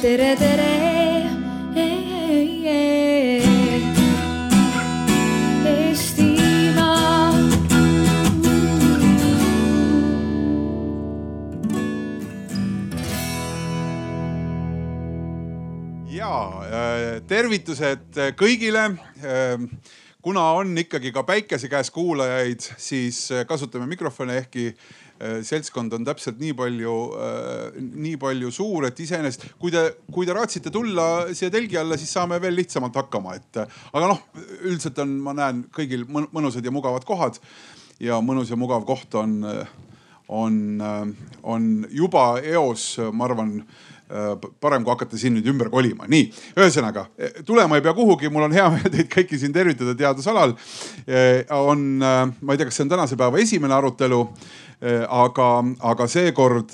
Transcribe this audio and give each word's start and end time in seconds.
tere, 0.00 0.36
tere. 0.36 0.68
Ja 16.10 16.36
äh, 16.64 17.20
tervitused 17.28 18.16
kõigile. 18.36 18.90
kuna 20.20 20.42
on 20.52 20.76
ikkagi 20.78 21.12
ka 21.12 21.22
päikese 21.24 21.68
käes 21.68 21.90
kuulajaid, 21.90 22.60
siis 22.76 23.30
äh, 23.32 23.46
kasutame 23.48 23.86
mikrofone, 23.88 24.36
ehkki 24.42 24.66
äh, 24.68 25.00
seltskond 25.44 25.92
on 25.92 26.04
täpselt 26.06 26.38
nii 26.40 26.54
palju, 26.56 26.94
nii 27.78 28.16
palju 28.20 28.52
suur, 28.54 28.86
et 28.88 29.02
iseenesest 29.04 29.50
kui 29.60 29.72
te, 29.74 29.82
kui 30.12 30.28
te 30.28 30.36
raatsite 30.36 30.72
tulla 30.72 31.26
siia 31.36 31.52
telgi 31.52 31.76
alla, 31.80 31.98
siis 32.00 32.12
saame 32.16 32.40
veel 32.40 32.56
lihtsamalt 32.56 32.96
hakkama, 33.02 33.36
et 33.36 33.60
aga 33.60 34.08
noh, 34.08 34.22
üldiselt 34.62 34.98
on, 35.04 35.18
ma 35.24 35.36
näen 35.36 35.66
kõigil 35.76 36.06
mõnusad 36.08 36.64
ja 36.64 36.72
mugavad 36.74 37.04
kohad 37.08 37.40
ja 38.00 38.20
mõnus 38.24 38.50
ja 38.50 38.58
mugav 38.58 38.84
koht 38.88 39.14
on, 39.20 39.38
on, 40.28 40.58
on 41.42 41.70
juba 41.92 42.32
eos, 42.40 42.94
ma 43.12 43.28
arvan 43.28 43.58
parem 44.60 44.82
kui 44.82 44.90
hakata 44.90 45.18
siin 45.20 45.36
nüüd 45.36 45.46
ümber 45.52 45.68
kolima. 45.70 46.08
nii, 46.10 46.24
ühesõnaga 46.58 47.06
tulema 47.46 47.78
ei 47.78 47.84
pea 47.84 47.94
kuhugi, 47.94 48.30
mul 48.32 48.48
on 48.48 48.56
hea 48.56 48.66
meel 48.72 48.90
teid 48.90 49.10
kõiki 49.12 49.38
siin 49.38 49.54
tervitada 49.54 49.94
teadusalal. 49.94 50.56
on, 51.54 51.84
ma 52.00 52.32
ei 52.50 52.58
tea, 52.58 52.66
kas 52.66 52.80
see 52.80 52.88
on 52.88 52.94
tänase 52.96 53.18
päeva 53.20 53.38
esimene 53.38 53.76
arutelu, 53.76 54.24
aga, 54.80 55.48
aga 55.92 56.06
seekord 56.08 56.72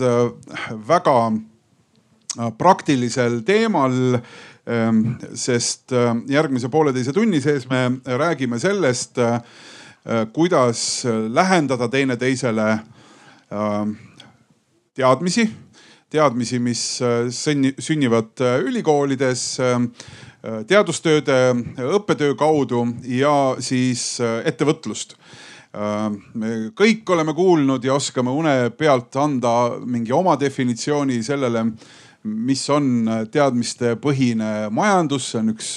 väga 0.88 1.16
praktilisel 2.58 3.40
teemal 3.46 4.20
sest 5.34 5.94
järgmise 6.30 6.70
pooleteise 6.70 7.14
tunni 7.14 7.40
sees 7.42 7.68
me 7.70 7.84
räägime 8.04 8.58
sellest, 8.62 9.18
kuidas 10.34 10.80
lähendada 11.34 11.88
teineteisele 11.88 12.66
teadmisi 14.94 15.46
teadmisi, 16.10 16.58
mis 16.62 16.82
sünnivad 17.78 18.42
ülikoolides 18.64 19.42
teadustööde, 20.70 21.38
õppetöö 21.98 22.36
kaudu 22.38 22.84
ja 23.10 23.56
siis 23.58 24.16
ettevõtlust. 24.46 25.16
Me 25.76 26.50
kõik 26.76 27.10
oleme 27.12 27.34
kuulnud 27.36 27.84
ja 27.84 27.96
oskame 27.98 28.32
une 28.32 28.54
pealt 28.78 29.16
anda 29.20 29.76
mingi 29.84 30.14
oma 30.16 30.36
definitsiooni 30.40 31.18
sellele, 31.26 31.66
mis 32.26 32.62
on 32.72 33.10
teadmistepõhine 33.30 34.70
majandus, 34.74 35.30
see 35.30 35.42
on 35.42 35.52
üks 35.52 35.74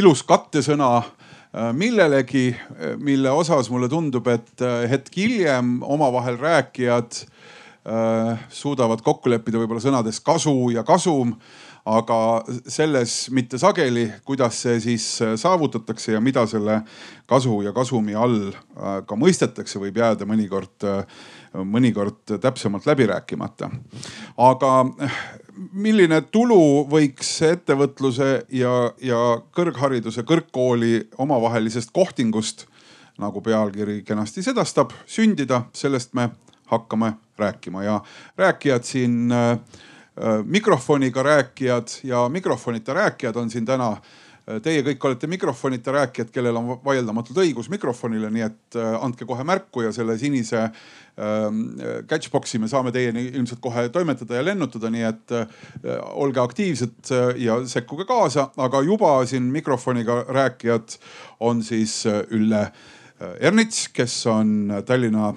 ilus 0.00 0.24
kattesõna 0.26 0.90
millelegi, 1.72 2.50
mille 2.98 3.30
osas 3.32 3.70
mulle 3.72 3.88
tundub, 3.88 4.26
et 4.28 4.66
hetk 4.90 5.22
hiljem 5.22 5.78
omavahel 5.86 6.36
rääkijad 6.42 7.22
Äh, 7.86 8.38
suudavad 8.50 8.98
kokku 9.06 9.30
leppida 9.30 9.60
võib-olla 9.60 9.78
sõnades 9.78 10.16
kasu 10.26 10.72
ja 10.74 10.82
kasum, 10.82 11.36
aga 11.86 12.18
selles 12.66 13.14
mitte 13.30 13.58
sageli, 13.62 14.08
kuidas 14.26 14.58
see 14.64 14.80
siis 14.82 15.06
äh, 15.22 15.34
saavutatakse 15.38 16.16
ja 16.16 16.20
mida 16.20 16.46
selle 16.50 16.80
kasu 17.30 17.60
ja 17.62 17.72
kasumi 17.76 18.14
all 18.18 18.50
äh, 18.50 19.00
ka 19.06 19.18
mõistetakse, 19.18 19.78
võib 19.82 20.00
jääda 20.02 20.26
mõnikord, 20.28 20.88
mõnikord 21.56 22.36
täpsemalt 22.42 22.86
läbi 22.86 23.06
rääkimata. 23.08 23.70
aga 24.36 24.72
milline 25.72 26.20
tulu 26.32 26.86
võiks 26.90 27.30
ettevõtluse 27.46 28.30
ja, 28.52 28.72
ja 29.00 29.20
kõrghariduse, 29.56 30.24
kõrgkooli 30.26 31.06
omavahelisest 31.22 31.94
kohtingust, 31.96 32.66
nagu 33.18 33.40
pealkiri 33.40 34.02
kenasti 34.04 34.44
sedastab, 34.44 34.92
sündida, 35.08 35.62
sellest 35.72 36.12
me 36.14 36.28
hakkame 36.66 37.14
rääkima 37.38 37.84
ja 37.84 38.00
rääkijad 38.36 38.84
siin 38.84 39.32
äh, 39.32 39.58
mikrofoniga 40.44 41.22
rääkijad 41.22 41.88
ja 42.04 42.28
mikrofonita 42.28 42.94
rääkijad 42.94 43.36
on 43.36 43.50
siin 43.50 43.66
täna. 43.66 43.96
Teie 44.62 44.84
kõik 44.86 45.02
olete 45.08 45.26
mikrofonita 45.26 45.90
rääkijad, 45.90 46.28
kellel 46.30 46.54
on 46.54 46.68
vaieldamatult 46.84 47.40
õigus 47.42 47.66
mikrofonile, 47.66 48.28
nii 48.30 48.44
et 48.46 48.76
äh, 48.78 48.92
andke 49.02 49.26
kohe 49.26 49.42
märku 49.42 49.82
ja 49.82 49.90
selle 49.90 50.14
sinise 50.20 50.60
ähm, 50.62 51.64
catchbox'i 52.06 52.60
me 52.62 52.70
saame 52.70 52.92
teieni 52.94 53.24
ilmselt 53.32 53.58
kohe 53.64 53.88
toimetada 53.90 54.38
ja 54.38 54.44
lennutada, 54.46 54.92
nii 54.94 55.02
et 55.08 55.34
äh, 55.34 55.50
olge 56.14 56.38
aktiivsed 56.44 57.10
ja 57.42 57.58
sekkuge 57.66 58.06
kaasa, 58.06 58.52
aga 58.62 58.84
juba 58.86 59.16
siin 59.26 59.50
mikrofoniga 59.50 60.22
rääkijad 60.30 60.94
on 61.40 61.66
siis 61.66 62.04
Ülle 62.06 62.68
Ernits, 63.40 63.88
kes 63.96 64.14
on 64.30 64.70
Tallinna 64.86 65.34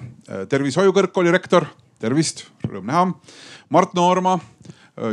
Tervishoiu 0.48 0.94
Kõrgkooli 0.94 1.34
rektor 1.34 1.66
tervist, 2.00 2.46
rõõm 2.64 2.88
näha. 2.88 3.08
Mart 3.70 3.92
Noorma, 3.94 4.38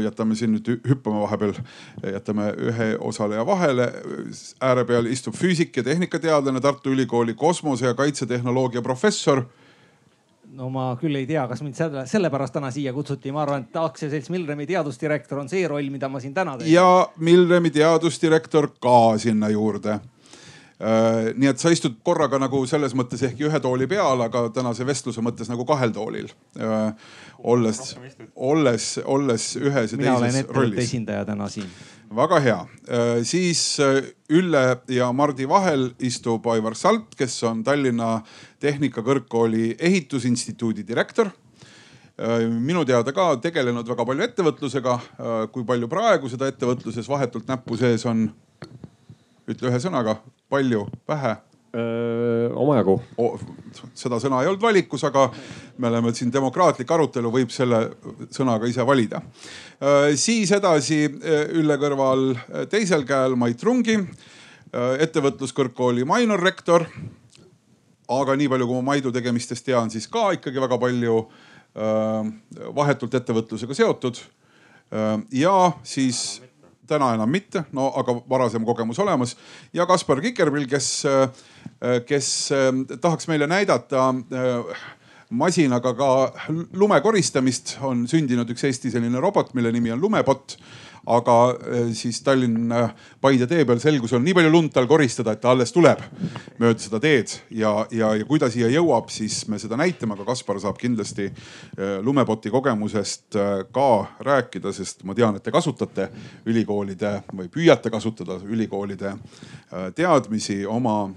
jätame 0.01 0.35
siin 0.35 0.56
nüüd 0.56 0.69
hüppama 0.90 1.19
vahepeal, 1.22 1.51
jätame 2.13 2.47
ühe 2.57 2.88
osaleja 3.06 3.44
vahele. 3.45 3.85
ääre 4.62 4.85
peal 4.85 5.06
istub 5.06 5.35
füüsik 5.38 5.78
ja 5.78 5.84
tehnikateadlane, 5.84 6.62
Tartu 6.62 6.90
Ülikooli 6.90 7.34
kosmose 7.34 7.85
ja 7.85 7.94
kaitsetehnoloogia 7.94 8.81
professor 8.81 9.44
no 10.57 10.69
ma 10.73 10.88
küll 10.97 11.16
ei 11.19 11.28
tea, 11.29 11.46
kas 11.47 11.62
mind 11.62 11.78
selle, 11.78 12.07
sellepärast 12.09 12.56
täna 12.56 12.72
siia 12.73 12.94
kutsuti, 12.94 13.31
ma 13.31 13.44
arvan, 13.44 13.67
et 13.67 13.78
aktsiaselts 13.78 14.31
Milremi 14.34 14.66
teadusdirektor 14.66 15.44
on 15.44 15.50
see 15.51 15.67
roll, 15.69 15.91
mida 15.94 16.09
ma 16.09 16.22
siin 16.23 16.34
täna 16.34 16.57
teen. 16.57 16.72
ja 16.72 17.07
Milremi 17.22 17.69
teadusdirektor 17.75 18.72
ka 18.81 19.17
sinna 19.22 19.51
juurde 19.53 20.00
nii 20.77 21.49
et 21.49 21.57
sa 21.57 21.71
istud 21.73 21.95
korraga 22.05 22.38
nagu 22.41 22.59
selles 22.69 22.93
mõttes 22.97 23.23
ehkki 23.25 23.47
ühe 23.47 23.59
tooli 23.61 23.88
peal, 23.89 24.21
aga 24.21 24.43
tänase 24.53 24.85
vestluse 24.85 25.23
mõttes 25.25 25.49
nagu 25.49 25.65
kahel 25.65 25.93
toolil. 25.93 26.29
Äh, 26.61 26.91
olles, 27.49 27.95
olles, 28.35 28.89
olles 29.05 29.47
ühes 29.57 29.95
ja 29.95 29.97
Mina 29.97 30.19
teises 30.21 30.51
rollis. 30.53 30.83
esindaja 30.85 31.25
täna 31.25 31.49
siin. 31.49 31.71
väga 32.13 32.39
hea, 32.39 32.59
äh, 32.89 33.23
siis 33.23 33.79
Ülle 34.29 34.63
ja 34.87 35.11
Mardi 35.13 35.49
vahel 35.49 35.89
istub 35.99 36.45
Aivar 36.45 36.75
Salt, 36.75 37.16
kes 37.17 37.41
on 37.43 37.63
Tallinna 37.63 38.21
Tehnikakõrgkooli 38.59 39.75
ehitusinstituudi 39.79 40.87
direktor 40.87 41.31
minu 42.49 42.81
teada 42.85 43.13
ka 43.13 43.35
tegelenud 43.37 43.85
väga 43.85 44.05
palju 44.05 44.23
ettevõtlusega. 44.25 44.99
kui 45.51 45.63
palju 45.63 45.87
praegu 45.87 46.29
seda 46.29 46.47
ettevõtluses 46.49 47.05
vahetult 47.09 47.47
näppu 47.47 47.77
sees 47.77 48.05
on? 48.09 48.31
Ütle 49.47 49.72
ühe 49.72 49.80
sõnaga, 49.81 50.18
palju, 50.52 50.88
vähe? 51.08 51.38
omajagu 52.58 52.96
seda 53.97 54.18
sõna 54.24 54.40
ei 54.41 54.47
olnud 54.50 54.63
valikus, 54.63 55.03
aga 55.06 55.28
me 55.78 55.90
oleme 55.90 56.13
siin 56.16 56.31
demokraatlik 56.34 56.90
arutelu, 56.91 57.31
võib 57.34 57.52
selle 57.53 57.81
sõnaga 58.34 58.69
ise 58.69 58.85
valida. 58.88 59.22
siis 60.16 60.52
edasi 60.56 61.03
Ülle 61.59 61.78
kõrval 61.78 62.31
teisel 62.72 63.03
käel 63.06 63.35
Mait 63.35 63.63
Rungi, 63.63 64.00
ettevõtluskõrgkooli 64.74 66.06
mainorrektor. 66.06 66.88
aga 68.08 68.35
nii 68.35 68.47
palju, 68.47 68.68
kui 68.68 68.75
ma 68.75 68.94
Maidu 68.94 69.12
tegemistest 69.12 69.66
tean, 69.66 69.90
siis 69.90 70.08
ka 70.08 70.31
ikkagi 70.40 70.62
väga 70.64 70.78
palju 70.79 71.28
vahetult 72.74 73.14
ettevõtlusega 73.14 73.74
seotud. 73.74 74.18
ja 75.31 75.72
siis 75.84 76.41
täna 76.87 77.13
enam 77.15 77.31
mitte, 77.31 77.63
no 77.75 77.89
aga 77.99 78.15
varasem 78.29 78.65
kogemus 78.65 78.99
olemas. 78.99 79.35
ja 79.73 79.85
Kaspar 79.85 80.21
Kikerpill, 80.21 80.67
kes, 80.69 80.91
kes 82.07 82.29
eh, 82.51 82.71
tahaks 83.01 83.27
meile 83.27 83.47
näidata 83.47 84.09
eh, 84.31 84.77
masinaga 85.29 85.93
ka 85.93 86.09
lume 86.73 87.01
koristamist, 87.03 87.77
on 87.81 88.05
sündinud 88.07 88.49
üks 88.49 88.63
Eesti 88.67 88.91
selline 88.91 89.19
robot, 89.19 89.53
mille 89.53 89.71
nimi 89.75 89.91
on 89.91 90.01
Lumebot 90.01 90.57
aga 91.07 91.35
eh, 91.72 91.90
siis 91.96 92.20
Tallinn-Paide 92.26 93.47
tee 93.49 93.66
peal 93.67 93.79
selgus, 93.84 94.14
on 94.17 94.26
nii 94.26 94.35
palju 94.37 94.52
lund 94.52 94.73
tal 94.76 94.87
koristada, 94.90 95.34
et 95.34 95.41
ta 95.43 95.53
alles 95.53 95.72
tuleb 95.76 96.02
mööda 96.59 96.81
seda 96.84 96.99
teed 97.03 97.34
ja, 97.55 97.72
ja, 97.96 98.14
ja 98.17 98.28
kui 98.28 98.41
ta 98.41 98.49
siia 98.52 98.70
jõuab, 98.72 99.11
siis 99.14 99.40
me 99.52 99.59
seda 99.61 99.79
näitame, 99.79 100.17
aga 100.17 100.28
Kaspar 100.28 100.59
saab 100.64 100.79
kindlasti 100.81 101.29
eh, 101.29 101.97
lumepoti 102.03 102.52
kogemusest 102.53 103.40
ka 103.73 103.87
rääkida, 104.23 104.73
sest 104.76 105.05
ma 105.08 105.16
tean, 105.17 105.37
et 105.37 105.46
te 105.46 105.53
kasutate 105.53 106.09
ülikoolide 106.47 107.14
või 107.31 107.49
püüate 107.52 107.91
kasutada 107.93 108.40
ülikoolide 108.43 109.14
teadmisi 109.96 110.61
oma 110.70 111.09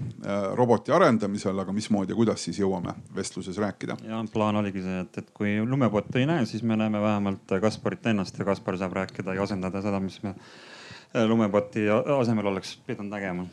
roboti 0.57 0.91
arendamisel, 0.91 1.57
aga 1.61 1.73
mismoodi 1.75 2.11
ja 2.11 2.17
kuidas 2.17 2.43
siis 2.45 2.59
jõuame 2.59 2.93
vestluses 3.15 3.57
rääkida? 3.61 3.97
ja 4.07 4.19
plaan 4.33 4.59
oligi 4.59 4.83
see, 4.83 4.99
et, 5.05 5.21
et 5.21 5.29
kui 5.35 5.53
lumepotti 5.65 6.21
ei 6.21 6.27
näe, 6.29 6.45
siis 6.49 6.63
me 6.63 6.77
näeme 6.79 7.01
vähemalt 7.01 7.55
Kasparit 7.61 8.05
ennast 8.11 8.39
ja 8.39 8.45
Kaspar 8.45 8.77
saab 8.77 8.95
rääkida 8.97 9.35
ja 9.35 9.43
asendada 9.43 9.80
seda, 9.85 9.99
mis 10.03 10.19
me 10.23 10.33
äh, 10.33 11.25
lumepoti 11.27 11.87
asemel 12.19 12.51
oleks 12.53 12.75
pidanud 12.87 13.13
nägema. 13.13 13.45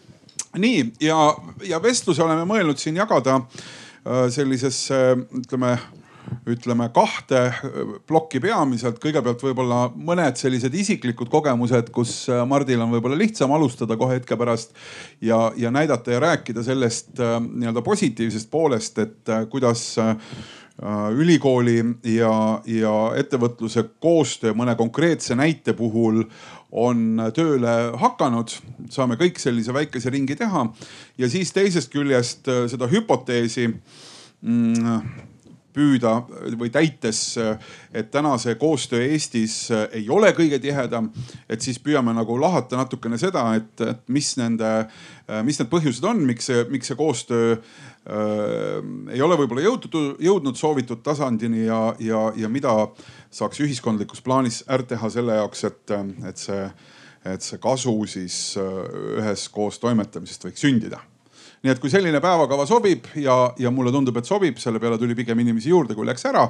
nii 0.56 0.84
ja, 1.04 1.18
ja 1.68 1.82
vestluse 1.82 2.24
oleme 2.24 2.46
mõelnud 2.48 2.80
siin 2.80 2.96
jagada 2.96 3.40
äh, 3.40 4.28
sellisesse 4.34 5.00
ütleme 5.42 5.76
ütleme 6.48 6.88
kahte 6.92 7.40
plokki 8.06 8.40
peamiselt. 8.40 8.98
kõigepealt 9.02 9.42
võib-olla 9.42 9.78
mõned 9.94 10.36
sellised 10.36 10.74
isiklikud 10.74 11.30
kogemused, 11.32 11.88
kus 11.94 12.26
Mardil 12.46 12.82
on 12.84 12.92
võib-olla 12.92 13.16
lihtsam 13.16 13.52
alustada 13.56 13.96
kohe 13.96 14.18
hetke 14.18 14.36
pärast 14.36 14.74
ja, 15.24 15.52
ja 15.56 15.72
näidata 15.72 16.12
ja 16.12 16.20
rääkida 16.20 16.64
sellest 16.66 17.16
nii-öelda 17.16 17.82
positiivsest 17.86 18.50
poolest, 18.50 18.98
et 18.98 19.32
kuidas 19.50 19.94
ülikooli 21.10 21.78
ja, 22.06 22.60
ja 22.66 22.94
ettevõtluse 23.18 23.82
koostöö 23.98 24.54
mõne 24.54 24.76
konkreetse 24.78 25.34
näite 25.34 25.72
puhul 25.74 26.22
on 26.70 27.22
tööle 27.34 27.74
hakanud, 27.98 28.52
saame 28.92 29.16
kõik 29.18 29.40
sellise 29.40 29.74
väikese 29.74 30.12
ringi 30.14 30.36
teha. 30.36 30.66
Ja 31.18 31.30
siis 31.30 31.50
teisest 31.56 31.90
küljest 31.92 32.48
äh, 32.52 32.66
seda 32.70 32.86
hüpoteesi 32.92 33.66
mm, 33.72 35.00
püüda 35.78 36.14
või 36.58 36.70
täites, 36.72 37.20
et 37.94 38.10
täna 38.12 38.34
see 38.40 38.56
koostöö 38.60 39.04
Eestis 39.12 39.68
äh, 39.74 39.86
ei 40.00 40.08
ole 40.10 40.32
kõige 40.36 40.58
tihedam, 40.62 41.10
et 41.48 41.64
siis 41.64 41.78
püüame 41.82 42.14
nagu 42.16 42.38
lahata 42.40 42.80
natukene 42.80 43.18
seda, 43.20 43.44
et, 43.58 43.74
et 43.84 44.02
mis 44.12 44.32
nende, 44.40 44.72
äh, 45.28 45.42
mis 45.46 45.60
need 45.60 45.70
põhjused 45.72 46.06
on, 46.08 46.24
miks 46.28 46.50
see, 46.50 46.64
miks 46.72 46.90
see 46.90 46.98
koostöö 46.98 47.56
äh, 47.56 47.87
ei 48.06 49.20
ole 49.20 49.36
võib-olla 49.36 49.64
jõudnud, 49.64 49.96
jõudnud 50.22 50.56
soovitud 50.56 51.02
tasandini 51.04 51.66
ja, 51.66 51.80
ja, 52.00 52.22
ja 52.36 52.48
mida 52.48 52.72
saaks 53.30 53.60
ühiskondlikus 53.60 54.22
plaanis 54.24 54.62
ära 54.68 54.86
teha 54.88 55.10
selle 55.12 55.36
jaoks, 55.36 55.64
et, 55.68 55.94
et 56.30 56.40
see, 56.40 56.62
et 57.28 57.44
see 57.44 57.60
kasu 57.60 57.94
siis 58.08 58.38
äh, 58.60 58.82
üheskoos 59.20 59.80
toimetamisest 59.82 60.48
võiks 60.48 60.64
sündida 60.64 61.02
nii 61.64 61.72
et 61.72 61.80
kui 61.82 61.90
selline 61.90 62.20
päevakava 62.22 62.66
sobib 62.68 63.08
ja, 63.18 63.36
ja 63.58 63.70
mulle 63.74 63.92
tundub, 63.94 64.16
et 64.20 64.28
sobib, 64.28 64.58
selle 64.62 64.80
peale 64.82 64.98
tuli 65.00 65.16
pigem 65.18 65.38
inimesi 65.42 65.72
juurde, 65.72 65.96
kui 65.98 66.06
läks 66.06 66.26
ära, 66.30 66.44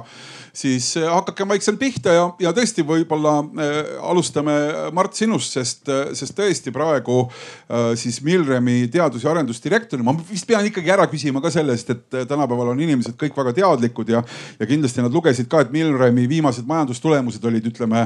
siis 0.55 0.91
äh, 0.99 1.07
hakakem 1.09 1.49
vaikselt 1.49 1.79
pihta 1.81 2.13
ja, 2.13 2.25
ja 2.41 2.53
tõesti 2.55 2.85
võib-olla 2.85 3.39
äh, 3.41 3.79
alustame 4.11 4.55
Mart 4.95 5.17
sinust, 5.17 5.55
sest, 5.57 5.89
äh, 5.89 6.11
sest 6.17 6.37
tõesti 6.37 6.73
praegu 6.75 7.23
äh, 7.25 7.93
siis 7.99 8.21
Milremi 8.25 8.83
teadus- 8.93 9.25
ja 9.25 9.33
arendusdirektor, 9.33 10.03
ma 10.05 10.13
vist 10.29 10.47
pean 10.49 10.67
ikkagi 10.69 10.93
ära 10.93 11.07
küsima 11.09 11.41
ka 11.43 11.53
sellest, 11.53 11.95
et 11.95 12.19
äh, 12.19 12.27
tänapäeval 12.29 12.73
on 12.75 12.83
inimesed 12.85 13.17
kõik 13.19 13.37
väga 13.37 13.55
teadlikud 13.61 14.13
ja, 14.13 14.23
ja 14.59 14.69
kindlasti 14.69 15.05
nad 15.05 15.15
lugesid 15.15 15.49
ka, 15.49 15.63
et 15.65 15.73
Milremi 15.73 16.27
viimased 16.29 16.69
majandustulemused 16.69 17.49
olid, 17.49 17.71
ütleme 17.73 18.05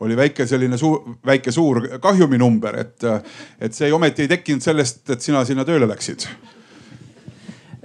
oli 0.00 0.16
väike 0.16 0.46
selline 0.46 0.78
suur, 0.78 1.16
väike 1.26 1.52
suur 1.52 1.82
kahjuminumber, 2.02 2.78
et, 2.80 3.06
et 3.60 3.74
see 3.74 3.92
ometi 3.92 4.24
ei 4.24 4.32
tekkinud 4.36 4.64
sellest, 4.64 5.04
et 5.10 5.22
sina 5.22 5.44
sinna 5.44 5.64
tööle 5.64 5.88
läksid. 5.88 6.26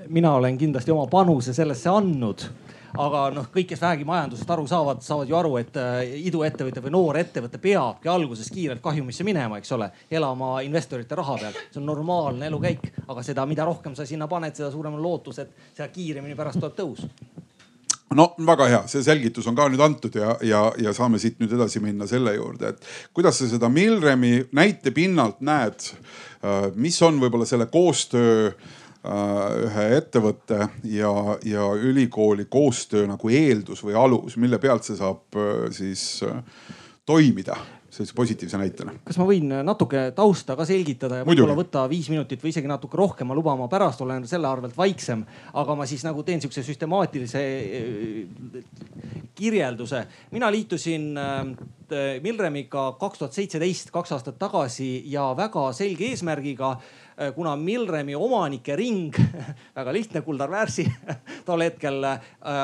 mina 0.09 0.33
olen 0.33 0.57
kindlasti 0.57 0.91
oma 0.91 1.05
panuse 1.07 1.53
sellesse 1.53 1.89
andnud 1.89 2.47
aga 2.97 3.25
noh, 3.33 3.49
kõik, 3.53 3.67
kes 3.69 3.81
vähegi 3.81 4.05
majandusest 4.07 4.49
aru 4.49 4.65
saavad, 4.67 5.03
saavad 5.05 5.29
ju 5.29 5.37
aru, 5.37 5.51
et 5.61 5.77
äh, 5.77 5.99
iduettevõte 6.29 6.81
või 6.81 6.93
noor 6.95 7.19
ettevõte 7.21 7.61
peabki 7.61 8.09
alguses 8.09 8.49
kiirelt 8.53 8.81
kahjumisse 8.81 9.23
minema, 9.27 9.59
eks 9.59 9.75
ole, 9.77 9.91
elama 10.11 10.55
investorite 10.65 11.17
raha 11.19 11.37
peal. 11.43 11.59
see 11.69 11.81
on 11.81 11.85
normaalne 11.85 12.49
elukäik, 12.49 12.89
aga 13.07 13.23
seda, 13.23 13.45
mida 13.45 13.67
rohkem 13.69 13.95
sa 13.95 14.07
sinna 14.09 14.27
paned, 14.27 14.55
seda 14.57 14.71
suurem 14.71 14.97
on 14.97 15.03
lootus, 15.03 15.39
et 15.39 15.53
seda 15.75 15.89
kiiremini 15.93 16.37
pärast 16.39 16.59
tuleb 16.59 16.77
tõus 16.79 17.05
no 18.15 18.29
väga 18.45 18.67
hea, 18.69 18.81
see 18.89 19.03
selgitus 19.05 19.47
on 19.49 19.57
ka 19.57 19.67
nüüd 19.69 19.83
antud 19.83 20.15
ja, 20.17 20.33
ja, 20.45 20.63
ja 20.81 20.93
saame 20.95 21.19
siit 21.21 21.39
nüüd 21.41 21.53
edasi 21.57 21.81
minna 21.83 22.07
selle 22.09 22.33
juurde, 22.37 22.73
et 22.73 22.91
kuidas 23.15 23.39
sa 23.41 23.49
seda 23.49 23.69
Milremi 23.71 24.39
näite 24.55 24.93
pinnalt 24.95 25.41
näed, 25.45 25.91
äh, 26.41 26.69
mis 26.75 26.99
on 27.05 27.19
võib-olla 27.21 27.47
selle 27.49 27.69
koostöö 27.71 28.49
äh, 28.49 29.65
ühe 29.65 29.87
ettevõtte 29.99 30.69
ja, 30.89 31.13
ja 31.45 31.71
ülikooli 31.77 32.49
koostöö 32.49 33.07
nagu 33.09 33.33
eeldus 33.33 33.83
või 33.85 33.97
alus, 33.99 34.39
mille 34.41 34.61
pealt 34.61 34.87
see 34.87 34.97
saab 34.99 35.37
äh, 35.37 35.67
siis 35.75 36.23
toimida? 37.05 37.57
Sellise 37.89 38.15
positiivse 38.15 38.59
näitena. 38.61 38.93
kas 39.05 39.17
ma 39.19 39.25
võin 39.29 39.53
natuke 39.65 40.09
tausta 40.15 40.55
ka 40.59 40.65
selgitada 40.67 41.21
ja 41.21 41.27
võib-olla 41.27 41.57
võtta 41.57 41.85
viis 41.89 42.09
minutit 42.11 42.43
või 42.43 42.53
isegi 42.53 42.69
natuke 42.69 42.97
rohkem, 42.99 43.29
ma 43.29 43.37
luban, 43.37 43.59
ma 43.59 43.69
pärast 43.71 44.01
olen 44.05 44.27
selle 44.29 44.47
arvelt 44.49 44.77
vaiksem, 44.77 45.25
aga 45.53 45.75
ma 45.75 45.87
siis 45.89 46.05
nagu 46.07 46.23
teen 46.23 46.41
sihukese 46.41 46.65
süstemaatilise 46.67 47.43
äh, 47.43 48.63
kirjelduse. 49.35 50.05
mina 50.31 50.51
liitusin 50.51 51.11
äh, 51.17 51.43
Milremiga 52.21 52.91
kaks 53.01 53.17
tuhat 53.17 53.33
seitseteist, 53.33 53.89
kaks 53.91 54.11
aastat 54.13 54.35
tagasi 54.37 54.91
ja 55.09 55.31
väga 55.37 55.71
selge 55.73 56.11
eesmärgiga 56.11 56.75
Äh, 56.77 57.08
kuna 57.35 57.55
Milremi 57.55 58.15
omanike 58.15 58.75
ring 58.75 59.15
väga 59.75 59.93
lihtne, 59.93 60.21
Kuldar 60.21 60.51
Väärsi 60.51 60.91
tol 61.47 61.61
hetkel 61.61 62.03
äh, 62.03 62.19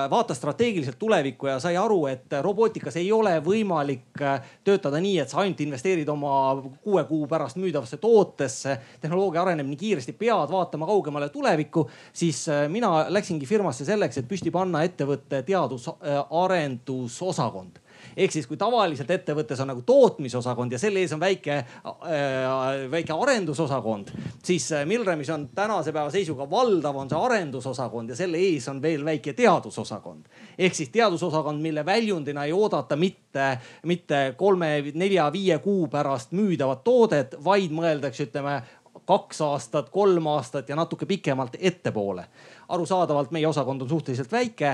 vaatas 0.09 0.37
strateegiliselt 0.37 0.99
tulevikku 0.99 1.47
ja 1.47 1.59
sai 1.59 1.77
aru, 1.77 2.05
et 2.11 2.25
robootikas 2.41 2.95
ei 3.01 3.11
ole 3.11 3.39
võimalik 3.43 4.21
äh, 4.21 4.41
töötada 4.63 4.99
nii, 5.03 5.19
et 5.19 5.29
sa 5.29 5.37
ainult 5.43 5.61
investeerid 5.65 6.09
oma 6.11 6.61
kuue 6.83 7.03
kuu 7.09 7.27
pärast 7.27 7.55
müüdavasse 7.59 7.97
tootesse. 8.01 8.77
tehnoloogia 9.01 9.41
areneb 9.41 9.67
nii 9.67 9.77
kiiresti, 9.81 10.13
pead 10.13 10.51
vaatama 10.51 10.85
kaugemale 10.85 11.29
tulevikku. 11.29 11.89
siis 12.13 12.45
mina 12.69 13.05
läksingi 13.09 13.45
firmasse 13.45 13.85
selleks, 13.85 14.17
et 14.17 14.27
püsti 14.27 14.51
panna 14.51 14.83
ettevõtte 14.87 15.43
teadus-arendusosakond 15.47 17.84
ehk 18.17 18.31
siis 18.31 18.47
kui 18.47 18.57
tavaliselt 18.57 19.11
ettevõttes 19.11 19.59
on 19.63 19.71
nagu 19.71 19.83
tootmisosakond 19.85 20.71
ja 20.71 20.79
selle 20.81 21.03
ees 21.03 21.13
on 21.15 21.21
väike 21.21 21.57
äh,, 21.57 22.85
väike 22.91 23.15
arendusosakond, 23.15 24.11
siis 24.43 24.69
äh, 24.71 24.85
Milremis 24.87 25.29
on 25.33 25.49
tänase 25.55 25.93
päeva 25.95 26.11
seisuga 26.13 26.49
valdav 26.49 26.97
on 26.97 27.11
see 27.11 27.19
arendusosakond 27.19 28.13
ja 28.13 28.19
selle 28.19 28.41
ees 28.41 28.67
on 28.71 28.81
veel 28.81 29.05
väike 29.05 29.33
teadusosakond. 29.33 30.25
ehk 30.57 30.75
siis 30.75 30.89
teadusosakond, 30.89 31.61
mille 31.61 31.85
väljundina 31.85 32.45
ei 32.45 32.53
oodata 32.53 32.95
mitte, 32.95 33.57
mitte 33.83 34.33
kolme, 34.37 34.71
nelja, 34.93 35.31
viie 35.33 35.59
kuu 35.59 35.87
pärast 35.87 36.31
müüdavat 36.31 36.83
toodet, 36.83 37.35
vaid 37.43 37.71
mõeldakse, 37.75 38.29
ütleme 38.29 38.61
kaks 39.05 39.41
aastat, 39.45 39.89
kolm 39.93 40.27
aastat 40.27 40.69
ja 40.69 40.75
natuke 40.75 41.05
pikemalt 41.05 41.57
ettepoole. 41.59 42.25
Arusaadavalt 42.69 43.31
meie 43.31 43.47
osakond 43.47 43.81
on 43.81 43.89
suhteliselt 43.89 44.31
väike, 44.31 44.71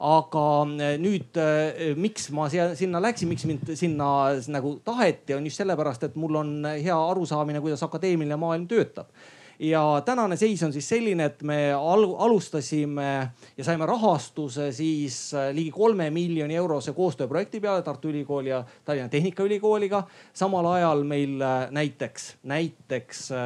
aga 0.00 0.46
eh, 0.80 0.96
nüüd 1.00 1.40
eh, 1.40 1.92
miks 1.96 2.30
ma 2.32 2.48
sinna 2.50 3.02
läksin, 3.04 3.28
miks 3.28 3.44
mind 3.48 3.74
sinna 3.76 4.10
nagu 4.48 4.78
taheti, 4.84 5.36
on 5.36 5.46
just 5.48 5.60
sellepärast, 5.60 6.08
et 6.08 6.16
mul 6.20 6.40
on 6.40 6.54
hea 6.72 6.98
arusaamine, 7.10 7.60
kuidas 7.64 7.84
akadeemiline 7.84 8.40
maailm 8.40 8.68
töötab 8.70 9.12
ja 9.58 10.02
tänane 10.04 10.36
seis 10.36 10.62
on 10.62 10.72
siis 10.72 10.88
selline, 10.88 11.24
et 11.24 11.42
me 11.42 11.72
alustasime 11.72 13.30
ja 13.56 13.64
saime 13.64 13.86
rahastuse 13.86 14.72
siis 14.72 15.34
äh, 15.34 15.50
ligi 15.54 15.70
kolme 15.70 16.10
miljoni 16.10 16.56
eurose 16.56 16.92
koostööprojekti 16.92 17.60
peale 17.60 17.82
Tartu 17.82 18.08
Ülikooli 18.08 18.48
ja 18.48 18.64
Tallinna 18.84 19.08
Tehnikaülikooliga. 19.08 20.02
samal 20.32 20.66
ajal 20.66 21.04
meil 21.04 21.40
äh, 21.42 21.70
näiteks, 21.70 22.36
näiteks 22.42 23.30
äh, 23.32 23.38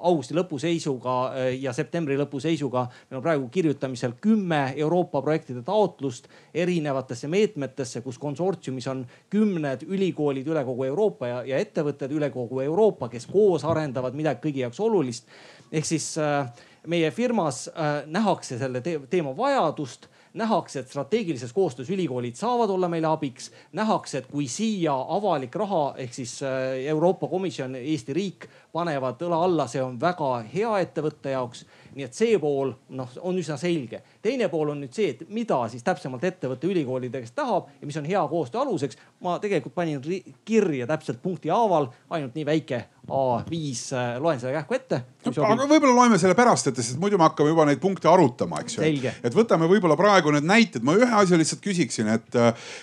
augusti 0.00 0.34
lõpu 0.34 0.58
seisuga 0.58 1.14
ja 1.60 1.72
septembri 1.72 2.16
lõpu 2.18 2.40
seisuga 2.40 2.86
meil 3.10 3.18
on 3.18 3.22
praegu 3.22 3.48
kirjutamisel 3.48 4.12
kümme 4.20 4.74
Euroopa 4.76 5.22
projektide 5.22 5.62
taotlust 5.62 6.28
erinevatesse 6.54 7.28
meetmetesse, 7.28 8.00
kus 8.00 8.18
konsortsiumis 8.18 8.86
on 8.90 9.06
kümned 9.30 9.86
ülikoolid 9.86 10.46
üle 10.46 10.64
kogu 10.64 10.84
Euroopa 10.84 11.28
ja, 11.28 11.42
ja 11.46 11.58
ettevõtted 11.58 12.12
üle 12.12 12.30
kogu 12.30 12.60
Euroopa, 12.60 13.08
kes 13.08 13.26
koos 13.26 13.64
arendavad 13.64 14.14
midagi 14.14 14.48
kõigi 14.48 14.64
jaoks 14.64 14.80
olulist 14.80 15.28
ehk 15.72 15.86
siis 15.86 16.14
äh, 16.18 16.48
meie 16.86 17.10
firmas 17.10 17.68
äh, 17.68 18.02
nähakse 18.06 18.58
selle 18.58 18.82
teema 18.82 19.36
vajadust 19.36 20.08
nähakse, 20.34 20.80
et 20.80 20.88
strateegilises 20.88 21.52
koostöös 21.52 21.90
ülikoolid 21.90 22.34
saavad 22.34 22.70
olla 22.70 22.88
meile 22.88 23.06
abiks. 23.06 23.50
nähakse, 23.72 24.18
et 24.18 24.26
kui 24.26 24.48
siia 24.48 24.94
avalik 25.08 25.54
raha 25.54 25.94
ehk 25.96 26.14
siis 26.14 26.42
äh, 26.42 26.86
Euroopa 26.86 27.28
Komisjon, 27.28 27.76
Eesti 27.76 28.12
riik 28.12 28.48
panevad 28.72 29.22
õla 29.22 29.44
alla, 29.44 29.66
see 29.66 29.82
on 29.82 30.00
väga 30.00 30.42
hea 30.54 30.78
ettevõtte 30.82 31.30
jaoks. 31.30 31.64
Nii 31.94 32.06
et 32.08 32.16
see 32.16 32.38
pool 32.42 32.72
noh, 32.98 33.10
on 33.22 33.38
üsna 33.38 33.56
selge. 33.60 34.02
teine 34.22 34.48
pool 34.52 34.72
on 34.74 34.80
nüüd 34.82 34.94
see, 34.94 35.14
et 35.14 35.22
mida 35.34 35.60
siis 35.72 35.84
täpsemalt 35.86 36.24
ettevõte 36.26 36.68
ülikoolide 36.70 37.22
käest 37.22 37.36
tahab 37.38 37.70
ja 37.80 37.88
mis 37.88 37.98
on 38.00 38.08
hea 38.08 38.22
koostöö 38.30 38.64
aluseks. 38.64 38.98
ma 39.24 39.38
tegelikult 39.42 39.74
panin 39.74 40.02
kirja 40.44 40.86
täpselt 40.86 41.22
punkti 41.22 41.52
haaval, 41.52 41.88
ainult 42.10 42.34
nii 42.34 42.46
väike 42.46 42.84
A5 43.04 43.94
äh, 43.94 44.16
loen 44.22 44.40
selle 44.40 44.54
kähku 44.56 44.74
ette. 44.74 45.00
aga 45.28 45.68
võib-olla 45.68 45.94
loeme 45.94 46.18
selle 46.18 46.36
pärast 46.38 46.70
ette, 46.70 46.82
sest 46.82 47.00
muidu 47.00 47.18
me 47.20 47.28
hakkame 47.28 47.52
juba 47.52 47.66
neid 47.68 47.80
punkte 47.82 48.08
arutama, 48.08 48.62
eks 48.64 48.78
ju. 48.78 48.84
et 49.22 49.36
võtame 49.36 49.68
võib-olla 49.70 49.96
praegu 50.00 50.32
need 50.34 50.46
näited, 50.48 50.84
ma 50.84 50.96
ühe 50.96 51.10
asja 51.22 51.38
lihtsalt 51.40 51.62
küsiksin, 51.64 52.08
et, 52.16 52.38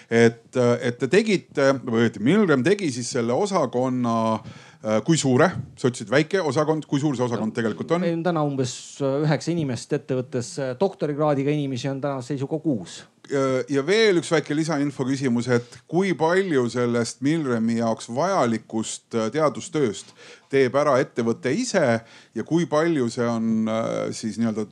et, 0.10 0.44
et 0.58 1.00
te 1.02 1.10
tegite 1.12 1.74
või 1.82 2.06
õieti 2.06 2.22
Milrem 2.24 2.64
tegi 2.66 2.92
siis 2.94 3.10
selle 3.18 3.34
osakonna 3.34 4.18
äh, 4.38 4.60
kui 5.06 5.18
suure, 5.20 5.46
sa 5.78 5.92
ütlesid 5.92 6.10
väike 6.10 6.40
osakond, 6.42 6.88
kui 6.90 6.98
suur 7.02 7.14
see 7.14 7.26
osakond 7.28 7.54
tegelikult 7.54 7.92
on? 7.94 8.02
meil 8.02 8.16
on 8.18 8.24
täna 8.26 8.42
umbes 8.48 8.74
üheksa 9.06 9.52
inimest 9.54 9.94
ettevõttes, 9.94 10.56
doktorikraadiga 10.80 11.54
inimesi 11.54 11.92
on 11.92 12.02
tänase 12.02 12.34
seisuga 12.34 12.58
kuus. 12.64 13.04
Ja 13.70 13.84
veel 13.86 14.18
üks 14.20 14.32
väike 14.34 14.56
lisainfo 14.58 15.06
küsimus, 15.08 15.48
et 15.54 15.78
kui 15.90 16.16
palju 16.18 16.66
sellest 16.74 17.22
Milremi 17.24 17.78
jaoks 17.78 18.10
vajalikust 18.12 19.16
äh, 19.16 19.30
teadustööst 19.32 20.12
teeb 20.52 20.76
ära 20.76 20.98
ettevõte 21.00 21.54
ise 21.54 21.86
ja 22.36 22.48
kui 22.48 22.66
palju 22.68 23.08
see 23.14 23.28
on 23.30 23.70
äh, 23.72 24.10
siis 24.18 24.42
nii-öelda 24.42 24.66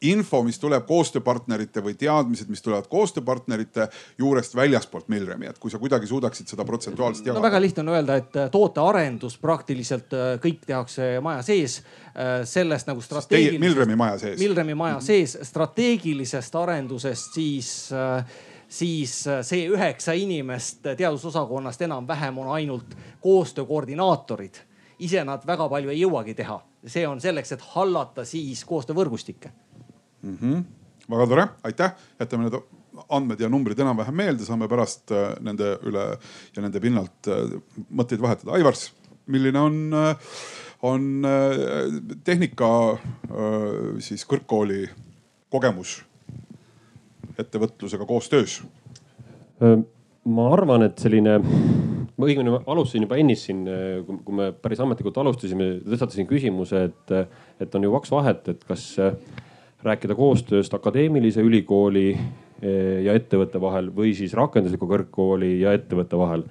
info, 0.00 0.42
mis 0.46 0.58
tuleb 0.62 0.86
koostööpartnerite 0.88 1.82
või 1.84 1.96
teadmised, 1.98 2.50
mis 2.52 2.62
tulevad 2.62 2.88
koostööpartnerite 2.90 3.88
juurest 4.18 4.56
väljaspoolt 4.56 5.08
Milremi, 5.12 5.48
et 5.50 5.58
kui 5.58 5.72
sa 5.72 5.80
kuidagi 5.82 6.08
suudaksid 6.10 6.50
seda 6.50 6.66
protsentuaalselt 6.68 7.26
jagada 7.26 7.42
no,. 7.42 7.46
väga 7.46 7.60
lihtne 7.62 7.84
on 7.84 7.92
öelda, 7.94 8.18
et 8.22 8.40
äh, 8.40 8.50
tootearendus 8.52 9.38
praktiliselt 9.42 10.14
äh, 10.14 10.34
kõik 10.42 10.64
tehakse 10.66 11.14
maja 11.24 11.42
sees. 11.42 11.82
sellest 12.46 12.86
nagu 12.86 13.00
strateegilisest. 13.02 13.60
Milremi 13.60 13.96
maja 13.98 14.18
sees. 14.18 14.38
Milremi 14.38 14.74
maja 14.78 15.00
sees, 15.02 15.32
strateegilisest 15.42 16.54
arendusest 16.54 17.34
siis 17.34 17.70
siis 18.74 19.16
see 19.42 19.64
üheksa 19.70 20.14
inimest 20.18 20.86
teadusosakonnast 20.96 21.82
enam-vähem 21.82 22.38
on 22.38 22.52
ainult 22.54 22.94
koostöökoordinaatorid. 23.20 24.62
ise 24.98 25.24
nad 25.24 25.42
väga 25.46 25.68
palju 25.68 25.90
ei 25.90 26.00
jõuagi 26.00 26.34
teha 26.34 26.60
see 26.86 27.06
on 27.08 27.20
selleks, 27.20 27.54
et 27.54 27.62
hallata 27.74 28.24
siis 28.28 28.64
koostöövõrgustikke 28.68 29.52
mm. 30.24 30.38
-hmm. 30.40 30.64
väga 31.10 31.26
tore, 31.26 31.48
aitäh, 31.62 31.94
jätame 32.20 32.48
need 32.48 32.62
andmed 33.08 33.40
ja 33.40 33.50
numbrid 33.50 33.80
enam-vähem 33.80 34.16
meelde, 34.16 34.46
saame 34.46 34.68
pärast 34.70 35.12
äh, 35.14 35.34
nende 35.44 35.74
üle 35.86 36.06
ja 36.54 36.64
nende 36.64 36.82
pinnalt 36.82 37.30
äh, 37.30 37.56
mõtteid 37.90 38.22
vahetada. 38.22 38.54
Aivars, 38.58 38.88
milline 39.30 39.60
on, 39.60 39.78
äh, 39.98 40.34
on 40.84 41.24
tehnika 42.26 42.68
siis 44.04 44.26
kõrgkooli 44.28 44.82
kogemus 45.48 46.02
ettevõtlusega 47.40 48.04
koostöös? 48.04 48.58
ma 50.24 50.44
arvan, 50.52 50.82
et 50.84 51.00
selline 51.00 51.38
ma 51.38 52.26
õigemini 52.26 52.52
alustasin 52.68 53.06
juba 53.06 53.16
ennist 53.16 53.48
siin, 53.48 53.62
kui 54.04 54.36
me 54.36 54.50
päris 54.52 54.82
ametlikult 54.84 55.22
alustasime, 55.22 55.70
tõstatasin 55.86 56.28
küsimuse, 56.28 56.82
et, 56.90 57.14
et 57.64 57.78
on 57.78 57.86
ju 57.86 57.94
kaks 57.94 58.12
vahet, 58.12 58.52
et 58.52 58.66
kas 58.68 58.84
rääkida 59.84 60.16
koostööst 60.16 60.74
akadeemilise 60.74 61.44
ülikooli 61.44 62.10
eh, 62.14 63.04
ja 63.04 63.14
ettevõtte 63.16 63.60
vahel 63.60 63.90
või 63.94 64.14
siis 64.16 64.34
rakendusliku 64.36 64.88
kõrgkooli 64.88 65.58
ja 65.60 65.74
ettevõtte 65.76 66.18
vahel. 66.18 66.44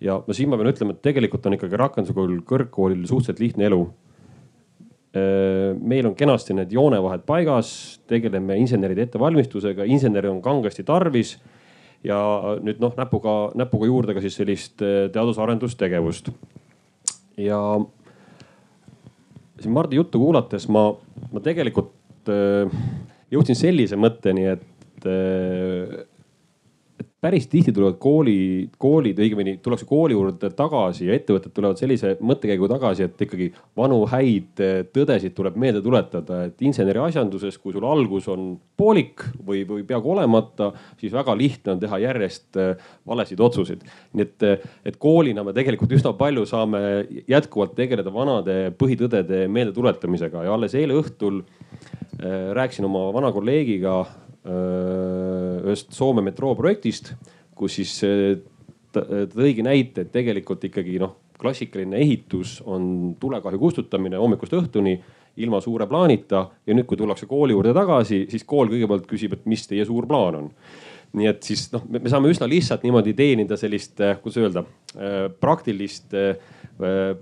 ja 0.00 0.18
no 0.26 0.36
siin 0.36 0.50
ma 0.50 0.58
pean 0.60 0.72
ütlema, 0.72 0.92
et 0.92 1.02
tegelikult 1.04 1.46
on 1.46 1.56
ikkagi 1.56 1.80
rakenduslikul 1.80 2.40
kõrgkoolil 2.44 3.06
suhteliselt 3.08 3.40
lihtne 3.40 3.68
elu. 3.70 3.80
Eh, 5.14 5.72
meil 5.80 6.06
on 6.10 6.14
kenasti 6.18 6.54
need 6.54 6.72
joonevahed 6.74 7.24
paigas, 7.26 8.00
tegeleme 8.10 8.58
inseneride 8.60 9.06
ettevalmistusega, 9.08 9.86
insenere 9.86 10.28
on 10.30 10.42
kangesti 10.42 10.84
tarvis 10.84 11.38
ja 12.04 12.18
nüüd 12.60 12.82
noh, 12.82 12.92
näpuga, 12.98 13.34
näpuga 13.56 13.88
juurde 13.88 14.14
ka 14.16 14.22
siis 14.24 14.36
sellist 14.36 14.82
eh, 14.84 15.08
teadus-arendustegevust. 15.14 16.32
ja 17.40 17.60
siin 19.60 19.72
Mardi 19.72 19.96
juttu 19.96 20.18
kuulates 20.20 20.68
ma, 20.68 20.90
ma 21.32 21.40
tegelikult 21.40 21.94
jõudsin 23.34 23.58
sellise 23.58 23.98
mõtteni, 24.00 24.46
et 24.54 25.08
äh, 25.08 26.04
päris 27.24 27.46
tihti 27.48 27.72
tulevad 27.72 27.96
kooli, 28.02 28.68
koolid, 28.78 29.18
õigemini 29.24 29.56
tullakse 29.64 29.86
kooli 29.88 30.12
juurde 30.12 30.50
tagasi 30.52 31.06
ja 31.08 31.14
ettevõtted 31.16 31.54
tulevad 31.56 31.80
sellise 31.80 32.18
mõttekäigu 32.20 32.68
tagasi, 32.68 33.06
et 33.06 33.22
ikkagi 33.24 33.46
vanu 33.78 34.02
häid 34.10 34.60
tõdesid 34.92 35.32
tuleb 35.36 35.56
meelde 35.60 35.80
tuletada, 35.84 36.42
et 36.50 36.60
inseneri 36.68 37.00
asjanduses, 37.06 37.56
kui 37.62 37.72
sul 37.72 37.86
algus 37.88 38.28
on 38.32 38.50
poolik 38.76 39.24
või, 39.38 39.62
või 39.68 39.86
peaaegu 39.88 40.12
olemata, 40.12 40.68
siis 41.00 41.14
väga 41.16 41.36
lihtne 41.38 41.72
on 41.72 41.80
teha 41.80 42.00
järjest 42.02 42.60
äh, 42.60 42.90
valesid 43.08 43.40
otsuseid. 43.40 43.86
nii 44.12 44.26
et, 44.26 44.68
et 44.92 44.98
koolina 45.00 45.46
me 45.46 45.54
tegelikult 45.56 45.96
üsna 45.96 46.12
palju 46.18 46.44
saame 46.50 46.82
jätkuvalt 47.30 47.72
tegeleda 47.78 48.12
vanade 48.12 48.58
põhitõdede 48.76 49.46
meeldetuletamisega 49.48 50.44
ja 50.44 50.58
alles 50.58 50.76
eile 50.76 51.00
õhtul 51.00 51.40
äh, 51.40 52.52
rääkisin 52.60 52.84
oma 52.90 53.06
vana 53.16 53.32
kolleegiga 53.32 54.02
ühest 54.44 55.94
Soome 55.96 56.24
metrooprojektist, 56.26 57.14
kus 57.56 57.78
siis 57.78 57.98
tõigi 58.94 59.64
näite, 59.64 60.04
et 60.04 60.12
tegelikult 60.14 60.64
ikkagi 60.68 60.98
noh, 61.02 61.16
klassikaline 61.40 61.98
ehitus 62.00 62.58
on 62.66 63.14
tulekahju 63.20 63.60
kustutamine 63.60 64.20
hommikust 64.20 64.54
õhtuni 64.56 64.94
ilma 65.42 65.58
suure 65.60 65.86
plaanita 65.90 66.44
ja 66.66 66.76
nüüd, 66.76 66.86
kui 66.86 66.98
tullakse 66.98 67.26
kooli 67.26 67.56
juurde 67.56 67.74
tagasi, 67.74 68.24
siis 68.30 68.44
kool 68.46 68.70
kõigepealt 68.70 69.06
küsib, 69.10 69.34
et 69.34 69.48
mis 69.50 69.64
teie 69.66 69.86
suur 69.86 70.06
plaan 70.10 70.38
on. 70.38 70.50
Nii 71.14 71.28
et 71.30 71.46
siis 71.46 71.66
noh, 71.70 71.82
me 71.90 72.10
saame 72.10 72.30
üsna 72.30 72.46
lihtsalt 72.50 72.82
niimoodi 72.86 73.14
teenida 73.18 73.58
sellist, 73.58 74.00
kuidas 74.22 74.38
öelda, 74.40 74.64
praktilist, 75.42 76.14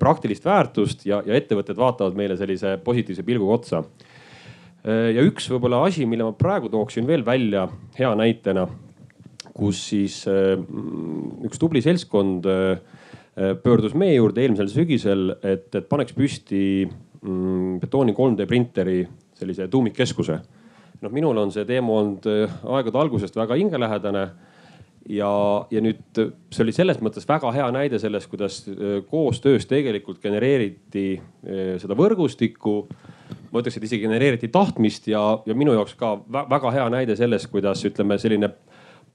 praktilist 0.00 0.46
väärtust 0.48 1.04
ja, 1.08 1.20
ja 1.26 1.36
ettevõtted 1.36 1.76
vaatavad 1.76 2.16
meile 2.16 2.36
sellise 2.40 2.78
positiivse 2.84 3.24
pilguga 3.26 3.58
otsa 3.58 3.82
ja 4.82 5.22
üks 5.22 5.46
võib-olla 5.50 5.84
asi, 5.86 6.06
mille 6.08 6.26
ma 6.26 6.34
praegu 6.34 6.70
tooksin 6.72 7.06
veel 7.06 7.22
välja 7.26 7.68
hea 7.98 8.10
näitena, 8.18 8.66
kus 9.54 9.82
siis 9.92 10.22
äh, 10.30 10.56
üks 11.46 11.60
tubli 11.62 11.82
seltskond 11.84 12.48
äh, 12.50 12.80
pöördus 13.62 13.94
meie 13.96 14.16
juurde 14.16 14.42
eelmisel 14.42 14.68
sügisel, 14.72 15.36
et, 15.40 15.70
et 15.74 15.86
paneks 15.88 16.16
püsti 16.16 16.62
mm, 16.84 17.78
betooni 17.80 18.14
3D 18.16 18.48
printeri 18.48 19.04
sellise 19.38 19.68
tuumikkeskuse. 19.72 20.40
noh, 21.02 21.10
minul 21.14 21.38
on 21.40 21.50
see 21.54 21.64
teema 21.66 21.94
olnud 21.98 22.26
aegade 22.28 22.98
algusest 22.98 23.38
väga 23.38 23.56
hingelähedane 23.58 24.26
ja, 25.10 25.30
ja 25.70 25.80
nüüd 25.82 26.02
see 26.18 26.66
oli 26.66 26.74
selles 26.74 27.00
mõttes 27.02 27.26
väga 27.26 27.50
hea 27.54 27.70
näide 27.74 27.98
sellest, 27.98 28.28
kuidas 28.30 28.60
koostöös 29.10 29.66
tegelikult 29.70 30.20
genereeriti 30.22 31.16
seda 31.82 31.96
võrgustikku 31.98 32.76
ma 33.52 33.60
ütleks, 33.60 33.76
et 33.76 33.86
isegi 33.88 34.06
genereeriti 34.06 34.48
tahtmist 34.52 35.08
ja, 35.12 35.22
ja 35.46 35.56
minu 35.56 35.74
jaoks 35.76 35.94
ka 36.00 36.14
väga 36.26 36.72
hea 36.72 36.86
näide 36.92 37.16
sellest, 37.18 37.50
kuidas 37.52 37.84
ütleme, 37.88 38.18
selline 38.18 38.52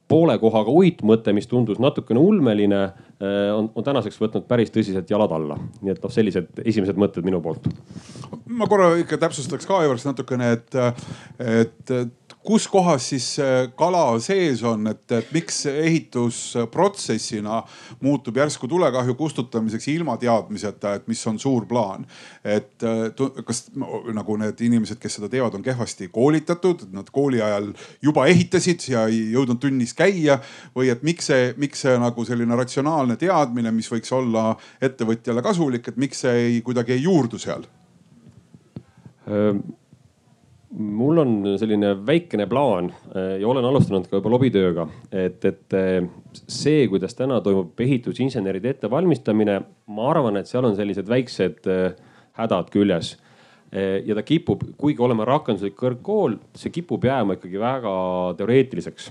poole 0.08 0.38
kohaga 0.40 0.72
uitmõte, 0.72 1.34
mis 1.36 1.50
tundus 1.52 1.82
natukene 1.84 2.22
ulmeline, 2.22 2.82
eh, 3.20 3.50
on, 3.52 3.70
on 3.76 3.84
tänaseks 3.84 4.20
võtnud 4.22 4.46
päris 4.48 4.72
tõsiselt 4.72 5.10
jalad 5.12 5.34
alla. 5.36 5.58
nii 5.82 5.96
et 5.96 6.04
noh, 6.04 6.14
sellised 6.14 6.62
esimesed 6.64 7.00
mõtted 7.00 7.28
minu 7.28 7.42
poolt. 7.44 7.68
ma 8.48 8.70
korra 8.72 8.94
ikka 9.02 9.20
täpsustaks 9.26 9.68
ka 9.68 9.82
Aivar 9.82 10.00
natukene, 10.06 10.54
et, 10.56 10.80
et 11.40 11.96
kus 12.48 12.68
kohas 12.72 13.10
siis 13.12 13.26
kala 13.76 14.04
sees 14.24 14.62
on, 14.68 14.88
et, 14.88 15.04
et 15.12 15.32
miks 15.36 15.66
ehitusprotsessina 15.68 17.60
muutub 18.04 18.38
järsku 18.40 18.70
tulekahju 18.72 19.16
kustutamiseks 19.20 19.88
ilma 19.92 20.16
teadmiseta, 20.22 20.94
et 20.96 21.08
mis 21.12 21.24
on 21.28 21.40
suur 21.40 21.66
plaan. 21.68 22.06
et 22.44 22.84
kas 23.46 23.66
nagu 23.76 24.38
need 24.40 24.62
inimesed, 24.64 25.00
kes 25.02 25.18
seda 25.20 25.30
teevad, 25.32 25.58
on 25.58 25.66
kehvasti 25.66 26.08
koolitatud, 26.14 26.86
et 26.88 26.94
nad 26.96 27.10
kooli 27.12 27.42
ajal 27.44 27.74
juba 28.04 28.28
ehitasid 28.32 28.86
ja 28.94 29.08
ei 29.12 29.34
jõudnud 29.34 29.60
tunnis 29.62 29.94
käia 29.98 30.40
või 30.76 30.92
et 30.94 31.04
miks 31.04 31.28
see, 31.32 31.52
miks 31.60 31.84
see 31.84 31.98
nagu 32.00 32.26
selline 32.28 32.56
ratsionaalne 32.60 33.18
teadmine, 33.20 33.74
mis 33.76 33.92
võiks 33.92 34.14
olla 34.16 34.54
ettevõtjale 34.82 35.44
kasulik, 35.44 35.92
et 35.92 36.00
miks 36.00 36.24
see 36.24 36.40
ei, 36.46 36.62
kuidagi 36.64 36.96
ei 36.96 37.04
juurdu 37.04 37.42
seal? 37.42 37.68
Mul 40.76 41.22
on 41.22 41.36
selline 41.60 41.94
väikene 42.06 42.48
plaan 42.50 42.90
äh, 42.92 43.38
ja 43.42 43.48
olen 43.48 43.66
alustanud 43.66 44.08
ka 44.10 44.20
juba 44.20 44.32
lobitööga, 44.34 44.88
et, 45.12 45.46
et 45.48 45.76
äh, 45.78 46.02
see, 46.44 46.88
kuidas 46.92 47.16
täna 47.16 47.40
toimub 47.44 47.80
ehitusinseneride 47.80 48.76
ettevalmistamine, 48.76 49.62
ma 49.96 50.10
arvan, 50.12 50.40
et 50.40 50.50
seal 50.52 50.68
on 50.68 50.76
sellised 50.76 51.08
väiksed 51.08 51.72
äh, 51.72 51.96
hädad 52.38 52.70
küljes. 52.74 53.18
ja 53.68 54.16
ta 54.16 54.22
kipub, 54.24 54.62
kuigi 54.80 55.02
oleme 55.04 55.26
rakenduslik 55.28 55.74
kõrgkool, 55.76 56.38
see 56.56 56.72
kipub 56.72 57.04
jääma 57.04 57.36
ikkagi 57.36 57.60
väga 57.60 57.96
teoreetiliseks. 58.40 59.10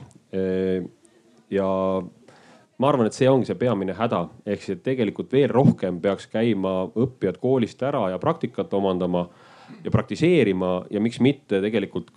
ja 1.52 1.66
ma 2.78 2.88
arvan, 2.88 3.10
et 3.10 3.18
see 3.18 3.28
ongi 3.28 3.50
see 3.50 3.58
peamine 3.60 3.92
häda, 3.98 4.22
ehk 4.48 4.64
siis, 4.64 4.80
tegelikult 4.80 5.28
veel 5.36 5.52
rohkem 5.52 6.00
peaks 6.00 6.30
käima 6.32 6.86
õppijad 6.88 7.36
koolist 7.42 7.84
ära 7.84 8.06
ja 8.14 8.22
praktikat 8.22 8.72
omandama 8.78 9.26
ja 9.84 9.92
praktiseerima 9.94 10.72
ja 10.90 11.00
miks 11.02 11.20
mitte 11.20 11.60
tegelikult 11.64 12.12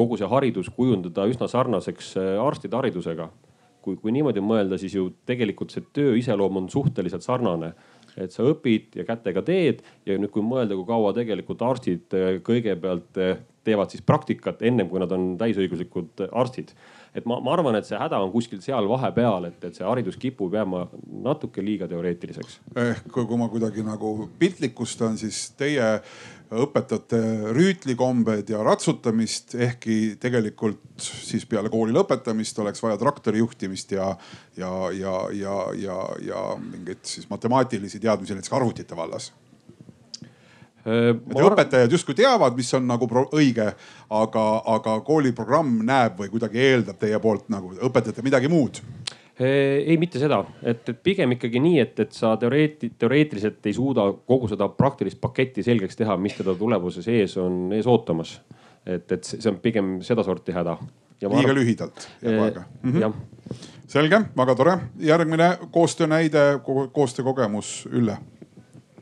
kogu 0.00 0.18
see 0.18 0.28
haridus 0.30 0.70
kujundada 0.74 1.26
üsna 1.30 1.48
sarnaseks 1.50 2.14
äh, 2.20 2.34
arstide 2.42 2.78
haridusega. 2.78 3.30
kui, 3.80 3.96
kui 3.96 4.12
niimoodi 4.12 4.42
mõelda, 4.44 4.76
siis 4.76 4.92
ju 4.92 5.06
tegelikult 5.24 5.72
see 5.72 5.80
töö 5.96 6.12
iseloom 6.20 6.58
on 6.60 6.66
suhteliselt 6.68 7.24
sarnane 7.24 7.70
et 8.20 8.34
sa 8.34 8.44
õpid 8.44 8.98
ja 8.98 9.06
kätega 9.08 9.40
teed 9.46 9.80
ja 10.04 10.18
nüüd, 10.18 10.28
kui 10.34 10.44
mõelda, 10.44 10.76
kui 10.76 10.84
kaua 10.88 11.14
tegelikult 11.16 11.62
arstid 11.64 12.16
äh, 12.16 12.34
kõigepealt 12.44 13.20
äh, 13.20 13.38
teevad 13.64 13.92
siis 13.92 14.04
praktikat 14.04 14.62
ennem 14.66 14.88
kui 14.90 15.00
nad 15.00 15.12
on 15.12 15.34
täisõiguslikud 15.40 16.24
arstid. 16.28 16.72
et 17.14 17.26
ma, 17.28 17.40
ma 17.44 17.54
arvan, 17.56 17.76
et 17.76 17.88
see 17.88 17.98
häda 17.98 18.20
on 18.22 18.32
kuskil 18.32 18.60
seal 18.64 18.88
vahepeal, 18.88 19.48
et, 19.48 19.64
et 19.64 19.76
see 19.76 19.86
haridus 19.86 20.16
kipub 20.20 20.54
jääma 20.54 20.86
natuke 21.24 21.64
liiga 21.64 21.88
teoreetiliseks. 21.88 22.60
ehk 22.84 23.08
kui 23.12 23.40
ma 23.40 23.48
kuidagi 23.52 23.84
nagu 23.86 24.30
piltlikustan, 24.38 25.16
siis 25.20 25.50
teie 25.56 25.98
õpetate 26.50 27.20
rüütlikombed 27.54 28.48
ja 28.50 28.62
ratsutamist, 28.66 29.54
ehkki 29.54 30.16
tegelikult 30.20 30.80
siis 30.98 31.46
peale 31.46 31.70
kooli 31.70 31.94
lõpetamist 31.94 32.58
oleks 32.62 32.82
vaja 32.82 32.98
traktori 32.98 33.38
juhtimist 33.38 33.94
ja, 33.94 34.08
ja, 34.58 34.72
ja, 34.96 35.14
ja, 35.36 35.60
ja, 35.78 36.00
ja 36.26 36.42
mingeid 36.62 37.04
siis 37.06 37.30
matemaatilisi 37.30 38.02
teadmisi 38.02 38.34
näiteks 38.34 38.56
arvutite 38.58 38.98
vallas. 38.98 39.30
Et 40.80 41.34
õpetajad 41.36 41.92
justkui 41.92 42.16
teavad, 42.16 42.54
mis 42.56 42.72
on 42.74 42.86
nagu 42.88 43.06
õige, 43.36 43.66
aga, 44.16 44.44
aga 44.74 44.94
kooliprogramm 45.04 45.82
näeb 45.86 46.18
või 46.22 46.32
kuidagi 46.32 46.62
eeldab 46.70 46.98
teie 46.98 47.18
poolt 47.20 47.50
nagu 47.52 47.74
õpetajate 47.76 48.24
midagi 48.24 48.48
muud 48.48 48.80
ei, 49.40 49.96
mitte 50.00 50.20
seda, 50.20 50.42
et, 50.62 50.82
et 50.88 51.02
pigem 51.02 51.32
ikkagi 51.36 51.62
nii, 51.62 51.78
et, 51.82 52.00
et 52.04 52.16
sa 52.16 52.34
teoreeti-, 52.40 52.92
teoreetiliselt 52.98 53.66
ei 53.66 53.76
suuda 53.76 54.06
kogu 54.28 54.50
seda 54.50 54.68
praktilist 54.76 55.20
paketti 55.20 55.64
selgeks 55.66 55.96
teha, 55.96 56.16
mis 56.20 56.36
teda 56.38 56.54
tulevuses 56.58 57.08
ees 57.08 57.36
on 57.40 57.70
ees 57.76 57.88
ootamas. 57.88 58.40
et, 58.86 59.12
et 59.12 59.24
see 59.24 59.48
on 59.50 59.60
pigem 59.60 59.98
sedasorti 60.04 60.52
häda. 60.56 60.76
liiga 61.20 61.38
arv... 61.38 61.56
lühidalt 61.56 62.08
jääb 62.22 62.42
aega 62.42 62.62
mm. 62.82 62.92
-hmm. 62.92 63.56
selge, 63.86 64.20
väga 64.36 64.54
tore. 64.54 64.78
järgmine 64.98 65.58
koostöönäide, 65.70 66.60
koostöökogemus, 66.92 67.88
Ülle 67.92 68.18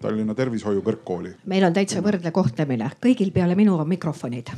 Tallinna 0.00 0.34
Tervishoiu 0.34 0.82
Kõrgkooli. 0.82 1.32
meil 1.46 1.64
on 1.66 1.74
täitsa 1.74 2.02
võrdne 2.04 2.30
kohtlemine, 2.34 2.90
kõigil 3.02 3.32
peale 3.34 3.54
minu 3.58 3.74
on 3.78 3.88
mikrofonid. 3.88 4.50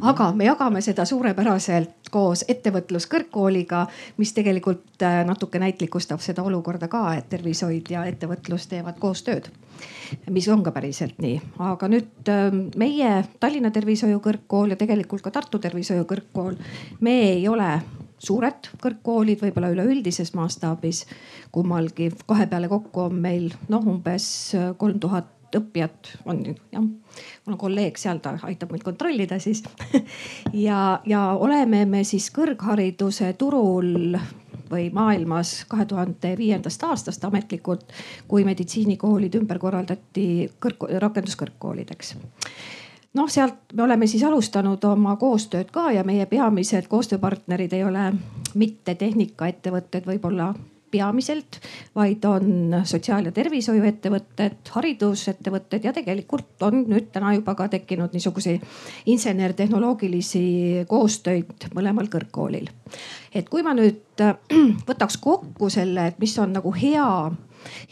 aga 0.00 0.30
me 0.32 0.44
jagame 0.44 0.80
seda 0.80 1.04
suurepäraselt 1.04 2.10
koos 2.10 2.44
ettevõtluskõrgkooliga, 2.48 3.86
mis 4.16 4.32
tegelikult 4.32 5.02
äh, 5.02 5.20
natuke 5.26 5.58
näitlikustab 5.58 6.20
seda 6.20 6.42
olukorda 6.42 6.88
ka, 6.88 7.14
et 7.14 7.28
tervishoid 7.28 7.90
ja 7.90 8.04
ettevõtlus 8.04 8.66
teevad 8.66 8.98
koostööd. 8.98 9.50
mis 10.30 10.48
on 10.48 10.62
ka 10.62 10.72
päriselt 10.72 11.18
nii, 11.18 11.40
aga 11.58 11.88
nüüd 11.88 12.32
äh, 12.32 12.50
meie 12.76 13.12
Tallinna 13.40 13.70
Tervishoiu 13.70 14.20
Kõrgkool 14.24 14.72
ja 14.72 14.80
tegelikult 14.80 15.22
ka 15.22 15.30
Tartu 15.30 15.58
Tervishoiu 15.58 16.04
Kõrgkool, 16.04 16.56
me 17.00 17.20
ei 17.30 17.48
ole 17.48 17.80
suured 18.18 18.70
kõrgkoolid, 18.82 19.42
võib-olla 19.44 19.70
üleüldises 19.74 20.32
mastaabis 20.34 21.04
kummalgi. 21.52 22.10
kahe 22.26 22.46
peale 22.46 22.68
kokku 22.68 23.08
on 23.08 23.18
meil 23.20 23.50
noh, 23.68 23.86
umbes 23.86 24.28
kolm 24.78 25.00
tuhat 25.00 25.32
õppijat 25.56 26.16
on 26.24 26.42
jah. 26.72 26.82
mul 26.82 27.54
on 27.54 27.58
kolleeg 27.58 27.98
seal, 27.98 28.18
ta 28.18 28.36
aitab 28.48 28.72
mind 28.72 28.84
kontrollida 28.84 29.38
siis 29.42 29.62
ja, 30.66 31.00
ja 31.06 31.22
oleme 31.38 31.84
me 31.86 32.02
siis 32.04 32.30
kõrghariduse 32.34 33.32
turul 33.38 34.18
või 34.70 34.88
maailmas 34.92 35.60
kahe 35.70 35.86
tuhande 35.86 36.32
viiendast 36.38 36.82
aastast 36.82 37.24
ametlikult, 37.24 37.84
kui 38.28 38.44
meditsiinikoolid 38.44 39.38
ümber 39.38 39.60
korraldati 39.62 40.48
kõrg, 40.62 40.88
rakenduskõrgkoolideks 41.02 42.16
noh, 43.16 43.28
sealt 43.32 43.74
me 43.74 43.82
oleme 43.82 44.06
siis 44.10 44.24
alustanud 44.26 44.84
oma 44.84 45.16
koostööd 45.20 45.72
ka 45.74 45.88
ja 45.94 46.04
meie 46.04 46.26
peamised 46.30 46.88
koostööpartnerid 46.92 47.72
ei 47.76 47.84
ole 47.84 48.10
mitte 48.54 48.94
tehnikaettevõtted 48.94 50.08
võib-olla 50.08 50.52
peamiselt, 50.90 51.58
vaid 51.94 52.24
on 52.24 52.76
sotsiaal- 52.84 53.24
ja 53.24 53.32
tervishoiuettevõtted, 53.32 54.70
haridusettevõtted 54.70 55.84
ja 55.84 55.92
tegelikult 55.92 56.62
on 56.62 56.84
nüüd 56.88 57.10
täna 57.12 57.34
juba 57.34 57.54
ka 57.54 57.68
tekkinud 57.68 58.14
niisuguseid 58.14 58.62
insener-tehnoloogilisi 59.06 60.86
koostöid 60.88 61.68
mõlemal 61.74 62.08
kõrgkoolil. 62.08 62.68
et 63.34 63.48
kui 63.48 63.62
ma 63.62 63.74
nüüd 63.74 64.24
võtaks 64.90 65.18
kokku 65.20 65.70
selle, 65.70 66.06
et 66.06 66.18
mis 66.18 66.38
on 66.38 66.52
nagu 66.52 66.72
hea, 66.72 67.32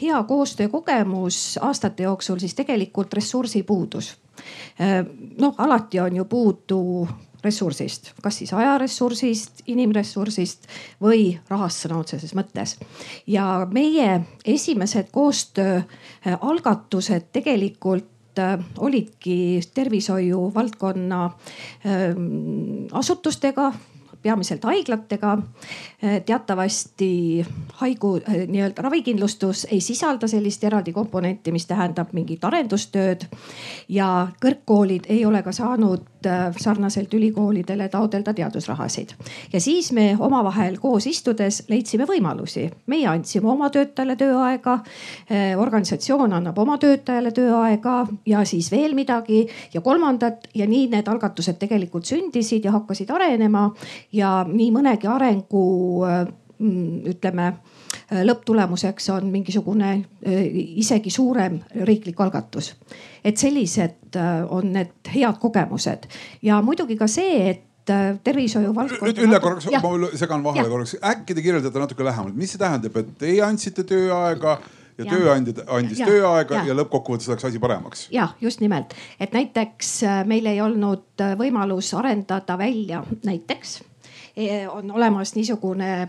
hea 0.00 0.22
koostöökogemus 0.22 1.58
aastate 1.60 2.02
jooksul, 2.02 2.38
siis 2.38 2.54
tegelikult 2.54 3.14
ressursipuudus 3.14 4.14
Äh, 4.14 4.23
noh, 5.38 5.54
alati 5.58 6.00
on 6.00 6.16
ju 6.16 6.24
puudu 6.24 7.08
ressursist, 7.44 8.12
kas 8.22 8.38
siis 8.40 8.52
ajaressursist, 8.56 9.62
inimressursist 9.70 10.66
või 11.02 11.40
rahast 11.50 11.84
sõna 11.84 11.98
otseses 12.00 12.34
mõttes. 12.36 12.76
ja 13.26 13.66
meie 13.70 14.20
esimesed 14.44 15.06
koostööalgatused 15.12 17.22
tegelikult 17.32 18.38
äh, 18.38 18.58
olidki 18.78 19.60
tervishoiu 19.74 20.54
valdkonna 20.54 21.30
ähm, 21.86 22.86
asutustega 22.92 23.72
peamiselt 24.24 24.64
haiglatega. 24.64 25.36
teatavasti 26.26 27.44
haigu, 27.80 28.14
nii-öelda 28.46 28.82
ravikindlustus 28.82 29.66
ei 29.70 29.80
sisalda 29.80 30.28
sellist 30.28 30.64
eraldi 30.64 30.92
komponenti, 30.92 31.52
mis 31.52 31.66
tähendab 31.66 32.12
mingit 32.12 32.44
arendustööd 32.44 33.28
ja 33.88 34.28
kõrgkoolid 34.42 35.08
ei 35.08 35.24
ole 35.24 35.42
ka 35.42 35.52
saanud 35.52 36.13
Äh, 36.26 36.52
sarnaselt 36.56 37.14
ülikoolidele 37.14 37.88
taotleda 37.88 38.34
teadusrahasid. 38.34 39.08
ja 39.52 39.60
siis 39.60 39.92
me 39.92 40.16
omavahel 40.18 40.78
koos 40.80 41.06
istudes 41.06 41.64
leidsime 41.68 42.04
võimalusi. 42.04 42.70
meie 42.86 43.06
andsime 43.08 43.48
oma 43.48 43.70
töötajale 43.70 44.16
tööaega, 44.16 44.78
äh, 45.30 45.60
organisatsioon 45.60 46.32
annab 46.32 46.58
oma 46.58 46.78
töötajale 46.78 47.32
tööaega 47.32 48.06
ja 48.26 48.44
siis 48.44 48.70
veel 48.72 48.94
midagi 48.94 49.46
ja 49.74 49.80
kolmandat 49.80 50.48
ja 50.54 50.66
nii 50.66 50.88
need 50.88 51.08
algatused 51.08 51.58
tegelikult 51.58 52.04
sündisid 52.04 52.64
ja 52.64 52.72
hakkasid 52.72 53.10
arenema 53.10 53.74
ja 54.12 54.44
nii 54.48 54.70
mõnegi 54.72 55.10
arengu 55.10 55.64
äh, 56.04 56.26
mm, 56.58 57.00
ütleme 57.06 57.52
lõpptulemuseks 58.10 59.08
on 59.14 59.30
mingisugune 59.32 60.04
isegi 60.76 61.10
suurem 61.10 61.60
riiklik 61.86 62.20
algatus 62.20 62.74
et 63.24 63.40
sellised 63.40 64.16
äh, 64.16 64.44
on 64.52 64.72
need 64.74 65.12
head 65.14 65.40
kogemused. 65.40 66.08
Ja 66.42 66.60
muidugi 66.62 66.96
ka 67.00 67.08
see, 67.10 67.50
et 67.54 67.92
äh, 67.92 68.14
tervishoiu 68.24 68.74
valdkond. 68.76 69.10
nüüd 69.10 69.22
Ülle 69.26 69.40
korraks, 69.40 69.68
ma 69.72 70.12
segan 70.20 70.44
vahele 70.44 70.68
korraks, 70.70 70.96
äkki 71.00 71.36
te 71.36 71.44
kirjeldate 71.44 71.82
natuke 71.82 72.06
lähemalt, 72.06 72.36
mis 72.38 72.54
see 72.54 72.60
tähendab, 72.60 72.98
et 73.00 73.14
teie 73.20 73.40
andsite 73.46 73.86
tööaega 73.88 74.58
ja, 74.58 75.06
ja 75.06 75.08
tööandja 75.08 75.66
andis 75.78 76.02
ja, 76.02 76.10
tööaega 76.10 76.60
ja, 76.60 76.68
ja 76.70 76.76
lõppkokkuvõttes 76.82 77.32
läks 77.32 77.48
asi 77.48 77.62
paremaks. 77.62 78.06
ja 78.14 78.28
just 78.44 78.62
nimelt, 78.64 78.94
et 79.18 79.32
näiteks 79.36 79.96
äh, 80.04 80.20
meil 80.28 80.46
ei 80.52 80.60
olnud 80.64 81.24
võimalus 81.40 81.94
arendada 81.96 82.58
välja, 82.60 83.02
näiteks 83.24 83.80
on 84.74 84.88
olemas 84.90 85.36
niisugune 85.36 86.08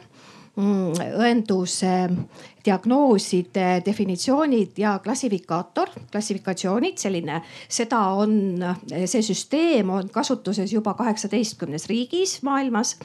mm, 0.58 0.96
õenduse 1.22 1.92
diagnooside 2.66 3.82
definitsioonid 3.86 4.78
ja 4.78 5.00
klassifikaator, 5.04 5.90
klassifikatsioonid, 6.12 6.98
selline, 6.98 7.42
seda 7.70 8.00
on, 8.18 8.36
see 9.06 9.22
süsteem 9.26 9.90
on 9.94 10.10
kasutuses 10.14 10.74
juba 10.74 10.96
kaheksateistkümnes 10.98 11.88
riigis 11.92 12.40
maailmas. 12.44 12.96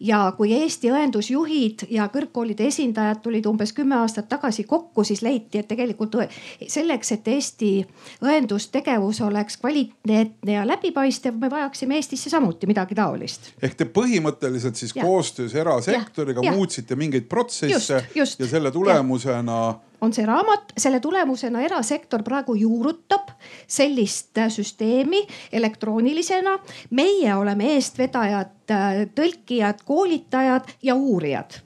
ja 0.00 0.32
kui 0.36 0.52
Eesti 0.56 0.88
õendusjuhid 0.90 1.84
ja 1.92 2.06
kõrgkoolide 2.12 2.64
esindajad 2.70 3.20
tulid 3.22 3.46
umbes 3.46 3.72
kümme 3.76 3.98
aastat 4.00 4.28
tagasi 4.28 4.64
kokku, 4.64 5.04
siis 5.04 5.22
leiti, 5.22 5.60
et 5.60 5.68
tegelikult 5.68 6.16
selleks, 6.68 7.12
et 7.12 7.28
Eesti 7.28 7.70
õendustegevus 8.24 9.20
oleks 9.26 9.56
kvaliteetne 9.60 10.56
ja 10.56 10.66
läbipaistev, 10.66 11.36
me 11.40 11.50
vajaksime 11.50 12.00
Eestisse 12.00 12.30
samuti 12.30 12.66
midagi 12.66 12.94
taolist. 12.94 13.52
ehk 13.62 13.76
te 13.76 13.84
põhimõtteliselt 13.84 14.76
siis 14.76 14.96
ja. 14.96 15.04
koostöös 15.04 15.54
erasektoriga 15.54 16.44
ja. 16.44 16.52
muutsite 16.56 16.96
mingeid 16.96 17.28
protsesse 17.28 17.94
just, 17.94 18.16
just. 18.16 18.40
ja 18.40 18.48
selle 18.48 18.70
tulemusena 18.70 18.89
tulemusena 18.92 19.60
on 20.00 20.12
see 20.16 20.24
raamat, 20.26 20.72
selle 20.80 21.00
tulemusena 21.00 21.60
erasektor 21.60 22.22
praegu 22.24 22.54
juurutab 22.56 23.32
sellist 23.68 24.38
äh, 24.38 24.48
süsteemi 24.48 25.26
elektroonilisena. 25.52 26.58
meie 26.90 27.34
oleme 27.36 27.74
eestvedajad, 27.74 28.54
äh, 28.70 29.02
tõlkijad, 29.14 29.84
koolitajad 29.84 30.72
ja 30.82 30.94
uurijad 30.94 31.60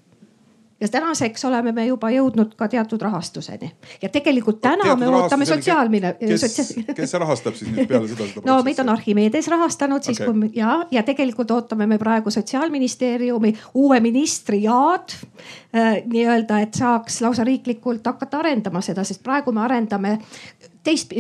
ja 0.85 0.89
tänaseks 0.89 1.45
oleme 1.49 1.73
me 1.73 1.87
juba 1.87 2.11
jõudnud 2.13 2.53
ka 2.61 2.69
teatud 2.69 3.01
rahastuseni 3.03 3.71
ja 4.03 4.09
tegelikult 4.13 4.61
täna 4.61 4.85
teatud 4.85 5.01
me 5.01 5.09
ootame 5.17 5.47
sotsiaalmine. 5.49 6.13
kes, 6.21 6.75
kes 6.97 7.15
rahastab 7.23 7.57
siis 7.57 7.71
nüüd 7.73 7.89
peale 7.89 8.11
seda, 8.11 8.27
seda? 8.29 8.45
no 8.51 8.59
meid 8.67 8.83
on 8.85 8.93
Archimedes 8.93 9.49
rahastanud 9.49 10.05
siis 10.05 10.21
okay. 10.21 10.29
kui 10.29 10.51
ja, 10.61 10.77
ja 10.93 11.03
tegelikult 11.07 11.55
ootame 11.57 11.89
me 11.89 11.99
praegu 11.99 12.31
sotsiaalministeeriumi 12.35 13.55
uue 13.81 14.01
ministri 14.05 14.61
Jaad 14.67 15.17
äh, 15.17 16.03
nii-öelda, 16.05 16.61
et 16.67 16.77
saaks 16.77 17.23
lausa 17.25 17.49
riiklikult 17.49 18.05
hakata 18.13 18.45
arendama 18.45 18.85
seda, 18.85 19.07
sest 19.09 19.25
praegu 19.25 19.57
me 19.57 19.65
arendame 19.65 20.19
teist 20.85 21.13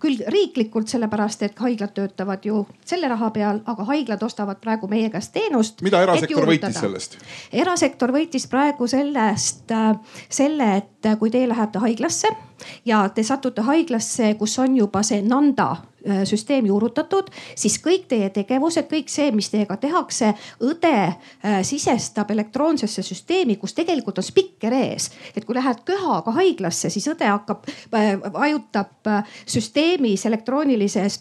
küll 0.00 0.22
riiklikult, 0.28 0.88
sellepärast 0.88 1.42
et 1.46 1.58
haiglad 1.58 1.92
töötavad 1.96 2.44
ju 2.46 2.64
selle 2.86 3.08
raha 3.10 3.30
peal, 3.34 3.60
aga 3.66 3.86
haiglad 3.90 4.22
ostavad 4.22 4.60
praegu 4.62 4.88
meie 4.90 5.10
käest 5.10 5.32
teenust. 5.34 5.82
mida 5.82 6.02
erasektor 6.06 6.46
võitis 6.46 6.80
sellest? 6.80 7.18
erasektor 7.52 8.14
võitis 8.14 8.46
praegu 8.50 8.86
sellest 8.90 9.74
äh, 9.74 9.92
selle, 10.28 10.72
et 10.82 11.12
kui 11.18 11.30
teie 11.30 11.48
lähete 11.48 11.82
haiglasse 11.82 12.32
ja 12.84 13.02
te 13.14 13.22
satute 13.26 13.64
haiglasse, 13.66 14.34
kus 14.38 14.58
on 14.58 14.76
juba 14.76 15.02
see 15.06 15.22
Nanda 15.22 15.74
Äh, 16.08 16.22
süsteem 16.24 16.64
juurutatud, 16.64 17.26
siis 17.58 17.74
kõik 17.84 18.06
teie 18.08 18.30
tegevused, 18.32 18.86
kõik 18.88 19.10
see, 19.12 19.26
mis 19.36 19.50
teiega 19.52 19.76
tehakse, 19.76 20.30
õde 20.64 20.92
äh, 20.96 21.58
sisestab 21.66 22.30
elektroonsesse 22.32 23.02
süsteemi, 23.04 23.58
kus 23.60 23.74
tegelikult 23.76 24.16
on 24.22 24.24
spikker 24.24 24.72
ees. 24.72 25.10
et 25.36 25.44
kui 25.44 25.58
lähed 25.58 25.82
köhaga 25.84 26.32
haiglasse, 26.38 26.88
siis 26.88 27.04
õde 27.12 27.28
hakkab, 27.28 27.68
äh, 27.92 28.14
vajutab 28.32 29.10
süsteemis 29.44 30.24
elektroonilises 30.26 31.18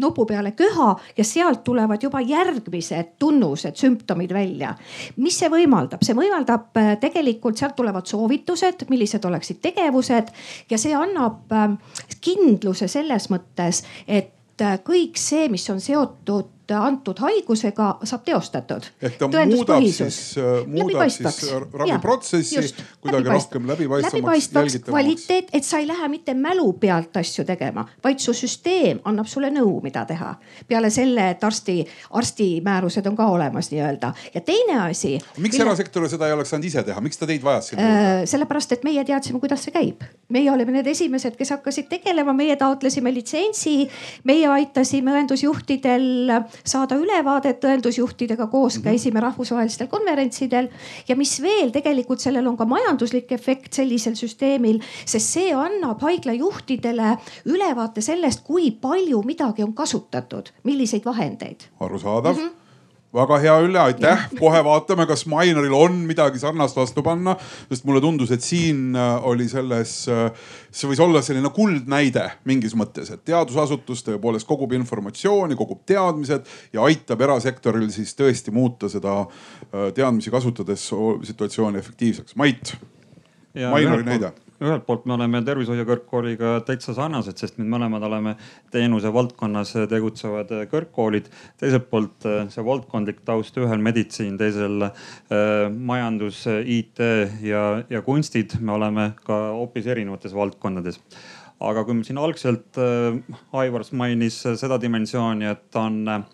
nupu 0.00 0.24
peale 0.24 0.54
köha 0.56 0.94
ja 1.18 1.24
sealt 1.24 1.60
tulevad 1.64 2.02
juba 2.02 2.22
järgmised 2.24 3.18
tunnused, 3.20 3.76
sümptomid 3.76 4.32
välja. 4.32 4.72
mis 5.16 5.36
see 5.36 5.52
võimaldab, 5.52 6.00
see 6.00 6.16
võimaldab 6.16 6.72
tegelikult, 7.00 7.60
sealt 7.60 7.76
tulevad 7.76 8.08
soovitused, 8.08 8.86
millised 8.88 9.24
oleksid 9.24 9.60
tegevused 9.60 10.32
ja 10.70 10.80
see 10.80 10.96
annab 10.96 11.52
kindluse 12.24 12.88
selles 12.88 13.28
mõttes, 13.28 13.84
kõik 14.86 15.18
see, 15.18 15.48
mis 15.50 15.66
on 15.70 15.80
seotud 15.82 16.53
antud 16.72 17.18
haigusega 17.20 17.88
saab 18.04 18.24
teostatud. 18.24 18.86
ehk 19.02 19.18
ta 19.18 19.28
muudab 19.28 19.84
siis, 19.84 20.18
äh, 20.38 20.66
muudab 20.66 21.10
siis 21.10 21.50
raviprotsessi 21.72 22.74
kuidagi 23.00 23.28
rohkem 23.28 23.68
läbipaistvamaks. 23.68 24.14
läbipaistvaks, 24.14 24.78
kvaliteet, 24.88 25.48
et 25.52 25.64
sa 25.64 25.78
ei 25.78 25.86
lähe 25.86 26.08
mitte 26.08 26.34
mälu 26.34 26.72
pealt 26.72 27.16
asju 27.16 27.44
tegema, 27.44 27.86
vaid 28.04 28.18
su 28.18 28.32
süsteem 28.32 29.00
annab 29.04 29.26
sulle 29.26 29.50
nõu, 29.50 29.82
mida 29.82 30.04
teha. 30.04 30.34
peale 30.68 30.90
selle, 30.90 31.30
et 31.30 31.44
arsti, 31.44 31.84
arsti 32.10 32.48
määrused 32.64 33.06
on 33.06 33.16
ka 33.16 33.26
olemas 33.26 33.70
nii-öelda 33.70 34.12
ja 34.34 34.40
teine 34.40 34.80
asi. 34.88 35.18
miks 35.38 35.58
mille... 35.58 35.68
erasektor 35.68 36.08
seda 36.08 36.26
ei 36.26 36.32
oleks 36.32 36.50
saanud 36.50 36.64
ise 36.64 36.82
teha, 36.82 37.00
miks 37.00 37.18
ta 37.18 37.26
teid 37.26 37.42
vajas 37.44 37.72
sinna 37.72 37.88
äh,? 37.88 38.24
sellepärast, 38.24 38.72
et 38.72 38.84
meie 38.84 39.04
teadsime, 39.04 39.40
kuidas 39.40 39.64
see 39.64 39.74
käib 39.74 40.04
meie 40.34 40.50
olime 40.52 40.74
need 40.78 40.88
esimesed, 40.90 41.36
kes 41.38 41.52
hakkasid 41.54 41.88
tegelema, 41.90 42.34
meie 42.36 42.56
taotlesime 42.60 43.12
litsentsi, 43.14 43.88
meie 44.28 44.48
aitasime 44.50 45.12
õendusjuhtidel 45.14 46.06
saada 46.64 46.98
ülevaadet 47.00 47.64
õendusjuhtidega 47.64 48.46
koos, 48.52 48.78
mhm. 48.78 48.84
käisime 48.88 49.20
rahvusvahelistel 49.24 49.90
konverentsidel 49.92 50.68
ja 51.08 51.16
mis 51.16 51.36
veel 51.42 51.72
tegelikult 51.74 52.20
sellel 52.24 52.46
on 52.50 52.56
ka 52.56 52.66
majanduslik 52.68 53.32
efekt 53.32 53.80
sellisel 53.80 54.16
süsteemil, 54.18 54.80
sest 55.04 55.36
see 55.36 55.54
annab 55.54 56.02
haiglajuhtidele 56.04 57.16
ülevaate 57.50 58.04
sellest, 58.04 58.44
kui 58.44 58.70
palju 58.80 59.22
midagi 59.26 59.64
on 59.64 59.72
kasutatud, 59.74 60.52
milliseid 60.64 61.04
vahendeid. 61.04 61.70
arusaadav 61.80 62.36
mm. 62.36 62.42
-hmm 62.42 62.63
väga 63.14 63.38
hea 63.42 63.54
Ülle, 63.64 63.80
aitäh, 63.80 64.26
kohe 64.38 64.60
vaatame, 64.66 65.06
kas 65.06 65.24
Mainoril 65.30 65.74
on 65.76 66.00
midagi 66.08 66.40
sarnast 66.42 66.76
vastu 66.76 67.04
panna, 67.06 67.36
sest 67.70 67.86
mulle 67.88 68.02
tundus, 68.04 68.32
et 68.34 68.44
siin 68.44 68.96
äh, 68.98 69.26
oli 69.26 69.46
selles, 69.50 69.96
äh, 70.10 70.46
see 70.74 70.90
võis 70.90 71.02
olla 71.04 71.22
selline 71.24 71.50
kuldnäide 71.54 72.26
mingis 72.48 72.74
mõttes, 72.78 73.12
et 73.14 73.24
teadusasutus 73.26 74.04
tõepoolest 74.08 74.48
kogub 74.48 74.74
informatsiooni, 74.76 75.58
kogub 75.58 75.84
teadmised 75.88 76.48
ja 76.74 76.86
aitab 76.88 77.22
erasektoril 77.28 77.90
siis 77.94 78.16
tõesti 78.18 78.54
muuta 78.54 78.90
seda 78.92 79.20
äh, 79.24 79.90
teadmisi 79.94 80.34
kasutades 80.34 80.90
situatsiooni 81.30 81.80
efektiivseks. 81.80 82.38
Mait, 82.40 82.74
Mainori 83.54 84.02
näide 84.06 84.34
ühelt 84.62 84.84
poolt 84.86 85.06
me 85.08 85.16
oleme 85.16 85.40
tervishoiu 85.44 85.84
kõrgkooliga 85.88 86.54
täitsa 86.66 86.94
sarnased, 86.94 87.38
sest 87.40 87.58
me 87.58 87.66
mõlemad 87.72 88.04
oleme 88.06 88.34
teenuse 88.72 89.10
valdkonnas 89.12 89.74
tegutsevad 89.90 90.52
kõrgkoolid. 90.70 91.30
teiselt 91.60 91.88
poolt 91.90 92.26
äh, 92.28 92.44
see 92.52 92.64
valdkondlik 92.64 93.24
taust, 93.26 93.56
ühel 93.58 93.82
meditsiin, 93.82 94.38
teisel 94.38 94.86
äh, 94.86 94.92
majandus, 95.70 96.44
IT 96.46 97.02
ja, 97.42 97.64
ja 97.90 98.02
kunstid. 98.02 98.58
me 98.60 98.72
oleme 98.72 99.12
ka 99.24 99.40
hoopis 99.58 99.86
erinevates 99.86 100.34
valdkondades 100.34 101.00
aga 101.64 101.84
kui 101.84 102.04
siin 102.04 102.18
algselt 102.18 102.78
äh, 102.78 103.18
Aivar 103.52 103.84
mainis 103.92 104.40
seda 104.42 104.78
dimensiooni, 104.80 105.50
et 105.50 105.76
on, 105.80 106.24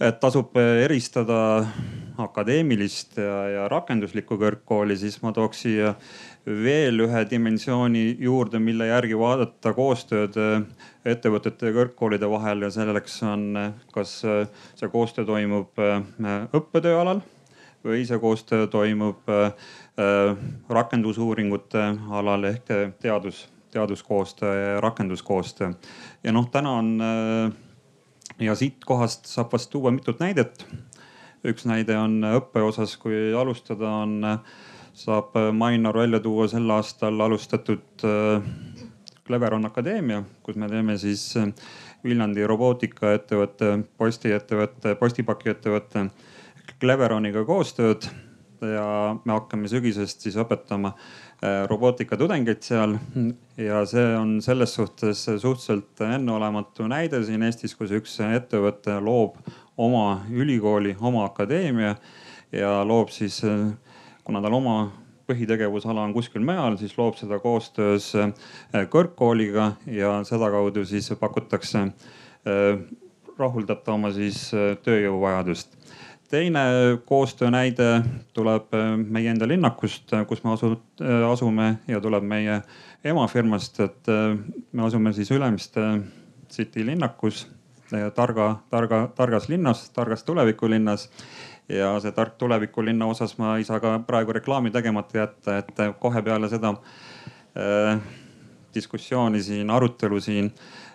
et 0.00 0.20
tasub 0.20 0.56
eristada 0.56 1.66
akadeemilist 2.22 3.18
ja, 3.20 3.36
ja 3.52 3.68
rakenduslikku 3.68 4.38
kõrgkooli, 4.40 4.96
siis 4.98 5.18
ma 5.22 5.32
tooks 5.36 5.62
siia 5.66 5.94
veel 6.46 7.02
ühe 7.02 7.22
dimensiooni 7.30 8.04
juurde, 8.22 8.60
mille 8.62 8.86
järgi 8.86 9.18
vaadata 9.18 9.72
koostööd 9.74 10.36
äh, 10.38 10.60
ettevõtete 11.06 11.70
ja 11.70 11.76
kõrgkoolide 11.80 12.30
vahel 12.30 12.62
ja 12.66 12.70
selleks 12.74 13.18
on, 13.26 13.48
äh, 13.58 13.72
kas 13.94 14.20
äh, 14.24 14.44
see 14.78 14.92
koostöö 14.92 15.26
toimub 15.26 15.82
õppetöö 16.54 17.00
alal 17.00 17.24
või 17.86 18.06
see 18.06 18.18
koostöö 18.18 18.66
toimub 18.66 19.28
rakendusuuringute 20.68 21.84
alal 22.18 22.48
ehk 22.48 22.72
teadus, 23.00 23.44
teaduskoostöö 23.70 24.56
ja 24.56 24.80
rakenduskoostöö. 24.82 25.70
ja 26.24 26.34
noh, 26.34 26.50
täna 26.50 26.72
on 26.80 26.90
ja 28.38 28.54
siitkohast 28.54 29.30
saab 29.30 29.52
vast 29.52 29.70
tuua 29.70 29.90
mitut 29.90 30.20
näidet. 30.20 30.66
Üks 31.46 31.66
näide 31.68 31.96
on 31.98 32.18
õppe 32.26 32.62
osas, 32.66 32.96
kui 33.00 33.30
alustada, 33.36 33.90
on 34.04 34.40
saab 34.96 35.36
äh, 35.36 35.52
Mainor 35.52 35.98
välja 35.98 36.20
tuua 36.20 36.48
sel 36.48 36.70
aastal 36.72 37.20
alustatud 37.20 38.04
äh, 38.04 38.42
Cleveron 39.26 39.66
Akadeemia, 39.66 40.22
kus 40.42 40.56
me 40.56 40.68
teeme 40.72 40.96
siis 40.98 41.28
äh, 41.36 41.50
Viljandi 42.04 42.46
robootikaettevõtte, 42.46 43.72
postiettevõtte, 43.98 44.94
postipakiettevõtte 45.00 46.08
Cleveroniga 46.80 47.42
koostööd 47.48 48.06
ja 48.60 48.86
me 49.24 49.34
hakkame 49.34 49.68
sügisest 49.68 50.24
siis 50.24 50.36
õpetama 50.40 50.94
robootikatudengeid 51.68 52.62
seal. 52.64 52.94
ja 53.60 53.82
see 53.86 54.06
on 54.16 54.38
selles 54.42 54.72
suhtes 54.74 55.26
suhteliselt 55.26 56.00
enneolematu 56.06 56.86
näide 56.88 57.20
siin 57.24 57.44
Eestis, 57.44 57.74
kus 57.76 57.92
üks 57.92 58.16
ettevõte 58.24 58.96
loob 59.04 59.36
oma 59.76 60.22
ülikooli, 60.30 60.96
oma 61.00 61.24
akadeemia 61.24 61.96
ja 62.52 62.84
loob 62.84 63.08
siis 63.12 63.42
kuna 64.24 64.40
tal 64.42 64.54
oma 64.58 64.76
põhitegevusala 65.26 66.04
on 66.06 66.14
kuskil 66.14 66.44
mujal, 66.46 66.76
siis 66.78 66.94
loob 66.98 67.16
seda 67.18 67.38
koostöös 67.42 68.12
äh, 68.18 68.32
kõrgkooliga 68.92 69.72
ja 69.90 70.20
sedakaudu 70.26 70.84
siis 70.86 71.10
pakutakse, 71.20 71.88
äh, 72.46 72.66
rahuldab 73.38 73.82
ta 73.84 73.96
oma 73.96 74.12
siis 74.14 74.48
äh, 74.54 74.74
tööjõuvajadust. 74.86 75.74
teine 76.30 76.60
koostöö 77.06 77.52
näide 77.54 78.02
tuleb 78.34 78.72
meie 78.98 79.30
enda 79.30 79.46
linnakust, 79.46 80.10
kus 80.26 80.40
me 80.42 80.50
asu, 80.56 80.72
asume 81.30 81.68
ja 81.86 82.00
tuleb 82.02 82.24
meie 82.26 82.56
emafirmast, 83.04 83.78
et 83.80 84.10
me 84.72 84.82
asume 84.82 85.12
siis 85.14 85.30
Ülemiste 85.30 85.84
City 86.50 86.82
linnakus, 86.86 87.46
targa, 88.14 88.56
targa, 88.70 89.08
targas 89.14 89.48
linnas, 89.48 89.90
targas 89.90 90.24
tulevikulinnas. 90.24 91.10
Ja 91.68 91.96
see 92.00 92.12
tark 92.14 92.36
tulevikulinna 92.38 93.06
osas 93.10 93.38
ma 93.38 93.56
ei 93.58 93.64
saa 93.66 93.80
ka 93.82 93.98
praegu 94.06 94.32
reklaami 94.32 94.70
tegemata 94.70 95.18
jätta, 95.18 95.58
et 95.58 95.80
kohe 95.98 96.22
peale 96.22 96.48
seda 96.48 96.70
äh, 97.58 97.98
diskussiooni 98.74 99.42
siin, 99.42 99.70
arutelu 99.70 100.20
siin 100.20 100.52
äh, 100.52 100.85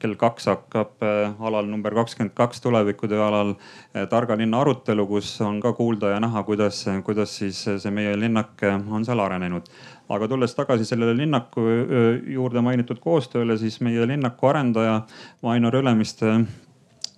kell 0.00 0.16
kaks 0.16 0.48
hakkab 0.48 1.04
äh, 1.04 1.42
alal 1.44 1.68
number 1.68 1.94
kakskümmend 1.94 2.34
kaks 2.34 2.60
tulevikutöö 2.64 3.20
alal 3.26 3.54
äh, 3.54 4.06
targa 4.08 4.36
linna 4.38 4.62
arutelu, 4.64 5.06
kus 5.06 5.34
on 5.44 5.60
ka 5.60 5.72
kuulda 5.76 6.14
ja 6.14 6.20
näha, 6.20 6.42
kuidas, 6.48 6.84
kuidas 7.04 7.36
siis 7.42 7.62
see 7.64 7.92
meie 7.94 8.16
linnak 8.16 8.64
on 8.90 9.04
seal 9.04 9.20
arenenud. 9.20 9.68
aga 10.08 10.28
tulles 10.28 10.54
tagasi 10.54 10.84
sellele 10.84 11.16
linnaku 11.16 11.68
äh, 11.68 12.08
juurde 12.34 12.64
mainitud 12.64 12.98
koostööle, 13.04 13.58
siis 13.58 13.80
meie 13.80 14.06
linnaku 14.06 14.52
arendaja 14.54 15.02
Vaino 15.42 15.70
Ülemiste 15.70 16.34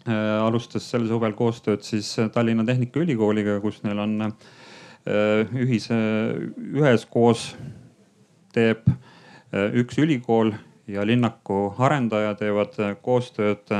Äh, 0.03 0.43
alustas 0.43 0.89
sel 0.91 1.05
suvel 1.07 1.31
koostööd 1.39 1.85
siis 1.87 2.09
äh, 2.19 2.27
Tallinna 2.35 2.65
Tehnikaülikooliga, 2.67 3.61
kus 3.63 3.77
neil 3.85 4.01
on 4.03 4.17
äh, 4.27 4.33
ühise, 5.63 5.95
üheskoos 6.59 7.53
teeb 8.53 8.83
üks 9.53 10.01
ülikool 10.01 10.51
ja 10.87 11.07
linnaku 11.07 11.75
arendaja 11.79 12.35
teevad 12.35 12.77
koostööd 13.03 13.71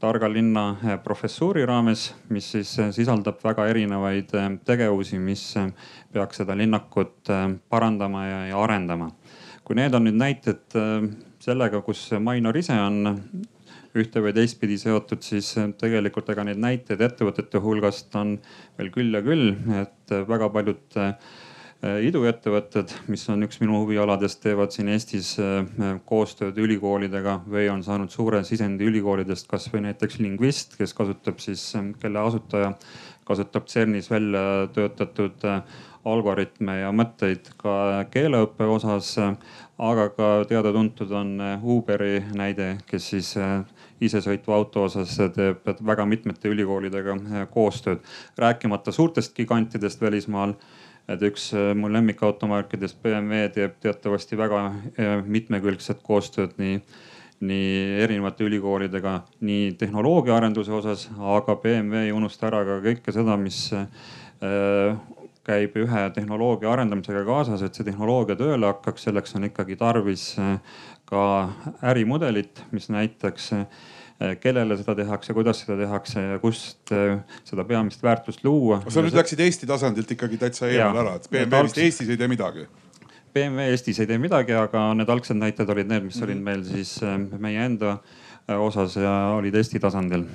targa 0.00 0.28
linna 0.28 0.98
professuuri 1.04 1.64
raames, 1.66 2.10
mis 2.28 2.50
siis 2.52 2.74
sisaldab 2.92 3.38
väga 3.44 3.66
erinevaid 3.70 4.34
tegevusi, 4.66 5.18
mis 5.18 5.46
peaks 6.12 6.42
seda 6.42 6.56
linnakut 6.56 7.32
parandama 7.68 8.26
ja, 8.26 8.40
ja 8.52 8.60
arendama. 8.60 9.10
kui 9.64 9.76
need 9.78 9.94
on 9.96 10.04
nüüd 10.04 10.18
näited 10.20 10.76
sellega, 11.40 11.80
kus 11.80 12.10
Mainor 12.20 12.56
ise 12.60 12.76
on 12.76 13.16
ühte 13.94 14.22
või 14.22 14.34
teistpidi 14.34 14.76
seotud, 14.80 15.22
siis 15.22 15.52
tegelikult 15.78 16.30
ega 16.32 16.44
neid 16.46 16.58
näiteid 16.62 17.02
ettevõtete 17.04 17.60
hulgast 17.62 18.14
on 18.18 18.36
veel 18.78 18.90
küll 18.94 19.14
ja 19.14 19.22
küll, 19.22 19.52
et 19.78 20.14
väga 20.28 20.50
paljud 20.54 20.98
eh, 20.98 21.12
iduettevõtted, 21.84 22.92
mis 23.12 23.24
on 23.32 23.44
üks 23.44 23.58
minu 23.60 23.82
huvialadest, 23.82 24.40
teevad 24.44 24.72
siin 24.72 24.88
Eestis 24.94 25.34
koostööd 26.08 26.58
ülikoolidega 26.60 27.40
või 27.50 27.66
on 27.72 27.82
saanud 27.84 28.12
suure 28.12 28.40
sisendi 28.46 28.86
ülikoolidest, 28.88 29.48
kasvõi 29.50 29.82
näiteks 29.88 30.20
lingvist, 30.22 30.78
kes 30.78 30.94
kasutab 30.96 31.42
siis, 31.44 31.66
kelle 32.00 32.22
asutaja 32.22 32.72
kasutab 33.28 33.68
CERN-is 33.68 34.10
välja 34.12 34.68
töötatud 34.72 35.44
algoritme 36.04 36.78
ja 36.82 36.90
mõtteid 36.92 37.48
ka 37.60 38.04
keeleõppe 38.12 38.68
osas. 38.68 39.16
aga 39.78 40.08
ka 40.14 40.26
teada-tuntud 40.46 41.10
on 41.10 41.40
Uberi 41.62 42.20
näide, 42.34 42.78
kes 42.86 43.08
siis 43.10 43.34
isesõitva 44.00 44.54
auto 44.54 44.84
osas 44.84 45.16
teeb 45.34 45.66
väga 45.86 46.06
mitmete 46.06 46.48
ülikoolidega 46.48 47.16
koostööd, 47.50 47.98
rääkimata 48.38 48.92
suurtest 48.92 49.34
gigantidest 49.34 50.00
välismaal 50.00 50.54
et 51.08 51.22
üks 51.28 51.50
mu 51.76 51.90
lemmikautomärkidest 51.92 53.02
BMW 53.02 53.48
teeb 53.52 53.74
teatavasti 53.84 54.38
väga 54.40 54.60
mitmekülgset 55.28 56.00
koostööd 56.06 56.54
nii 56.58 56.78
nii 57.44 58.02
erinevate 58.04 58.44
ülikoolidega 58.44 59.18
nii 59.44 59.72
tehnoloogiaarenduse 59.78 60.72
osas, 60.72 61.08
aga 61.18 61.56
BMW 61.60 62.06
ei 62.06 62.12
unusta 62.14 62.48
ära 62.50 62.62
ka 62.66 62.78
kõike 62.84 63.14
seda, 63.14 63.36
mis 63.40 63.58
äh, 63.74 64.94
käib 65.44 65.76
ühe 65.80 66.04
tehnoloogia 66.16 66.70
arendamisega 66.72 67.24
kaasas, 67.26 67.64
et 67.64 67.76
see 67.76 67.86
tehnoloogia 67.88 68.36
tööle 68.40 68.70
hakkaks, 68.70 69.08
selleks 69.08 69.36
on 69.36 69.48
ikkagi 69.50 69.76
tarvis 69.80 70.30
äh, 70.40 70.78
ka 71.08 71.24
ärimudelit, 71.92 72.64
mis 72.72 72.88
näitaks 72.92 73.52
äh, 73.58 73.66
kellele 74.40 74.76
seda 74.78 74.94
tehakse, 74.94 75.34
kuidas 75.34 75.58
seda 75.64 75.74
tehakse 75.80 76.22
ja 76.22 76.38
kust 76.38 76.92
seda 77.44 77.64
peamist 77.66 78.02
väärtust 78.02 78.44
luua. 78.46 78.78
sa 78.88 79.02
nüüd 79.02 79.16
läksid 79.16 79.42
Eesti 79.42 79.66
tasandilt 79.66 80.10
ikkagi 80.14 80.38
täitsa 80.38 80.70
eemale 80.70 81.02
ära, 81.02 81.16
et 81.18 81.26
BMW 81.32 81.66
vist 81.66 81.80
Eestis 81.82 82.12
ei 82.14 82.20
tee 82.20 82.30
midagi 82.30 82.68
BMW 83.34 83.72
Eestis 83.74 83.98
ei 84.00 84.06
tee 84.06 84.18
midagi, 84.22 84.54
aga 84.54 84.92
need 84.94 85.10
algsed 85.10 85.38
näited 85.38 85.70
olid 85.74 85.90
need, 85.90 86.06
mis 86.06 86.20
olid 86.22 86.38
mhm. 86.38 86.44
meil 86.46 86.62
siis 86.68 86.96
äh, 87.02 87.16
meie 87.42 87.64
enda 87.66 87.98
osas 88.60 88.98
ja 89.00 89.14
olid 89.38 89.54
Eesti 89.56 89.80
tasandil. 89.80 90.26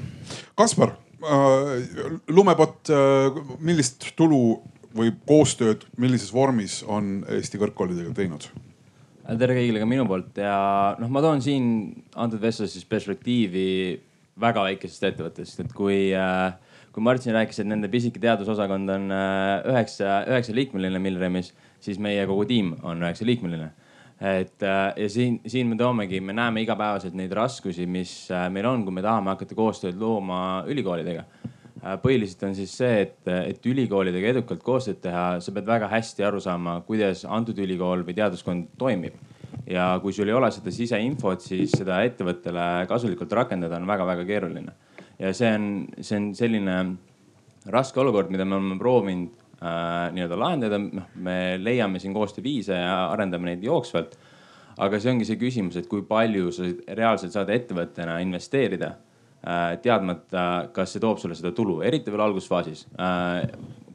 Kaspar 0.58 0.96
äh,, 1.22 2.18
lumepott 2.34 2.92
äh,, 2.92 3.40
millist 3.64 4.12
tulu 4.20 4.60
või 4.96 5.14
koostööd, 5.30 5.86
millises 6.02 6.34
vormis 6.34 6.82
on 6.88 7.20
Eesti 7.30 7.62
kõrgkoolidega 7.62 8.16
teinud? 8.18 8.50
Tere 9.38 9.58
kõigile 9.58 9.82
ka 9.82 9.90
minu 9.90 10.08
poolt. 10.10 10.38
Ja 10.42 10.96
noh, 11.00 11.12
ma 11.12 11.22
toon 11.22 11.44
siin 11.46 11.68
antud 12.16 12.42
vestluses 12.42 12.88
perspektiivi 12.90 13.68
väga 14.40 14.64
väikesest 14.70 15.06
ettevõttest, 15.12 15.62
et 15.66 15.76
kui 15.76 16.10
äh, 16.16 16.56
kui 16.90 17.06
Martin 17.06 17.36
rääkis, 17.36 17.60
et 17.62 17.70
nende 17.70 17.86
pisike 17.92 18.18
teadusosakond 18.24 18.90
on 18.90 19.12
üheksa, 19.14 20.24
üheksa 20.32 20.56
liikmeline 20.58 20.98
Milremis 21.04 21.52
siis 21.84 22.00
meie 22.02 22.24
kogu 22.28 22.48
tiim 22.50 22.74
on 22.82 23.06
üheksaliikmeline 23.06 23.70
et 24.20 24.64
äh, 24.64 24.94
ja 24.98 25.10
siin, 25.10 25.40
siin 25.48 25.68
me 25.68 25.78
toomegi, 25.80 26.20
me 26.20 26.34
näeme 26.36 26.62
igapäevaselt 26.62 27.16
neid 27.16 27.32
raskusi, 27.36 27.86
mis 27.88 28.12
äh, 28.32 28.50
meil 28.52 28.68
on, 28.68 28.84
kui 28.84 28.96
me 28.96 29.04
tahame 29.04 29.32
hakata 29.32 29.56
koostööd 29.56 30.00
looma 30.00 30.66
ülikoolidega. 30.68 31.24
Äh, 31.80 31.96
põhiliselt 32.04 32.42
on 32.44 32.56
siis 32.58 32.74
see, 32.76 33.04
et, 33.06 33.20
et 33.30 33.68
ülikoolidega 33.72 34.34
edukalt 34.34 34.64
koostööd 34.66 35.00
teha, 35.04 35.26
sa 35.40 35.54
pead 35.56 35.68
väga 35.70 35.88
hästi 35.88 36.26
aru 36.28 36.42
saama, 36.44 36.80
kuidas 36.88 37.24
antud 37.24 37.60
ülikool 37.64 38.04
või 38.08 38.18
teaduskond 38.18 38.74
toimib. 38.80 39.16
ja 39.70 40.00
kui 40.02 40.14
sul 40.14 40.28
ei 40.28 40.34
ole 40.34 40.50
seda 40.52 40.72
siseinfot, 40.74 41.44
siis 41.46 41.72
seda 41.78 42.02
ettevõttele 42.04 42.86
kasulikult 42.90 43.32
rakendada 43.38 43.78
on 43.78 43.88
väga-väga 43.88 44.26
keeruline. 44.28 44.76
ja 45.20 45.32
see 45.34 45.54
on, 45.56 45.70
see 46.02 46.18
on 46.20 46.30
selline 46.36 46.78
raske 47.72 48.00
olukord, 48.00 48.32
mida 48.32 48.46
me 48.46 48.58
oleme 48.58 48.80
proovinud 48.80 49.32
äh, 49.64 50.12
nii-öelda 50.18 50.40
lahendada. 50.40 50.84
noh, 50.84 51.08
me 51.16 51.56
leiame 51.64 52.00
siin 52.00 52.14
koostööviise 52.14 52.76
ja 52.76 53.06
arendame 53.14 53.54
neid 53.54 53.64
jooksvalt. 53.64 54.18
aga 54.78 55.00
see 55.00 55.14
ongi 55.14 55.32
see 55.32 55.40
küsimus, 55.40 55.80
et 55.80 55.88
kui 55.88 56.04
palju 56.04 56.52
sa 56.52 56.68
reaalselt 56.92 57.32
saad 57.32 57.56
ettevõttena 57.56 58.20
investeerida 58.20 58.98
teadmata, 59.84 60.70
kas 60.76 60.92
see 60.94 61.04
toob 61.04 61.20
sulle 61.22 61.36
seda 61.38 61.54
tulu, 61.56 61.80
eriti 61.86 62.12
veel 62.12 62.26
algusfaasis 62.26 62.88
äh, 63.00 63.46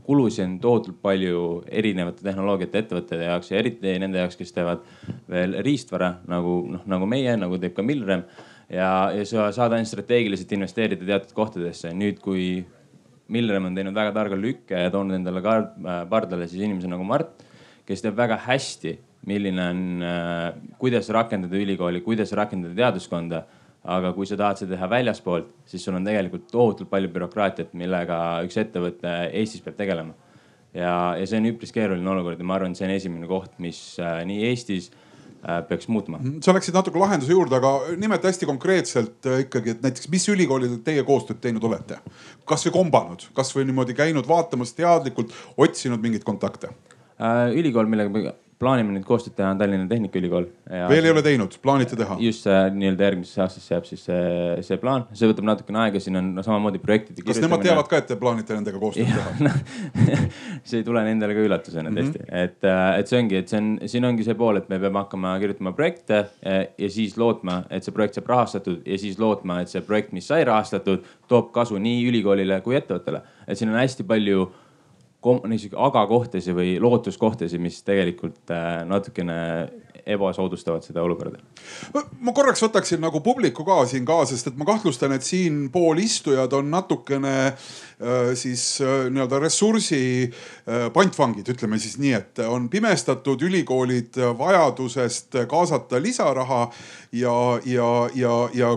kulusid 0.04 0.44
on 0.44 0.56
tohutult 0.60 0.98
palju 1.02 1.44
erinevate 1.72 2.24
tehnoloogiate 2.24 2.82
ettevõtete 2.82 3.24
jaoks 3.24 3.50
ja 3.50 3.60
eriti 3.60 3.94
nende 4.00 4.20
jaoks, 4.20 4.36
kes 4.36 4.52
teevad 4.52 4.82
veel 5.30 5.56
riistvara 5.64 6.10
nagu 6.30 6.58
noh, 6.74 6.82
nagu 6.90 7.08
meie, 7.08 7.36
nagu 7.40 7.58
teeb 7.60 7.76
ka 7.76 7.84
Milrem. 7.86 8.24
ja, 8.68 9.10
ja 9.16 9.24
sa 9.28 9.48
saad 9.52 9.76
ainult 9.76 9.88
strateegiliselt 9.88 10.52
investeerida 10.52 11.08
teatud 11.08 11.32
kohtadesse. 11.36 11.92
nüüd, 11.96 12.20
kui 12.20 12.64
Milrem 13.32 13.70
on 13.70 13.76
teinud 13.76 13.96
väga 13.96 14.12
targa 14.12 14.36
lükke 14.36 14.84
ja 14.84 14.92
toonud 14.92 15.16
endale 15.16 15.40
äh, 15.40 16.04
pardale 16.10 16.48
siis 16.48 16.66
inimese 16.66 16.90
nagu 16.90 17.04
Mart, 17.08 17.40
kes 17.88 18.04
teab 18.04 18.18
väga 18.20 18.36
hästi, 18.44 18.98
milline 19.26 19.68
on, 19.70 19.84
äh, 20.04 20.50
kuidas 20.78 21.08
rakendada 21.08 21.56
ülikooli, 21.56 22.04
kuidas 22.04 22.32
rakendada 22.36 22.76
teaduskonda. 22.76 23.46
Aga 23.84 24.12
kui 24.16 24.26
sa 24.26 24.38
tahad 24.40 24.60
seda 24.60 24.76
teha 24.76 24.88
väljaspoolt, 24.90 25.48
siis 25.68 25.84
sul 25.84 25.96
on 25.98 26.06
tegelikult 26.06 26.46
tohutult 26.52 26.90
palju 26.90 27.10
bürokraatiat, 27.12 27.74
millega 27.76 28.18
üks 28.46 28.56
ettevõte 28.60 29.14
Eestis 29.30 29.64
peab 29.64 29.76
tegelema. 29.80 30.14
ja, 30.74 31.14
ja 31.20 31.26
see 31.26 31.38
on 31.38 31.50
üpris 31.52 31.72
keeruline 31.72 32.10
olukord 32.10 32.40
ja 32.40 32.44
ma 32.44 32.56
arvan, 32.58 32.72
et 32.72 32.80
see 32.80 32.88
on 32.88 32.94
esimene 32.96 33.30
koht, 33.30 33.52
mis 33.62 33.98
äh, 34.02 34.22
nii 34.26 34.48
Eestis 34.50 34.90
Äh, 35.48 35.62
peaks 35.68 35.88
muutma. 35.88 36.18
Mhm. 36.18 36.38
sa 36.40 36.54
läksid 36.56 36.72
natuke 36.72 36.96
lahenduse 36.96 37.34
juurde, 37.34 37.58
aga 37.58 37.96
nimeta 38.00 38.30
hästi 38.30 38.46
konkreetselt 38.48 39.26
äh, 39.28 39.42
ikkagi, 39.42 39.74
et 39.74 39.82
näiteks 39.84 40.08
mis 40.08 40.24
ülikoolidega 40.32 40.80
teie 40.86 41.02
koostööd 41.04 41.42
teinud 41.44 41.66
olete? 41.68 41.98
kasvõi 42.48 42.72
kombanud, 42.72 43.26
kasvõi 43.36 43.66
niimoodi 43.68 43.92
käinud 43.98 44.24
vaatamas 44.24 44.72
teadlikult, 44.72 45.36
otsinud 45.60 46.00
mingeid 46.00 46.24
kontakte? 46.24 46.72
Ülikool, 47.52 47.84
millega 47.92 48.32
plaanime 48.62 48.94
nüüd 48.94 49.04
koostööd 49.06 49.34
teha, 49.38 49.50
Tallinna 49.58 49.86
Tehnikaülikool. 49.90 50.46
veel 50.90 51.08
ei 51.08 51.12
ole 51.12 51.22
teinud, 51.24 51.56
plaanite 51.62 51.96
teha? 51.98 52.16
just 52.22 52.46
see 52.46 52.58
nii-öelda 52.76 53.08
järgmisesse 53.08 53.42
aastasse 53.44 53.74
jääb 53.74 53.88
siis 53.88 54.04
see, 54.06 54.20
see 54.66 54.78
plaan, 54.80 55.06
see 55.16 55.28
võtab 55.30 55.48
natukene 55.48 55.80
aega, 55.84 56.02
siin 56.02 56.20
on 56.20 56.30
no, 56.36 56.44
samamoodi 56.46 56.80
projektide. 56.82 57.24
kas 57.26 57.40
nemad 57.42 57.64
teavad 57.64 57.90
ka, 57.90 58.00
et 58.02 58.08
te 58.10 58.18
plaanite 58.20 58.56
nendega 58.56 58.80
koostööd 58.82 59.10
teha 59.10 59.54
see 60.68 60.80
ei 60.80 60.86
tule 60.86 61.04
nendele 61.06 61.36
ka 61.36 61.46
üllatusena 61.48 61.90
mm 61.90 61.98
-hmm. 61.98 62.14
tõesti, 62.14 62.24
et, 62.44 62.58
äh, 62.70 62.98
et 63.00 63.10
see 63.10 63.20
ongi, 63.22 63.40
et 63.42 63.52
see 63.52 63.60
on, 63.60 63.70
siin 63.90 64.08
ongi 64.10 64.26
see 64.26 64.38
pool, 64.38 64.62
et 64.62 64.68
me 64.72 64.78
peame 64.78 65.02
hakkama 65.02 65.36
kirjutama 65.42 65.74
projekte 65.74 66.24
ja, 66.24 66.58
ja 66.78 66.90
siis 66.90 67.18
lootma, 67.18 67.62
et 67.70 67.84
see 67.84 67.94
projekt 67.94 68.20
saab 68.20 68.30
rahastatud 68.30 68.86
ja 68.86 68.98
siis 68.98 69.18
lootma, 69.18 69.60
et 69.64 69.72
see 69.72 69.82
projekt, 69.82 70.12
mis 70.12 70.28
sai 70.30 70.44
rahastatud, 70.44 71.04
toob 71.28 71.50
kasu 71.52 71.78
nii 71.78 72.06
ülikoolile 72.08 72.60
kui 72.60 72.78
ettevõttele. 72.78 73.22
et 73.46 73.58
siin 73.58 73.70
on 73.70 73.80
hästi 73.80 74.06
palju 74.08 74.48
niisuguseid 75.24 75.80
aga-kohtasid 75.86 76.56
või 76.56 76.76
lootuskohtasid, 76.82 77.62
mis 77.62 77.80
tegelikult 77.86 78.52
äh, 78.52 78.82
natukene 78.88 79.38
ebasoodustavad 80.06 80.84
seda 80.84 81.02
olukorda. 81.02 81.38
ma 82.20 82.32
korraks 82.32 82.62
võtaksin 82.62 83.00
nagu 83.00 83.20
publiku 83.24 83.64
ka 83.64 83.84
siin 83.88 84.04
kaasa, 84.04 84.34
sest 84.34 84.52
et 84.52 84.56
ma 84.60 84.68
kahtlustan, 84.68 85.12
et 85.12 85.22
siinpool 85.22 85.98
istujad 86.04 86.52
on 86.52 86.70
natukene 86.70 87.34
Äh, 88.02 88.34
siis 88.34 88.80
äh, 88.80 89.06
nii-öelda 89.10 89.38
ressursi 89.38 90.26
äh, 90.26 90.88
pantvangid, 90.92 91.46
ütleme 91.54 91.78
siis 91.78 91.94
nii, 92.02 92.10
et 92.16 92.40
on 92.42 92.66
pimestatud 92.68 93.42
ülikoolid 93.46 94.18
vajadusest 94.38 95.38
kaasata 95.48 96.00
lisaraha 96.02 96.64
ja, 97.14 97.36
ja, 97.64 97.90
ja, 98.18 98.32
ja 98.54 98.72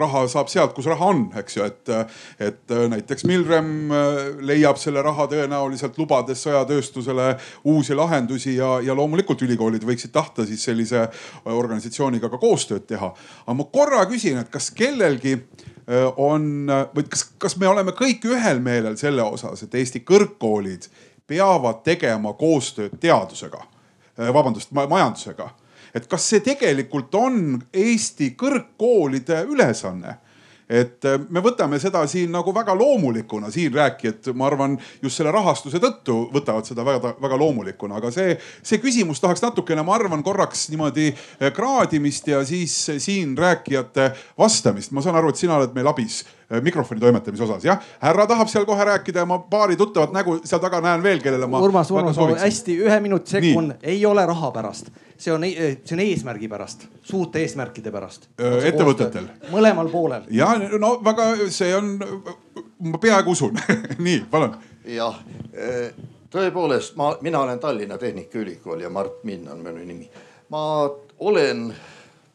raha 0.00 0.24
saab 0.32 0.48
sealt, 0.48 0.72
kus 0.72 0.88
raha 0.88 1.10
on, 1.12 1.26
eks 1.36 1.58
ju, 1.58 1.66
et, 1.68 1.92
et 2.40 2.74
näiteks 2.94 3.26
Milrem 3.28 3.92
leiab 4.40 4.80
selle 4.80 5.04
raha 5.04 5.28
tõenäoliselt 5.28 6.00
lubades 6.00 6.40
sõjatööstusele 6.46 7.28
uusi 7.68 7.94
lahendusi 7.94 8.56
ja, 8.56 8.78
ja 8.80 8.96
loomulikult 8.96 9.44
ülikoolid 9.44 9.84
võiksid 9.84 10.16
tahta 10.16 10.48
siis 10.48 10.64
sellise 10.72 11.06
organisatsiooniga 11.44 12.32
ka 12.32 12.40
koostööd 12.42 12.88
teha. 12.88 13.12
aga 13.46 13.54
ma 13.60 13.68
korra 13.70 14.02
küsin, 14.10 14.40
et 14.40 14.50
kas 14.50 14.72
kellelgi 14.74 15.36
Äh, 15.90 16.12
on 16.16 16.70
või 16.94 17.08
kas, 17.10 17.24
kas 17.42 17.56
me 17.58 17.66
oleme 17.66 17.90
kõik 17.98 18.22
ühel 18.30 18.60
meelel 18.62 18.94
selle 19.00 19.24
osas, 19.26 19.64
et 19.64 19.74
Eesti 19.74 20.04
kõrgkoolid 20.06 20.86
peavad 21.26 21.80
tegema 21.82 22.36
koostööd 22.38 22.94
teadusega, 23.02 23.64
äh, 24.14 24.30
vabandust, 24.34 24.70
majandusega. 24.70 25.50
et 25.94 26.06
kas 26.08 26.28
see 26.28 26.40
tegelikult 26.40 27.14
on 27.14 27.62
Eesti 27.72 28.30
kõrgkoolide 28.38 29.42
ülesanne 29.44 30.14
et 30.72 31.04
äh, 31.08 31.18
me 31.28 31.42
võtame 31.44 31.78
seda 31.82 32.02
siin 32.08 32.32
nagu 32.32 32.54
väga 32.54 32.74
loomulikuna, 32.78 33.50
siin 33.52 33.74
rääkijad, 33.76 34.32
ma 34.38 34.48
arvan, 34.48 34.76
just 35.02 35.20
selle 35.20 35.32
rahastuse 35.34 35.80
tõttu 35.82 36.18
võtavad 36.32 36.68
seda 36.68 36.84
väga, 36.86 37.14
väga 37.22 37.40
loomulikuna, 37.40 38.00
aga 38.00 38.12
see, 38.14 38.36
see 38.64 38.80
küsimus 38.82 39.20
tahaks 39.20 39.44
natukene, 39.44 39.84
ma 39.86 39.96
arvan, 39.98 40.24
korraks 40.24 40.68
niimoodi 40.72 41.10
äh, 41.12 41.50
kraadimist 41.54 42.28
ja 42.32 42.40
siis 42.48 42.76
siin 43.04 43.36
rääkijate 43.38 44.12
vastamist. 44.38 44.92
ma 44.92 45.04
saan 45.04 45.18
aru, 45.20 45.32
et 45.32 45.42
sina 45.42 45.60
oled 45.60 45.76
meil 45.76 45.92
abis 45.92 46.22
mikrofoni 46.60 47.00
toimetamise 47.00 47.42
osas, 47.42 47.64
jah. 47.64 47.78
härra 48.00 48.26
tahab 48.26 48.48
seal 48.48 48.64
kohe 48.64 48.84
rääkida 48.84 49.18
ja 49.18 49.26
ma 49.26 49.38
paari 49.38 49.76
tuttavat 49.76 50.12
nägu 50.12 50.38
seal 50.44 50.60
taga 50.60 50.80
näen 50.80 51.02
veel, 51.02 51.20
kellele 51.22 51.46
ma. 51.46 51.60
Urmas, 51.60 51.90
Urmas, 51.90 52.18
hästi 52.40 52.76
ühe 52.84 53.00
minuti 53.00 53.36
sekkun, 53.36 53.74
ei 53.82 54.06
ole 54.06 54.26
raha 54.26 54.50
pärast, 54.52 54.90
see 55.16 55.32
on, 55.32 55.44
e-, 55.44 55.76
see 55.84 55.96
on 55.96 56.04
eesmärgi 56.04 56.48
pärast, 56.48 56.86
suurte 57.02 57.40
eesmärkide 57.40 57.92
pärast. 57.92 58.28
Äh, 58.40 58.68
ettevõtetel. 58.72 59.28
mõlemal 59.50 59.90
poolel. 59.92 60.26
ja 60.30 60.52
no 60.78 60.98
väga, 61.04 61.32
see 61.50 61.74
on, 61.76 61.94
ma 62.92 63.00
peaaegu 63.02 63.36
usun 63.36 63.58
nii, 64.06 64.24
palun. 64.30 64.56
jah, 64.86 65.20
äh, 65.56 65.92
tõepoolest 66.32 66.98
ma, 67.00 67.14
mina 67.20 67.40
olen 67.46 67.60
Tallinna 67.60 67.98
Tehnikaülikool 67.98 68.84
ja 68.84 68.90
Mart 68.90 69.24
Minn 69.24 69.48
on 69.48 69.64
minu 69.64 69.84
nimi. 69.84 70.10
ma 70.48 70.90
olen 71.18 71.70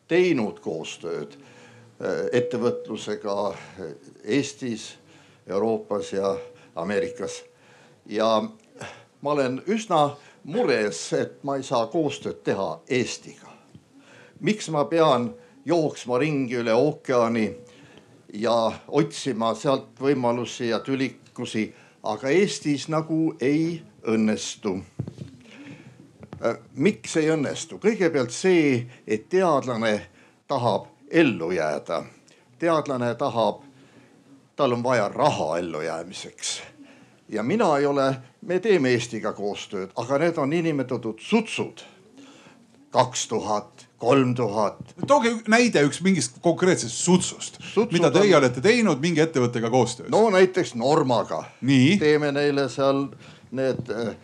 teinud 0.07 0.59
koostööd 0.63 1.35
Äh, 1.37 1.46
ettevõtlusega 2.31 3.55
Eestis, 4.23 4.97
Euroopas 5.47 6.13
ja 6.13 6.37
Ameerikas. 6.75 7.43
ja 8.05 8.43
ma 9.21 9.31
olen 9.31 9.61
üsna 9.67 10.17
mures, 10.43 11.13
et 11.13 11.43
ma 11.43 11.55
ei 11.57 11.63
saa 11.63 11.87
koostööd 11.87 12.43
teha 12.43 12.79
Eestiga. 12.89 13.47
miks 14.39 14.69
ma 14.69 14.85
pean 14.85 15.33
jooksma 15.65 16.17
ringi 16.17 16.55
üle 16.55 16.73
ookeani 16.73 17.55
ja 18.33 18.71
otsima 18.87 19.53
sealt 19.55 19.99
võimalusi 19.99 20.69
ja 20.69 20.79
tülikusi, 20.79 21.73
aga 22.03 22.29
Eestis 22.29 22.87
nagu 22.87 23.35
ei 23.41 23.81
õnnestu. 24.07 24.81
miks 26.75 27.17
ei 27.17 27.31
õnnestu? 27.33 27.79
kõigepealt 27.79 28.31
see, 28.31 28.87
et 29.07 29.29
teadlane 29.29 30.07
tahab 30.47 30.96
ellu 31.11 31.51
jääda. 31.51 32.03
teadlane 32.59 33.15
tahab, 33.15 33.61
tal 34.55 34.71
on 34.71 34.83
vaja 34.83 35.09
raha 35.09 35.57
ellujäämiseks 35.57 36.61
ja 37.29 37.43
mina 37.43 37.77
ei 37.77 37.85
ole, 37.85 38.15
me 38.41 38.59
teeme 38.59 38.89
Eestiga 38.89 39.33
koostööd, 39.33 39.91
aga 39.95 40.17
need 40.17 40.37
on 40.37 40.49
niinimetatud 40.49 41.19
sutsud. 41.19 41.83
kaks 42.91 43.27
tuhat, 43.27 43.87
kolm 43.97 44.35
tuhat. 44.35 44.77
tooge 45.07 45.33
näide 45.47 45.83
üks 45.83 45.99
mingist 46.01 46.39
konkreetsest 46.41 46.95
sutsust, 46.95 47.57
Sutsud 47.59 47.91
mida 47.91 48.11
teie 48.11 48.35
on- 48.35 48.39
olete 48.39 48.61
teinud 48.61 48.99
mingi 48.99 49.21
ettevõttega 49.21 49.69
koostöös. 49.69 50.09
no 50.09 50.29
näiteks 50.29 50.75
Normaga. 50.75 51.43
Nii. 51.61 51.97
teeme 51.97 52.31
neile 52.31 52.69
seal 52.69 53.07
need 53.51 53.89
äh, 53.89 54.15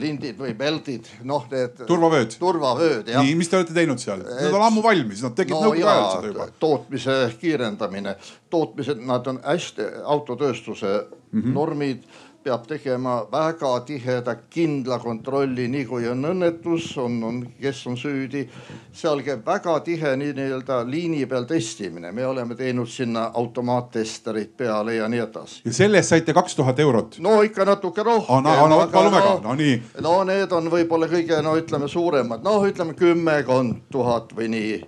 lindid 0.00 0.38
või 0.40 0.54
peldid, 0.58 1.08
noh 1.28 1.46
need. 1.50 1.82
Turvavööd. 1.88 2.36
turvavööd 2.40 3.12
jah. 3.12 3.24
nii, 3.24 3.36
mis 3.38 3.50
te 3.50 3.58
olete 3.58 3.76
teinud 3.76 4.02
seal? 4.02 4.24
Nad 4.24 4.56
on 4.56 4.64
ammu 4.66 4.84
valmis, 4.84 5.22
nad 5.26 5.36
tegid 5.38 5.56
no 5.56 5.62
nõukogude 5.66 5.92
ajal 5.92 6.10
seda 6.16 6.32
juba. 6.32 6.48
tootmise 6.62 7.18
kiirendamine, 7.40 8.16
tootmised, 8.52 9.04
nad 9.12 9.30
on 9.30 9.40
hästi 9.44 9.86
autotööstuse 10.16 10.92
mm 10.96 11.42
-hmm. 11.42 11.54
normid 11.54 12.04
peab 12.42 12.66
tegema 12.66 13.26
väga 13.32 13.80
tiheda, 13.84 14.34
kindla 14.50 14.98
kontrolli, 14.98 15.66
nii 15.68 15.84
kui 15.84 16.06
on 16.08 16.24
õnnetus, 16.24 16.86
on, 16.98 17.18
on, 17.24 17.40
kes 17.60 17.82
on 17.90 17.98
süüdi. 18.00 18.46
seal 18.92 19.20
käib 19.24 19.44
väga 19.46 19.74
tihe 19.84 20.14
nii-öelda 20.16 20.80
liini 20.88 21.26
peal 21.28 21.44
testimine, 21.44 22.12
me 22.12 22.24
oleme 22.26 22.54
teinud 22.56 22.88
sinna 22.88 23.30
automaattesterid 23.34 24.54
peale 24.56 24.94
ja 24.94 25.08
nii 25.08 25.20
edasi. 25.20 25.60
ja 25.64 25.72
selle 25.72 26.00
eest 26.00 26.14
saite 26.14 26.32
kaks 26.32 26.56
tuhat 26.56 26.80
eurot. 26.80 27.18
no 27.20 27.42
ikka 27.42 27.64
natuke 27.68 28.02
rohkem. 28.02 28.36
Ah, 28.36 28.42
no, 28.42 28.68
no, 28.68 28.86
palun 28.92 29.12
väga, 29.12 29.34
no 29.44 29.54
nii. 29.54 29.82
no 30.00 30.14
need 30.24 30.52
on 30.52 30.70
võib-olla 30.72 31.10
kõige, 31.12 31.42
no 31.44 31.56
ütleme 31.60 31.88
suuremad, 31.88 32.44
noh, 32.44 32.64
ütleme 32.64 32.96
kümmekond 32.96 33.84
tuhat 33.92 34.32
või 34.36 34.48
nii. 34.54 34.78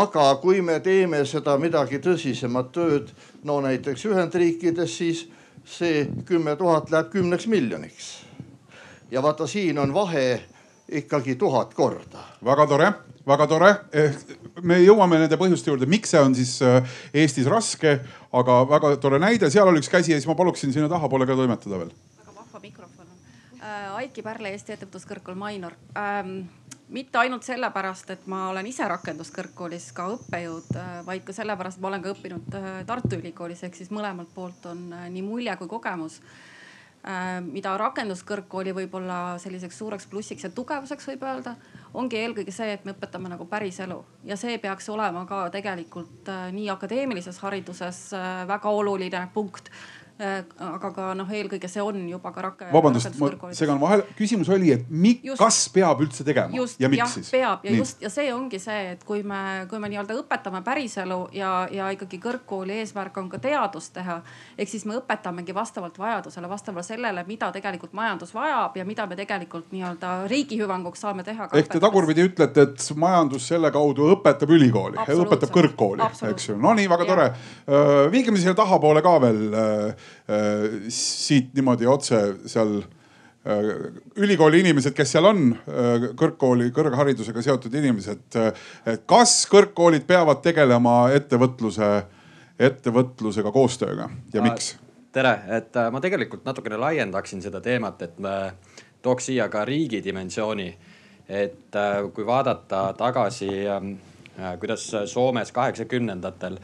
aga 0.00 0.30
kui 0.40 0.62
me 0.64 0.78
teeme 0.80 1.20
seda 1.28 1.58
midagi 1.58 2.00
tõsisemat 2.00 2.72
tööd, 2.72 3.12
no 3.44 3.60
näiteks 3.60 4.06
Ühendriikides, 4.08 4.96
siis 4.96 5.26
see 5.70 6.06
kümme 6.26 6.56
tuhat 6.56 6.90
läheb 6.90 7.10
kümneks 7.12 7.46
miljoniks. 7.46 8.08
ja 9.10 9.22
vaata, 9.22 9.46
siin 9.46 9.78
on 9.78 9.94
vahe 9.94 10.42
ikkagi 10.90 11.34
tuhat 11.34 11.74
korda. 11.74 12.24
väga 12.44 12.66
tore, 12.66 12.92
väga 13.26 13.46
tore. 13.46 13.74
me 14.62 14.78
jõuame 14.82 15.20
nende 15.22 15.38
põhjuste 15.40 15.70
juurde, 15.70 15.86
miks 15.86 16.10
see 16.10 16.20
on 16.20 16.34
siis 16.34 16.56
äh, 16.62 16.96
Eestis 17.14 17.46
raske, 17.46 17.98
aga 18.32 18.60
väga 18.68 18.96
tore 19.02 19.18
näide, 19.22 19.50
seal 19.50 19.68
oli 19.68 19.82
üks 19.82 19.90
käsi 19.92 20.12
ja 20.12 20.18
siis 20.18 20.28
ma 20.28 20.34
paluksin 20.38 20.72
sinna 20.72 20.88
tahapoole 20.88 21.26
ka 21.26 21.38
toimetada 21.38 21.78
veel. 21.78 21.92
väga 22.18 22.34
vahva 22.36 22.62
mikrofon 22.62 23.06
on 23.06 23.62
äh,. 23.62 23.94
Aiki 24.00 24.22
Pärle, 24.22 24.54
Eesti 24.54 24.74
Ettevõtluskõrgkool 24.74 25.38
Mainor 25.38 25.76
ähm, 25.96 26.48
mitte 26.90 27.18
ainult 27.18 27.46
sellepärast, 27.46 28.10
et 28.10 28.26
ma 28.30 28.48
olen 28.50 28.66
ise 28.66 28.86
rakenduskõrgkoolis 28.90 29.90
ka 29.96 30.08
õppejõud, 30.16 30.70
vaid 31.06 31.24
ka 31.26 31.34
sellepärast, 31.34 31.78
et 31.78 31.84
ma 31.84 31.90
olen 31.92 32.04
ka 32.04 32.14
õppinud 32.14 32.54
äh, 32.58 32.70
Tartu 32.86 33.18
Ülikoolis, 33.20 33.62
ehk 33.66 33.78
siis 33.78 33.92
mõlemalt 33.94 34.32
poolt 34.34 34.66
on 34.70 34.88
äh, 34.96 35.10
nii 35.12 35.22
mulje 35.26 35.54
kui 35.60 35.70
kogemus. 35.70 36.20
Äh, 37.00 37.38
mida 37.46 37.76
rakenduskõrgkooli 37.80 38.74
võib-olla 38.76 39.38
selliseks 39.40 39.78
suureks 39.80 40.08
plussiks 40.10 40.44
ja 40.44 40.50
tugevuseks 40.52 41.08
võib 41.12 41.22
öelda, 41.28 41.54
ongi 41.94 42.18
eelkõige 42.20 42.52
see, 42.52 42.74
et 42.74 42.84
me 42.84 42.92
õpetame 42.96 43.30
nagu 43.32 43.46
päriselu 43.48 44.02
ja 44.28 44.36
see 44.36 44.58
peaks 44.60 44.90
olema 44.92 45.24
ka 45.30 45.46
tegelikult 45.54 46.28
nii 46.52 46.68
akadeemilises 46.74 47.40
hariduses 47.40 48.02
väga 48.50 48.74
oluline 48.82 49.24
punkt 49.34 49.72
aga 50.20 50.90
ka 50.92 51.10
noh, 51.16 51.28
eelkõige 51.32 51.68
see 51.70 51.82
on 51.82 52.00
juba 52.08 52.32
ka 52.34 52.44
rak-. 52.44 52.64
vabandust, 52.72 53.16
ma 53.20 53.52
segan 53.56 53.80
vahele, 53.80 54.04
küsimus 54.18 54.50
oli, 54.52 54.72
et 54.74 54.88
mik, 54.90 55.22
kas 55.38 55.62
peab 55.72 56.02
üldse 56.04 56.24
tegema 56.26 56.52
just, 56.56 56.80
ja 56.80 56.90
miks 56.92 57.00
jah, 57.00 57.12
siis? 57.14 57.30
peab 57.32 57.64
ja 57.64 57.72
Nii. 57.72 57.80
just 57.80 58.02
ja 58.04 58.10
see 58.12 58.28
ongi 58.34 58.60
see, 58.60 58.82
et 58.94 59.04
kui 59.08 59.22
me, 59.26 59.64
kui 59.70 59.80
me 59.80 59.88
nii-öelda 59.92 60.16
õpetame 60.20 60.60
päriselu 60.66 61.18
ja, 61.36 61.52
ja 61.72 61.88
ikkagi 61.94 62.20
kõrgkooli 62.20 62.80
eesmärk 62.82 63.16
on 63.22 63.30
ka 63.32 63.40
teadust 63.40 63.94
teha. 63.96 64.18
ehk 64.58 64.72
siis 64.72 64.84
me 64.88 64.98
õpetamegi 65.00 65.56
vastavalt 65.56 65.96
vajadusele, 65.98 66.50
vastavalt 66.50 66.86
sellele, 66.86 67.24
mida 67.28 67.48
tegelikult 67.54 67.96
majandus 67.96 68.34
vajab 68.36 68.76
ja 68.76 68.84
mida 68.84 69.06
me 69.08 69.16
tegelikult 69.16 69.72
nii-öelda 69.72 70.12
riigi 70.30 70.60
hüvanguks 70.60 71.00
saame 71.06 71.24
teha. 71.24 71.48
ehk 71.56 71.72
te 71.72 71.80
tagurpidi 71.80 72.28
ütlete, 72.28 72.68
et 72.68 72.86
majandus 73.00 73.48
selle 73.54 73.72
kaudu 73.72 74.12
õpetab 74.16 74.52
ülikooli, 74.52 75.00
õpetab 75.00 75.56
kõrgkooli, 75.56 76.12
eks 76.34 76.50
ju. 76.50 76.60
no 76.60 76.76
nii, 76.76 76.88
väga 76.92 77.08
tore. 77.08 77.28
viigime 78.12 78.40
siia 78.40 78.54
tahapoole 78.58 79.00
ka 79.04 79.16
veel 79.24 79.42
siit 80.88 81.54
niimoodi 81.56 81.86
otse 81.90 82.20
seal 82.46 82.80
ülikooli 84.20 84.60
inimesed, 84.60 84.92
kes 84.92 85.14
seal 85.14 85.24
on, 85.30 85.54
kõrgkooli, 86.18 86.68
kõrgharidusega 86.76 87.42
seotud 87.44 87.74
inimesed. 87.74 88.36
kas 89.08 89.34
kõrgkoolid 89.50 90.04
peavad 90.06 90.42
tegelema 90.44 91.08
ettevõtluse, 91.16 91.88
ettevõtlusega 92.60 93.52
koostööga 93.52 94.10
ja 94.34 94.44
miks? 94.44 94.74
tere, 95.12 95.32
et 95.56 95.74
ma 95.90 96.00
tegelikult 96.00 96.44
natukene 96.44 96.76
laiendaksin 96.78 97.40
seda 97.42 97.62
teemat, 97.64 98.02
et 98.02 98.18
me 98.20 98.52
tooks 99.02 99.30
siia 99.30 99.48
ka 99.48 99.64
riigi 99.64 100.02
dimensiooni. 100.04 100.76
et 101.28 101.76
kui 102.14 102.26
vaadata 102.26 102.92
tagasi, 102.98 103.48
kuidas 104.60 104.90
Soomes 105.06 105.52
kaheksakümnendatel 105.52 106.58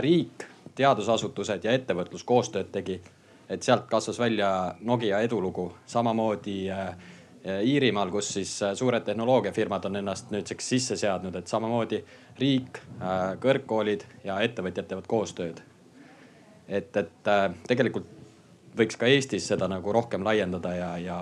riik 0.00 0.51
teadusasutused 0.74 1.64
ja 1.64 1.72
ettevõtlus 1.72 2.24
koostööd 2.24 2.72
tegi. 2.72 3.00
et 3.48 3.62
sealt 3.62 3.84
kasvas 3.90 4.18
välja 4.18 4.74
Nokia 4.80 5.18
edulugu, 5.20 5.72
samamoodi 5.86 6.70
Iirimaal, 7.64 8.10
kus 8.10 8.28
siis 8.34 8.60
suured 8.74 9.02
tehnoloogiafirmad 9.04 9.84
on 9.84 9.96
ennast 9.96 10.30
nüüdseks 10.30 10.68
sisse 10.68 10.96
seadnud, 10.96 11.34
et 11.36 11.50
samamoodi 11.50 11.98
riik, 12.38 12.78
kõrgkoolid 13.42 14.04
ja 14.24 14.38
ettevõtjad 14.40 14.86
teevad 14.86 15.06
koostööd. 15.10 15.60
et, 16.68 16.96
et 16.96 17.30
tegelikult 17.68 18.21
võiks 18.78 18.96
ka 19.00 19.08
Eestis 19.10 19.46
seda 19.50 19.68
nagu 19.70 19.92
rohkem 19.94 20.24
laiendada 20.24 20.72
ja, 20.76 20.90
ja 21.00 21.18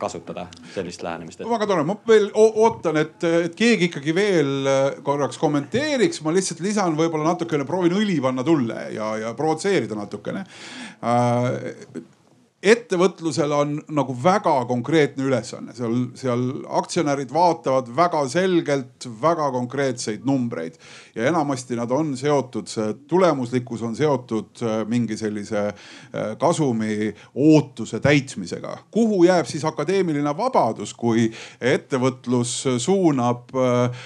kasutada 0.00 0.46
sellist 0.74 1.02
lähenemist. 1.06 1.42
väga 1.48 1.68
tore, 1.70 1.84
ma 1.88 1.96
veel 2.08 2.28
ootan, 2.34 3.00
et, 3.00 3.24
et 3.24 3.56
keegi 3.56 3.88
ikkagi 3.90 4.14
veel 4.16 4.70
korraks 5.06 5.40
kommenteeriks, 5.40 6.22
ma 6.26 6.34
lihtsalt 6.36 6.62
lisan 6.64 6.98
võib-olla 6.98 7.32
natukene, 7.32 7.66
proovin 7.68 7.96
õli 7.96 8.20
panna 8.22 8.44
tulle 8.46 8.90
ja, 8.94 9.12
ja 9.24 9.34
provotseerida 9.38 9.98
natukene 9.98 10.44
äh, 10.44 12.16
ettevõtlusel 12.60 13.52
on 13.56 13.78
nagu 13.96 14.14
väga 14.20 14.52
konkreetne 14.68 15.24
ülesanne, 15.24 15.72
seal, 15.76 15.94
seal 16.18 16.42
aktsionärid 16.76 17.32
vaatavad 17.32 17.88
väga 17.96 18.20
selgelt 18.28 19.06
väga 19.22 19.46
konkreetseid 19.54 20.26
numbreid 20.28 20.76
ja 21.16 21.30
enamasti 21.30 21.78
nad 21.78 21.90
on 21.96 22.12
seotud, 22.20 22.68
see 22.68 22.92
tulemuslikkus 23.08 23.84
on 23.86 23.96
seotud 23.96 24.60
äh, 24.60 24.82
mingi 24.90 25.16
sellise 25.16 25.70
äh, 25.70 26.36
kasumi 26.40 27.14
ootuse 27.34 28.00
täitmisega. 28.00 28.76
kuhu 28.90 29.24
jääb 29.24 29.48
siis 29.48 29.64
akadeemiline 29.64 30.36
vabadus, 30.36 30.92
kui 30.94 31.30
ettevõtlus 31.60 32.54
suunab 32.78 33.56
äh, 33.56 34.04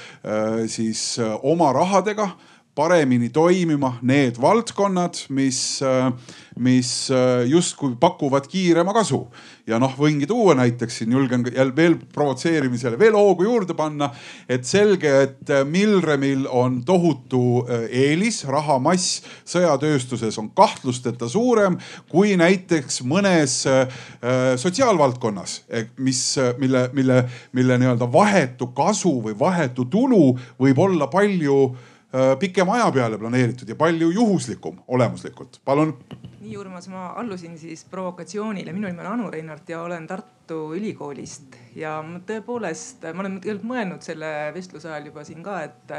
siis 0.71 1.17
oma 1.43 1.73
rahadega 1.75 2.31
paremini 2.75 3.29
toimima 3.31 3.99
need 4.03 4.39
valdkonnad, 4.43 5.15
mis, 5.29 5.81
mis 6.59 6.91
justkui 7.47 7.95
pakuvad 8.01 8.49
kiirema 8.51 8.95
kasu. 8.95 9.27
ja 9.67 9.79
noh, 9.81 9.95
võingi 9.97 10.27
tuua 10.29 10.53
näiteks 10.59 10.99
siin, 10.99 11.13
julgen 11.15 11.47
jälle 11.55 11.73
veel 11.77 11.95
provotseerimisele 12.13 12.99
veel 13.01 13.15
hoogu 13.17 13.47
juurde 13.47 13.75
panna. 13.75 14.11
et 14.49 14.65
selge, 14.65 15.13
et 15.23 15.55
Milremil 15.65 16.47
on 16.51 16.83
tohutu 16.85 17.65
eelis, 17.89 18.45
rahamass 18.45 19.23
sõjatööstuses 19.47 20.39
on 20.39 20.51
kahtlusteta 20.51 21.29
suurem 21.29 21.79
kui 22.11 22.37
näiteks 22.37 23.03
mõnes 23.07 23.63
sotsiaalvaldkonnas, 24.57 25.63
mis, 25.97 26.27
mille, 26.59 26.89
mille, 26.93 27.25
mille 27.53 27.79
nii-öelda 27.79 28.13
vahetu 28.13 28.73
kasu 28.75 29.21
või 29.23 29.39
vahetu 29.39 29.85
tulu 29.85 30.35
võib 30.59 30.79
olla 30.79 31.07
palju 31.07 31.75
pikema 32.39 32.77
aja 32.79 32.91
peale 32.93 33.19
planeeritud 33.19 33.69
ja 33.69 33.77
palju 33.77 34.11
juhuslikum 34.15 34.77
olemuslikult. 34.89 35.61
palun. 35.65 35.97
nii 36.41 36.57
Urmas, 36.61 36.89
ma 36.89 37.07
allusin 37.17 37.59
siis 37.59 37.85
provokatsioonile. 37.91 38.73
minu 38.73 38.87
nimi 38.87 39.01
on 39.01 39.13
Anu 39.13 39.31
Reinart 39.31 39.69
ja 39.69 39.83
olen 39.83 40.07
Tartu 40.07 40.75
Ülikoolist 40.77 41.57
ja 41.75 41.97
tõepoolest, 42.27 43.09
ma 43.15 43.25
olen 43.25 43.41
tegelikult 43.41 43.71
mõelnud 43.73 44.07
selle 44.07 44.31
vestluse 44.55 44.93
ajal 44.93 45.11
juba 45.11 45.25
siin 45.25 45.43
ka, 45.43 45.63
et 45.63 45.99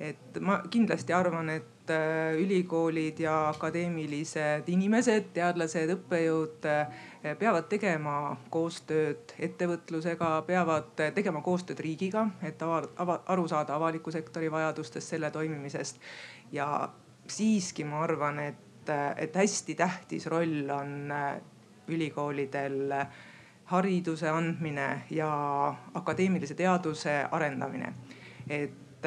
et 0.00 0.38
ma 0.40 0.60
kindlasti 0.72 1.12
arvan, 1.12 1.50
et 1.52 1.92
äh, 1.92 2.32
ülikoolid 2.40 3.20
ja 3.20 3.34
akadeemilised 3.50 4.68
inimesed, 4.72 5.28
teadlased, 5.36 5.92
õppejõud 5.96 6.68
äh, 6.70 7.02
peavad 7.22 7.68
tegema 7.68 8.36
koostööd 8.50 9.34
ettevõtlusega, 9.38 10.30
peavad 10.46 10.92
tegema 11.14 11.42
koostööd 11.44 11.80
riigiga, 11.84 12.26
et 12.42 12.62
ava, 12.64 12.82
ava, 13.02 13.20
aru 13.34 13.46
saada 13.48 13.76
avaliku 13.76 14.12
sektori 14.14 14.50
vajadustest, 14.52 15.08
selle 15.08 15.30
toimimisest. 15.30 16.00
ja 16.52 16.88
siiski 17.26 17.84
ma 17.84 18.02
arvan, 18.02 18.38
et, 18.38 18.92
et 19.16 19.36
hästi 19.36 19.74
tähtis 19.74 20.26
roll 20.26 20.70
on 20.74 21.12
ülikoolidel 21.88 22.94
hariduse 23.70 24.28
andmine 24.28 25.02
ja 25.10 25.30
akadeemilise 25.94 26.54
teaduse 26.54 27.24
arendamine. 27.30 27.92
et 28.48 29.06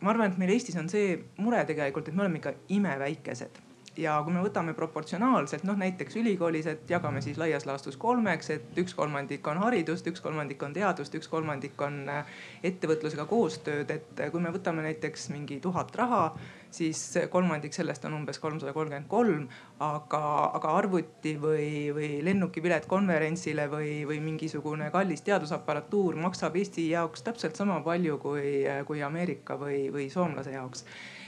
ma 0.00 0.10
arvan, 0.10 0.32
et 0.32 0.38
meil 0.38 0.50
Eestis 0.50 0.76
on 0.76 0.88
see 0.88 1.16
mure 1.38 1.64
tegelikult, 1.64 2.08
et 2.08 2.14
me 2.14 2.26
oleme 2.26 2.42
ikka 2.42 2.52
imeväikesed 2.68 3.65
ja 3.96 4.16
kui 4.24 4.34
me 4.34 4.42
võtame 4.44 4.74
proportsionaalselt, 4.76 5.64
noh 5.68 5.78
näiteks 5.80 6.18
ülikoolis, 6.20 6.68
et 6.70 6.90
jagame 6.90 7.22
siis 7.24 7.38
laias 7.40 7.66
laastus 7.68 7.96
kolmeks, 8.00 8.50
et 8.54 8.80
üks 8.80 8.94
kolmandik 8.96 9.46
on 9.48 9.60
haridust, 9.62 10.06
üks 10.10 10.22
kolmandik 10.24 10.62
on 10.62 10.76
teadust, 10.76 11.14
üks 11.16 11.30
kolmandik 11.32 11.80
on 11.82 12.02
äh, 12.12 12.36
ettevõtlusega 12.66 13.26
koostööd. 13.30 13.90
et 13.90 14.22
kui 14.32 14.42
me 14.42 14.52
võtame 14.54 14.84
näiteks 14.86 15.30
mingi 15.32 15.58
tuhat 15.64 15.94
raha, 15.96 16.22
siis 16.70 17.00
kolmandik 17.32 17.72
sellest 17.72 18.04
on 18.04 18.18
umbes 18.18 18.38
kolmsada 18.42 18.72
kolmkümmend 18.76 19.08
kolm. 19.08 19.48
aga, 19.80 20.22
aga 20.56 20.76
arvuti 20.76 21.36
või, 21.40 21.92
või 21.96 22.10
lennukipilet 22.24 22.86
konverentsile 22.88 23.68
või, 23.72 23.90
või 24.08 24.20
mingisugune 24.24 24.90
kallis 24.90 25.24
teadusapparatuur 25.26 26.16
maksab 26.16 26.56
Eesti 26.56 26.88
jaoks 26.90 27.22
täpselt 27.22 27.56
sama 27.56 27.80
palju 27.84 28.18
kui, 28.18 28.64
kui 28.86 29.02
Ameerika 29.02 29.58
või, 29.60 29.86
või 29.92 30.08
soomlase 30.12 30.56
jaoks 30.56 30.84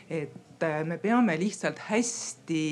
et 0.08 0.32
äh, 0.32 0.47
me 0.84 0.98
peame 1.02 1.38
lihtsalt 1.40 1.78
hästi 1.88 2.64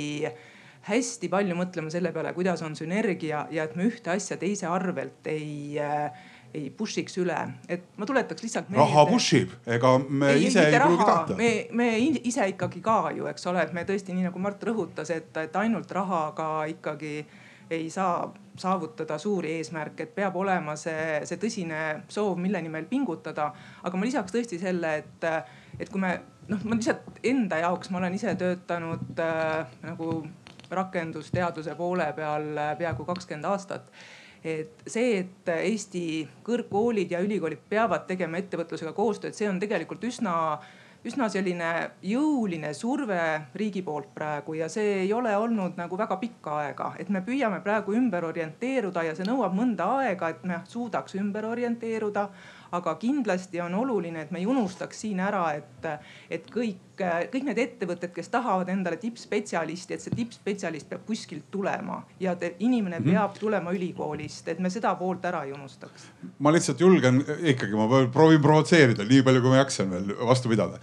hästi 0.86 1.28
palju 1.28 1.56
mõtlema 1.58 1.90
selle 1.90 2.12
peale, 2.14 2.30
kuidas 2.36 2.62
on 2.62 2.76
sünergia 2.78 3.46
ja 3.50 3.64
et 3.66 3.74
me 3.74 3.88
ühte 3.88 4.12
asja 4.12 4.38
teise 4.38 4.68
arvelt 4.70 5.26
ei 5.26 5.80
äh, 5.82 6.10
ei 6.56 6.70
push'iks 6.72 7.18
üle, 7.20 7.36
et 7.68 7.84
ma 8.00 8.06
tuletaks 8.08 8.44
lihtsalt 8.44 8.70
meelde. 8.70 8.84
raha 8.84 9.04
push 9.10 9.40
ib, 9.40 9.54
ega 9.76 9.92
me 9.98 10.32
ei, 10.34 10.46
ise 10.48 10.62
ei, 10.62 10.72
ei 10.72 10.80
pruugi 10.80 11.08
tahta. 11.08 11.36
me, 11.38 11.50
me 11.76 11.88
ise 12.00 12.46
ikkagi 12.52 12.80
ka 12.84 12.98
ju, 13.16 13.26
eks 13.30 13.48
ole, 13.50 13.64
et 13.66 13.74
me 13.76 13.84
tõesti 13.88 14.16
nii 14.16 14.28
nagu 14.28 14.42
Mart 14.42 14.62
rõhutas, 14.68 15.10
et, 15.14 15.30
et 15.42 15.58
ainult 15.60 15.92
rahaga 15.92 16.48
ikkagi 16.72 17.18
ei 17.76 17.88
saa 17.90 18.28
saavutada 18.56 19.18
suuri 19.18 19.56
eesmärke, 19.58 20.06
et 20.06 20.14
peab 20.14 20.36
olema 20.38 20.76
see, 20.80 21.20
see 21.28 21.40
tõsine 21.42 21.82
soov, 22.08 22.38
mille 22.40 22.62
nimel 22.62 22.86
pingutada. 22.88 23.50
aga 23.82 23.98
ma 23.98 24.06
lisaks 24.06 24.32
tõesti 24.32 24.60
selle, 24.62 24.94
et, 25.02 25.28
et 25.80 25.90
kui 25.90 26.00
me 26.00 26.14
noh, 26.50 26.64
ma 26.64 26.76
lihtsalt 26.76 27.20
enda 27.26 27.60
jaoks, 27.62 27.90
ma 27.90 28.00
olen 28.02 28.16
ise 28.18 28.34
töötanud 28.38 29.20
äh, 29.22 29.66
nagu 29.86 30.10
rakendusteaduse 30.70 31.74
poole 31.78 32.08
peal 32.16 32.48
äh, 32.56 32.72
peaaegu 32.78 33.06
kakskümmend 33.08 33.50
aastat. 33.50 33.90
Et 34.46 34.82
see, 34.86 35.18
et 35.24 35.48
Eesti 35.50 36.02
kõrgkoolid 36.46 37.10
ja 37.10 37.20
ülikoolid 37.24 37.64
peavad 37.70 38.04
tegema 38.06 38.38
ettevõtlusega 38.38 38.92
koostööd, 38.94 39.34
see 39.34 39.48
on 39.50 39.58
tegelikult 39.62 40.04
üsna 40.06 40.36
üsna 41.06 41.28
selline 41.30 41.68
jõuline 42.02 42.72
surve 42.74 43.18
riigi 43.58 43.82
poolt 43.86 44.08
praegu 44.14 44.56
ja 44.58 44.68
see 44.72 45.04
ei 45.04 45.12
ole 45.14 45.34
olnud 45.38 45.76
nagu 45.78 45.98
väga 45.98 46.18
pikka 46.18 46.56
aega, 46.64 46.92
et 46.98 47.10
me 47.14 47.22
püüame 47.26 47.60
praegu 47.62 47.94
ümber 47.94 48.26
orienteeruda 48.26 49.04
ja 49.06 49.14
see 49.14 49.26
nõuab 49.28 49.54
mõnda 49.54 49.86
aega, 50.00 50.32
et 50.34 50.42
me 50.48 50.60
suudaks 50.66 51.14
ümber 51.20 51.46
orienteeruda 51.46 52.26
aga 52.72 52.94
kindlasti 53.00 53.60
on 53.60 53.74
oluline, 53.74 54.26
et 54.26 54.30
me 54.30 54.38
ei 54.42 54.46
unustaks 54.46 55.04
siin 55.04 55.20
ära, 55.22 55.44
et, 55.54 55.86
et 56.30 56.50
kõik, 56.50 56.85
kõik 56.96 57.44
need 57.46 57.60
ettevõtted, 57.60 58.12
kes 58.14 58.30
tahavad 58.32 58.70
endale 58.72 58.98
tippspetsialisti, 59.00 59.96
et 59.96 60.04
see 60.04 60.14
tippspetsialist 60.16 60.88
peab 60.90 61.04
kuskilt 61.06 61.46
tulema 61.52 62.00
ja 62.20 62.36
te, 62.38 62.54
inimene 62.58 63.00
mm 63.00 63.04
peab 63.06 63.36
tulema 63.38 63.70
ülikoolist, 63.72 64.48
et 64.50 64.58
me 64.60 64.70
seda 64.72 64.90
poolt 64.98 65.24
ära 65.28 65.44
ei 65.46 65.52
unustaks. 65.54 66.08
ma 66.42 66.50
lihtsalt 66.50 66.80
julgen 66.80 67.20
ikkagi, 67.52 67.76
ma 67.78 68.00
proovin 68.12 68.42
provotseerida 68.42 69.06
nii 69.06 69.22
palju, 69.22 69.42
kui 69.44 69.52
ma 69.52 69.60
jaksan 69.60 69.92
veel 69.92 70.10
vastu 70.26 70.50
pidada. 70.50 70.80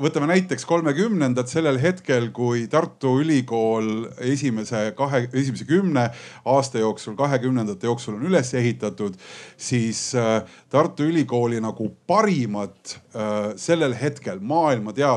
võtame 0.00 0.26
näiteks 0.32 0.66
kolmekümnendad 0.66 1.48
sellel 1.48 1.78
hetkel, 1.78 2.30
kui 2.34 2.66
Tartu 2.66 3.14
Ülikool 3.22 4.08
esimese 4.18 4.92
kahe, 4.98 5.28
esimese 5.32 5.68
kümne 5.68 6.08
aasta 6.44 6.82
jooksul, 6.82 7.14
kahekümnendate 7.16 7.86
jooksul 7.86 8.18
on 8.18 8.26
üles 8.26 8.52
ehitatud, 8.58 9.14
siis 9.56 10.10
Tartu 10.68 10.88
Tartu 10.88 11.02
Ülikooli 11.02 11.60
nagu 11.60 11.96
parimad 12.06 12.70
äh, 13.14 13.52
sellel 13.56 13.92
hetkel 13.94 14.38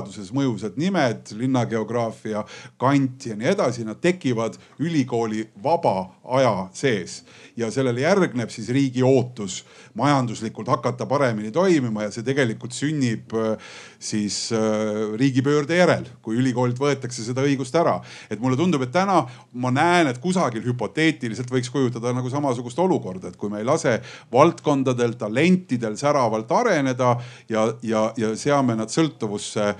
maailmateaduses 0.02 0.32
mõjusad 0.34 0.78
nimed, 0.78 1.32
linnageograafia, 1.38 2.43
Kant 2.78 3.26
ja 3.26 3.36
nii 3.36 3.52
edasi, 3.54 3.86
nad 3.86 3.99
tekivad 4.02 4.58
ülikooli 4.80 5.47
vaba 5.64 6.12
aja 6.24 6.70
sees. 6.74 7.24
Ja 7.56 7.72
sellele 7.72 8.02
järgneb 8.02 8.49
siis 8.49 8.70
riigi 8.70 9.04
ootus 9.04 9.64
majanduslikult 9.97 10.69
hakata 10.71 11.05
paremini 11.09 11.51
toimima 11.51 12.05
ja 12.05 12.11
see 12.13 12.25
tegelikult 12.25 12.75
sünnib 12.75 13.33
äh, 13.37 13.73
siis 13.99 14.51
äh, 14.55 15.13
riigipöörde 15.19 15.77
järel, 15.77 16.07
kui 16.23 16.37
ülikoolilt 16.39 16.79
võetakse 16.79 17.25
seda 17.25 17.43
õigust 17.45 17.75
ära. 17.77 17.99
et 18.29 18.39
mulle 18.39 18.57
tundub, 18.57 18.81
et 18.85 18.93
täna 18.93 19.21
ma 19.53 19.71
näen, 19.71 20.07
et 20.07 20.21
kusagil 20.21 20.63
hüpoteetiliselt 20.65 21.51
võiks 21.51 21.71
kujutada 21.71 22.13
nagu 22.15 22.29
samasugust 22.29 22.79
olukorda, 22.79 23.29
et 23.29 23.37
kui 23.37 23.49
me 23.49 23.61
ei 23.61 23.67
lase 23.67 23.99
valdkondadel, 24.33 25.15
talentidel 25.19 25.97
säravalt 25.99 26.51
areneda 26.51 27.15
ja, 27.49 27.67
ja, 27.83 28.07
ja 28.17 28.35
seame 28.39 28.75
nad 28.79 28.91
sõltuvusse 28.93 29.73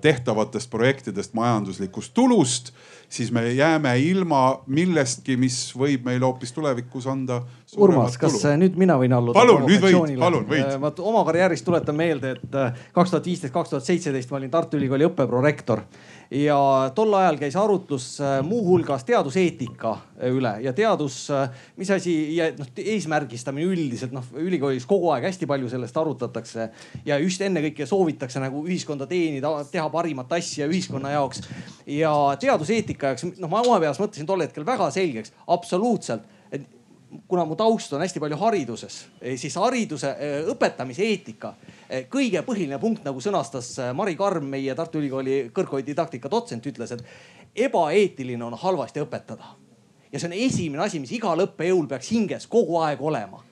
tehtavatest 0.00 0.70
projektidest 0.70 1.34
majanduslikust 1.34 2.14
tulust 2.14 2.72
siis 3.08 3.32
me 3.32 3.52
jääme 3.52 3.98
ilma 3.98 4.62
millestki, 4.66 5.36
mis 5.36 5.56
võib 5.78 6.06
meile 6.06 6.26
hoopis 6.26 6.52
tulevikus 6.52 7.06
anda. 7.10 7.40
Urmas, 7.76 8.16
kas 8.18 8.38
tulu. 8.38 8.54
nüüd 8.60 8.78
mina 8.78 8.96
võin 8.98 9.14
alluda? 9.14 9.38
palun, 9.38 9.64
nüüd 9.66 9.82
võid, 9.82 10.18
palun 10.20 10.46
võid. 10.48 10.76
ma 10.82 10.92
oma 11.02 11.22
karjäärist 11.28 11.66
tuletan 11.66 11.98
meelde, 11.98 12.36
et 12.36 12.58
äh, 12.58 12.84
kaks 12.94 13.14
tuhat 13.14 13.26
viisteist, 13.26 13.54
kaks 13.54 13.74
tuhat 13.74 13.86
seitseteist 13.86 14.30
ma 14.30 14.40
olin 14.40 14.50
Tartu 14.50 14.78
Ülikooli 14.78 15.06
õppeprorektor 15.08 15.82
ja 16.30 16.58
tol 16.94 17.14
ajal 17.14 17.38
käis 17.38 17.56
arutlus 17.58 18.06
äh, 18.20 18.38
muuhulgas 18.46 19.04
teaduseetika 19.06 19.92
äh, 19.94 20.30
üle 20.34 20.56
ja 20.64 20.72
teadus, 20.76 21.18
äh, 21.30 21.50
mis 21.76 21.90
asi 21.94 22.14
ja 22.36 22.48
noh 22.56 22.70
eesmärgistamine 22.82 23.68
üldiselt 23.70 24.14
noh 24.16 24.26
ülikoolis 24.42 24.86
kogu 24.88 25.12
aeg 25.14 25.28
hästi 25.28 25.46
palju 25.46 25.70
sellest 25.70 25.96
arutatakse. 25.96 26.68
ja 27.06 27.18
just 27.22 27.40
ennekõike 27.40 27.86
soovitakse 27.86 28.42
nagu 28.42 28.64
ühiskonda 28.66 29.06
teenida, 29.06 29.52
teha 29.70 29.88
parimat 29.90 30.32
asja 30.38 30.66
ühiskonna 30.66 31.14
jaoks. 31.14 31.42
ja 31.86 32.12
teaduseetika 32.40 33.14
jaoks 33.14 33.28
noh 33.38 33.50
ma 33.50 33.62
oma 33.62 33.78
peas 33.80 34.00
mõtlesin 34.02 34.26
tol 34.26 34.42
hetkel 34.42 34.66
väga 34.66 34.90
selgeks, 34.90 35.32
absoluutselt 35.46 36.35
kuna 37.28 37.44
mu 37.44 37.56
taust 37.56 37.92
on 37.92 38.00
hästi 38.00 38.20
palju 38.20 38.36
hariduses, 38.40 38.98
eh, 39.20 39.36
siis 39.38 39.54
hariduse 39.56 40.10
eh, 40.18 40.48
õpetamise 40.52 41.04
eetika. 41.04 41.54
Eh, 41.88 42.06
kõige 42.12 42.42
põhiline 42.46 42.78
punkt, 42.82 43.04
nagu 43.04 43.20
sõnastas 43.22 43.72
Mari 43.94 44.16
Karm, 44.16 44.48
meie 44.50 44.74
Tartu 44.74 45.00
Ülikooli 45.00 45.50
kõrgkooli 45.54 45.86
didaktika 45.86 46.30
dotsent, 46.30 46.66
ütles, 46.66 46.92
et 46.92 47.04
ebaeetiline 47.66 48.44
on 48.44 48.58
halvasti 48.60 49.04
õpetada. 49.04 49.54
ja 50.12 50.20
see 50.20 50.28
on 50.28 50.32
esimene 50.32 50.82
asi, 50.82 51.00
mis 51.00 51.12
igal 51.12 51.40
õppejõul 51.44 51.88
peaks 51.88 52.10
hinges 52.10 52.46
kogu 52.46 52.78
aeg 52.78 53.02
olema. 53.02 53.42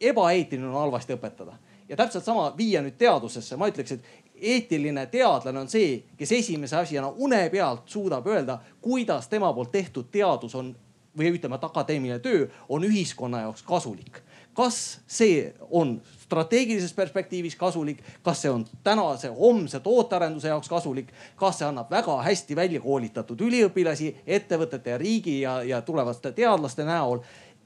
ebaeetiline 0.00 0.68
on 0.68 0.80
halvasti 0.80 1.12
õpetada 1.12 1.58
ja 1.88 1.96
täpselt 1.96 2.24
sama 2.24 2.52
viia 2.56 2.82
nüüd 2.82 2.96
teadusesse, 2.98 3.56
ma 3.56 3.68
ütleks, 3.68 3.92
et 3.92 4.04
eetiline 4.40 5.06
teadlane 5.12 5.60
on 5.60 5.68
see, 5.68 6.02
kes 6.18 6.32
esimese 6.32 6.76
asjana 6.76 7.10
une 7.16 7.42
pealt 7.52 7.88
suudab 7.90 8.26
öelda, 8.26 8.58
kuidas 8.80 9.28
tema 9.28 9.52
poolt 9.52 9.72
tehtud 9.72 10.10
teadus 10.12 10.54
on 10.54 10.74
või 11.18 11.32
ütleme, 11.34 11.58
et 11.58 11.64
akadeemiline 11.64 12.18
töö 12.22 12.46
on 12.68 12.84
ühiskonna 12.84 13.44
jaoks 13.46 13.62
kasulik. 13.62 14.22
kas 14.54 15.00
see 15.10 15.52
on 15.70 15.96
strateegilises 16.22 16.92
perspektiivis 16.94 17.56
kasulik, 17.58 17.98
kas 18.22 18.42
see 18.42 18.50
on 18.50 18.62
tänase, 18.84 19.28
homse 19.28 19.80
tootearenduse 19.80 20.48
jaoks 20.48 20.68
kasulik, 20.68 21.08
kas 21.36 21.58
see 21.58 21.66
annab 21.66 21.90
väga 21.90 22.20
hästi 22.22 22.56
välja 22.56 22.80
koolitatud 22.80 23.40
üliõpilasi 23.40 24.12
ettevõtete 24.26 24.94
ja 24.94 24.98
riigi 24.98 25.40
ja, 25.40 25.56
ja 25.62 25.82
tulevaste 25.82 26.32
teadlaste 26.32 26.86
näol 26.86 27.24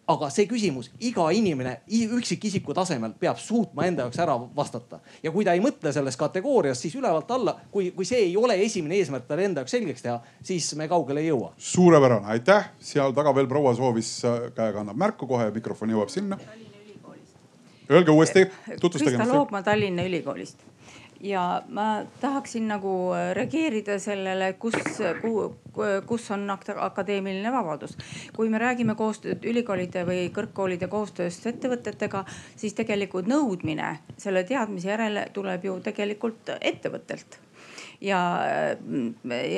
aga 0.09 0.29
see 0.33 0.47
küsimus 0.49 0.89
iga 1.05 1.27
inimene 1.37 1.75
üksikisiku 2.19 2.75
tasemel 2.77 3.13
peab 3.21 3.41
suutma 3.43 3.87
enda 3.89 4.07
jaoks 4.07 4.21
ära 4.25 4.37
vastata. 4.57 5.01
ja 5.23 5.33
kui 5.35 5.45
ta 5.45 5.53
ei 5.57 5.61
mõtle 5.61 5.93
selles 5.93 6.17
kategoorias, 6.17 6.81
siis 6.81 6.97
ülevalt 6.97 7.31
alla, 7.31 7.59
kui, 7.71 7.91
kui 7.97 8.09
see 8.09 8.23
ei 8.31 8.37
ole 8.37 8.57
esimene 8.65 8.97
eesmärk 8.97 9.27
talle 9.29 9.45
enda 9.49 9.65
jaoks 9.65 9.77
selgeks 9.77 10.07
teha, 10.07 10.17
siis 10.43 10.71
me 10.81 10.89
kaugele 10.89 11.21
ei 11.21 11.29
jõua. 11.29 11.53
suurepärane, 11.59 12.27
aitäh. 12.37 12.73
seal 12.81 13.13
taga 13.17 13.35
veel 13.35 13.51
proua 13.51 13.75
soovis, 13.77 14.15
äh, 14.25 14.49
käega 14.57 14.81
annab 14.85 14.97
märku 14.97 15.29
kohe, 15.29 15.51
mikrofon 15.55 15.93
jõuab 15.93 16.13
sinna. 16.13 16.41
Öelge 17.89 18.13
uuesti, 18.13 18.45
tutvustage. 18.81 19.17
Krista 19.17 19.33
Loopmaa 19.33 19.63
Tallinna 19.65 20.05
Ülikoolist 20.05 20.61
ja 21.21 21.63
ma 21.69 22.05
tahaksin 22.21 22.69
nagu 22.69 23.13
äh, 23.15 23.33
reageerida 23.35 23.99
sellele, 23.99 24.53
kus, 24.53 24.75
kus 26.07 26.31
on 26.31 26.51
akadeemiline 26.51 27.53
vabadus. 27.53 27.97
kui 28.37 28.49
me 28.49 28.59
räägime 28.59 28.95
koostööd 28.95 29.45
ülikoolide 29.45 30.05
või 30.07 30.29
kõrgkoolide 30.35 30.89
koostööst 30.89 31.47
ettevõtetega, 31.47 32.25
siis 32.57 32.75
tegelikult 32.75 33.27
nõudmine 33.27 33.99
selle 34.17 34.45
teadmise 34.45 34.89
järele 34.89 35.29
tuleb 35.33 35.65
ju 35.65 35.79
tegelikult 35.81 36.55
ettevõttelt 36.61 37.41
ja, 38.01 38.21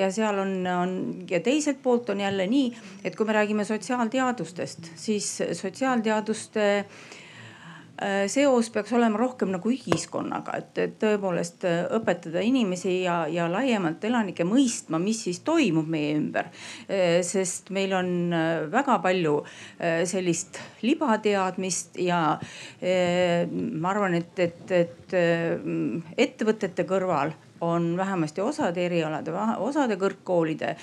ja 0.01 0.11
seal 0.13 0.39
on, 0.39 0.53
on 0.67 0.93
ja 1.31 1.41
teiselt 1.45 1.83
poolt 1.83 2.11
on 2.11 2.21
jälle 2.21 2.47
nii, 2.47 2.73
et 3.05 3.17
kui 3.17 3.27
me 3.27 3.37
räägime 3.37 3.65
sotsiaalteadustest, 3.65 4.93
siis 4.97 5.33
sotsiaalteaduste 5.53 6.69
äh, 6.79 7.20
seos 8.33 8.71
peaks 8.73 8.93
olema 8.97 9.19
rohkem 9.21 9.51
nagu 9.53 9.71
ühiskonnaga, 9.73 10.57
et, 10.61 10.79
et 10.81 10.95
tõepoolest 11.03 11.67
äh, 11.69 11.83
õpetada 11.99 12.41
inimesi 12.45 13.03
ja, 13.03 13.23
ja 13.29 13.49
laiemalt 13.53 14.05
elanikke 14.09 14.47
mõistma, 14.49 15.01
mis 15.03 15.21
siis 15.27 15.43
toimub 15.45 15.89
meie 15.91 16.15
ümber. 16.17 16.49
Äh, 16.89 17.21
sest 17.27 17.69
meil 17.75 17.93
on 17.97 18.33
väga 18.71 18.99
palju 19.03 19.41
sellist 20.09 20.59
libateadmist 20.85 21.97
ja 22.01 22.21
ma 22.81 23.91
arvan, 23.91 24.17
et, 24.19 24.39
et, 24.43 24.73
et 24.77 25.15
ettevõtete 26.21 26.85
kõrval 26.89 27.33
on 27.65 27.93
vähemasti 27.97 28.45
osade 28.45 28.85
erialade, 28.87 29.33
osade 29.61 29.99
kõrgkoolide 30.01 30.75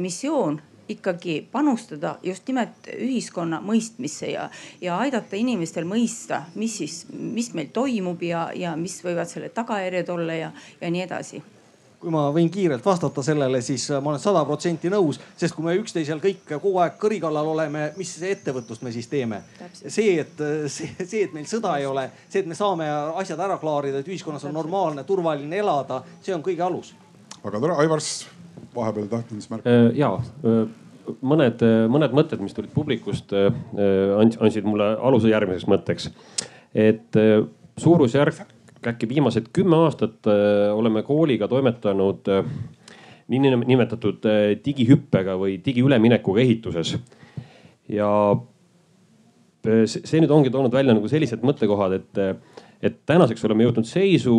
missioon 0.00 0.60
ikkagi 0.90 1.36
panustada 1.52 2.16
just 2.22 2.48
nimelt 2.48 2.90
ühiskonna 2.96 3.60
mõistmisse 3.64 4.32
ja, 4.32 4.48
ja 4.80 4.98
aidata 4.98 5.38
inimestel 5.38 5.86
mõista, 5.88 6.44
mis 6.54 6.80
siis, 6.82 7.04
mis 7.12 7.52
meil 7.54 7.70
toimub 7.72 8.22
ja, 8.22 8.48
ja 8.54 8.76
mis 8.76 9.00
võivad 9.04 9.30
selle 9.30 9.52
tagajärjed 9.54 10.12
olla 10.16 10.36
ja, 10.44 10.52
ja 10.80 10.90
nii 10.92 11.06
edasi 11.06 11.42
kui 12.00 12.12
ma 12.12 12.22
võin 12.32 12.48
kiirelt 12.48 12.84
vastata 12.84 13.22
sellele, 13.24 13.60
siis 13.64 13.84
äh, 13.92 14.00
ma 14.00 14.14
olen 14.14 14.22
sada 14.22 14.40
protsenti 14.48 14.88
nõus, 14.92 15.18
sest 15.36 15.52
kui 15.52 15.66
me 15.66 15.74
üksteisel 15.76 16.22
kõik 16.22 16.46
kogu 16.48 16.78
aeg 16.80 16.96
kõri 17.00 17.20
kallal 17.20 17.50
oleme, 17.52 17.90
mis 18.00 18.14
ettevõtlust 18.24 18.84
me 18.86 18.92
siis 18.94 19.10
teeme? 19.10 19.42
see, 19.82 20.14
et 20.22 20.40
äh, 20.40 20.64
see, 20.72 20.88
see, 21.02 21.26
et 21.26 21.36
meil 21.36 21.48
sõda 21.50 21.76
ei 21.76 21.84
ole, 21.88 22.08
see, 22.28 22.40
et 22.40 22.48
me 22.48 22.56
saame 22.56 22.88
asjad 23.20 23.44
ära 23.44 23.60
klaarida, 23.60 24.00
et 24.00 24.08
ühiskonnas 24.08 24.48
on 24.48 24.56
normaalne, 24.56 25.04
turvaline 25.04 25.60
elada, 25.60 26.00
see 26.24 26.34
on 26.36 26.44
kõige 26.46 26.64
alus. 26.64 26.94
väga 27.44 27.60
tore, 27.60 27.76
Aivars 27.84 28.14
vahepeal 28.74 29.10
tahtnud 29.10 29.42
siis 29.42 29.52
märkida. 29.52 29.76
Äh, 29.76 29.98
ja 30.00 30.14
mõned, 31.20 31.62
mõned 31.92 32.14
mõtted, 32.16 32.42
mis 32.42 32.54
tulid 32.56 32.72
publikust, 32.74 33.32
andsid 33.34 34.66
mulle 34.68 34.92
aluse 34.96 35.32
järgmiseks 35.32 35.68
mõtteks. 35.70 36.10
et 36.74 37.16
suurusjärk 37.80 38.42
äkki 38.86 39.08
viimased 39.08 39.50
kümme 39.52 39.76
aastat 39.84 40.26
oleme 40.74 41.02
kooliga 41.02 41.48
toimetanud 41.48 42.28
niinimetatud 43.30 44.24
digihüppega 44.64 45.36
või 45.38 45.58
digiüleminekuga 45.64 46.40
ehituses. 46.40 46.96
ja 47.88 48.08
see 49.84 50.22
nüüd 50.22 50.32
ongi 50.32 50.50
toonud 50.52 50.72
välja 50.72 50.94
nagu 50.96 51.08
sellised 51.10 51.42
mõttekohad, 51.44 51.98
et, 51.98 52.20
et 52.82 53.00
tänaseks 53.06 53.44
oleme 53.44 53.66
jõudnud 53.66 53.88
seisu, 53.88 54.36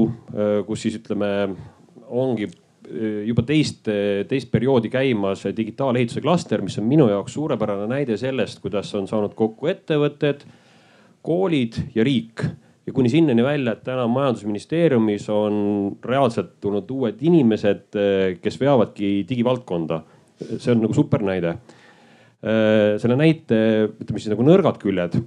kus 0.65 0.87
siis 0.87 0.97
ütleme, 0.97 1.55
ongi 2.09 2.49
juba 3.25 3.43
teist, 3.47 3.87
teist 4.27 4.49
perioodi 4.51 4.89
käimas 4.91 5.45
digitaalehituse 5.57 6.21
klaster, 6.23 6.63
mis 6.65 6.77
on 6.81 6.87
minu 6.89 7.07
jaoks 7.11 7.35
suurepärane 7.37 7.87
näide 7.91 8.17
sellest, 8.19 8.59
kuidas 8.63 8.91
on 8.97 9.07
saanud 9.09 9.35
kokku 9.37 9.71
ettevõtted, 9.71 10.45
koolid 11.25 11.77
ja 11.95 12.05
riik 12.07 12.45
ja 12.87 12.93
kuni 12.93 13.11
sinnani 13.13 13.43
välja, 13.45 13.75
et 13.75 13.83
täna 13.85 14.07
majandusministeeriumis 14.11 15.27
on 15.31 15.59
reaalselt 16.05 16.55
tulnud 16.61 16.89
uued 16.91 17.21
inimesed, 17.21 17.85
eh, 17.95 18.39
kes 18.41 18.59
veavadki 18.59 19.21
digivaldkonda. 19.29 20.01
see 20.57 20.71
on 20.71 20.79
nagu 20.81 20.93
super 20.93 21.21
näide. 21.21 21.51
Selle 22.41 23.13
näite, 23.13 23.57
ütleme 24.01 24.17
siis 24.17 24.31
nagu 24.31 24.41
nõrgad 24.41 24.79
küljed 24.81 25.19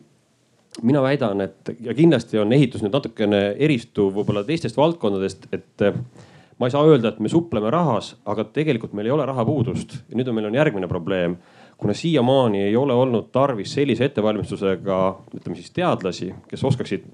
mina 0.83 1.03
väidan, 1.05 1.41
et 1.45 1.71
ja 1.85 1.95
kindlasti 1.95 2.41
on 2.41 2.53
ehitus 2.57 2.83
nüüd 2.83 2.95
natukene 2.95 3.43
eristuv 3.62 4.11
võib-olla 4.17 4.43
teistest 4.47 4.79
valdkondadest, 4.79 5.47
et 5.55 5.85
ma 6.59 6.69
ei 6.69 6.75
saa 6.75 6.87
öelda, 6.87 7.11
et 7.11 7.21
me 7.21 7.29
supleme 7.29 7.71
rahas, 7.71 8.15
aga 8.25 8.45
tegelikult 8.45 8.95
meil 8.95 9.11
ei 9.11 9.15
ole 9.17 9.27
rahapuudust 9.27 9.99
ja 10.09 10.19
nüüd 10.19 10.29
on, 10.31 10.39
meil 10.39 10.51
on 10.51 10.59
järgmine 10.61 10.89
probleem. 10.89 11.37
kuna 11.77 11.95
siiamaani 11.95 12.63
ei 12.69 12.77
ole 12.77 12.95
olnud 12.95 13.33
tarvis 13.33 13.73
sellise 13.75 14.05
ettevalmistusega, 14.05 14.99
ütleme 15.35 15.57
siis 15.59 15.73
teadlasi, 15.75 16.35
kes 16.49 16.65
oskaksid 16.65 17.09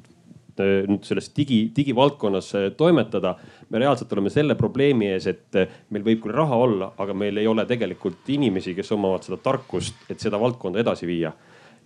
Äh, 0.61 0.85
nüüd 0.91 1.07
selles 1.07 1.31
digi, 1.37 1.61
digivaldkonnas 1.77 2.55
äh, 2.59 2.69
toimetada. 2.77 3.37
me 3.71 3.79
reaalselt 3.79 4.13
oleme 4.13 4.31
selle 4.31 4.55
probleemi 4.59 5.07
ees, 5.13 5.27
et 5.31 5.57
äh, 5.57 5.69
meil 5.91 6.05
võib 6.05 6.25
küll 6.25 6.35
raha 6.35 6.57
olla, 6.59 6.91
aga 6.99 7.15
meil 7.15 7.39
ei 7.39 7.47
ole 7.47 7.65
tegelikult 7.69 8.29
inimesi, 8.29 8.75
kes 8.75 8.93
omavad 8.97 9.27
seda 9.27 9.39
tarkust, 9.43 9.95
et 10.11 10.21
seda 10.21 10.41
valdkonda 10.41 10.83
edasi 10.83 11.09
viia 11.09 11.33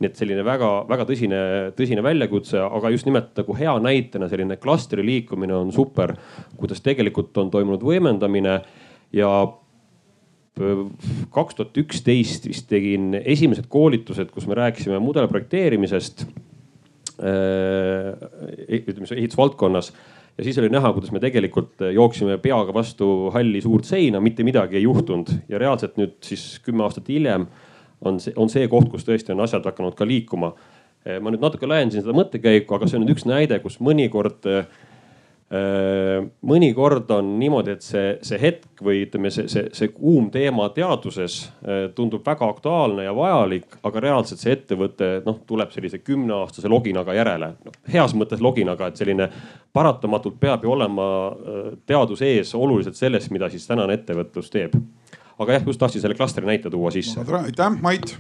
nii 0.01 0.11
et 0.11 0.19
selline 0.19 0.45
väga-väga 0.47 1.07
tõsine, 1.09 1.41
tõsine 1.79 2.03
väljakutse, 2.03 2.59
aga 2.63 2.91
just 2.91 3.07
nimelt 3.07 3.37
nagu 3.39 3.59
hea 3.59 3.75
näitena 3.83 4.29
selline 4.31 4.57
klastri 4.63 5.05
liikumine 5.07 5.55
on 5.57 5.71
super, 5.75 6.17
kuidas 6.59 6.83
tegelikult 6.85 7.37
on 7.39 7.53
toimunud 7.55 7.85
võimendamine. 7.87 8.59
Ja 9.15 9.31
kaks 11.35 11.57
tuhat 11.59 11.79
üksteist 11.79 12.49
vist 12.51 12.67
tegin 12.71 13.15
esimesed 13.21 13.67
koolitused, 13.71 14.31
kus 14.35 14.47
me 14.51 14.59
rääkisime 14.59 14.99
mudelprojekteerimisest 15.03 16.27
Äh, 17.15 18.81
ütleme 18.89 19.07
ehitusvaldkonnas. 19.17 19.93
Ja 20.39 20.45
siis 20.45 20.57
oli 20.59 20.69
näha, 20.73 20.91
kuidas 20.93 21.13
me 21.15 21.21
tegelikult 21.23 21.85
jooksime 21.95 22.41
peaga 22.43 22.75
vastu 22.75 23.31
halli 23.31 23.61
suurt 23.63 23.87
seina, 23.87 24.19
mitte 24.21 24.43
midagi 24.43 24.81
ei 24.81 24.83
juhtunud. 24.83 25.31
Ja 25.49 25.61
reaalselt 25.63 25.95
nüüd 26.01 26.17
siis 26.27 26.59
kümme 26.65 26.83
aastat 26.83 27.07
hiljem 27.13 27.47
on 28.01 28.21
see, 28.21 28.35
on 28.37 28.51
see 28.53 28.67
koht, 28.73 28.89
kus 28.93 29.07
tõesti 29.07 29.35
on 29.35 29.45
asjad 29.45 29.67
hakanud 29.67 29.95
ka 29.99 30.09
liikuma. 30.09 30.55
Ma 31.05 31.29
nüüd 31.29 31.43
natuke 31.43 31.69
laiendasin 31.69 32.01
seda 32.01 32.15
mõttekäiku, 32.17 32.79
aga 32.79 32.87
see 32.89 32.97
on 32.97 33.03
nüüd 33.05 33.13
üks 33.13 33.27
näide, 33.29 33.59
kus 33.61 33.77
mõnikord 33.85 34.47
äh, 34.49 34.65
mõnikord 36.43 37.11
on 37.15 37.35
niimoodi, 37.39 37.75
et 37.77 37.85
see, 37.85 38.15
see 38.25 38.39
hetk 38.41 38.81
või 38.83 39.03
ütleme, 39.05 39.31
see, 39.35 39.45
see, 39.53 39.69
see 39.77 39.91
kuum 39.93 40.31
teema 40.33 40.71
teaduses 40.75 41.37
äh, 41.45 41.85
tundub 41.95 42.25
väga 42.27 42.49
aktuaalne 42.49 43.05
ja 43.05 43.13
vajalik, 43.15 43.77
aga 43.85 44.03
reaalselt 44.03 44.41
see 44.41 44.55
ettevõte 44.57 45.11
noh, 45.27 45.43
tuleb 45.47 45.71
sellise 45.75 46.01
kümneaastase 46.03 46.71
loginaga 46.73 47.15
järele 47.15 47.53
no,. 47.61 47.75
heas 47.93 48.17
mõttes 48.17 48.43
loginaga, 48.43 48.89
et 48.89 48.99
selline 48.99 49.29
paratamatult 49.77 50.41
peab 50.41 50.65
ju 50.65 50.73
olema 50.75 51.07
äh, 51.29 51.63
teaduse 51.87 52.33
ees 52.39 52.55
oluliselt 52.57 52.99
sellest, 52.99 53.31
mida 53.35 53.51
siis 53.53 53.69
tänane 53.69 54.01
ettevõtlus 54.01 54.51
teeb. 54.51 54.75
Aga 55.39 55.59
jah, 55.59 55.67
just 55.67 55.83
tahtsin 55.83 56.05
selle 56.05 56.19
klastri 56.19 56.47
näite 56.47 56.71
tuua 56.71 56.93
sisse. 56.95 57.25
aitäh, 57.43 57.81
Mait 57.83 58.17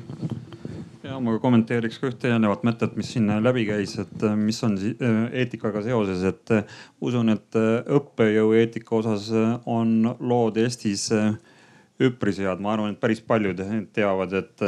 ja 1.04 1.18
ma 1.22 1.36
kommenteeriks 1.40 1.98
ka 2.00 2.08
ühte 2.10 2.30
eelnevat 2.30 2.64
mõtet, 2.66 2.94
mis 2.98 3.12
siin 3.14 3.28
läbi 3.44 3.66
käis, 3.68 3.96
et 4.00 4.24
äh, 4.24 4.36
mis 4.38 4.60
on 4.66 4.76
äh, 4.78 5.18
eetikaga 5.42 5.84
seoses, 5.84 6.24
et 6.30 6.54
äh, 6.54 6.78
usun, 7.04 7.32
et 7.34 7.58
õppejõu 7.98 8.54
eetika 8.58 8.96
osas 9.00 9.28
on 9.70 10.14
lood 10.20 10.58
Eestis 10.62 11.10
üpris 12.02 12.40
head, 12.42 12.62
ma 12.62 12.74
arvan, 12.74 12.94
et 12.94 13.02
päris 13.02 13.22
paljud 13.24 13.60
teavad, 13.94 14.40
et 14.40 14.66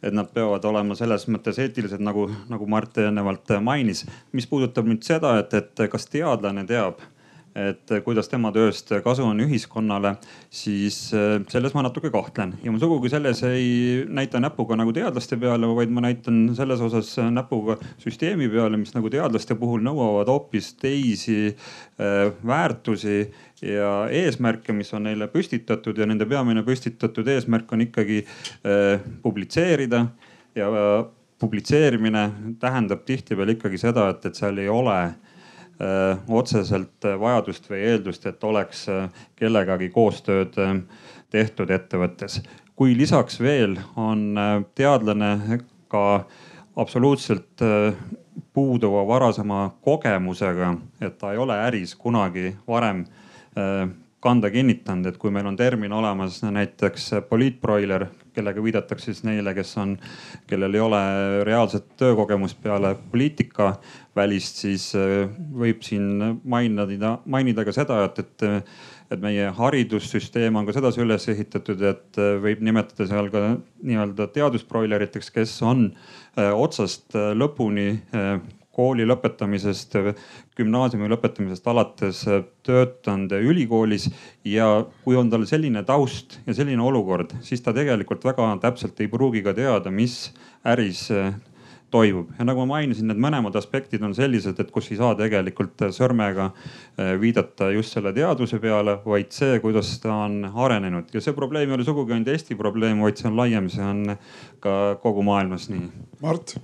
et 0.00 0.14
nad 0.16 0.24
peavad 0.32 0.64
olema 0.64 0.94
selles 0.96 1.26
mõttes 1.28 1.58
eetilised, 1.60 2.00
nagu, 2.00 2.22
nagu 2.48 2.66
Mart 2.72 2.96
eelnevalt 3.02 3.50
mainis. 3.60 4.06
mis 4.32 4.46
puudutab 4.48 4.88
nüüd 4.88 5.04
seda, 5.04 5.34
et, 5.42 5.52
et 5.52 5.82
kas 5.92 6.08
teadlane 6.08 6.64
teab 6.64 7.02
et 7.56 7.92
kuidas 8.04 8.28
tema 8.30 8.52
tööst 8.54 8.92
kasu 9.04 9.24
on 9.26 9.42
ühiskonnale, 9.42 10.14
siis 10.54 10.98
äh, 11.16 11.40
selles 11.50 11.74
ma 11.74 11.82
natuke 11.82 12.12
kahtlen. 12.14 12.54
Ja 12.62 12.70
ma 12.72 12.78
sugugi 12.82 13.10
selles 13.10 13.42
ei 13.46 14.04
näita 14.06 14.40
näpuga 14.42 14.78
nagu 14.78 14.94
teadlaste 14.94 15.38
peale, 15.40 15.68
vaid 15.74 15.90
ma 15.94 16.04
näitan 16.04 16.42
selles 16.58 16.82
osas 16.84 17.12
näpuga 17.34 17.78
süsteemi 18.02 18.48
peale, 18.52 18.78
mis 18.80 18.94
nagu 18.94 19.10
teadlaste 19.10 19.56
puhul 19.58 19.82
nõuavad 19.86 20.30
hoopis 20.30 20.72
teisi 20.80 21.38
äh, 21.50 22.30
väärtusi 22.46 23.22
ja 23.66 23.94
eesmärke, 24.14 24.74
mis 24.76 24.92
on 24.94 25.08
neile 25.08 25.30
püstitatud. 25.32 25.98
Ja 25.98 26.06
nende 26.08 26.28
peamine 26.30 26.62
püstitatud 26.66 27.28
eesmärk 27.34 27.72
on 27.74 27.86
ikkagi 27.88 28.22
äh, 28.22 29.00
publitseerida. 29.22 30.06
Ja 30.58 30.70
publitseerimine 31.40 32.24
tähendab 32.60 33.04
tihtipeale 33.08 33.54
ikkagi 33.54 33.78
seda, 33.80 34.08
et, 34.12 34.24
et 34.28 34.36
seal 34.36 34.58
ei 34.60 34.68
ole 34.68 34.96
äh, 35.02 35.29
otseselt 36.28 37.04
äh, 37.04 37.16
vajadust 37.20 37.70
või 37.70 37.84
eeldust, 37.88 38.26
et 38.26 38.44
oleks 38.44 38.86
äh, 38.88 39.08
kellegagi 39.36 39.90
koostööd 39.90 40.56
tehtud 41.30 41.70
ettevõttes. 41.70 42.42
kui 42.76 42.96
lisaks 42.96 43.40
veel 43.40 43.76
on 43.96 44.38
teadlane 44.74 45.60
ka 45.88 46.24
absoluutselt 46.76 47.60
puuduva 48.52 49.06
varasema 49.06 49.70
kogemusega, 49.84 50.74
et 51.00 51.18
ta 51.18 51.32
ei 51.32 51.38
ole 51.38 51.58
äris 51.60 51.94
kunagi 51.94 52.56
varem 52.66 53.04
kanda 54.20 54.50
kinnitanud, 54.50 55.06
et 55.06 55.18
kui 55.18 55.30
meil 55.30 55.46
on 55.46 55.56
termin 55.56 55.92
olemas 55.92 56.42
näiteks 56.42 57.10
poliitbroiler, 57.28 58.06
kellega 58.34 58.62
viidatakse 58.64 59.10
siis 59.10 59.24
neile, 59.26 59.54
kes 59.56 59.72
on, 59.80 59.96
kellel 60.50 60.76
ei 60.76 60.84
ole 60.84 61.00
reaalset 61.46 61.88
töökogemust 62.00 62.60
peale 62.62 62.94
poliitika 63.10 63.74
välist, 64.16 64.62
siis 64.64 64.90
äh, 64.98 65.26
võib 65.54 65.84
siin 65.86 66.38
mainida, 66.44 67.18
mainida 67.26 67.64
ka 67.66 67.74
seda, 67.74 68.02
et, 68.08 68.22
et, 68.24 68.46
et 69.10 69.22
meie 69.22 69.50
haridussüsteem 69.56 70.56
on 70.58 70.68
ka 70.68 70.76
sedasi 70.76 71.02
üles 71.04 71.28
ehitatud, 71.32 71.82
et 71.90 72.20
äh, 72.20 72.36
võib 72.42 72.62
nimetada 72.66 73.08
seal 73.10 73.30
ka 73.32 73.44
nii-öelda 73.82 74.30
teadusbroileriteks, 74.36 75.32
kes 75.34 75.58
on 75.66 75.90
äh, 75.90 76.50
otsast 76.50 77.14
lõpuni 77.14 77.92
kooli 78.80 79.04
lõpetamisest, 79.08 79.98
gümnaasiumi 80.56 81.10
lõpetamisest 81.12 81.68
alates 81.68 82.24
töötanud 82.66 83.36
ülikoolis 83.36 84.08
ja 84.48 84.70
kui 85.04 85.18
on 85.20 85.28
tal 85.32 85.44
selline 85.48 85.84
taust 85.88 86.40
ja 86.46 86.56
selline 86.56 86.82
olukord, 86.84 87.36
siis 87.44 87.60
ta 87.64 87.76
tegelikult 87.76 88.24
väga 88.24 88.48
täpselt 88.64 89.00
ei 89.04 89.12
pruugi 89.12 89.44
ka 89.44 89.54
teada, 89.56 89.92
mis 89.92 90.30
äris 90.64 91.08
toimub. 91.90 92.30
Ja 92.38 92.46
nagu 92.46 92.62
ma 92.64 92.76
mainisin, 92.76 93.08
need 93.10 93.20
mõlemad 93.20 93.56
aspektid 93.58 94.02
on 94.06 94.14
sellised, 94.16 94.58
et 94.62 94.70
kus 94.74 94.90
ei 94.92 94.98
saa 95.00 95.16
tegelikult 95.18 95.88
sõrmega 95.94 96.50
äh, 96.50 97.14
viidata 97.20 97.70
just 97.74 97.96
selle 97.96 98.12
teaduse 98.16 98.60
peale, 98.62 98.98
vaid 99.04 99.32
see, 99.34 99.58
kuidas 99.62 99.92
ta 100.02 100.22
on 100.26 100.44
arenenud. 100.50 101.10
Ja 101.14 101.22
see 101.24 101.36
probleem 101.36 101.70
ei 101.70 101.78
ole 101.78 101.86
sugugi 101.86 102.14
ainult 102.14 102.30
Eesti 102.30 102.58
probleem, 102.58 103.02
vaid 103.02 103.20
see 103.20 103.30
on 103.30 103.38
laiem, 103.38 103.68
see 103.72 103.84
on 103.84 104.16
ka 104.62 104.76
kogu 105.02 105.24
maailmas 105.26 105.68
nii. 105.72 105.88
Mart? 106.20 106.54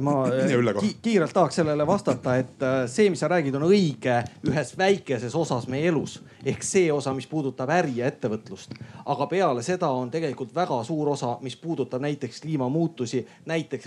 Ma 0.00 0.14
ki 0.80 0.90
kiirelt 1.02 1.34
tahaks 1.36 1.60
sellele 1.60 1.86
vastata, 1.86 2.36
et 2.40 2.62
äh, 2.64 2.78
see, 2.90 3.10
mis 3.12 3.22
sa 3.22 3.30
räägid, 3.30 3.54
on 3.58 3.68
õige 3.68 4.16
ühes 4.48 4.74
väikeses 4.78 5.34
osas 5.38 5.68
meie 5.70 5.90
elus. 5.92 6.18
Ehk 6.44 6.64
see 6.66 6.90
osa, 6.92 7.14
mis 7.16 7.28
puudutab 7.30 7.70
äri 7.72 8.00
ja 8.00 8.08
ettevõtlust. 8.10 8.74
aga 9.04 9.26
peale 9.30 9.62
seda 9.62 9.88
on 9.92 10.10
tegelikult 10.10 10.54
väga 10.54 10.80
suur 10.84 11.12
osa, 11.14 11.36
mis 11.44 11.56
puudutab 11.56 12.02
näiteks 12.02 12.40
kliimamuutusi, 12.42 13.24
näiteks 13.46 13.86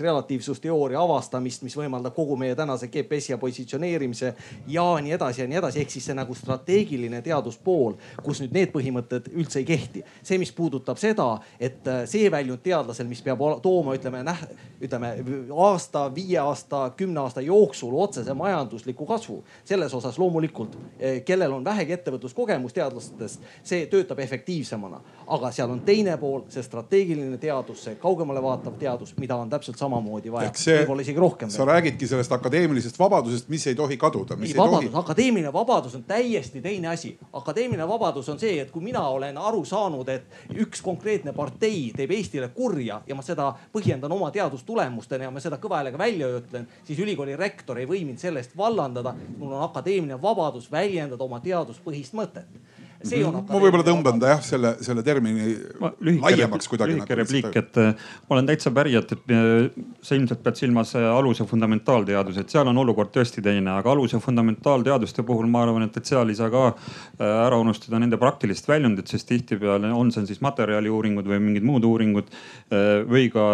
relatiivsusteooria 0.78 1.00
avastamist, 1.00 1.62
mis 1.62 1.76
võimaldab 1.76 2.14
kogu 2.14 2.36
meie 2.36 2.54
tänase 2.56 2.88
GPS-i 2.88 3.32
ja 3.32 3.38
positsioneerimise 3.38 4.34
ja 4.68 4.84
nii 5.02 5.12
edasi 5.12 5.42
ja 5.42 5.48
nii 5.48 5.58
edasi. 5.58 5.80
ehk 5.80 5.90
siis 5.90 6.04
see 6.06 6.14
nagu 6.14 6.34
strateegiline 6.34 7.22
teaduspool, 7.22 7.96
kus 8.22 8.40
nüüd 8.40 8.52
need 8.52 8.72
põhimõtted 8.72 9.30
üldse 9.34 9.58
ei 9.58 9.64
kehti. 9.64 10.04
see, 10.22 10.38
mis 10.38 10.52
puudutab 10.52 10.98
seda, 10.98 11.40
et 11.60 11.86
äh, 11.86 12.04
see 12.06 12.30
väljund 12.30 12.62
teadlasel, 12.62 13.06
mis 13.06 13.22
peab 13.22 13.38
tooma, 13.62 13.94
ütleme, 13.94 14.24
ütleme 14.80 15.14
aasta 15.52 16.08
viie 16.14 16.38
aasta, 16.38 16.90
kümne 16.96 17.20
aasta 17.20 17.40
jooksul 17.40 17.94
otsese 17.94 18.34
majandusliku 18.34 19.06
kasvu. 19.06 19.42
selles 19.64 19.94
osas 19.94 20.18
loomulikult, 20.18 20.76
eh, 20.98 21.24
kellel 21.24 21.52
on 21.52 21.64
vähegi 21.64 21.92
ettevõtluskogemus 21.92 22.72
teadlastest, 22.72 23.40
see 23.62 23.86
töötab 23.86 24.18
efektiivsemana. 24.18 25.00
aga 25.26 25.50
seal 25.50 25.70
on 25.70 25.80
teine 25.80 26.16
pool, 26.16 26.42
see 26.48 26.62
strateegiline 26.62 27.38
teadus, 27.38 27.84
see 27.84 27.94
kaugemale 27.94 28.42
vaatav 28.42 28.78
teadus, 28.78 29.14
mida 29.16 29.36
on 29.36 29.50
täpselt 29.50 29.78
samamoodi 29.78 30.32
vaja, 30.32 30.52
võib-olla 30.68 31.04
isegi 31.04 31.20
rohkem. 31.22 31.50
sa 31.50 31.64
räägidki 31.68 32.06
sellest 32.08 32.32
akadeemilisest 32.32 32.98
vabadusest, 32.98 33.48
mis 33.48 33.66
ei 33.66 33.74
tohi 33.78 33.96
kaduda. 33.96 34.36
ei, 34.42 34.54
vabadus, 34.56 34.94
akadeemiline 34.94 35.52
vabadus 35.52 35.94
on 35.94 36.04
täiesti 36.08 36.62
teine 36.64 36.88
asi. 36.88 37.18
akadeemiline 37.32 37.88
vabadus 37.88 38.28
on 38.28 38.38
see, 38.38 38.60
et 38.60 38.70
kui 38.70 38.82
mina 38.84 39.02
olen 39.08 39.38
aru 39.38 39.64
saanud, 39.64 40.08
et 40.08 40.54
üks 40.54 40.82
konkreetne 40.84 41.32
partei 41.32 41.92
teeb 41.96 42.10
Eestile 42.18 42.48
kurja 42.54 43.00
ja 43.06 43.14
ma 43.14 43.22
seda 43.22 43.52
põhjendan 43.74 44.12
oma 44.12 44.30
teadustulemustena 44.34 45.28
ja 45.28 45.30
ma 45.30 45.40
seda 45.40 45.60
kõva 45.62 45.82
häälega 45.82 45.98
välja 45.98 46.30
ütlen, 46.40 46.66
siis 46.84 46.98
ülikooli 46.98 47.36
rektor 47.36 47.78
ei 47.78 47.86
või 47.88 48.04
mind 48.04 48.18
selle 48.18 48.42
eest 48.42 48.56
vallandada. 48.56 49.14
mul 49.38 49.52
on 49.52 49.62
akadeemiline 49.62 50.22
vabadus 50.22 50.70
väljendada 50.72 51.24
oma 51.24 51.40
teaduspõhist 51.40 52.14
mõtet 52.14 52.77
see 53.06 53.20
on. 53.22 53.36
ma 53.46 53.60
võib-olla 53.62 53.84
tõmban 53.86 54.18
ta 54.18 54.32
jah, 54.32 54.40
selle, 54.42 54.72
selle 54.82 55.04
termini 55.06 55.52
ma, 55.78 55.90
laiemaks 56.02 56.66
kuidagi. 56.70 56.96
lühike 56.96 57.18
repliik, 57.20 57.50
et 57.60 57.78
äh, 57.78 58.08
ma 58.26 58.36
olen 58.36 58.48
täitsa 58.48 58.72
päri, 58.74 58.96
et, 58.98 59.12
et 59.14 59.34
äh, 59.34 59.84
sa 60.02 60.18
ilmselt 60.18 60.42
pead 60.42 60.58
silmas 60.58 60.94
äh, 60.98 61.06
alus- 61.06 61.38
ja 61.42 61.46
fundamentaalteadusi, 61.48 62.42
et 62.42 62.54
seal 62.54 62.70
on 62.70 62.82
olukord 62.82 63.12
tõesti 63.14 63.44
teine, 63.44 63.70
aga 63.78 63.92
alus- 63.94 64.16
ja 64.16 64.20
fundamentaalteaduste 64.22 65.22
puhul 65.28 65.46
ma 65.50 65.62
arvan, 65.66 65.86
et, 65.86 66.00
et 66.00 66.10
seal 66.10 66.32
ei 66.32 66.38
saa 66.38 66.50
ka 66.50 66.64
ära 67.22 67.58
unustada 67.60 68.00
nende 68.02 68.18
praktilist 68.18 68.66
väljundit, 68.68 69.10
sest 69.10 69.28
tihtipeale 69.30 69.92
on 69.94 70.10
see 70.14 70.26
siis 70.28 70.42
materjaliuuringud 70.44 71.28
või 71.28 71.40
mingid 71.42 71.66
muud 71.66 71.86
uuringud 71.86 72.30
või 73.08 73.28
ka 73.32 73.44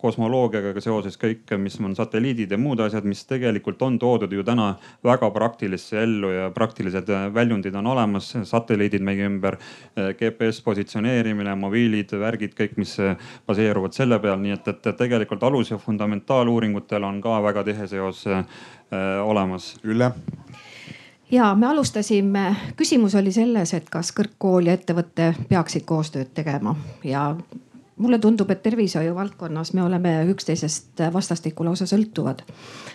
kosmoloogiaga 0.00 0.80
seoses 0.84 1.16
kõik, 1.20 1.48
mis 1.60 1.78
on 1.80 1.94
satelliidid 1.96 2.52
ja 2.52 2.58
muud 2.60 2.80
asjad, 2.84 3.06
mis 3.08 3.24
tegelikult 3.28 3.82
on 3.86 3.98
toodud 4.00 4.32
ju 4.32 4.44
täna 4.46 4.72
väga 5.04 5.30
praktilisse 5.34 6.00
ellu 6.02 6.32
ja 6.34 6.50
praktilised 6.54 7.10
väljundid 7.34 7.76
on 7.78 7.92
olemas. 7.94 8.32
satelliidid 8.44 8.85
satelliidid 8.86 9.04
meie 9.04 9.26
ümber, 9.26 9.56
eh, 9.96 10.14
GPS 10.14 10.62
positsioneerimine, 10.62 11.54
mobiilid, 11.54 12.12
värgid, 12.12 12.54
kõik, 12.54 12.76
mis 12.76 12.98
eh, 12.98 13.16
baseeruvad 13.46 13.92
selle 13.92 14.18
peal, 14.18 14.38
nii 14.38 14.52
et, 14.52 14.68
et 14.68 14.96
tegelikult 14.96 15.42
alus- 15.42 15.70
ja 15.70 15.78
fundamentaaluuringutel 15.78 17.04
on 17.04 17.20
ka 17.20 17.42
väga 17.42 17.64
tihe 17.64 17.86
seos 17.86 18.26
äh, 18.26 18.44
olemas. 19.24 19.76
Ülle? 19.84 20.12
Ja 21.30 21.54
me 21.54 21.66
alustasime, 21.66 22.54
küsimus 22.76 23.16
oli 23.18 23.32
selles, 23.32 23.74
et 23.74 23.88
kas 23.90 24.12
kõrgkool 24.14 24.68
ja 24.68 24.76
ettevõte 24.76 25.34
peaksid 25.48 25.82
koostööd 25.84 26.30
tegema. 26.34 26.76
Ja 27.04 27.34
mulle 27.96 28.18
tundub, 28.18 28.50
et 28.50 28.62
tervishoiu 28.62 29.14
valdkonnas 29.14 29.72
me 29.72 29.82
oleme 29.82 30.12
üksteisest 30.30 31.00
vastastikku 31.12 31.64
lausa 31.64 31.86
sõltuvad. 31.86 32.42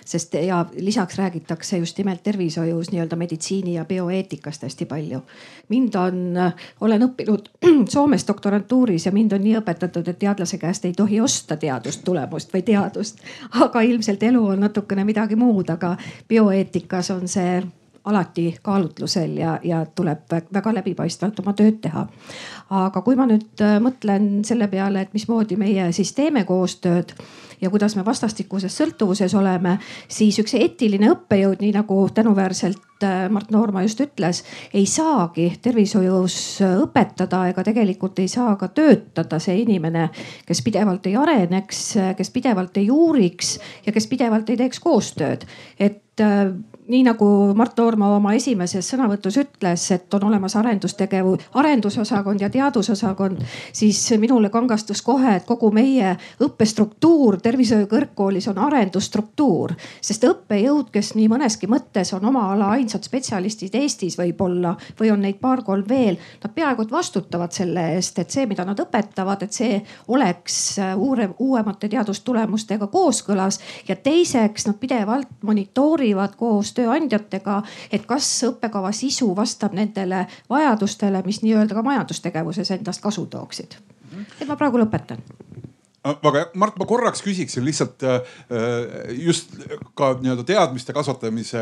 sest 0.06 0.34
ja 0.34 0.66
lisaks 0.78 1.18
räägitakse 1.18 1.78
just 1.78 1.97
nimelt 1.97 2.24
tervishoius 2.24 2.91
nii-öelda 2.91 3.16
meditsiini 3.16 3.74
ja 3.74 3.86
bioeetikast 3.86 4.64
hästi 4.64 4.86
palju. 4.86 5.22
mind 5.70 5.95
on, 5.95 6.36
olen 6.82 7.02
õppinud 7.02 7.49
Soomes 7.93 8.28
doktorantuuris 8.28 9.06
ja 9.06 9.12
mind 9.12 9.32
on 9.32 9.43
nii 9.43 9.58
õpetatud, 9.58 10.08
et 10.08 10.20
teadlase 10.20 10.58
käest 10.58 10.86
ei 10.86 10.93
tohi 10.93 11.22
osta 11.22 11.58
teadustulemust 11.58 12.54
või 12.54 12.62
teadust. 12.62 13.20
aga 13.62 13.82
ilmselt 13.82 14.24
elu 14.24 14.45
on 14.45 14.60
natukene 14.60 15.04
midagi 15.04 15.36
muud, 15.36 15.70
aga 15.70 15.97
bioeetikas 16.30 17.12
on 17.12 17.28
see 17.28 17.62
alati 18.06 18.56
kaalutlusel 18.62 19.38
ja, 19.38 19.60
ja 19.64 19.86
tuleb 19.95 20.26
väga 20.54 20.74
läbipaistvalt 20.74 21.39
oma 21.39 21.54
tööd 21.54 21.82
teha. 21.84 22.08
aga 22.70 23.02
kui 23.06 23.16
ma 23.20 23.28
nüüd 23.30 23.62
äh, 23.62 23.78
mõtlen 23.84 24.41
selle 24.47 24.68
peale, 24.72 25.06
et 25.06 25.14
mismoodi 25.14 25.58
meie 25.60 25.91
siis 25.93 26.14
teeme 26.18 26.43
koostööd 26.47 27.14
ja 27.62 27.70
kuidas 27.70 27.95
me 27.95 28.06
vastastikuses 28.06 28.74
sõltuvuses 28.78 29.36
oleme, 29.38 29.78
siis 30.10 30.39
üks 30.41 30.56
eetiline 30.58 31.12
õppejõud, 31.14 31.62
nii 31.62 31.76
nagu 31.76 31.99
tänuväärselt 32.14 33.06
äh, 33.06 33.28
Mart 33.30 33.52
Noorma 33.54 33.84
just 33.86 34.02
ütles, 34.02 34.41
ei 34.74 34.88
saagi 34.89 35.52
tervishoius 35.62 36.39
õpetada 36.72 37.43
ega 37.52 37.66
tegelikult 37.68 38.20
ei 38.24 38.32
saa 38.32 38.56
ka 38.58 38.72
töötada 38.74 39.39
see 39.39 39.62
inimene, 39.62 40.10
kes 40.47 40.66
pidevalt 40.66 41.06
ei 41.06 41.16
areneks, 41.22 41.86
kes 42.18 42.34
pidevalt 42.34 42.82
ei 42.82 42.89
uuriks 42.89 43.60
ja 43.86 43.93
kes 43.93 44.10
pidevalt 44.10 44.49
ei 44.49 44.58
teeks 44.58 44.82
koostööd. 44.82 45.45
et 45.78 46.24
äh, 46.26 46.49
nii 46.92 47.04
nagu 47.08 47.26
Mart 47.56 47.78
Noorma 47.80 48.10
oma 48.18 48.34
esimeses 48.36 48.89
sõnavõtus 48.92 49.38
ütles, 49.39 49.86
et 49.96 50.14
on 50.18 50.26
olemas 50.28 50.56
arendustegevu-, 50.60 51.38
arendusosakond 51.62 52.42
ja 52.44 52.50
teadusosakond, 52.52 53.39
siis 53.74 54.00
minule 54.20 54.50
kangastus 54.52 55.02
kohe, 55.06 55.38
et 55.39 55.48
kogu 55.48 55.72
meie 55.72 56.16
õppestruktuur 56.44 57.39
tervishoiu 57.42 57.88
kõrgkoolis 57.92 58.50
on 58.52 58.60
arendusstruktuur. 58.68 59.76
sest 60.02 60.26
õppejõud, 60.28 60.92
kes 60.92 61.14
nii 61.16 61.30
mõneski 61.32 61.70
mõttes 61.72 62.12
on 62.18 62.26
oma 62.28 62.50
ala 62.54 62.74
ainsad 62.76 63.04
spetsialistid 63.08 63.76
Eestis 63.80 64.18
võib-olla 64.20 64.76
või 65.00 65.12
on 65.14 65.22
neid 65.22 65.39
paar-kolm 65.39 65.88
veel, 65.88 66.20
nad 66.44 66.54
peaaegu 66.54 66.84
et 66.84 66.92
vastutavad 66.92 67.52
selle 67.56 67.88
eest, 67.96 68.20
et 68.20 68.30
see, 68.32 68.46
mida 68.50 68.66
nad 68.68 68.80
õpetavad, 68.80 69.44
et 69.44 69.54
see 69.56 69.80
oleks 70.12 70.60
uure, 70.98 71.30
uuemate 71.39 71.88
teadustulemustega 71.89 72.88
kooskõlas. 72.88 73.60
ja 73.88 73.96
teiseks 73.96 74.68
nad 74.68 74.76
pidevalt 74.80 75.28
monitoorivad 75.42 76.36
koos 76.36 76.74
tööandjatega, 76.82 77.61
et 77.93 78.05
kas 78.09 78.27
õppekava 78.49 78.91
sisu 78.95 79.32
vastab 79.38 79.77
nendele 79.77 80.25
vajadustele, 80.49 81.23
mis 81.25 81.41
nii-öelda 81.45 81.77
ka 81.77 81.86
majandustegevuses 81.86 82.75
endast 82.77 83.03
kasu 83.03 83.25
tooksid. 83.32 83.77
et 84.41 84.47
ma 84.47 84.57
praegu 84.59 84.82
lõpetan 84.82 85.21
aga 86.02 86.47
Mart, 86.58 86.78
ma 86.82 86.86
korraks 86.89 87.22
küsiksin 87.22 87.66
lihtsalt 87.66 88.02
äh, 88.08 88.22
just 89.22 89.54
ka 89.97 90.12
nii-öelda 90.18 90.45
teadmiste 90.47 90.95
kasvatamise 90.97 91.62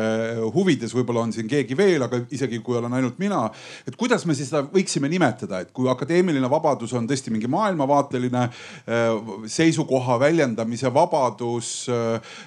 huvides, 0.54 0.94
võib-olla 0.96 1.26
on 1.26 1.34
siin 1.34 1.48
keegi 1.50 1.76
veel, 1.76 2.00
aga 2.06 2.22
isegi 2.32 2.60
kui 2.64 2.78
olen 2.78 2.96
ainult 2.96 3.18
mina. 3.20 3.42
et 3.86 3.96
kuidas 4.00 4.24
me 4.24 4.36
siis 4.36 4.48
seda 4.48 4.62
võiksime 4.72 5.10
nimetada, 5.12 5.60
et 5.60 5.72
kui 5.76 5.90
akadeemiline 5.92 6.50
vabadus 6.50 6.94
on 6.96 7.08
tõesti 7.10 7.32
mingi 7.34 7.50
maailmavaateline 7.52 8.46
äh, 8.46 9.34
seisukoha 9.44 10.16
väljendamise 10.22 10.92
vabadus 10.94 11.74
äh, 11.92 12.38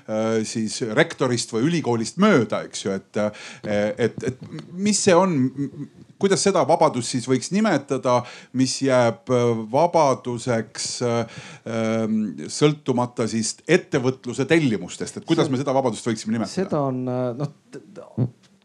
siis 0.50 0.82
rektorist 0.98 1.54
või 1.54 1.70
ülikoolist 1.70 2.18
mööda, 2.22 2.64
eks 2.66 2.88
ju, 2.88 2.98
et, 2.98 3.22
et, 3.64 4.18
et 4.32 4.42
mis 4.74 4.98
see 4.98 5.14
on 5.14 5.38
kuidas 6.24 6.46
seda 6.48 6.64
vabadust 6.68 7.16
siis 7.16 7.28
võiks 7.30 7.52
nimetada, 7.54 8.22
mis 8.60 8.78
jääb 8.86 9.32
äh, 9.34 9.50
vabaduseks 9.74 10.88
äh, 11.08 11.42
ähm, 11.68 12.22
sõltumata 12.52 13.28
siis 13.32 13.58
ettevõtluse 13.68 14.48
tellimustest, 14.50 15.20
et 15.20 15.28
kuidas 15.30 15.52
me 15.52 15.60
seda 15.62 15.76
vabadust 15.76 16.08
võiksime 16.08 16.38
nimetada? 16.38 16.56
seda 16.64 16.84
on 16.88 17.04
äh, 17.12 17.26
noh 17.40 17.54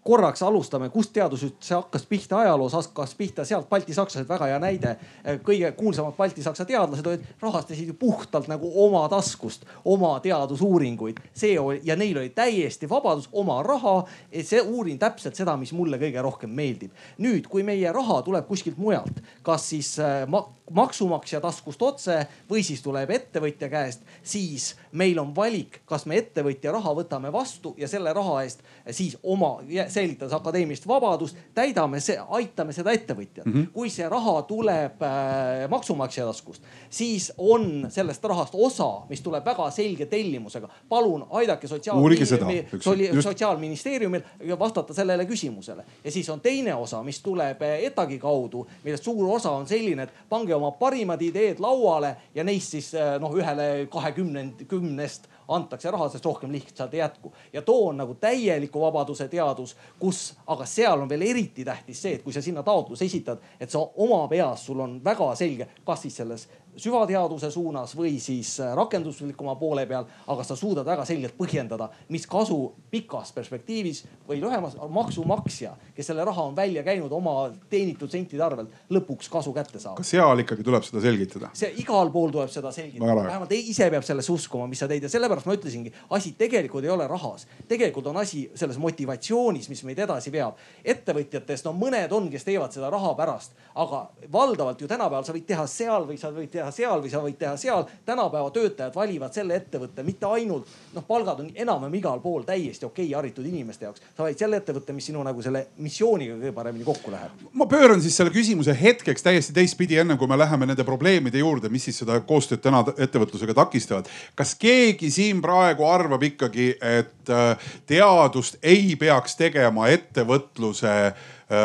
korraks 0.09 0.42
alustame, 0.42 0.88
kust 0.92 1.12
teadus 1.12 1.44
üldse 1.44 1.74
hakkas 1.76 2.06
pihta 2.09 2.38
ajaloos, 2.40 2.72
hakkas 2.78 3.14
pihta 3.18 3.44
sealt 3.44 3.68
baltisakslased, 3.68 4.28
väga 4.28 4.48
hea 4.48 4.59
näide. 4.62 4.96
kõige 5.44 5.72
kuulsamad 5.76 6.16
baltisaksa 6.16 6.64
teadlased 6.64 7.06
olid, 7.06 7.26
rahastasid 7.42 7.92
ju 7.92 7.96
puhtalt 7.98 8.48
nagu 8.48 8.70
oma 8.86 9.04
taskust 9.12 9.66
oma 9.84 10.14
teadusuuringuid. 10.24 11.20
see 11.34 11.59
oli 11.61 11.80
ja 11.84 11.96
neil 11.96 12.18
oli 12.18 12.30
täiesti 12.30 12.88
vabadus 12.88 13.28
oma 13.32 13.62
raha. 13.62 14.04
see 14.42 14.61
uurin 14.61 14.98
täpselt 14.98 15.34
seda, 15.34 15.56
mis 15.56 15.72
mulle 15.72 15.98
kõige 15.98 16.22
rohkem 16.22 16.50
meeldib. 16.50 16.90
nüüd, 17.18 17.48
kui 17.48 17.62
meie 17.62 17.92
raha 17.92 18.22
tuleb 18.22 18.46
kuskilt 18.48 18.78
mujalt, 18.78 19.22
kas 19.42 19.68
siis 19.68 19.98
äh, 19.98 20.24
maksumaksja 20.71 21.41
taskust 21.41 21.83
otse 21.83 22.19
või 22.51 22.62
siis 22.66 22.83
tuleb 22.83 23.11
ettevõtja 23.11 23.69
käest, 23.69 24.03
siis 24.23 24.75
meil 24.93 25.19
on 25.19 25.35
valik, 25.37 25.81
kas 25.89 26.07
me 26.07 26.19
ettevõtja 26.19 26.73
raha 26.73 26.95
võtame 26.97 27.33
vastu 27.33 27.75
ja 27.79 27.89
selle 27.89 28.12
raha 28.12 28.43
eest 28.43 28.62
siis 28.91 29.16
oma, 29.23 29.59
säilitades 29.89 30.35
akadeemilist 30.37 30.87
vabadust, 30.89 31.37
täidame 31.55 32.01
see, 32.01 32.19
aitame 32.39 32.73
seda 32.77 32.93
ettevõtjat 32.97 33.47
mm. 33.47 33.53
-hmm. 33.53 33.71
kui 33.73 33.91
see 33.91 34.09
raha 34.09 34.43
tuleb 34.49 35.03
äh, 35.03 35.69
maksumaksja 35.71 36.27
taskust, 36.27 36.62
siis 36.91 37.33
on 37.39 37.87
sellest 37.91 38.25
rahast 38.25 38.55
osa, 38.55 38.91
mis 39.09 39.21
tuleb 39.21 39.45
väga 39.45 39.71
selge 39.71 40.07
tellimusega. 40.07 40.69
palun 40.89 41.27
aidake 41.31 41.69
sotsiaalministeeriumil, 41.69 43.23
sotsiaalministeeriumil 43.23 44.23
vastata 44.59 44.95
sellele 44.95 45.25
küsimusele 45.25 45.85
ja 46.05 46.11
siis 46.11 46.29
on 46.31 46.41
teine 46.41 46.75
osa, 46.75 47.03
mis 47.03 47.21
tuleb 47.23 47.62
ETAG-i 47.62 48.19
kaudu, 48.19 48.66
millest 48.85 49.05
suur 49.05 49.37
osa 49.37 49.51
on 49.51 49.66
selline, 49.69 50.03
et 50.03 50.12
pange 50.29 50.57
oma 50.59 50.74
parimad 50.76 51.22
ideed 51.22 51.62
lauale 51.62 52.14
ja 52.34 52.44
neist 52.44 52.76
siis 52.76 52.92
noh, 53.22 53.34
ühele 53.38 53.86
kahekümnend, 53.90 54.66
kümnest 54.68 55.30
antakse 55.48 55.90
raha, 55.90 56.09
sest 56.12 56.24
rohkem 56.24 56.52
lihtsalt 56.52 56.94
ei 56.94 57.00
jätku. 57.00 57.32
ja 57.52 57.62
too 57.62 57.88
on 57.88 57.96
nagu 57.96 58.14
täieliku 58.14 58.80
vabaduse 58.80 59.28
teadus, 59.28 59.76
kus, 59.98 60.34
aga 60.46 60.66
seal 60.66 61.00
on 61.00 61.09
veel 61.09 61.22
eriti 61.30 61.64
tähtis 61.64 62.02
see, 62.02 62.14
et 62.18 62.22
kui 62.22 62.32
sa 62.32 62.42
sinna 62.42 62.62
taotluse 62.62 63.04
esitad, 63.04 63.40
et 63.61 63.70
sa 63.70 63.80
oma 63.96 64.26
peas, 64.28 64.66
sul 64.66 64.80
on 64.80 64.98
väga 65.04 65.34
selge, 65.34 65.68
kas 65.84 66.02
siis 66.04 66.16
selles 66.20 66.48
süvateaduse 66.77 67.51
suunas 67.51 67.95
või 67.97 68.19
siis 68.23 68.55
äh, 68.61 68.75
rakenduslikuma 68.77 69.55
poole 69.59 69.87
peal, 69.87 70.07
aga 70.27 70.45
sa 70.47 70.57
suudad 70.57 70.87
väga 70.87 71.05
selgelt 71.09 71.37
põhjendada, 71.39 71.89
mis 72.12 72.27
kasu 72.31 72.59
pikas 72.91 73.33
perspektiivis 73.37 74.05
või 74.29 74.41
lühemas 74.43 74.77
maksumaksja, 74.89 75.75
kes 75.97 76.11
selle 76.11 76.25
raha 76.25 76.49
on 76.51 76.57
välja 76.57 76.83
käinud 76.87 77.12
oma 77.12 77.51
teenitud 77.71 78.11
sentide 78.12 78.45
arvelt, 78.45 78.75
lõpuks 78.95 79.31
kasu 79.33 79.53
kätte 79.57 79.81
saab. 79.83 79.97
kas 79.99 80.12
seal 80.14 80.45
ikkagi 80.45 80.66
tuleb 80.66 80.87
seda 80.87 81.03
selgitada? 81.03 81.51
see 81.59 81.73
igal 81.83 82.12
pool 82.14 82.33
tuleb 82.35 82.53
seda 82.53 82.73
selgitada, 82.75 83.16
vähemalt 83.25 83.55
ise 83.59 83.91
peab 83.91 84.07
sellesse 84.07 84.33
uskuma, 84.33 84.69
mis 84.71 84.83
sa 84.83 84.89
teed 84.91 85.07
ja 85.07 85.12
sellepärast 85.12 85.49
ma 85.49 85.57
ütlesingi, 85.59 85.93
asi 86.16 86.35
tegelikult 86.39 86.87
ei 86.87 86.95
ole 86.95 87.09
rahas, 87.11 87.47
tegelikult 87.69 88.12
on 88.12 88.21
asi 88.23 88.47
selles 88.55 88.79
motivatsioonis, 88.83 89.69
mis 89.73 89.85
meid 89.89 89.99
edasi 90.07 90.33
veab. 90.33 90.59
ettevõtjatest 90.85 91.66
no 91.66 91.75
mõned 91.77 92.12
on, 92.14 92.31
kes 92.31 92.47
teevad 92.47 92.75
seda 92.75 92.91
raha 92.93 93.14
pärast, 93.19 93.57
aga 93.75 94.05
valdavalt 94.33 94.81
ju 94.81 94.89
tänapäeval 94.89 95.27
sa 95.27 95.35
võid 95.35 95.47
teha 95.49 95.66
seal 95.71 96.07
või 96.09 96.19
sa 96.21 96.31
võid 96.35 96.51
teha 96.53 96.68
teha 96.69 96.89
seal 96.89 97.03
või 97.03 97.11
sa 97.11 97.21
võid 97.23 97.39
teha 97.39 97.57
seal. 97.57 97.85
tänapäeva 98.07 98.51
töötajad 98.51 98.95
valivad 98.95 99.35
selle 99.35 99.57
ettevõtte 99.57 100.03
mitte 100.03 100.27
ainult 100.27 100.69
noh, 100.95 101.05
palgad 101.07 101.41
on 101.41 101.51
enam-vähem 101.55 101.95
igal 101.95 102.21
pool 102.21 102.45
täiesti 102.45 102.87
okei 102.87 103.07
okay, 103.07 103.16
haritud 103.16 103.47
inimeste 103.47 103.85
jaoks. 103.85 104.03
sa 104.16 104.23
valid 104.23 104.39
selle 104.39 104.61
ettevõtte, 104.61 104.93
mis 104.93 105.09
sinu 105.09 105.23
nagu 105.25 105.43
selle 105.43 105.66
missiooniga 105.79 106.37
kõige 106.37 106.53
paremini 106.55 106.85
kokku 106.85 107.11
läheb. 107.11 107.45
ma 107.53 107.66
pööran 107.66 108.03
siis 108.03 108.16
selle 108.16 108.33
küsimuse 108.35 108.77
hetkeks 108.81 109.23
täiesti 109.23 109.53
teistpidi, 109.53 109.99
ennem 109.99 110.19
kui 110.19 110.29
me 110.29 110.39
läheme 110.39 110.66
nende 110.66 110.85
probleemide 110.85 111.39
juurde, 111.39 111.69
mis 111.69 111.89
siis 111.89 112.03
seda 112.03 112.21
koostööd 112.21 112.62
täna 112.64 112.85
ettevõtlusega 112.97 113.55
takistavad. 113.55 114.09
kas 114.35 114.55
keegi 114.55 115.11
siin 115.11 115.43
praegu 115.43 115.87
arvab 115.89 116.23
ikkagi, 116.23 116.75
et 116.81 117.33
äh, 117.33 117.71
teadust 117.87 118.59
ei 118.62 118.97
peaks 118.97 119.37
tegema 119.37 119.89
ettevõtluse 119.89 120.97
äh, 121.09 121.14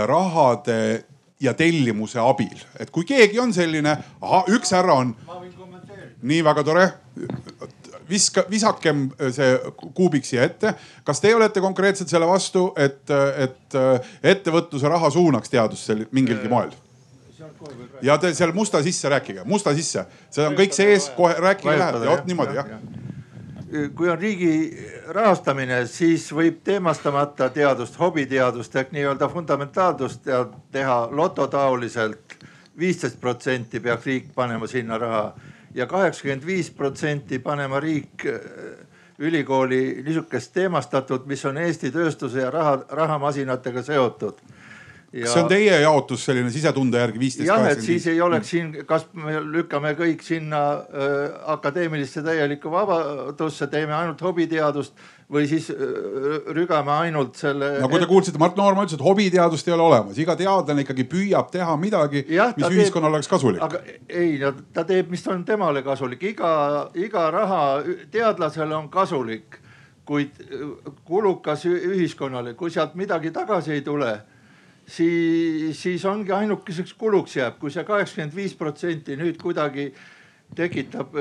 rahade 0.07 1.03
ja 1.43 1.53
tellimuse 1.57 2.19
abil. 2.19 2.55
et 2.79 2.91
kui 2.91 3.05
keegi 3.07 3.39
on 3.39 3.53
selline, 3.53 3.97
ahah, 4.21 4.47
üks 4.53 4.73
härra 4.75 4.99
on. 5.03 5.15
nii 6.23 6.43
väga 6.43 6.63
tore. 6.63 6.85
viska, 8.09 8.45
visakem 8.49 9.09
see 9.31 9.57
kuubik 9.95 10.25
siia 10.25 10.47
ette. 10.47 10.73
kas 11.03 11.21
teie 11.21 11.35
olete 11.35 11.61
konkreetselt 11.61 12.09
selle 12.09 12.27
vastu, 12.27 12.71
et, 12.77 13.03
et 13.37 13.77
ettevõtluse 14.23 14.89
raha 14.89 15.09
suunaks 15.11 15.49
teadusse 15.49 15.99
mingilgi 16.11 16.49
moel? 16.49 16.73
ja 18.01 18.17
te 18.17 18.33
seal 18.33 18.51
musta 18.55 18.83
sisse 18.83 19.09
rääkige, 19.09 19.43
musta 19.45 19.75
sisse, 19.75 20.05
see 20.31 20.47
on 20.47 20.55
kõik 20.57 20.75
sees, 20.75 21.09
kohe 21.17 21.35
rääkige 21.39 21.77
lähedale, 21.77 22.11
vot 22.11 22.29
niimoodi 22.29 22.61
jah 22.61 22.75
kui 23.95 24.09
on 24.09 24.19
riigi 24.19 24.53
rahastamine, 25.15 25.85
siis 25.89 26.27
võib 26.35 26.59
teemastamata 26.63 27.49
teadust, 27.53 27.97
hobiteadust 27.99 28.75
ehk 28.75 28.91
nii-öelda 28.93 29.29
fundamentaaltust 29.29 30.29
teha 30.71 30.97
lototaoliselt. 31.11 32.37
viisteist 32.79 33.19
protsenti 33.21 33.79
peaks 33.79 34.05
riik 34.05 34.31
panema 34.35 34.67
sinna 34.67 34.97
raha 34.97 35.35
ja 35.75 35.85
kaheksakümmend 35.85 36.45
viis 36.45 36.71
protsenti 36.71 37.39
panema 37.39 37.79
riik 37.79 38.25
äh, 38.25 38.39
ülikooli 39.19 40.01
niisugust 40.05 40.53
teemastatut, 40.53 41.25
mis 41.25 41.45
on 41.45 41.57
Eesti 41.57 41.91
tööstuse 41.91 42.39
ja 42.39 42.49
raha, 42.51 42.79
rahamasinatega 42.89 43.81
seotud 43.81 44.41
ja.... 45.13 45.23
kas 45.25 45.33
see 45.35 45.43
on 45.43 45.49
teie 45.51 45.79
jaotus 45.83 46.25
selline 46.27 46.51
sisetunde 46.53 47.01
järgi 47.01 47.21
viisteist, 47.21 47.47
jah, 47.49 47.65
et 47.69 47.81
siis 47.85 48.05
ei 48.09 48.21
oleks 48.23 48.49
siin, 48.55 48.71
kas 48.89 49.05
me 49.17 49.37
lükkame 49.53 49.93
kõik 49.97 50.23
sinna 50.25 50.61
äh, 50.73 51.17
akadeemilisse 51.53 52.23
täielikku 52.25 52.71
vabadusse, 52.73 53.67
teeme 53.71 53.95
ainult 53.97 54.21
hobiteadust 54.25 54.97
või 55.33 55.45
siis 55.49 55.69
äh, 55.73 55.83
rügame 56.57 56.95
ainult 56.95 57.37
selle. 57.39 57.75
nagu 57.83 58.01
te 58.01 58.09
kuulsite, 58.09 58.41
Mart 58.41 58.57
Noorma 58.59 58.87
ütles, 58.87 58.97
et 58.97 59.05
hobiteadust 59.05 59.69
ei 59.69 59.77
ole 59.77 59.87
olemas, 59.87 60.19
iga 60.21 60.37
teadlane 60.39 60.85
ikkagi 60.85 61.07
püüab 61.13 61.53
teha 61.53 61.77
midagi, 61.79 62.25
mis 62.27 62.69
ühiskonnale 62.69 63.19
oleks 63.19 63.31
kasulik. 63.31 63.61
aga 63.63 63.83
ei, 64.09 64.39
ta 64.73 64.87
teeb, 64.87 65.13
mis 65.13 65.25
on 65.29 65.45
temale 65.45 65.85
kasulik, 65.85 66.25
iga, 66.33 66.53
iga 66.97 67.29
raha 67.33 67.63
teadlasele 68.11 68.75
on 68.81 68.89
kasulik, 68.93 69.61
kuid 70.03 70.35
kulukas 71.07 71.63
ühiskonnale, 71.69 72.57
kui 72.59 72.73
sealt 72.73 72.97
midagi 72.99 73.31
tagasi 73.31 73.77
ei 73.77 73.83
tule 73.85 74.17
siis, 74.85 75.81
siis 75.81 76.05
ongi 76.05 76.31
ainukeseks 76.31 76.93
kuluks 76.93 77.37
jääb, 77.37 77.59
kui 77.59 77.71
see 77.71 77.83
kaheksakümmend 77.83 78.35
viis 78.35 78.55
protsenti 78.55 79.17
nüüd 79.19 79.39
kuidagi 79.41 79.93
tekitab 80.55 81.15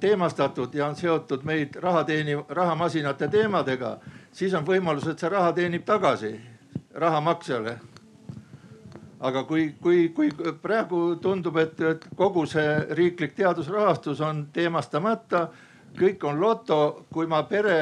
teemastatud 0.00 0.74
ja 0.74 0.86
on 0.90 0.96
seotud 0.96 1.44
meid 1.48 1.78
raha 1.80 2.04
teeniv, 2.04 2.44
rahamasinate 2.48 3.28
teemadega, 3.32 3.96
siis 4.32 4.54
on 4.54 4.66
võimalus, 4.66 5.08
et 5.08 5.18
see 5.18 5.32
raha 5.32 5.52
teenib 5.56 5.86
tagasi 5.86 6.34
rahamaksjale. 6.94 7.78
aga 9.20 9.44
kui, 9.44 9.74
kui, 9.80 10.08
kui 10.08 10.30
praegu 10.62 11.16
tundub, 11.22 11.56
et, 11.56 11.80
et 11.80 12.02
kogu 12.16 12.44
see 12.46 12.74
riiklik 12.94 13.32
teadusrahastus 13.34 14.20
on 14.20 14.46
teemastamata, 14.52 15.48
kõik 15.96 16.24
on 16.28 16.40
loto, 16.40 17.06
kui 17.12 17.26
ma 17.26 17.42
pere 17.48 17.76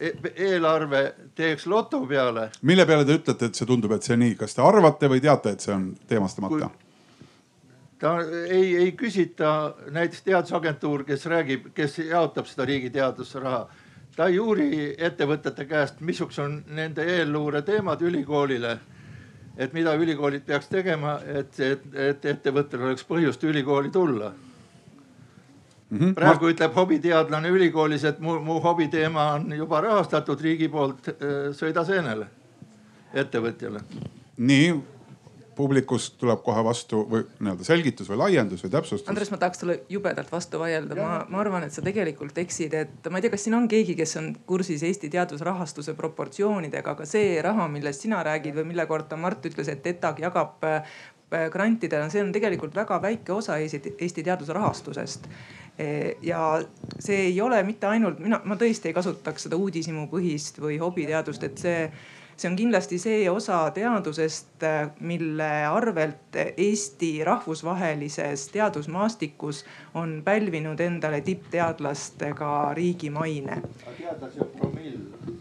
eelarve 0.00 1.14
teeks 1.34 1.66
loto 1.66 2.00
peale. 2.06 2.50
mille 2.62 2.86
peale 2.86 3.04
te 3.04 3.14
ütlete, 3.18 3.46
et 3.46 3.54
see 3.54 3.66
tundub, 3.66 3.92
et 3.94 4.02
see 4.02 4.16
nii, 4.18 4.34
kas 4.38 4.54
te 4.54 4.62
arvate 4.62 5.10
või 5.10 5.22
teate, 5.22 5.54
et 5.54 5.60
see 5.60 5.74
on 5.74 5.92
teemastamata? 6.08 6.70
ta 7.98 8.16
ei, 8.48 8.76
ei 8.76 8.92
küsita 8.92 9.74
näiteks 9.90 10.22
teadusagentuur, 10.26 11.04
kes 11.04 11.26
räägib, 11.30 11.70
kes 11.74 11.98
jaotab 11.98 12.50
seda 12.50 12.66
riigi 12.68 12.90
teaduse 12.90 13.40
raha. 13.40 13.68
ta 14.16 14.26
ei 14.26 14.38
uuri 14.38 14.94
ettevõtete 14.98 15.64
käest, 15.66 16.00
missugused 16.00 16.44
on 16.44 16.58
nende 16.74 17.06
eelluure 17.16 17.62
teemad 17.62 18.02
ülikoolile. 18.02 18.78
et 19.56 19.72
mida 19.72 19.94
ülikoolid 19.94 20.42
peaks 20.42 20.66
tegema, 20.68 21.20
et, 21.24 21.60
et, 21.60 21.86
et 21.94 22.24
ettevõttel 22.24 22.82
oleks 22.82 23.04
põhjust 23.04 23.44
ülikooli 23.44 23.90
tulla 23.90 24.32
Mm 25.90 25.98
-hmm. 25.98 26.14
praegu 26.14 26.48
ütleb 26.48 26.74
hobiteadlane 26.74 27.48
ülikoolis, 27.48 28.04
et 28.04 28.20
mu, 28.20 28.38
mu 28.40 28.60
hobiteema 28.60 29.32
on 29.32 29.52
juba 29.52 29.80
rahastatud 29.80 30.40
riigi 30.40 30.68
poolt, 30.68 31.08
äh, 31.08 31.52
sõida 31.52 31.84
seenele 31.84 32.26
ettevõtjale. 33.14 33.80
nii, 34.36 34.74
publikust 35.54 36.16
tuleb 36.18 36.42
kohe 36.44 36.62
vastu 36.66 37.04
või 37.10 37.22
nii-öelda 37.38 37.66
selgitus 37.66 38.08
või 38.10 38.18
laiendus 38.24 38.64
või 38.64 38.72
täpsustus. 38.74 39.08
Andres, 39.10 39.30
ma 39.30 39.38
tahaks 39.38 39.62
sulle 39.62 39.76
jubedalt 39.88 40.32
vastu 40.32 40.58
vaielda, 40.58 40.96
ma, 40.98 41.20
ma 41.28 41.40
arvan, 41.40 41.66
et 41.66 41.74
sa 41.74 41.82
tegelikult 41.84 42.38
eksid, 42.42 42.74
et 42.74 43.10
ma 43.10 43.20
ei 43.20 43.26
tea, 43.26 43.34
kas 43.34 43.46
siin 43.46 43.54
on 43.58 43.68
keegi, 43.70 43.94
kes 43.98 44.16
on 44.20 44.32
kursis 44.46 44.82
Eesti 44.82 45.10
teadusrahastuse 45.14 45.94
proportsioonidega, 45.98 46.96
aga 46.96 47.06
see 47.08 47.38
raha, 47.44 47.68
millest 47.70 48.06
sina 48.06 48.22
räägid 48.26 48.58
või 48.58 48.72
mille 48.72 48.86
kohta 48.90 49.18
Mart 49.20 49.46
ütles, 49.46 49.70
et 49.70 49.86
ETAG 49.94 50.24
jagab 50.26 50.66
äh, 51.34 51.50
grantidele, 51.52 52.08
see 52.10 52.22
on 52.22 52.32
tegelikult 52.32 52.74
väga 52.76 53.02
väike 53.02 53.34
osa 53.34 53.58
Eesti, 53.58 53.96
Eesti 53.98 54.22
teadusrahastusest 54.22 55.28
Eh, 55.78 56.16
ja 56.22 56.62
see 56.98 57.16
ei 57.16 57.40
ole 57.40 57.62
mitte 57.62 57.88
ainult, 57.90 58.20
mina, 58.22 58.38
ma 58.46 58.54
tõesti 58.54 58.92
ei 58.92 58.94
kasutaks 58.94 59.48
seda 59.48 59.58
uudishimupõhist 59.58 60.60
või 60.62 60.76
hobiteadust, 60.78 61.42
et 61.42 61.58
see, 61.58 61.88
see 62.36 62.46
on 62.46 62.54
kindlasti 62.54 63.00
see 63.02 63.24
osa 63.30 63.58
teadusest, 63.74 64.62
mille 65.02 65.50
arvelt 65.66 66.38
Eesti 66.38 67.10
rahvusvahelises 67.26 68.46
teadusmaastikus 68.54 69.64
on 69.98 70.20
pälvinud 70.24 70.78
endale 70.78 71.24
tippteadlastega 71.26 72.52
riigi 72.78 73.10
maine. 73.10 73.58
teadlasi 73.98 74.46
on 74.46 74.52
promill. 74.60 75.00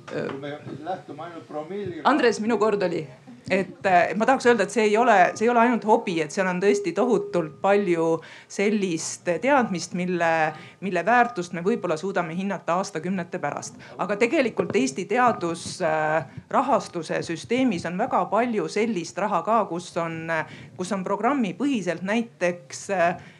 kui 0.10 0.40
me 0.40 0.58
lähtume 0.84 1.24
ainult 1.24 1.48
promilli. 1.48 2.02
Andres, 2.04 2.42
minu 2.42 2.58
kord 2.58 2.82
oli 2.82 3.06
et 3.52 3.88
ma 4.16 4.26
tahaks 4.26 4.46
öelda, 4.48 4.64
et 4.64 4.74
see 4.74 4.84
ei 4.88 4.98
ole, 4.98 5.16
see 5.36 5.46
ei 5.48 5.52
ole 5.52 5.60
ainult 5.64 5.86
hobi, 5.88 6.22
et 6.24 6.32
seal 6.32 6.48
on 6.48 6.62
tõesti 6.64 6.94
tohutult 6.96 7.58
palju 7.62 8.22
sellist 8.52 9.28
teadmist, 9.44 9.94
mille, 10.00 10.54
mille 10.86 11.06
väärtust 11.06 11.54
me 11.54 11.62
võib-olla 11.66 11.98
suudame 12.00 12.36
hinnata 12.38 12.74
aastakümnete 12.80 13.40
pärast. 13.44 13.76
aga 13.98 14.16
tegelikult 14.20 14.76
Eesti 14.76 15.06
teadusrahastuse 15.12 17.22
süsteemis 17.24 17.86
on 17.90 17.98
väga 17.98 18.26
palju 18.32 18.68
sellist 18.72 19.18
raha 19.18 19.42
ka, 19.44 19.66
kus 19.70 19.98
on, 19.98 20.32
kus 20.78 20.92
on 20.96 21.04
programmipõhiselt 21.04 22.02
näiteks 22.02 22.90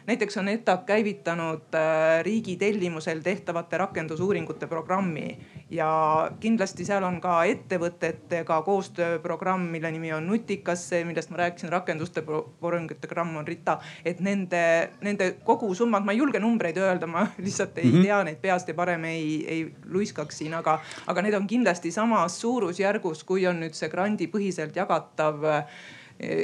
näiteks 0.06 0.36
on 0.36 0.48
ETAG 0.48 0.84
käivitanud 0.86 1.76
riigi 2.22 2.56
tellimusel 2.56 3.20
tehtavate 3.24 3.78
rakendusuuringute 3.78 4.66
programmi 4.66 5.38
ja 5.70 6.30
kindlasti 6.40 6.84
seal 6.84 7.04
on 7.06 7.20
ka 7.24 7.38
ettevõtetega 7.48 8.60
koostööprogramm, 8.66 9.66
mille 9.72 9.90
nimi 9.94 10.12
on 10.14 10.26
Nutikas, 10.28 10.82
see, 10.90 11.04
millest 11.08 11.32
ma 11.32 11.40
rääkisin, 11.42 11.72
rakenduste 11.72 12.22
programm 12.22 13.36
on 13.40 13.46
RITA. 13.46 13.78
et 14.04 14.20
nende, 14.20 14.90
nende 15.00 15.30
kogusummad, 15.44 16.04
ma 16.04 16.12
ei 16.12 16.18
julge 16.18 16.40
numbreid 16.40 16.78
öelda, 16.78 17.06
ma 17.06 17.26
lihtsalt 17.46 17.78
ei 17.78 17.84
mm 17.84 17.92
-hmm. 17.98 18.02
tea 18.02 18.24
neid 18.24 18.40
peast 18.42 18.68
ja 18.68 18.74
parem 18.74 19.04
ei, 19.04 19.44
ei 19.48 19.74
luiskaks 19.90 20.38
siin, 20.38 20.54
aga, 20.54 20.80
aga 21.06 21.22
need 21.22 21.34
on 21.34 21.46
kindlasti 21.46 21.90
samas 21.90 22.40
suurusjärgus, 22.40 23.24
kui 23.24 23.46
on 23.46 23.60
nüüd 23.60 23.74
see 23.74 23.88
grandipõhiselt 23.88 24.76
jagatav 24.76 25.44
eh, 25.44 25.64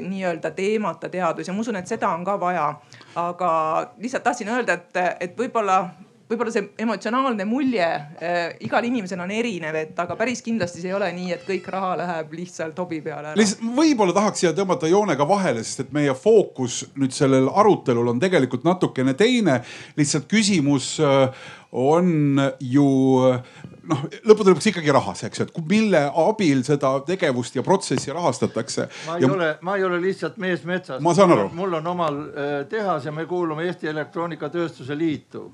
nii-öelda 0.01 0.51
teemata 0.51 1.09
teadus 1.09 1.49
ja 1.49 1.55
ma 1.55 1.61
usun, 1.61 1.77
et 1.77 1.87
seda 1.87 2.09
on 2.09 2.25
ka 2.25 2.41
vaja. 2.41 2.75
Aga 3.19 3.51
lihtsalt 3.99 4.23
tahtsin 4.23 4.49
öelda, 4.49 4.79
et, 4.79 5.03
et 5.21 5.37
võib-olla 5.39 5.83
võib-olla 6.31 6.53
see 6.55 6.69
emotsionaalne 6.79 7.45
mulje 7.49 7.87
äh, 7.87 8.39
igal 8.63 8.87
inimesel 8.87 9.21
on 9.25 9.33
erinev, 9.35 9.75
et 9.81 9.99
aga 9.99 10.15
päris 10.19 10.43
kindlasti 10.47 10.83
see 10.83 10.93
ei 10.93 10.97
ole 10.97 11.09
nii, 11.17 11.33
et 11.35 11.47
kõik 11.47 11.67
raha 11.75 11.97
läheb 11.99 12.35
lihtsalt 12.39 12.79
hobi 12.79 13.01
peale 13.05 13.35
lihtsalt 13.39 13.65
võib-olla 13.79 14.15
tahaks 14.17 14.45
siia 14.45 14.53
tõmmata 14.57 14.91
joonega 14.91 15.27
vahele, 15.29 15.65
sest 15.67 15.87
et 15.87 15.95
meie 15.97 16.15
fookus 16.15 16.85
nüüd 17.01 17.15
sellel 17.17 17.51
arutelul 17.51 18.13
on 18.15 18.23
tegelikult 18.23 18.67
natukene 18.69 19.17
teine. 19.19 19.61
lihtsalt 19.99 20.31
küsimus 20.31 20.93
äh, 21.03 21.49
on 21.73 22.39
ju 22.61 22.87
noh, 23.89 24.03
lõppude 24.27 24.53
lõpuks 24.53 24.69
ikkagi 24.71 24.93
rahas, 24.95 25.23
eks 25.27 25.41
ju, 25.41 25.47
et 25.49 25.71
mille 25.71 26.03
abil 26.25 26.63
seda 26.67 26.93
tegevust 27.07 27.57
ja 27.57 27.65
protsessi 27.67 28.13
rahastatakse. 28.15 28.89
ma 29.07 29.17
ei 29.17 29.25
ja... 29.25 29.33
ole, 29.33 29.51
ma 29.67 29.77
ei 29.77 29.87
ole 29.87 30.01
lihtsalt 30.03 30.37
mees 30.43 30.65
metsas. 30.69 31.01
ma 31.03 31.15
saan 31.15 31.35
aru. 31.37 31.49
mul 31.55 31.81
on 31.81 31.91
omal 31.95 32.21
äh, 32.21 32.53
tehas 32.69 33.09
ja 33.09 33.13
me 33.13 33.27
kuulume 33.27 33.67
Eesti 33.69 33.89
Elektroonikatööstuse 33.89 34.99
Liitu 34.99 35.49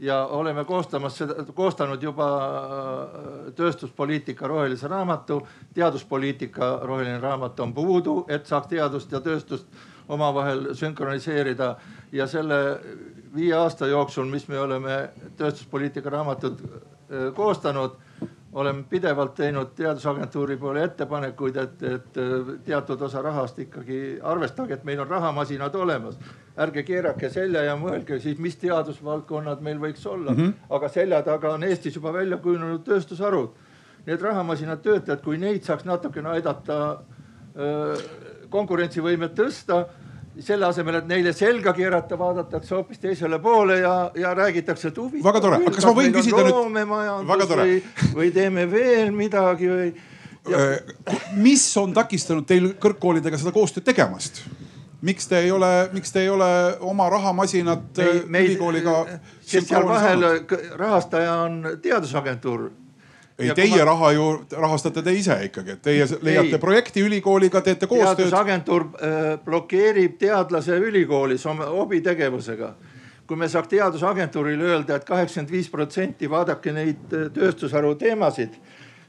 ja 0.00 0.24
oleme 0.26 0.64
koostamas 0.64 1.18
seda, 1.18 1.44
koostanud 1.54 2.02
juba 2.02 2.30
äh, 2.38 3.52
tööstuspoliitika 3.58 4.48
rohelise 4.48 4.88
raamatu. 4.88 5.42
teaduspoliitika 5.74 6.78
roheline 6.82 7.20
raamat 7.20 7.60
on 7.60 7.74
puudu, 7.74 8.24
et 8.28 8.46
saaks 8.46 8.68
teadust 8.68 9.12
ja 9.12 9.20
tööstust 9.20 9.66
omavahel 10.08 10.74
sünkroniseerida 10.74 11.76
ja 12.12 12.26
selle 12.26 12.80
viie 13.34 13.54
aasta 13.54 13.86
jooksul, 13.86 14.24
mis 14.24 14.48
me 14.48 14.60
oleme 14.60 15.08
tööstuspoliitika 15.36 16.10
raamatut 16.10 16.62
koostanud 17.36 17.96
oleme 18.52 18.84
pidevalt 18.90 19.34
teinud 19.34 19.74
teadusagentuuri 19.76 20.56
poole 20.56 20.84
ettepanekuid, 20.84 21.56
et, 21.56 21.82
et 21.82 22.20
teatud 22.64 23.02
osa 23.02 23.22
rahast 23.22 23.58
ikkagi 23.58 24.18
arvestage, 24.22 24.74
et 24.74 24.84
meil 24.84 25.00
on 25.00 25.08
rahamasinad 25.08 25.74
olemas. 25.74 26.18
ärge 26.58 26.82
keerake 26.82 27.30
selja 27.30 27.62
ja 27.62 27.76
mõelge 27.76 28.18
siis, 28.20 28.38
mis 28.38 28.56
teadusvaldkonnad 28.56 29.60
meil 29.62 29.78
võiks 29.78 30.06
olla 30.06 30.32
mm. 30.32 30.36
-hmm. 30.36 30.52
aga 30.70 30.88
selja 30.88 31.22
taga 31.22 31.52
on 31.54 31.62
Eestis 31.62 31.96
juba 31.96 32.12
välja 32.12 32.36
kujunenud 32.36 32.84
tööstusharud. 32.84 33.50
Need 34.06 34.20
rahamasinad 34.22 34.80
töötajad, 34.82 35.22
kui 35.22 35.38
neid 35.38 35.62
saaks 35.62 35.84
natukene 35.84 36.28
aidata 36.28 37.00
konkurentsivõimet 38.50 39.34
tõsta 39.34 39.84
selle 40.44 40.66
asemel, 40.68 41.00
et 41.00 41.08
neile 41.10 41.32
selga 41.36 41.72
keerata, 41.76 42.18
vaadatakse 42.18 42.74
hoopis 42.76 43.00
teisele 43.02 43.40
poole 43.42 43.80
ja, 43.80 43.94
ja 44.18 44.34
räägitakse, 44.36 44.92
et 44.92 45.00
huvitav. 45.00 45.26
väga 45.30 45.42
tore, 45.44 45.58
kas 45.74 45.88
ma 45.88 45.94
võin 45.96 46.14
küsida 46.14 46.44
nüüd? 46.46 46.54
Või, 47.64 47.80
või 48.14 48.30
teeme 48.34 48.68
veel 48.70 49.12
midagi 49.14 49.70
või. 49.72 49.90
Äh, 50.48 50.78
mis 51.36 51.64
on 51.76 51.92
takistanud 51.92 52.46
teil 52.48 52.70
kõrgkoolidega 52.80 53.40
seda 53.40 53.52
koostööd 53.52 53.86
tegemast? 53.88 54.44
miks 55.04 55.28
te 55.30 55.38
ei 55.44 55.50
ole, 55.54 55.68
miks 55.92 56.10
te 56.10 56.24
ei 56.24 56.28
ole 56.28 56.48
oma 56.80 57.06
rahamasinat 57.10 58.00
ülikooliga? 58.02 58.96
kes 59.44 59.68
seal 59.68 59.86
vahel 59.86 60.24
rahastaja 60.76 61.36
on 61.44 61.60
teadusagentuur 61.82 62.70
ei, 63.38 63.54
teie 63.54 63.78
ma... 63.78 63.84
raha 63.84 64.12
ju 64.12 64.26
rahastate 64.50 65.02
te 65.02 65.14
ise 65.14 65.36
ikkagi, 65.46 65.76
et 65.76 65.82
teie 65.82 66.06
leiate 66.22 66.56
ei. 66.56 66.62
projekti 66.62 67.04
ülikooliga, 67.06 67.62
teete 67.62 67.86
koostööd. 67.86 68.24
teadusagentuur 68.24 68.86
äh, 68.98 69.28
blokeerib 69.44 70.18
teadlase 70.18 70.78
ülikoolis 70.82 71.46
oma 71.46 71.70
hobitegevusega. 71.70 72.74
kui 73.28 73.36
me 73.36 73.48
saaks 73.48 73.68
teadusagentuurile 73.68 74.64
öelda 74.64 74.96
et, 74.96 75.02
et 75.02 75.08
kaheksakümmend 75.08 75.50
viis 75.52 75.68
protsenti 75.70 76.30
vaadake 76.30 76.72
neid 76.72 77.14
äh, 77.14 77.28
tööstusharu 77.34 77.94
teemasid 77.94 78.58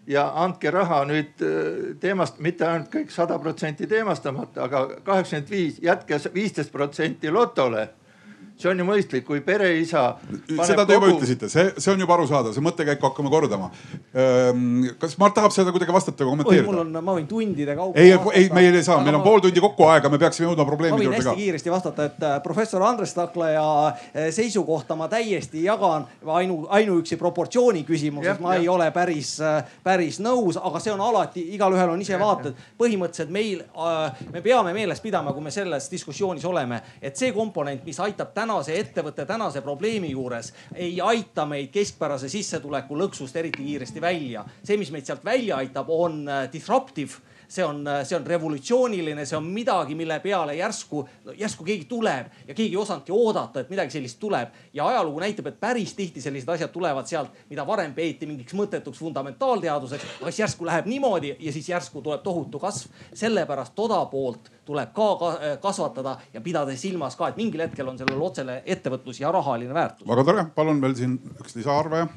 ja 0.07 0.25
andke 0.43 0.71
raha 0.71 1.03
nüüd 1.05 1.41
äh, 1.45 1.95
teemast, 1.99 2.39
mitte 2.39 2.67
ainult 2.67 2.91
kõik 2.93 3.13
sada 3.13 3.39
protsenti 3.39 3.87
teemastamata, 3.87 4.63
aga 4.65 4.85
kaheksakümmend 5.03 5.49
viis, 5.49 5.79
jätke 5.81 6.21
viisteist 6.33 6.71
protsenti 6.71 7.31
lotole 7.31 7.87
see 8.59 8.69
on 8.71 8.81
ju 8.81 8.85
mõistlik, 8.87 9.23
kui 9.27 9.39
pereisa. 9.43 10.17
seda 10.67 10.83
te 10.83 10.97
juba 10.97 11.07
kogu... 11.07 11.17
ütlesite, 11.17 11.47
see, 11.51 11.69
see 11.79 11.93
on 11.93 12.01
juba 12.03 12.17
arusaadav, 12.17 12.51
see 12.55 12.63
mõttekäiku 12.63 13.07
hakkame 13.07 13.31
kordama. 13.31 13.69
Ehm, 14.11 14.89
kas 14.99 15.15
Mart 15.21 15.37
tahab 15.37 15.53
seda 15.55 15.71
kuidagi 15.75 15.95
vastata, 15.95 16.27
kommenteerida? 16.27 16.67
mul 16.67 16.81
on, 16.83 16.91
ma 16.99 17.15
võin 17.15 17.27
tundide 17.29 17.75
kaupa. 17.77 17.99
ei, 17.99 18.11
ei, 18.35 18.49
meil 18.55 18.75
ei 18.75 18.83
saa, 18.83 18.99
meil 19.05 19.15
on 19.15 19.23
pool 19.23 19.43
tundi 19.45 19.63
kokku 19.63 19.87
aega, 19.87 20.11
me 20.11 20.19
peaksime 20.19 20.49
jõudma 20.49 20.65
probleemide 20.67 21.07
juurde 21.07 21.21
ka. 21.21 21.31
hästi 21.31 21.43
kiiresti 21.43 21.73
vastata, 21.73 22.09
et 22.11 22.25
äh, 22.27 22.35
professor 22.43 22.83
Andres 22.83 23.15
Taklaja 23.15 23.63
äh, 23.87 24.27
seisukohta 24.35 24.97
ma 24.99 25.07
täiesti 25.11 25.63
jagan 25.63 26.07
ainu, 26.27 26.59
ainuüksi 26.75 27.19
proportsiooni 27.21 27.85
küsimuses, 27.87 28.41
ma 28.43 28.57
ja. 28.57 28.63
ei 28.63 28.69
ole 28.71 28.89
päris, 28.95 29.37
äh, 29.39 29.63
päris 29.85 30.19
nõus, 30.23 30.59
aga 30.59 30.83
see 30.83 30.93
on 30.93 31.05
alati, 31.07 31.45
igalühel 31.55 31.95
on 31.95 32.03
ise 32.03 32.19
vaated. 32.19 32.59
põhimõtteliselt 32.79 33.31
meil, 33.31 33.63
me 34.33 34.41
peame 34.43 34.73
meeles 34.75 34.99
pidama, 35.03 35.31
kui 35.35 35.43
me 35.43 35.51
selles 35.51 35.87
diskussioonis 35.91 36.45
oleme, 36.45 36.81
et 37.01 37.15
see 37.17 37.31
komponent, 37.35 37.85
mis 37.87 37.99
aitab 38.03 38.33
täna 38.35 38.48
tänase 38.49 38.79
ettevõtte 38.81 39.27
tänase 39.29 39.61
probleemi 39.61 40.09
juures 40.09 40.47
ei 40.73 40.95
aita 41.05 41.45
meid 41.45 41.69
keskpärase 41.73 42.29
sissetuleku 42.31 42.97
lõksust 42.97 43.37
eriti 43.37 43.61
kiiresti 43.61 44.01
välja. 44.01 44.45
see, 44.63 44.77
mis 44.77 44.89
meid 44.91 45.05
sealt 45.05 45.25
välja 45.25 45.59
aitab, 45.61 45.89
on 45.89 46.23
äh, 46.27 46.47
disruptive 46.51 47.21
see 47.49 47.65
on, 47.65 47.83
see 48.03 48.17
on 48.17 48.27
revolutsiooniline, 48.27 49.25
see 49.25 49.37
on 49.37 49.47
midagi, 49.49 49.95
mille 49.97 50.19
peale 50.19 50.55
järsku, 50.55 51.01
järsku 51.37 51.65
keegi 51.65 51.87
tuleb 51.89 52.29
ja 52.47 52.53
keegi 52.53 52.75
ei 52.75 52.77
osanudki 52.77 53.13
oodata, 53.15 53.63
et 53.63 53.71
midagi 53.73 53.97
sellist 53.97 54.19
tuleb. 54.19 54.53
ja 54.73 54.87
ajalugu 54.87 55.19
näitab, 55.19 55.47
et 55.47 55.59
päris 55.59 55.93
tihti 55.97 56.21
sellised 56.21 56.49
asjad 56.49 56.69
tulevad 56.69 57.09
sealt, 57.09 57.33
mida 57.49 57.65
varem 57.67 57.93
peeti 57.93 58.29
mingiks 58.29 58.53
mõttetuks 58.53 59.01
fundamentaalteaduseks, 59.01 60.05
aga 60.21 60.31
siis 60.31 60.43
järsku 60.45 60.69
läheb 60.69 60.85
niimoodi 60.85 61.35
ja 61.39 61.53
siis 61.53 61.69
järsku 61.69 62.01
tuleb 62.01 62.23
tohutu 62.23 62.59
kasv. 62.59 62.93
sellepärast 63.13 63.75
toda 63.75 64.05
poolt 64.05 64.51
tuleb 64.65 64.93
ka 64.93 65.33
kasvatada 65.61 66.17
ja 66.33 66.41
pidada 66.41 66.75
silmas 66.77 67.15
ka, 67.15 67.27
et 67.27 67.37
mingil 67.37 67.65
hetkel 67.65 67.87
on 67.87 67.97
sellel 67.97 68.21
otsele 68.21 68.61
ettevõtlus 68.65 69.21
ja 69.21 69.31
rahaline 69.31 69.73
väärtus. 69.73 70.07
väga 70.07 70.23
tore, 70.23 70.45
palun 70.55 70.81
veel 70.81 70.95
siin 70.95 71.19
üks 71.41 71.55
lisaarvaja 71.55 72.07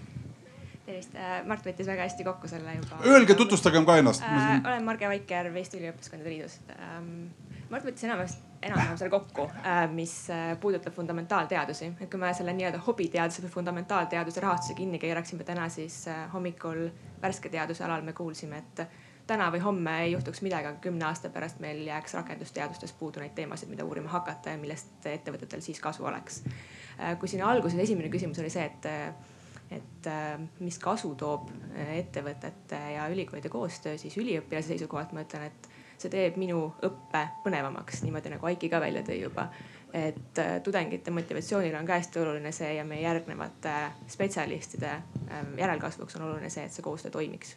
tervist, 0.93 1.17
äh, 1.17 1.41
Mart 1.49 1.67
võttis 1.67 1.89
väga 1.89 2.07
hästi 2.07 2.27
kokku 2.27 2.51
selle 2.51 2.77
juba. 2.77 3.01
Öelge, 3.09 3.37
tutvustagem 3.39 3.87
ka 3.89 3.97
ennast 4.01 4.25
äh,. 4.27 4.61
olen 4.61 4.85
Marge 4.85 5.09
Vaikjärv 5.09 5.57
Eesti 5.61 5.81
Üliõpilaskondade 5.81 6.33
Liidust 6.33 6.73
ähm,. 6.77 7.31
Mart 7.73 7.87
võttis 7.89 8.05
enamasti, 8.05 8.43
enam-vähem 8.69 8.99
selle 9.01 9.13
kokku 9.13 9.47
äh,, 9.63 9.87
mis 9.93 10.17
äh, 10.33 10.51
puudutab 10.61 10.95
fundamentaalteadusi. 10.97 11.93
et 12.01 12.11
kui 12.11 12.21
me 12.21 12.33
selle 12.37 12.53
nii-öelda 12.57 12.83
hobiteaduse 12.87 13.45
või 13.47 13.55
fundamentaalteaduse 13.55 14.45
rahastuse 14.45 14.77
kinni 14.79 15.01
keeraksime 15.03 15.47
täna, 15.49 15.69
siis 15.73 16.03
äh, 16.13 16.27
hommikul 16.35 16.85
värske 17.23 17.49
teaduse 17.53 17.85
alal 17.87 18.05
me 18.05 18.13
kuulsime, 18.13 18.61
et 18.61 18.85
täna 19.27 19.49
või 19.55 19.63
homme 19.63 19.99
ei 20.05 20.13
juhtuks 20.13 20.43
midagi, 20.45 20.69
aga 20.69 20.83
kümne 20.83 21.07
aasta 21.09 21.31
pärast 21.33 21.63
meil 21.63 21.85
jääks 21.87 22.19
rakendusteadustes 22.19 22.93
puudu 22.99 23.23
neid 23.23 23.37
teemasid, 23.39 23.71
mida 23.71 23.87
uurima 23.87 24.11
hakata 24.13 24.57
ja 24.57 24.61
millest 24.61 25.07
ettevõtetel 25.07 25.63
siis 25.65 25.81
kasu 25.81 26.05
oleks. 26.05 26.43
Äh, 27.01 27.17
kui 27.19 27.31
siin 27.31 27.45
alguses 27.47 27.81
esimene 27.81 28.13
küsimus 28.13 28.43
oli 28.43 28.53
see, 28.53 28.69
et 28.69 28.91
et 29.77 30.09
äh, 30.11 30.41
mis 30.61 30.79
kasu 30.83 31.15
toob 31.19 31.51
äh, 31.51 31.97
ettevõtete 31.99 32.81
ja 32.95 33.07
ülikoolide 33.13 33.51
koostöö, 33.53 33.99
siis 33.99 34.17
üliõpilase 34.21 34.75
seisukohalt 34.75 35.15
ma 35.17 35.25
ütlen, 35.27 35.49
et 35.51 35.69
see 36.03 36.11
teeb 36.13 36.39
minu 36.41 36.65
õppe 36.83 37.23
põnevamaks, 37.45 38.03
niimoodi 38.07 38.33
nagu 38.35 38.49
Aiki 38.51 38.71
ka 38.73 38.81
välja 38.83 39.05
tõi 39.07 39.21
juba. 39.23 39.49
et 39.93 40.39
äh, 40.41 40.55
tudengite 40.65 41.13
motivatsioonil 41.13 41.75
on 41.77 41.87
ka 41.87 41.99
hästi 42.01 42.21
oluline 42.21 42.53
see 42.53 42.71
ja 42.75 42.85
meie 42.85 43.03
järgnevate 43.03 43.75
spetsialistide 44.09 44.95
järelkasvuks 45.59 46.17
on 46.17 46.31
oluline 46.31 46.51
see, 46.51 46.65
et 46.65 46.73
see 46.73 46.83
koostöö 46.83 47.11
toimiks 47.11 47.57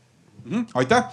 aitäh 0.74 1.10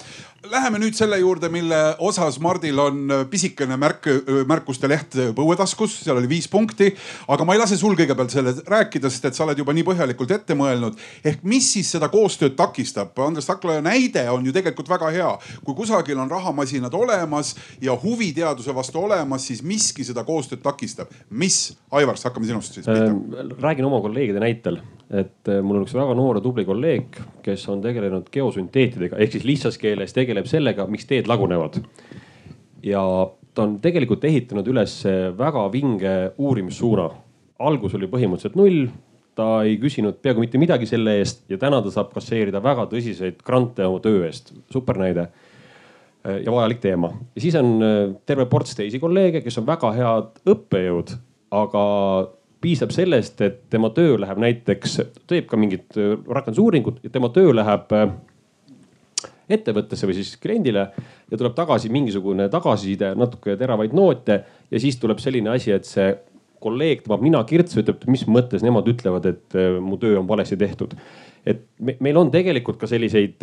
Läheme 0.50 0.80
nüüd 0.82 0.96
selle 0.98 1.20
juurde, 1.20 1.46
mille 1.54 1.76
osas 2.02 2.40
Mardil 2.42 2.78
on 2.82 3.12
pisikene 3.30 3.76
märk, 3.78 4.08
märkuste 4.50 4.88
leht 4.90 5.14
põuetaskus, 5.36 6.00
seal 6.02 6.18
oli 6.18 6.26
viis 6.26 6.48
punkti. 6.50 6.88
aga 7.30 7.44
ma 7.46 7.54
ei 7.54 7.60
lase 7.60 7.76
sul 7.78 7.94
kõigepealt 7.94 8.34
selle 8.34 8.54
rääkida, 8.66 9.10
sest 9.10 9.28
et 9.28 9.38
sa 9.38 9.44
oled 9.44 9.60
juba 9.62 9.74
nii 9.76 9.84
põhjalikult 9.86 10.34
ette 10.34 10.56
mõelnud. 10.58 10.98
ehk 11.24 11.44
mis 11.46 11.68
siis 11.76 11.92
seda 11.94 12.08
koostööd 12.10 12.56
takistab? 12.58 13.14
Andres 13.22 13.46
Taklaja 13.46 13.84
näide 13.86 14.24
on 14.30 14.46
ju 14.46 14.52
tegelikult 14.52 14.90
väga 14.90 15.12
hea. 15.14 15.30
kui 15.62 15.78
kusagil 15.78 16.18
on 16.18 16.30
rahamasinad 16.30 16.94
olemas 16.94 17.54
ja 17.80 17.94
huvi 17.94 18.32
teaduse 18.32 18.74
vastu 18.74 18.98
olemas, 18.98 19.46
siis 19.46 19.62
miski 19.62 20.04
seda 20.04 20.24
koostööd 20.24 20.62
takistab. 20.62 21.06
mis, 21.30 21.76
Aivar, 21.92 22.18
hakkame 22.18 22.50
sinust 22.50 22.74
siis 22.74 22.86
pihta 22.86 23.14
äh,. 23.14 23.62
räägin 23.62 23.84
oma 23.84 24.02
kolleegide 24.02 24.42
näitel, 24.42 24.82
et 25.12 25.48
äh, 25.52 25.60
mul 25.60 25.80
on 25.80 25.86
üks 25.86 25.94
väga 25.96 26.16
noor 26.16 26.38
ja 26.38 26.44
tubli 26.44 26.64
kolleeg, 26.64 27.20
kes 27.44 27.66
on 27.72 27.82
tegelenud 27.84 28.30
geosünteetidega 28.32 29.20
ehk 29.20 29.36
siis 29.36 29.46
lihtsas 29.48 29.78
keeles 29.80 30.16
tegeleb 30.16 30.48
sellega, 30.50 30.86
miks 30.88 31.08
teed 31.08 31.28
lagunevad. 31.30 31.80
ja 32.82 33.02
ta 33.54 33.66
on 33.66 33.76
tegelikult 33.84 34.24
ehitanud 34.24 34.68
üles 34.72 35.02
väga 35.38 35.68
vinge 35.72 36.16
uurimissuuna. 36.38 37.10
algus 37.58 37.94
oli 37.94 38.08
põhimõtteliselt 38.10 38.56
null, 38.58 38.86
ta 39.38 39.62
ei 39.66 39.78
küsinud 39.80 40.18
peaaegu 40.22 40.42
mitte 40.44 40.60
midagi 40.60 40.88
selle 40.88 41.18
eest 41.20 41.44
ja 41.50 41.58
täna 41.60 41.80
ta 41.82 41.92
saab 41.92 42.12
kasseerida 42.14 42.62
väga 42.62 42.88
tõsiseid 42.90 43.40
grante 43.44 43.84
oma 43.86 44.00
töö 44.00 44.26
eest. 44.26 44.52
super 44.72 44.98
näide 44.98 45.28
ja 46.22 46.52
vajalik 46.52 46.80
teema. 46.80 47.12
ja 47.34 47.40
siis 47.40 47.54
on 47.58 47.82
äh, 47.82 48.14
terve 48.26 48.46
ports 48.46 48.76
teisi 48.78 49.00
kolleege, 49.02 49.40
kes 49.42 49.58
on 49.58 49.66
väga 49.66 49.92
head 49.96 50.54
õppejõud, 50.54 51.16
aga 51.50 51.82
piisab 52.62 52.92
sellest, 52.94 53.40
et 53.44 53.62
tema 53.72 53.90
töö 53.94 54.18
läheb 54.22 54.40
näiteks, 54.42 54.98
teeb 55.30 55.48
ka 55.50 55.58
mingit 55.60 55.98
äh, 55.98 56.14
rakendusuuringut 56.38 57.02
ja 57.04 57.10
tema 57.12 57.30
töö 57.34 57.54
läheb 57.56 57.92
äh, 57.96 58.12
ettevõttesse 59.52 60.08
või 60.08 60.16
siis 60.16 60.36
kliendile 60.40 60.86
ja 60.94 61.38
tuleb 61.38 61.56
tagasi 61.56 61.90
mingisugune 61.92 62.48
tagasiside, 62.52 63.12
natuke 63.18 63.56
teravaid 63.60 63.94
noote 63.96 64.38
ja 64.70 64.82
siis 64.82 64.98
tuleb 65.02 65.20
selline 65.22 65.52
asi, 65.52 65.74
et 65.74 65.88
see 65.88 66.12
kolleeg 66.62 67.02
tõmbab 67.02 67.24
nina 67.26 67.42
kirtsu, 67.46 67.80
ütleb, 67.82 68.04
mis 68.10 68.22
mõttes 68.30 68.62
nemad 68.62 68.86
ütlevad, 68.90 69.26
et 69.32 69.58
äh, 69.58 69.78
mu 69.82 69.98
töö 70.00 70.20
on 70.22 70.28
valesti 70.30 70.58
tehtud. 70.60 70.96
et 71.46 71.64
me, 71.82 71.96
meil 71.98 72.16
on 72.20 72.30
tegelikult 72.30 72.78
ka 72.78 72.86
selliseid, 72.86 73.42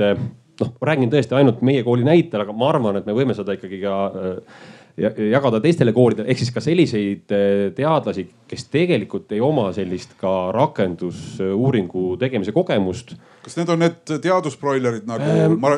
noh, 0.61 0.69
ma 0.79 0.87
räägin 0.87 1.09
tõesti 1.11 1.35
ainult 1.35 1.59
meie 1.67 1.83
kooli 1.83 2.05
näitel, 2.07 2.45
aga 2.45 2.55
ma 2.55 2.69
arvan, 2.71 2.95
et 2.95 3.09
me 3.09 3.15
võime 3.17 3.35
seda 3.35 3.57
ikkagi 3.57 3.81
ka 3.83 3.95
äh, 4.07 4.61
jagada 4.99 5.59
teistele 5.63 5.93
koolidele, 5.95 6.27
ehk 6.29 6.41
siis 6.41 6.51
ka 6.53 6.63
selliseid 6.63 7.33
eh, 7.35 7.69
teadlasi, 7.75 8.25
kes 8.49 8.65
tegelikult 8.71 9.31
ei 9.35 9.41
oma 9.43 9.69
sellist 9.75 10.15
ka 10.19 10.51
rakendusuuringu 10.55 12.15
tegemise 12.21 12.53
kogemust. 12.55 13.15
kas 13.43 13.55
need 13.55 13.69
on 13.71 13.79
need 13.79 14.13
teadusbroilerid 14.23 15.05
nagu 15.07 15.29
ähm, 15.31 15.55
ma, 15.63 15.71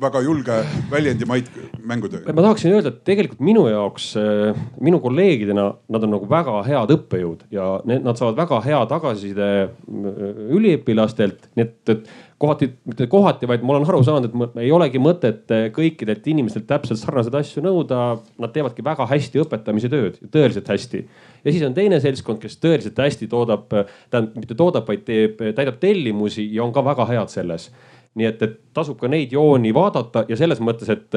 väga 0.00 0.22
julge 0.22 0.58
väljendi 0.90 1.26
maid 1.28 1.50
mängude? 1.82 2.22
ma 2.26 2.44
tahaksin 2.44 2.76
öelda, 2.76 2.92
et 2.94 3.02
tegelikult 3.08 3.42
minu 3.44 3.66
jaoks, 3.70 4.12
eh, 4.20 4.62
minu 4.80 5.02
kolleegidena, 5.04 5.68
nad 5.88 6.06
on 6.06 6.14
nagu 6.16 6.30
väga 6.30 6.62
head 6.68 6.94
õppejõud 6.98 7.48
ja 7.54 7.74
need, 7.88 8.06
nad 8.06 8.20
saavad 8.20 8.38
väga 8.44 8.62
hea 8.68 8.80
tagasiside 8.94 9.50
eh, 9.66 10.42
üliõpilastelt, 10.58 11.50
nii 11.58 11.68
et, 11.68 11.78
et 11.96 12.16
kohati, 12.38 12.68
mitte 12.86 13.06
kohati, 13.10 13.48
vaid 13.50 13.64
ma 13.66 13.74
olen 13.74 13.86
aru 13.88 14.00
saanud, 14.06 14.28
et 14.30 14.58
ei 14.62 14.70
olegi 14.74 15.00
mõtet 15.02 15.54
eh, 15.54 15.66
kõikidelt 15.74 16.26
inimestelt 16.30 16.68
täpselt 16.70 17.00
sarnaseid 17.00 17.34
asju 17.38 17.62
nõuda. 17.64 18.02
Nad 18.38 18.54
teevadki 18.54 18.84
väga 18.86 19.06
hästi 19.10 19.42
õpetamise 19.42 19.90
tööd, 19.92 20.20
tõeliselt 20.34 20.70
hästi. 20.70 21.04
ja 21.44 21.52
siis 21.52 21.66
on 21.66 21.74
teine 21.74 22.00
seltskond, 22.00 22.40
kes 22.42 22.58
tõeliselt 22.62 22.98
hästi 23.02 23.28
toodab, 23.30 23.66
tähendab 24.10 24.38
mitte 24.38 24.54
toodab, 24.58 24.86
vaid 24.88 25.04
teeb, 25.08 25.42
täidab 25.56 25.80
tellimusi 25.82 26.46
ja 26.54 26.64
on 26.64 26.72
ka 26.72 26.84
väga 26.84 27.08
head 27.12 27.34
selles. 27.34 27.70
nii 28.18 28.26
et, 28.26 28.40
et 28.42 28.54
tasub 28.74 28.98
ka 28.98 29.08
neid 29.08 29.32
jooni 29.32 29.70
vaadata 29.74 30.24
ja 30.28 30.36
selles 30.36 30.58
mõttes, 30.64 30.88
et 30.90 31.14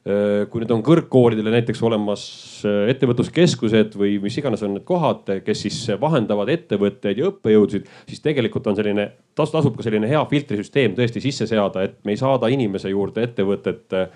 kui 0.00 0.62
nüüd 0.62 0.70
on 0.72 0.80
kõrgkoolidele 0.86 1.52
näiteks 1.52 1.82
olemas 1.84 2.22
äh, 2.64 2.88
ettevõtluskeskused 2.94 3.98
või 4.00 4.14
mis 4.22 4.38
iganes 4.40 4.64
on 4.64 4.78
need 4.78 4.86
kohad, 4.88 5.28
kes 5.44 5.66
siis 5.66 5.78
vahendavad 6.00 6.48
ettevõtteid 6.54 7.20
ja 7.20 7.28
õppejõudusid, 7.28 7.88
siis 8.08 8.24
tegelikult 8.24 8.70
on 8.70 8.78
selline, 8.78 9.10
tasub 9.36 9.76
ka 9.76 9.84
selline 9.84 10.08
hea 10.08 10.22
filtrisüsteem 10.30 10.96
tõesti 10.96 11.20
sisse 11.24 11.48
seada, 11.50 11.84
et 11.84 12.00
me 12.04 12.16
ei 12.16 12.20
saada 12.20 12.48
inimese 12.48 12.92
juurde 12.92 13.28
ettevõtet 13.28 14.00
Äh, 14.00 14.08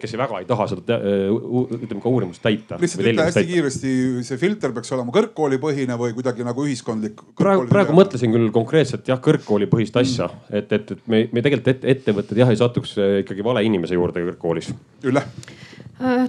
kes 0.00 0.14
väga 0.18 0.40
ei 0.42 0.46
taha 0.48 0.66
seda 0.70 0.96
äh, 0.98 1.28
ütleme 1.30 2.02
ka 2.02 2.10
uurimust 2.10 2.42
täita. 2.42 2.78
lihtsalt 2.82 3.04
ütle 3.04 3.26
hästi 3.28 3.38
täita. 3.38 3.50
kiiresti, 3.50 3.92
see 4.26 4.40
filter 4.40 4.72
peaks 4.74 4.90
olema 4.96 5.14
kõrgkoolipõhine 5.14 5.98
või 6.00 6.16
kuidagi 6.16 6.46
nagu 6.46 6.64
ühiskondlik. 6.66 7.22
praegu, 7.38 7.68
praegu 7.70 7.94
mõtlesin 7.96 8.34
küll 8.34 8.50
konkreetselt 8.54 9.06
jah, 9.08 9.20
kõrgkoolipõhist 9.22 10.00
asja 10.02 10.26
mm., 10.26 10.56
et, 10.58 10.74
et, 10.74 10.90
et 10.96 11.06
me, 11.06 11.22
me 11.30 11.44
tegelikult 11.44 11.76
ette, 11.76 11.94
ettevõtted 11.94 12.42
jah 12.42 12.50
ei 12.50 12.58
satuks 12.58 12.96
äh, 12.98 13.20
ikkagi 13.22 13.46
vale 13.46 13.62
inimese 13.68 13.98
juurde 13.98 14.24
kõrgkoolis. 14.26 14.72
Ülle 15.06 15.26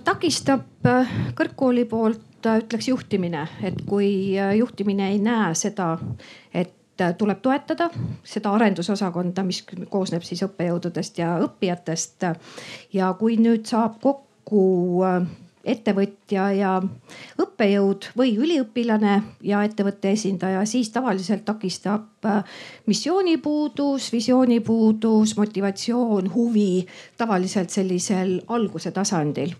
takistab 0.06 0.86
kõrgkooli 1.34 1.88
poolt 1.90 2.46
ütleks 2.46 2.92
juhtimine, 2.92 3.48
et 3.66 3.80
kui 3.88 4.36
juhtimine 4.60 5.08
ei 5.10 5.18
näe 5.24 5.56
seda, 5.58 5.96
et 6.54 6.76
Äh, 6.76 6.83
tuleb 7.18 7.40
toetada 7.42 7.90
seda 8.24 8.52
arendusosakonda, 8.54 9.44
mis 9.44 9.64
koosneb 9.90 10.26
siis 10.26 10.44
õppejõududest 10.46 11.18
ja 11.18 11.38
õppijatest. 11.46 12.28
ja 12.94 13.14
kui 13.20 13.38
nüüd 13.38 13.66
saab 13.70 14.00
kokku 14.02 14.66
äh, 15.06 15.24
ettevõtja 15.64 16.50
ja 16.58 16.72
õppejõud 17.40 18.10
või 18.20 18.34
üliõpilane 18.36 19.14
ja 19.48 19.62
ettevõtte 19.64 20.12
esindaja, 20.12 20.66
siis 20.68 20.90
tavaliselt 20.92 21.46
takistab 21.48 22.28
äh, 22.28 22.44
missioonipuudus, 22.86 24.10
visioonipuudus, 24.12 25.38
motivatsioon, 25.40 26.34
huvi 26.34 26.86
tavaliselt 27.18 27.72
sellisel 27.72 28.42
alguse 28.48 28.92
tasandil. 28.92 29.56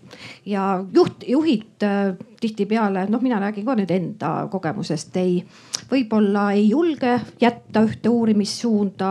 ja 0.46 0.84
juht, 0.92 1.24
juhid 1.28 1.88
äh, 1.88 2.12
tihtipeale, 2.44 3.06
noh, 3.08 3.22
mina 3.24 3.38
räägin 3.40 3.64
ka 3.64 3.76
nüüd 3.78 3.90
enda 3.94 4.30
kogemusest, 4.52 5.16
ei, 5.16 5.38
võib-olla 5.90 6.50
ei 6.52 6.66
julge 6.68 7.14
jätta 7.40 7.84
ühte 7.86 8.12
uurimissuunda 8.12 9.10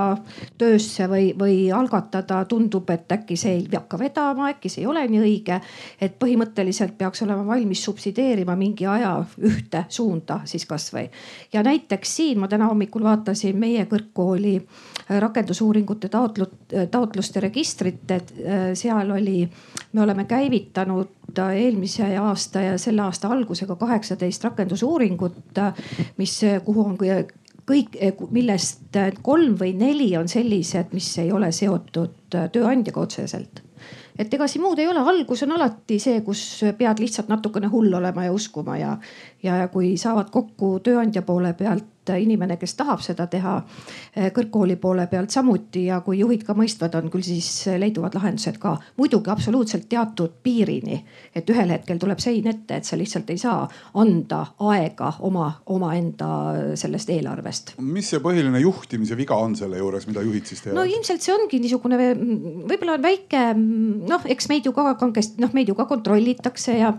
töösse 0.58 1.08
või, 1.10 1.32
või 1.40 1.58
algatada, 1.74 2.44
tundub, 2.50 2.90
et 2.94 3.12
äkki 3.18 3.38
see 3.40 3.56
ei 3.58 3.66
hakka 3.74 4.00
vedama, 4.00 4.52
äkki 4.54 4.70
see 4.70 4.84
ei 4.84 4.90
ole 4.90 5.06
nii 5.10 5.24
õige. 5.24 5.60
et 6.02 6.20
põhimõtteliselt 6.20 6.98
peaks 6.98 7.24
olema 7.26 7.46
valmis 7.48 7.84
subsideerima 7.84 8.56
mingi 8.60 8.86
aja 8.86 9.16
ühte 9.42 9.86
suunda 9.90 10.42
siis 10.46 10.66
kasvõi. 10.70 11.10
ja 11.54 11.64
näiteks 11.64 12.16
siin 12.16 12.40
ma 12.40 12.48
täna 12.48 12.70
hommikul 12.70 13.04
vaatasin 13.04 13.58
meie 13.58 13.88
kõrgkooli 13.90 14.56
äh, 14.60 15.20
rakendusuuringute 15.20 16.10
taotlut, 16.10 16.54
äh, 16.74 16.88
taotluste 16.92 17.40
registrit, 17.40 18.06
et 18.12 18.34
äh, 18.38 18.70
seal 18.78 19.12
oli, 19.12 19.50
me 19.94 20.02
oleme 20.02 20.26
käivitanud 20.26 21.23
eelmise 21.40 22.18
aasta 22.18 22.62
ja 22.62 22.78
selle 22.78 23.02
aasta 23.02 23.32
algusega 23.34 23.76
kaheksateist 23.76 24.44
rakendusuuringut, 24.44 25.60
mis, 26.18 26.40
kuhu 26.66 26.86
on 26.86 26.98
kõik, 26.98 27.98
millest 28.32 28.98
kolm 29.22 29.58
või 29.60 29.74
neli 29.78 30.12
on 30.18 30.28
sellised, 30.28 30.94
mis 30.94 31.12
ei 31.24 31.32
ole 31.32 31.52
seotud 31.52 32.40
tööandjaga 32.52 33.02
otseselt. 33.02 33.64
Et 34.20 34.34
ega 34.34 34.46
siin 34.48 34.62
muud 34.62 34.78
ei 34.78 34.88
ole, 34.88 35.02
algus 35.02 35.42
on 35.44 35.56
alati 35.56 35.98
see, 36.00 36.20
kus 36.26 36.42
pead 36.78 37.00
lihtsalt 37.02 37.32
natukene 37.32 37.68
hull 37.72 37.94
olema 37.98 38.28
ja 38.28 38.34
uskuma 38.34 38.78
ja, 38.78 38.92
ja 39.44 39.64
kui 39.74 39.96
saavad 39.98 40.30
kokku 40.32 40.76
tööandja 40.86 41.24
poole 41.26 41.56
pealt 41.58 41.93
inimene, 42.10 42.58
kes 42.60 42.76
tahab 42.80 43.02
seda 43.04 43.28
teha 43.32 43.56
eh, 44.16 44.30
kõrgkooli 44.36 44.78
poole 44.82 45.08
pealt 45.12 45.34
samuti 45.34 45.86
ja 45.88 46.02
kui 46.06 46.20
juhid 46.20 46.44
ka 46.48 46.56
mõistvad 46.58 46.96
on, 47.00 47.10
küll 47.14 47.26
siis 47.26 47.50
leiduvad 47.80 48.16
lahendused 48.18 48.60
ka. 48.62 48.76
muidugi 48.98 49.32
absoluutselt 49.32 49.88
teatud 49.90 50.40
piirini, 50.44 51.00
et 51.36 51.50
ühel 51.50 51.72
hetkel 51.76 52.00
tuleb 52.02 52.20
sein 52.20 52.48
ette, 52.48 52.80
et 52.80 52.86
sa 52.86 52.98
lihtsalt 53.00 53.30
ei 53.30 53.38
saa 53.42 53.68
anda 54.00 54.44
aega 54.60 55.14
oma, 55.20 55.50
omaenda 55.66 56.30
sellest 56.80 57.10
eelarvest. 57.10 57.76
mis 57.80 58.10
see 58.10 58.22
põhiline 58.24 58.60
juhtimise 58.64 59.18
viga 59.18 59.38
on 59.40 59.56
selle 59.56 59.80
juures, 59.82 60.08
mida 60.08 60.22
juhid 60.26 60.50
siis 60.50 60.64
teevad? 60.64 60.80
no 60.80 60.88
ilmselt 60.90 61.24
see 61.24 61.36
ongi 61.36 61.62
niisugune, 61.64 62.00
võib-olla 62.70 62.98
on 62.98 63.06
väike 63.06 63.44
noh, 63.58 64.28
eks 64.30 64.50
meid 64.52 64.68
ju 64.68 64.74
ka 64.76 64.94
kangesti, 65.00 65.42
noh 65.44 65.54
meid 65.56 65.72
ju 65.72 65.78
ka 65.78 65.88
kontrollitakse 65.90 66.78
ja, 66.80 66.94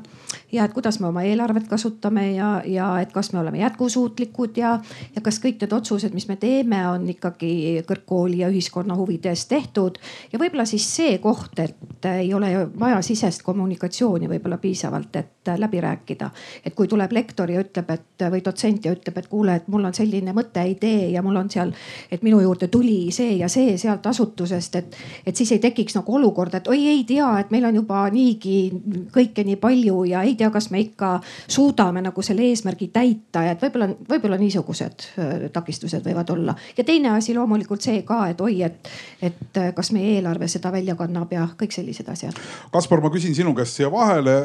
ja 0.54 0.64
et 0.64 0.74
kuidas 0.74 1.00
me 1.00 1.08
oma 1.08 1.24
eelarvet 1.26 1.66
kasutame 1.68 2.30
ja, 2.36 2.50
ja 2.66 2.88
et 3.02 3.12
kas 3.12 3.32
me 3.32 3.40
oleme 3.40 3.58
jätkusuutlikud 3.58 4.56
ja 4.56 4.78
ja 5.14 5.22
kas 5.24 5.40
kõik 5.42 5.60
need 5.62 5.72
otsused, 5.74 6.14
mis 6.14 6.26
me 6.28 6.36
teeme, 6.40 6.80
on 6.88 7.06
ikkagi 7.10 7.82
kõrgkooli 7.88 8.40
ja 8.42 8.50
ühiskonna 8.52 8.96
huvides 8.98 9.46
tehtud. 9.50 9.98
ja 10.32 10.38
võib-olla 10.38 10.66
siis 10.68 10.86
see 10.96 11.18
koht, 11.18 11.58
et 11.58 12.08
ei 12.08 12.34
ole 12.34 12.50
majasisest 12.74 13.42
kommunikatsiooni 13.42 14.28
võib-olla 14.30 14.58
piisavalt, 14.62 15.16
et 15.16 15.52
läbi 15.58 15.80
rääkida. 15.80 16.30
et 16.64 16.74
kui 16.74 16.88
tuleb 16.88 17.12
lektor 17.12 17.50
ja 17.50 17.60
ütleb, 17.60 17.90
et 17.90 18.26
või 18.30 18.42
dotsent 18.44 18.84
ja 18.84 18.92
ütleb, 18.92 19.18
et 19.18 19.28
kuule, 19.28 19.54
et 19.54 19.68
mul 19.68 19.84
on 19.84 19.94
selline 19.94 20.32
mõte, 20.32 20.64
idee 20.68 21.10
ja 21.10 21.22
mul 21.22 21.36
on 21.36 21.50
seal, 21.50 21.72
et 22.10 22.22
minu 22.22 22.40
juurde 22.40 22.68
tuli 22.68 23.10
see 23.12 23.36
ja 23.38 23.48
see 23.48 23.76
sealt 23.78 24.06
asutusest, 24.06 24.76
et, 24.76 24.96
et 25.26 25.36
siis 25.36 25.52
ei 25.52 25.58
tekiks 25.58 25.96
nagu 25.98 26.14
olukorda, 26.14 26.58
et 26.58 26.68
oi 26.68 26.86
ei 26.88 27.04
tea, 27.04 27.28
et 27.40 27.50
meil 27.50 27.64
on 27.68 27.74
juba 27.82 28.04
niigi 28.10 28.70
kõike 29.14 29.44
nii 29.44 29.56
palju 29.60 30.04
ja 30.10 30.22
ei 30.22 30.34
tea, 30.38 30.43
kas 30.50 30.70
me 30.70 30.80
ikka 30.80 31.18
suudame 31.48 32.02
nagu 32.04 32.22
selle 32.22 32.46
eesmärgi 32.50 32.88
täita, 32.92 33.44
et 33.50 33.62
võib-olla, 33.62 33.88
võib-olla 34.08 34.38
niisugused 34.40 35.08
takistused 35.52 36.04
võivad 36.04 36.30
olla. 36.34 36.54
ja 36.76 36.84
teine 36.84 37.14
asi 37.16 37.34
loomulikult 37.34 37.82
see 37.84 38.02
ka, 38.06 38.20
et 38.32 38.40
oi, 38.40 38.62
et, 38.66 38.90
et 39.22 39.60
kas 39.74 39.92
meie 39.94 40.16
eelarve 40.16 40.48
seda 40.48 40.72
välja 40.72 40.96
kannab 40.98 41.32
ja 41.32 41.46
kõik 41.60 41.74
sellised 41.74 42.08
asjad. 42.10 42.38
Kaspar, 42.72 43.02
ma 43.04 43.10
küsin 43.14 43.34
sinu 43.36 43.54
käest 43.56 43.78
siia 43.78 43.90
vahele, 43.92 44.36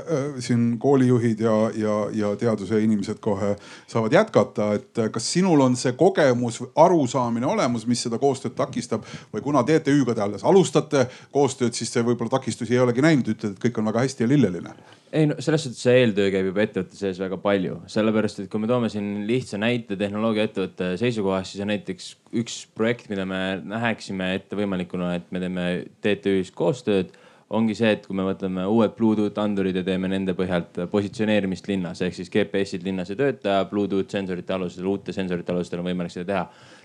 siin 0.43 0.77
koolijuhid 0.79 1.43
ja, 1.45 1.55
ja, 1.75 1.97
ja 2.13 2.33
teaduse 2.39 2.81
inimesed 2.83 3.19
kohe 3.23 3.55
saavad 3.87 4.13
jätkata, 4.13 4.71
et 4.79 5.03
kas 5.13 5.31
sinul 5.33 5.61
on 5.65 5.77
see 5.79 5.95
kogemus, 5.99 6.61
arusaamine 6.75 7.47
olemas, 7.49 7.87
mis 7.89 8.05
seda 8.07 8.19
koostööd 8.21 8.55
takistab 8.57 9.07
või 9.33 9.43
kuna 9.45 9.63
TTÜ-ga 9.63 10.15
te 10.15 10.25
alles 10.25 10.45
alustate 10.47 11.07
koostööd, 11.31 11.75
siis 11.77 11.91
te 11.93 12.05
võib-olla 12.05 12.37
takistusi 12.37 12.77
ei 12.77 12.85
olegi 12.85 13.05
näinud, 13.05 13.33
ütled, 13.35 13.55
et 13.55 13.67
kõik 13.67 13.81
on 13.81 13.91
väga 13.91 14.05
hästi 14.07 14.25
ja 14.25 14.31
lilleline 14.33 14.77
ei 15.13 15.25
no 15.25 15.35
selles 15.41 15.63
suhtes 15.65 15.87
see 15.89 16.03
eeltöö 16.03 16.29
käib 16.33 16.49
juba 16.51 16.63
ettevõtte 16.65 16.97
sees 16.97 17.19
väga 17.21 17.39
palju, 17.41 17.79
sellepärast 17.89 18.43
et 18.43 18.51
kui 18.51 18.61
me 18.61 18.69
toome 18.69 18.89
siin 18.93 19.23
lihtsa 19.29 19.59
näite 19.61 19.97
tehnoloogiaettevõtte 19.99 20.91
seisukohast, 21.01 21.53
siis 21.53 21.65
on 21.65 21.73
näiteks 21.73 22.11
üks 22.41 22.59
projekt, 22.77 23.09
mida 23.11 23.25
me 23.29 23.39
näeksime 23.63 24.33
ette 24.37 24.59
võimalikuna, 24.59 25.15
et 25.17 25.33
me 25.33 25.41
teeme 25.41 25.65
TTÜ-s 26.03 26.53
koostööd 26.55 27.15
ongi 27.49 27.73
see, 27.73 27.89
et 27.95 28.03
kui 28.05 28.13
me 28.17 28.25
võtame 28.27 28.65
uued 28.69 28.93
Bluetooth 28.97 29.41
andurid 29.41 29.79
ja 29.79 29.83
teeme 29.85 30.09
nende 30.11 30.35
põhjalt 30.37 30.83
positsioneerimist 30.91 31.69
linnas 31.69 32.03
ehk 32.05 32.13
siis 32.17 32.29
GPS-id 32.33 32.85
linnas 32.85 33.09
ei 33.09 33.17
tööta, 33.17 33.63
Bluetooth 33.71 34.13
sensorite 34.13 34.53
alusel, 34.53 34.85
uute 34.89 35.15
sensorite 35.15 35.55
alusel 35.55 35.81
on 35.81 35.89
võimalik 35.89 36.13
seda 36.13 36.27
teha. 36.29 36.43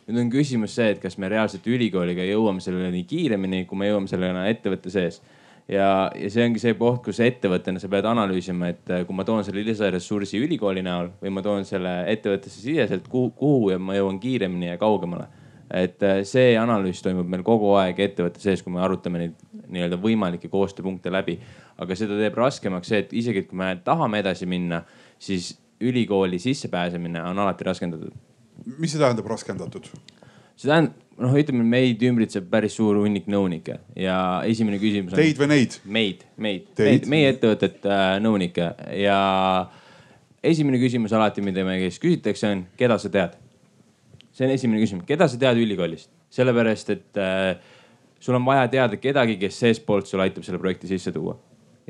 nüüd 0.09 0.23
on 0.25 0.33
küsimus 0.33 0.77
see, 0.77 0.95
et 0.95 1.03
kas 1.03 1.19
me 1.21 1.29
reaalselt 1.33 1.67
ülikooliga 1.69 2.25
jõuame 2.25 2.65
selleni 2.65 3.05
kiiremini, 3.09 3.65
kui 3.69 3.79
me 3.81 3.91
jõuame 3.91 4.09
sellena 4.09 4.49
ettevõtte 4.49 4.93
sees 4.93 5.21
ja, 5.69 6.11
ja 6.15 6.31
see 6.31 6.45
ongi 6.49 6.63
see 6.63 6.75
koht, 6.81 7.03
kus 7.07 7.21
ettevõttena 7.25 7.81
sa 7.81 7.89
pead 7.93 8.09
analüüsima, 8.11 8.73
et 8.75 8.93
kui 9.07 9.17
ma 9.17 9.25
toon 9.25 9.45
selle 9.47 9.65
lisaressursi 9.67 10.43
ülikooli 10.45 10.85
näol 10.85 11.13
või 11.23 11.33
ma 11.35 11.45
toon 11.45 11.65
selle 11.69 12.03
ettevõttesse 12.13 12.61
siseselt, 12.61 13.09
kuhu, 13.09 13.33
kuhu 13.39 13.73
ja 13.75 13.81
ma 13.81 13.97
jõuan 13.97 14.21
kiiremini 14.23 14.73
ja 14.73 14.79
kaugemale 14.81 15.31
et 15.75 16.03
äh, 16.05 16.21
see 16.29 16.55
analüüs 16.61 17.01
toimub 17.05 17.29
meil 17.31 17.43
kogu 17.47 17.73
aeg 17.79 18.01
ettevõtte 18.05 18.43
sees, 18.43 18.63
kui 18.63 18.73
me 18.75 18.83
arutame 18.85 19.23
neid 19.23 19.37
nii-öelda 19.75 19.99
võimalikke 20.01 20.51
koostööpunkte 20.53 21.13
läbi. 21.13 21.39
aga 21.79 21.97
seda 21.99 22.15
teeb 22.15 22.37
raskemaks 22.39 22.89
see, 22.93 23.01
et 23.03 23.13
isegi 23.17 23.43
kui 23.49 23.59
me 23.59 23.73
tahame 23.85 24.21
edasi 24.23 24.47
minna, 24.47 24.85
siis 25.19 25.55
ülikooli 25.83 26.39
sissepääsemine 26.39 27.23
on 27.31 27.39
alati 27.39 27.67
raskendatud. 27.67 28.13
mis 28.79 28.93
see 28.93 29.01
tähendab 29.01 29.27
raskendatud? 29.27 29.89
See 30.59 30.71
tähendab, 30.71 30.99
noh, 31.21 31.37
ütleme 31.39 31.65
meid 31.69 32.03
ümbritseb 32.03 32.49
päris 32.51 32.75
suur 32.79 32.99
hunnik 33.03 33.29
nõunikke 33.31 33.79
ja 33.99 34.19
esimene 34.51 34.81
küsimus 34.83 35.15
on. 35.15 35.21
Teid 35.21 35.39
või 35.41 35.51
neid? 35.53 35.79
meid, 35.85 36.27
meid, 36.37 36.69
meid, 36.81 37.09
meie 37.11 37.31
ettevõtet 37.35 37.87
äh, 37.87 38.17
nõunikke 38.25 38.73
ja 38.99 39.19
esimene 40.45 40.81
küsimus 40.83 41.15
alati, 41.17 41.45
mida 41.45 41.65
meie 41.67 41.87
käest 41.87 42.03
küsitakse, 42.03 42.51
on, 42.51 42.67
keda 42.81 42.99
sa 43.01 43.13
tead 43.15 43.39
see 44.35 44.49
on 44.49 44.53
esimene 44.55 44.83
küsimus, 44.83 45.07
keda 45.07 45.29
sa 45.31 45.39
tead 45.41 45.61
ülikoolist, 45.63 46.11
sellepärast 46.35 46.91
et 46.95 47.23
äh, 47.23 47.55
sul 48.19 48.37
on 48.39 48.47
vaja 48.47 48.67
teada 48.73 48.99
kedagi, 48.99 49.39
kes 49.39 49.61
seestpoolt 49.63 50.11
sul 50.11 50.23
aitab 50.25 50.47
selle 50.47 50.59
projekti 50.63 50.91
sisse 50.91 51.15
tuua 51.15 51.37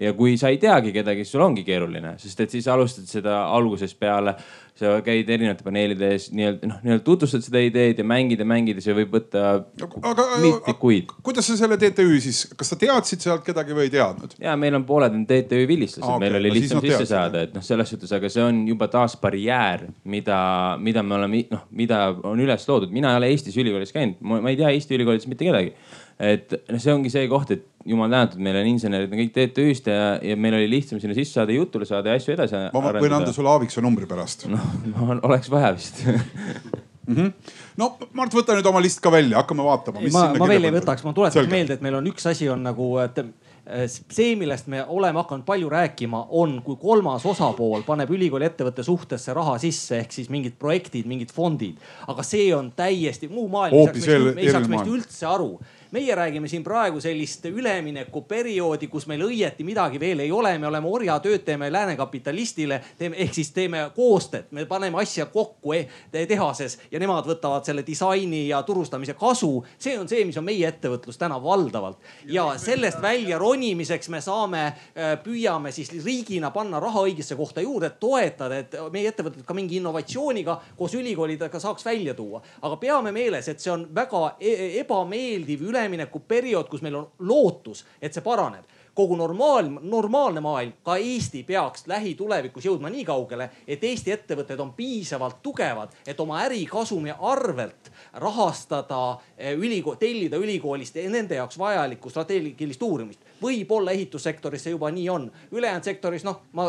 ja 0.01 0.13
kui 0.19 0.37
sa 0.41 0.51
ei 0.51 0.59
teagi 0.63 0.93
kedagi, 0.95 1.25
siis 1.25 1.37
sul 1.37 1.45
ongi 1.45 1.65
keeruline, 1.67 2.17
sest 2.19 2.41
et 2.45 2.55
siis 2.55 2.67
alustad 2.71 3.07
seda 3.11 3.45
algusest 3.55 3.99
peale 4.01 4.35
sa 4.75 4.97
käid 5.07 5.29
erinevate 5.31 5.63
paneelide 5.63 6.09
ees 6.17 6.25
nii-öelda 6.35 6.67
noh, 6.67 6.79
nii-öelda 6.83 7.05
tutvustad 7.07 7.45
seda 7.45 7.61
ideed 7.63 8.01
ja 8.03 8.07
mängid 8.11 8.41
ja 8.43 8.47
mängid 8.49 8.81
ja 8.81 8.83
see 8.83 8.97
võib 8.97 9.13
võtta 9.15 9.43
aga, 9.63 10.25
mitmeid 10.43 10.81
kuid. 10.83 11.13
kuidas 11.23 11.47
sa 11.47 11.55
selle 11.61 11.79
TTÜ 11.79 12.19
siis, 12.25 12.41
kas 12.59 12.73
sa 12.75 12.79
teadsid 12.81 13.23
sealt 13.23 13.47
kedagi 13.47 13.77
või 13.77 13.87
ei 13.87 13.93
teadnud? 13.95 14.35
ja 14.43 14.57
meil 14.59 14.75
on 14.75 14.87
pooled 14.89 15.15
on 15.15 15.23
TTÜ 15.31 15.63
vilistlased 15.71 16.09
okay,, 16.09 16.25
meil 16.27 16.41
oli 16.41 16.51
no, 16.51 16.59
lihtsam 16.59 16.83
sisse 16.83 17.07
saada, 17.13 17.45
et 17.47 17.55
noh, 17.55 17.63
selles 17.63 17.95
suhtes, 17.95 18.11
aga 18.19 18.31
see 18.35 18.43
on 18.43 18.65
juba 18.67 18.91
taas 18.91 19.15
barjäär, 19.23 19.87
mida, 20.11 20.41
mida 20.83 21.07
me 21.07 21.21
oleme 21.21 21.45
noh, 21.55 21.69
mida 21.71 22.09
on 22.27 22.43
üles 22.43 22.67
loodud. 22.67 22.91
mina 22.91 23.15
ei 23.15 23.23
ole 23.23 23.31
Eestis 23.31 23.63
ülikoolis 23.63 23.95
käinud, 23.95 24.19
ma 24.27 24.43
ei 24.51 24.59
tea 24.59 24.75
Eesti 24.75 24.99
ülikoolides 24.99 25.31
mitte 25.31 25.47
kedagi 25.47 25.77
et 26.19 26.53
noh, 26.71 26.81
see 26.81 26.95
ongi 26.95 27.11
see 27.13 27.27
koht, 27.31 27.51
et 27.55 27.67
jumal 27.85 28.09
tänatud, 28.13 28.41
meil 28.45 28.57
on 28.61 28.71
insenerid 28.71 29.13
on 29.13 29.21
kõik 29.21 29.35
TTÜ-st 29.35 29.91
ja, 29.93 30.15
ja 30.25 30.39
meil 30.41 30.57
oli 30.61 30.71
lihtsam 30.77 31.03
sinna 31.03 31.17
sisse 31.17 31.37
saada, 31.41 31.53
jutule 31.53 31.89
saada 31.89 32.13
ja 32.13 32.21
asju 32.21 32.37
edasi 32.37 32.57
ma 32.57 32.71
arendada. 32.71 33.05
võin 33.05 33.19
anda 33.21 33.35
sulle 33.37 33.53
Aaviksoo 33.53 33.85
numbri 33.85 34.09
pärast. 34.11 34.47
noh, 34.51 35.15
oleks 35.21 35.53
vaja 35.53 35.75
vist 35.77 36.05
Mm 37.07 37.17
-hmm. 37.17 37.33
no 37.77 37.97
Mart, 38.13 38.35
võta 38.35 38.55
nüüd 38.57 38.67
oma 38.67 38.81
list 38.81 39.01
ka 39.01 39.11
välja, 39.13 39.37
hakkame 39.37 39.65
vaatama. 39.65 40.01
ma, 40.13 40.23
ma 40.39 40.49
veel 40.49 40.65
ei 40.65 40.73
võtaks, 40.73 41.05
ma 41.05 41.13
tuletaks 41.13 41.51
meelde, 41.51 41.77
et 41.77 41.83
meil 41.85 41.99
on 41.99 42.07
üks 42.09 42.25
asi 42.31 42.49
on 42.49 42.63
nagu, 42.65 42.87
et 43.03 43.19
eh, 43.19 43.85
see, 43.89 44.37
millest 44.41 44.67
me 44.73 44.81
oleme 44.89 45.21
hakanud 45.21 45.45
palju 45.45 45.69
rääkima, 45.69 46.27
on, 46.31 46.63
kui 46.65 46.77
kolmas 46.81 47.27
osapool 47.27 47.85
paneb 47.85 48.11
ülikooli 48.11 48.49
ettevõtte 48.49 48.83
suhtesse 48.83 49.35
raha 49.37 49.59
sisse, 49.59 49.99
ehk 49.99 50.13
siis 50.13 50.31
mingid 50.33 50.57
projektid, 50.59 51.07
mingid 51.07 51.33
fondid. 51.33 51.77
aga 52.09 52.23
see 52.23 52.55
on 52.55 52.73
täiesti 52.73 53.29
muu 53.29 53.49
maailm, 53.49 53.93
ei 54.39 54.51
saaks 54.51 54.69
meist 54.69 54.89
üldse 54.97 55.29
aru 55.29 55.59
meie 55.95 56.15
räägime 56.15 56.49
siin 56.49 56.65
praegu 56.65 57.01
sellist 57.01 57.45
üleminekuperioodi, 57.47 58.89
kus 58.91 59.07
meil 59.07 59.23
õieti 59.29 59.65
midagi 59.67 60.01
veel 60.01 60.25
ei 60.25 60.33
ole, 60.35 60.57
me 60.59 60.67
oleme 60.67 60.91
orjatööd, 60.91 61.45
teeme 61.47 61.71
lääne 61.73 61.95
kapitalistile, 61.97 62.81
teeme 62.99 63.21
ehk 63.23 63.35
siis 63.37 63.53
teeme 63.55 63.85
koostööd, 63.95 64.51
me 64.51 64.65
paneme 64.67 64.99
asja 65.03 65.27
kokku 65.31 65.75
eh, 65.77 65.87
tehases 66.11 66.79
ja 66.91 66.99
nemad 67.03 67.29
võtavad 67.29 67.67
selle 67.67 67.85
disaini 67.87 68.49
ja 68.49 68.63
turustamise 68.67 69.15
kasu. 69.19 69.65
see 69.79 69.95
on 69.99 70.11
see, 70.11 70.25
mis 70.27 70.39
on 70.41 70.45
meie 70.45 70.67
ettevõtlus 70.69 71.19
täna 71.21 71.39
valdavalt 71.43 72.03
ja 72.27 72.49
sellest 72.59 73.03
välja 73.03 73.39
ronimiseks 73.39 74.11
me 74.11 74.21
saame, 74.25 74.65
äh, 74.67 75.15
püüame 75.23 75.73
siis 75.73 75.93
riigina 76.05 76.51
panna 76.51 76.81
raha 76.83 77.07
õigesse 77.07 77.37
kohta 77.39 77.63
juurde, 77.63 77.93
et 77.93 78.01
toetada, 78.01 78.59
et 78.59 78.77
meie 78.93 79.13
ettevõtted 79.13 79.47
ka 79.47 79.55
mingi 79.55 79.79
innovatsiooniga 79.79 80.59
koos 80.77 80.95
ülikoolidega 80.99 81.61
saaks 81.61 81.87
välja 81.87 82.15
tuua. 82.15 82.43
aga 82.63 82.77
peame 82.77 83.13
meeles, 83.13 83.49
et 83.49 83.61
see 83.61 83.71
on 83.71 83.87
väga 83.95 84.25
e-, 84.41 84.81
ebameeldiv 84.83 85.63
üle 85.71 85.84
üleminekuperiood, 85.85 86.69
kus 86.69 86.83
meil 86.83 86.97
on 86.99 87.11
lootus, 87.19 87.85
et 88.01 88.15
see 88.15 88.25
paraneb 88.25 88.65
kogu 88.95 89.17
normaal, 89.19 89.67
normaalne 89.83 90.41
maailm, 90.41 90.73
ka 90.87 90.95
Eesti 90.97 91.43
peaks 91.43 91.89
lähitulevikus 91.91 92.69
jõudma 92.69 92.91
nii 92.95 93.05
kaugele, 93.05 93.49
et 93.67 93.83
Eesti 93.85 94.13
ettevõtted 94.15 94.61
on 94.63 94.71
piisavalt 94.77 95.41
tugevad, 95.43 95.97
et 96.07 96.21
oma 96.21 96.39
ärikasumi 96.45 97.11
arvelt 97.19 97.91
rahastada 98.23 99.01
eh, 99.37 99.57
ülikool, 99.59 99.99
tellida 99.99 100.39
ülikoolist 100.39 101.01
nende 101.11 101.41
jaoks 101.41 101.59
vajalikku 101.59 102.11
strateegilist 102.11 102.83
uurimist. 102.83 103.24
Võib-olla 103.45 103.93
ehitussektoris 103.95 104.65
see 104.65 104.75
juba 104.75 104.91
nii 104.95 105.07
on, 105.13 105.29
ülejäänud 105.53 105.87
sektoris 105.87 106.25
noh, 106.27 106.41
ma 106.57 106.69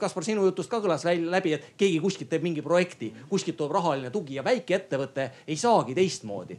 Kaspar, 0.00 0.26
sinu 0.26 0.46
jutust 0.46 0.70
ka 0.70 0.80
kõlas 0.84 1.04
läbi, 1.06 1.54
et 1.56 1.72
keegi 1.80 1.98
kuskilt 2.02 2.30
teeb 2.32 2.46
mingi 2.46 2.62
projekti, 2.64 3.10
kuskilt 3.30 3.58
tuleb 3.58 3.74
rahaline 3.76 4.12
tugi 4.14 4.38
ja 4.38 4.44
väikeettevõte 4.46 5.28
ei 5.48 5.56
saagi 5.60 5.96
teistmoodi. 5.96 6.56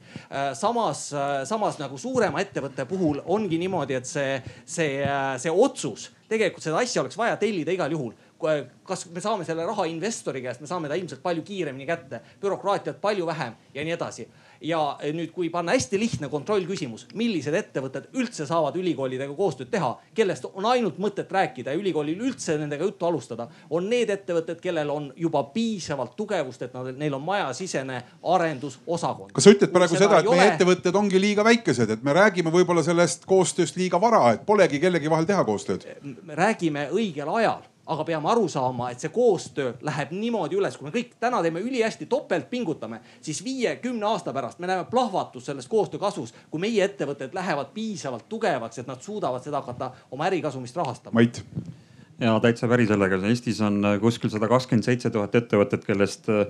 Samas, 0.58 1.08
samas 1.50 1.80
nagu 1.82 1.98
suurema 2.02 2.44
ettevõtte 2.44 2.86
puhul 2.90 3.24
ongi 3.26 3.60
niimoodi, 3.62 3.98
et 3.98 4.10
see, 4.10 4.38
see, 4.66 5.02
see 5.42 5.52
otsus 5.52 6.12
tegelikult 6.30 6.64
seda 6.66 6.80
asja 6.82 7.04
oleks 7.04 7.18
vaja 7.20 7.36
tellida 7.38 7.74
igal 7.76 7.92
juhul 7.94 8.14
kas 8.86 9.06
me 9.14 9.22
saame 9.24 9.46
selle 9.48 9.66
raha 9.66 9.86
investori 9.90 10.42
käest, 10.44 10.62
me 10.62 10.70
saame 10.70 10.90
ta 10.92 10.98
ilmselt 11.00 11.24
palju 11.24 11.44
kiiremini 11.46 11.88
kätte, 11.88 12.22
bürokraatiat 12.42 13.00
palju 13.02 13.26
vähem 13.26 13.56
ja 13.74 13.86
nii 13.86 13.96
edasi. 13.96 14.28
Ja 14.66 14.82
nüüd, 15.14 15.32
kui 15.36 15.50
panna 15.54 15.76
hästi 15.76 16.00
lihtne 16.00 16.30
kontrollküsimus, 16.32 17.06
millised 17.18 17.54
ettevõtted 17.56 18.10
üldse 18.18 18.48
saavad 18.48 18.76
ülikoolidega 18.80 19.34
koostööd 19.38 19.70
teha, 19.72 19.92
kellest 20.18 20.48
on 20.52 20.66
ainult 20.70 20.98
mõtet 21.02 21.32
rääkida 21.32 21.74
ja 21.74 21.80
ülikoolil 21.80 22.22
üldse 22.30 22.58
nendega 22.60 22.88
juttu 22.88 23.08
alustada, 23.08 23.48
on 23.70 23.90
need 23.90 24.10
ettevõtted, 24.14 24.60
kellel 24.64 24.90
on 24.94 25.12
juba 25.20 25.44
piisavalt 25.54 26.16
tugevust, 26.18 26.66
et 26.66 26.74
nad, 26.76 26.92
neil 26.98 27.18
on 27.18 27.24
majasisene 27.26 28.02
arendusosakond. 28.36 29.36
kas 29.36 29.48
sa 29.48 29.56
ütled 29.56 29.74
praegu 29.76 30.00
seda, 30.00 30.20
et 30.20 30.30
meie 30.30 30.42
ole... 30.42 30.50
ettevõtted 30.56 31.00
ongi 31.04 31.22
liiga 31.22 31.46
väikesed, 31.46 31.96
et 31.98 32.04
me 32.04 32.16
räägime 32.18 32.54
võib-olla 32.54 32.84
sellest 32.86 33.30
koostööst 33.30 33.78
liiga 33.80 34.02
vara, 34.02 34.26
et 34.36 34.46
polegi 34.48 34.82
kellegi 34.82 35.12
vahel 35.12 35.30
teha 35.30 35.46
koostööd? 35.48 35.88
räägime 36.36 36.90
õigel 36.96 37.30
ajal 37.40 37.64
aga 37.86 38.04
peame 38.04 38.30
aru 38.32 38.48
saama, 38.50 38.90
et 38.92 39.04
see 39.04 39.12
koostöö 39.14 39.74
läheb 39.86 40.12
niimoodi 40.16 40.58
üles, 40.58 40.78
kui 40.78 40.88
me 40.88 40.94
kõik 40.96 41.16
täna 41.22 41.42
teeme 41.46 41.62
ülihästi, 41.62 42.08
topelt 42.10 42.50
pingutame, 42.50 43.02
siis 43.22 43.44
viie-kümne 43.46 44.08
aasta 44.10 44.34
pärast 44.34 44.60
me 44.60 44.70
näeme 44.70 44.88
plahvatust 44.90 45.52
selles 45.52 45.68
koostöö 45.72 46.02
kasvus, 46.02 46.34
kui 46.50 46.64
meie 46.64 46.86
ettevõtted 46.86 47.34
lähevad 47.38 47.74
piisavalt 47.74 48.30
tugevaks, 48.30 48.82
et 48.82 48.90
nad 48.90 49.02
suudavad 49.02 49.44
seda 49.46 49.62
hakata 49.62 49.92
oma 50.12 50.30
ärikasumist 50.32 50.76
rahastama. 50.82 51.20
Mait 51.20 51.44
ja 52.20 52.36
täitsa 52.40 52.68
päri 52.72 52.86
sellega, 52.88 53.18
Eestis 53.28 53.60
on 53.66 53.82
äh, 53.86 53.98
kuskil 54.00 54.32
sada 54.32 54.48
kakskümmend 54.48 54.88
seitse 54.88 55.10
tuhat 55.12 55.36
ettevõtet, 55.36 55.84
kellest 55.86 56.30
äh, 56.32 56.46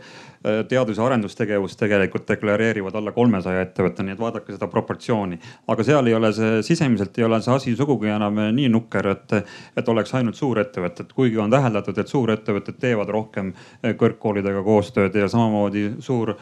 teadus- 0.69 0.99
ja 0.99 1.05
arendustegevust 1.07 1.79
tegelikult 1.79 2.27
deklareerivad 2.29 2.95
alla 2.95 3.13
kolmesaja 3.15 3.63
ettevõtte, 3.65 4.05
nii 4.05 4.15
et 4.15 4.21
vaadake 4.21 4.53
seda 4.53 4.69
proportsiooni. 4.71 5.39
aga 5.67 5.83
seal 5.83 6.07
ei 6.07 6.13
ole 6.13 6.31
see, 6.33 6.59
sisemiselt 6.67 7.17
ei 7.17 7.25
ole 7.25 7.41
see 7.41 7.53
asi 7.55 7.75
sugugi 7.75 8.11
enam 8.13 8.37
äh, 8.43 8.51
nii 8.55 8.69
nukker, 8.69 9.09
et, 9.15 9.37
et 9.77 9.89
oleks 9.89 10.13
ainult 10.13 10.37
suurettevõtted, 10.37 11.13
kuigi 11.15 11.41
on 11.41 11.53
täheldatud, 11.53 11.97
et 11.97 12.13
suurettevõtted 12.13 12.77
teevad 12.79 13.09
rohkem 13.09 13.53
kõrgkoolidega 13.81 14.61
koostööd 14.63 15.15
ja 15.17 15.29
samamoodi 15.31 15.95
suur 15.99 16.35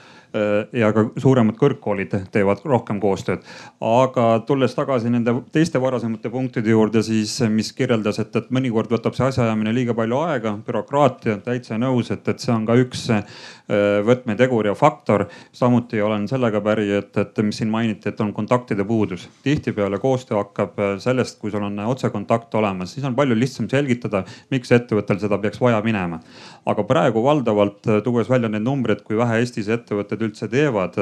ja 0.73 0.89
ka 0.95 1.03
suuremad 1.21 1.57
kõrgkoolid 1.59 2.15
teevad 2.33 2.63
rohkem 2.65 2.99
koostööd. 3.01 3.43
aga 3.81 4.27
tulles 4.47 4.73
tagasi 4.75 5.11
nende 5.13 5.35
teiste 5.53 5.81
varasemate 5.81 6.29
punktide 6.33 6.73
juurde, 6.73 7.03
siis 7.05 7.35
mis 7.49 7.71
kirjeldas, 7.73 8.19
et, 8.19 8.35
et 8.35 8.49
mõnikord 8.49 8.89
võtab 8.89 9.13
see 9.17 9.27
asjaajamine 9.27 9.73
liiga 9.73 9.93
palju 9.93 10.21
aega, 10.25 10.55
bürokraatia, 10.65 11.37
täitsa 11.45 11.77
nõus, 11.77 12.11
et, 12.11 12.27
et 12.27 12.39
see 12.39 12.53
on 12.53 12.65
ka 12.65 12.77
üks 12.81 13.05
võtmetegur 14.05 14.67
ja 14.67 14.73
faktor. 14.75 15.25
samuti 15.51 16.01
olen 16.01 16.27
sellega 16.27 16.61
päri, 16.61 16.89
et, 16.97 17.17
et 17.17 17.37
mis 17.45 17.57
siin 17.57 17.69
mainiti, 17.71 18.09
et 18.09 18.21
on 18.21 18.33
kontaktide 18.33 18.83
puudus. 18.83 19.29
tihtipeale 19.43 19.99
koostöö 19.99 20.37
hakkab 20.37 20.81
sellest, 20.99 21.39
kui 21.39 21.51
sul 21.51 21.63
on 21.63 21.79
otsekontakt 21.79 22.55
olemas, 22.55 22.93
siis 22.93 23.05
on 23.05 23.15
palju 23.15 23.35
lihtsam 23.39 23.69
selgitada, 23.69 24.23
miks 24.51 24.71
ettevõttel 24.71 25.19
seda 25.19 25.37
peaks 25.37 25.61
vaja 25.61 25.81
minema. 25.81 26.19
Aga 26.65 26.83
praegu 26.87 27.23
valdavalt 27.23 27.87
tuues 28.05 28.29
välja 28.31 28.49
need 28.51 28.63
numbrid, 28.63 29.03
kui 29.03 29.17
vähe 29.19 29.41
Eestis 29.41 29.69
ettevõtted 29.71 30.21
üldse 30.23 30.47
teevad 30.51 30.95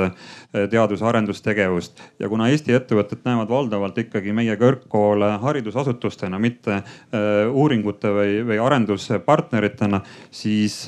teadus- 0.52 1.02
ja 1.02 1.10
arendustegevust. 1.12 2.02
Ja 2.20 2.30
kuna 2.30 2.50
Eesti 2.50 2.74
ettevõtted 2.74 3.22
näevad 3.26 3.50
valdavalt 3.50 3.98
ikkagi 3.98 4.34
meie 4.34 4.56
kõrgkoole 4.58 5.38
haridusasutustena, 5.42 6.40
mitte 6.40 6.82
uuringute 7.54 8.14
või, 8.16 8.40
või 8.48 8.60
arenduspartneritena, 8.62 10.02
siis 10.32 10.86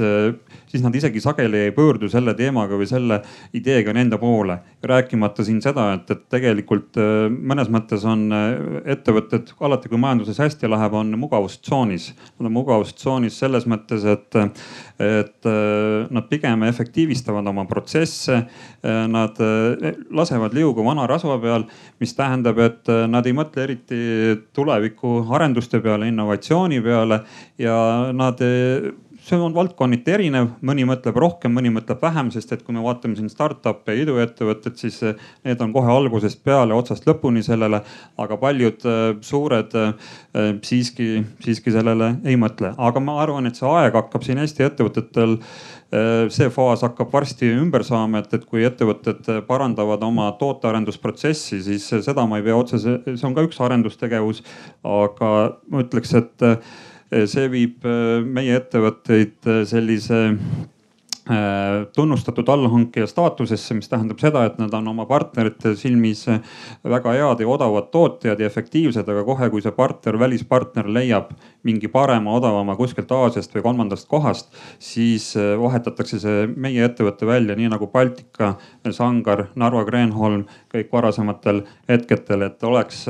siis 0.74 0.82
nad 0.82 0.95
isegi 0.98 1.22
sageli 1.22 1.68
ei 1.68 1.72
pöördu 1.72 2.08
selle 2.10 2.34
teemaga 2.34 2.78
või 2.80 2.88
selle 2.90 3.20
ideega 3.54 3.94
nende 3.94 4.18
poole. 4.18 4.58
rääkimata 4.84 5.44
siin 5.45 5.62
seda, 5.62 5.86
et, 5.95 6.10
et 6.12 6.24
tegelikult 6.34 6.98
äh, 7.00 7.30
mõnes 7.30 7.70
mõttes 7.72 8.04
on 8.10 8.26
äh, 8.34 8.80
ettevõtted 8.95 9.54
alati, 9.64 9.91
kui 9.91 10.02
majanduses 10.02 10.41
hästi 10.41 10.68
läheb, 10.68 10.95
on 10.98 11.14
mugavustsoonis. 11.22 12.10
Nad 12.40 12.50
on 12.50 12.56
mugavustsoonis 12.58 13.38
selles 13.40 13.68
mõttes, 13.70 14.04
et, 14.10 14.40
et 14.98 15.50
äh, 15.52 16.10
nad 16.10 16.28
pigem 16.32 16.66
efektiivistavad 16.68 17.48
oma 17.54 17.68
protsesse. 17.70 18.44
Nad 18.84 19.38
lasevad 20.12 20.54
liugu 20.58 20.84
vana 20.84 21.06
rasva 21.08 21.38
peal, 21.40 21.64
mis 22.04 22.12
tähendab, 22.18 22.60
et 22.60 22.90
nad 23.08 23.26
ei 23.28 23.36
mõtle 23.36 23.64
eriti 23.64 24.00
tuleviku 24.56 25.22
arenduste 25.32 25.80
peale, 25.84 26.10
innovatsiooni 26.12 26.82
peale 26.84 27.22
ja 27.62 27.78
nad 28.12 28.44
see 29.24 29.40
on 29.40 29.54
valdkonniti 29.56 30.12
erinev, 30.12 30.50
mõni 30.66 30.84
mõtleb 30.88 31.16
rohkem, 31.20 31.54
mõni 31.56 31.72
mõtleb 31.74 32.02
vähem, 32.04 32.30
sest 32.34 32.52
et 32.56 32.64
kui 32.66 32.76
me 32.76 32.84
vaatame 32.84 33.16
siin 33.16 33.32
startup'e 33.32 33.95
ja 33.95 34.04
iduettevõtted, 34.04 34.76
siis 34.80 35.00
eh, 35.08 35.22
need 35.48 35.62
on 35.64 35.72
kohe 35.76 35.91
algusest 35.91 36.41
peale 36.44 36.76
otsast 36.76 37.08
lõpuni 37.08 37.44
sellele. 37.45 37.82
aga 38.18 38.38
paljud 38.38 38.84
eh, 38.86 39.04
suured 39.24 39.78
eh, 39.80 39.94
siiski, 40.64 41.24
siiski 41.44 41.72
sellele 41.72 42.18
ei 42.26 42.36
mõtle, 42.40 42.74
aga 42.78 43.00
ma 43.00 43.22
arvan, 43.24 43.48
et 43.48 43.60
see 43.60 43.70
aeg 43.70 43.95
hakkab 43.95 44.28
siin 44.28 44.44
Eesti 44.44 44.68
ettevõtetel 44.68 45.40
see 46.34 46.48
faas 46.50 46.82
hakkab 46.82 47.12
varsti 47.14 47.52
ümber 47.54 47.84
saama, 47.86 48.24
et, 48.24 48.32
et 48.34 48.48
kui 48.50 48.64
ettevõtted 48.66 49.28
parandavad 49.45 50.02
oma 50.02 50.32
tootearendusprotsessi, 50.40 51.60
siis 51.62 51.86
seda 52.02 52.26
ma 52.26 52.40
ei 52.40 52.48
pea 52.48 52.56
otsese, 52.58 52.95
see 53.06 53.28
on 53.28 53.36
ka 53.38 53.44
üks 53.45 53.62
arendustegevus. 53.62 54.41
aga 54.82 55.30
ma 55.70 55.84
ütleks, 55.86 56.16
et 56.18 56.48
see 57.30 57.49
viib 57.52 57.88
eh, 57.88 58.22
meie 58.26 58.60
ettevõtteid 58.61 59.49
eh, 59.49 59.65
sellise 59.69 60.27
tunnustatud 61.95 62.49
allhankija 62.52 63.06
staatusesse, 63.07 63.77
mis 63.77 63.88
tähendab 63.88 64.19
seda, 64.19 64.41
et 64.44 64.57
nad 64.60 64.73
on 64.76 64.90
oma 64.91 65.06
partnerite 65.07 65.72
silmis 65.80 66.26
väga 66.84 67.14
head 67.15 67.40
ja 67.40 67.48
odavad 67.48 67.88
tootjad 67.94 68.44
ja 68.44 68.49
efektiivsed, 68.52 69.07
aga 69.07 69.23
kohe, 69.23 69.48
kui 69.53 69.64
see 69.64 69.72
partner, 69.72 70.18
välispartner 70.19 70.91
leiab 70.91 71.31
mingi 71.64 71.88
parema, 71.88 72.35
odavama 72.35 72.76
kuskilt 72.76 73.15
Aasiast 73.15 73.56
või 73.56 73.64
kolmandast 73.69 74.11
kohast, 74.11 74.52
siis 74.84 75.30
vahetatakse 75.64 76.19
see 76.19 76.45
meie 76.60 76.84
ettevõte 76.90 77.23
välja, 77.31 77.56
nii 77.56 77.72
nagu 77.72 77.88
Baltika, 77.88 78.57
Sangar, 78.91 79.48
Narva 79.56 79.88
Kreenholm, 79.88 80.44
kõik 80.76 80.91
varasematel 80.91 81.64
hetkedel, 81.88 82.49
et 82.52 82.68
oleks 82.68 83.06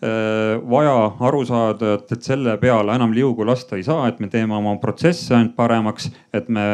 vaja 0.00 0.94
aru 1.28 1.42
saada, 1.44 1.94
et, 1.98 2.12
et 2.16 2.24
selle 2.24 2.54
peale 2.60 2.94
enam 2.96 3.12
liugu 3.12 3.44
lasta 3.44 3.76
ei 3.76 3.84
saa, 3.84 4.06
et 4.08 4.20
me 4.20 4.30
teeme 4.32 4.56
oma 4.56 4.72
protsesse 4.80 5.34
ainult 5.36 5.52
paremaks, 5.58 6.08
et 6.32 6.48
me, 6.48 6.64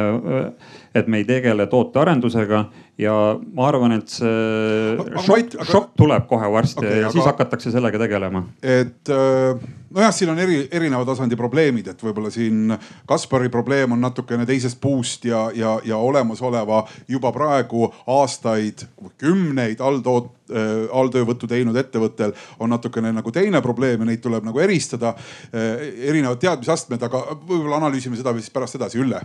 et 0.96 1.08
me 1.10 1.20
ei 1.20 1.26
tegele 1.28 1.66
tootearendusega 1.70 2.64
ja 3.00 3.14
ma 3.54 3.66
arvan, 3.68 3.92
et 3.98 4.12
see 4.12 4.94
šokk, 5.26 5.56
šokk 5.68 5.96
tuleb 6.00 6.28
kohe 6.30 6.48
varsti 6.52 6.80
okay, 6.80 7.00
ja 7.02 7.08
aga... 7.08 7.14
siis 7.14 7.28
hakatakse 7.28 7.72
sellega 7.74 8.00
tegelema. 8.00 8.42
et 8.62 9.12
äh, 9.12 9.66
nojah, 9.92 10.14
siin 10.16 10.32
on 10.32 10.40
eri, 10.40 10.62
erineva 10.72 11.04
tasandi 11.08 11.36
probleemid, 11.36 11.90
et 11.92 12.04
võib-olla 12.04 12.32
siin 12.32 12.72
Kaspari 13.08 13.50
probleem 13.52 13.92
on 13.92 14.00
natukene 14.00 14.46
teisest 14.48 14.80
puust 14.80 15.28
ja, 15.28 15.46
ja, 15.54 15.76
ja 15.84 16.00
olemasoleva 16.00 16.82
juba 17.08 17.32
praegu 17.36 17.90
aastaid, 18.16 18.86
kümneid 19.20 19.84
alltoot-, 19.84 20.32
äh, 20.52 20.86
alltöövõttu 20.96 21.50
teinud 21.52 21.76
ettevõttel 21.76 22.32
on 22.58 22.72
natukene 22.72 23.12
nagu 23.12 23.34
teine 23.34 23.60
probleem 23.64 24.00
ja 24.00 24.08
neid 24.08 24.24
tuleb 24.24 24.48
nagu 24.48 24.64
eristada. 24.64 25.12
Äh, 25.52 25.84
erinevad 26.08 26.40
teadmisastmed, 26.40 27.04
aga 27.10 27.22
võib-olla 27.36 27.82
analüüsime 27.82 28.16
seda 28.16 28.32
siis 28.40 28.52
pärast 28.54 28.80
edasi, 28.80 29.04
Ülle 29.04 29.20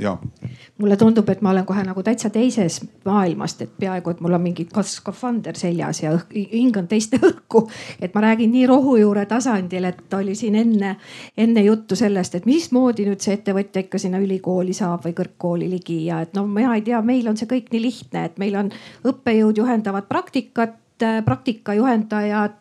ja. 0.00 0.16
Mulle 0.80 0.96
tundub, 0.96 1.28
et 1.28 1.42
ma 1.44 1.52
olen 1.52 1.66
kohe 1.68 1.82
nagu 1.84 2.02
täitsa 2.04 2.30
teises 2.32 2.80
maailmast, 3.04 3.62
et 3.64 3.72
peaaegu, 3.80 4.14
et 4.14 4.20
mul 4.24 4.36
on 4.36 4.42
mingi 4.42 4.66
skafander 4.90 5.58
seljas 5.58 6.02
ja 6.02 6.14
õhk, 6.16 6.34
hingan 6.52 6.88
teiste 6.90 7.20
õhku. 7.28 7.66
et 8.00 8.14
ma 8.14 8.24
räägin 8.24 8.52
nii 8.54 8.66
rohujuure 8.70 9.26
tasandil, 9.30 9.84
et 9.90 10.14
oli 10.18 10.34
siin 10.34 10.58
enne, 10.60 10.96
enne 11.36 11.64
juttu 11.66 11.96
sellest, 11.96 12.34
et 12.34 12.48
mismoodi 12.48 13.06
nüüd 13.08 13.20
see 13.20 13.36
ettevõtja 13.38 13.84
ikka 13.86 14.00
sinna 14.00 14.20
ülikooli 14.22 14.76
saab 14.76 15.04
või 15.06 15.16
kõrgkooli 15.18 15.70
ligi 15.70 16.04
ja 16.06 16.22
et 16.24 16.34
no 16.36 16.46
mina 16.46 16.74
ei 16.78 16.86
tea, 16.86 17.02
meil 17.02 17.28
on 17.28 17.38
see 17.40 17.50
kõik 17.50 17.72
nii 17.72 17.82
lihtne, 17.82 18.24
et 18.30 18.38
meil 18.38 18.56
on 18.60 18.72
õppejõud 19.04 19.62
juhendavad 19.62 20.08
praktikat, 20.08 20.78
praktikajuhendajad 21.00 22.59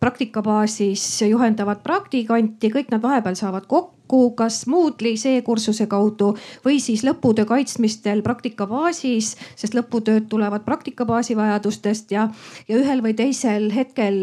praktikabaasis 0.00 1.22
juhendavad 1.28 1.82
praktikanti, 1.82 2.70
kõik 2.72 2.92
nad 2.92 3.02
vahepeal 3.02 3.36
saavad 3.38 3.66
kokku 3.70 4.02
kas 4.36 4.66
Moodle'i 4.68 5.16
C-kursuse 5.16 5.86
kaudu 5.88 6.32
või 6.64 6.80
siis 6.84 7.00
lõputöö 7.06 7.46
kaitsmistel 7.48 8.20
praktikabaasis, 8.22 9.30
sest 9.56 9.76
lõputööd 9.76 10.28
tulevad 10.28 10.66
praktikabaasi 10.66 11.36
vajadustest 11.36 12.12
ja, 12.12 12.28
ja 12.68 12.76
ühel 12.76 13.02
või 13.04 13.14
teisel 13.16 13.70
hetkel 13.72 14.18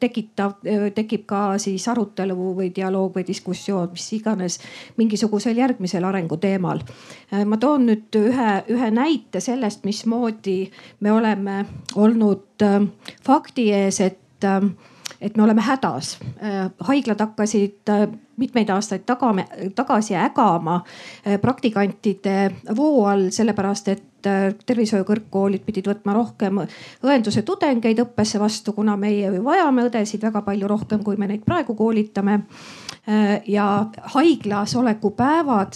tekitab, 0.00 0.64
tekib 0.96 1.26
ka 1.28 1.42
siis 1.62 1.84
arutelu 1.92 2.36
või 2.36 2.70
dialoog 2.76 3.18
või 3.18 3.26
diskussioon, 3.28 3.90
mis 3.92 4.08
iganes 4.16 4.58
mingisugusel 4.96 5.56
järgmisel 5.56 6.04
arenguteemal. 6.04 6.80
ma 7.44 7.56
toon 7.60 7.86
nüüd 7.90 8.20
ühe, 8.20 8.50
ühe 8.72 8.90
näite 8.90 9.40
sellest, 9.40 9.84
mismoodi 9.84 10.70
me 11.00 11.12
oleme 11.12 11.64
olnud 11.94 12.64
äh, 12.64 12.80
fakti 13.26 13.70
ees, 13.72 14.00
et 14.00 14.25
äh, 14.44 14.60
et 15.20 15.36
me 15.36 15.42
oleme 15.42 15.62
hädas. 15.62 16.18
Äh, 16.42 16.70
haiglad 16.88 17.20
hakkasid 17.20 17.88
äh, 17.88 18.08
mitmeid 18.36 18.70
aastaid 18.70 19.06
tagame, 19.06 19.46
tagasi 19.74 20.14
ägama 20.20 20.82
praktikantide 21.40 22.50
voo 22.76 23.06
all, 23.08 23.30
sellepärast 23.32 23.88
et 23.88 24.02
tervishoiukõrgkoolid 24.66 25.62
pidid 25.64 25.86
võtma 25.88 26.12
rohkem 26.16 26.58
õenduse 27.06 27.44
tudengeid 27.46 28.02
õppesse 28.02 28.40
vastu, 28.42 28.74
kuna 28.76 28.96
meie 29.00 29.30
ju 29.32 29.44
vajame 29.44 29.86
õdesid 29.86 30.26
väga 30.26 30.42
palju 30.42 30.68
rohkem, 30.68 31.04
kui 31.06 31.16
me 31.16 31.30
neid 31.30 31.46
praegu 31.46 31.78
koolitame 31.78 32.40
ja 33.46 33.86
haiglas 34.02 34.76
oleku 34.76 35.10
päevad 35.10 35.72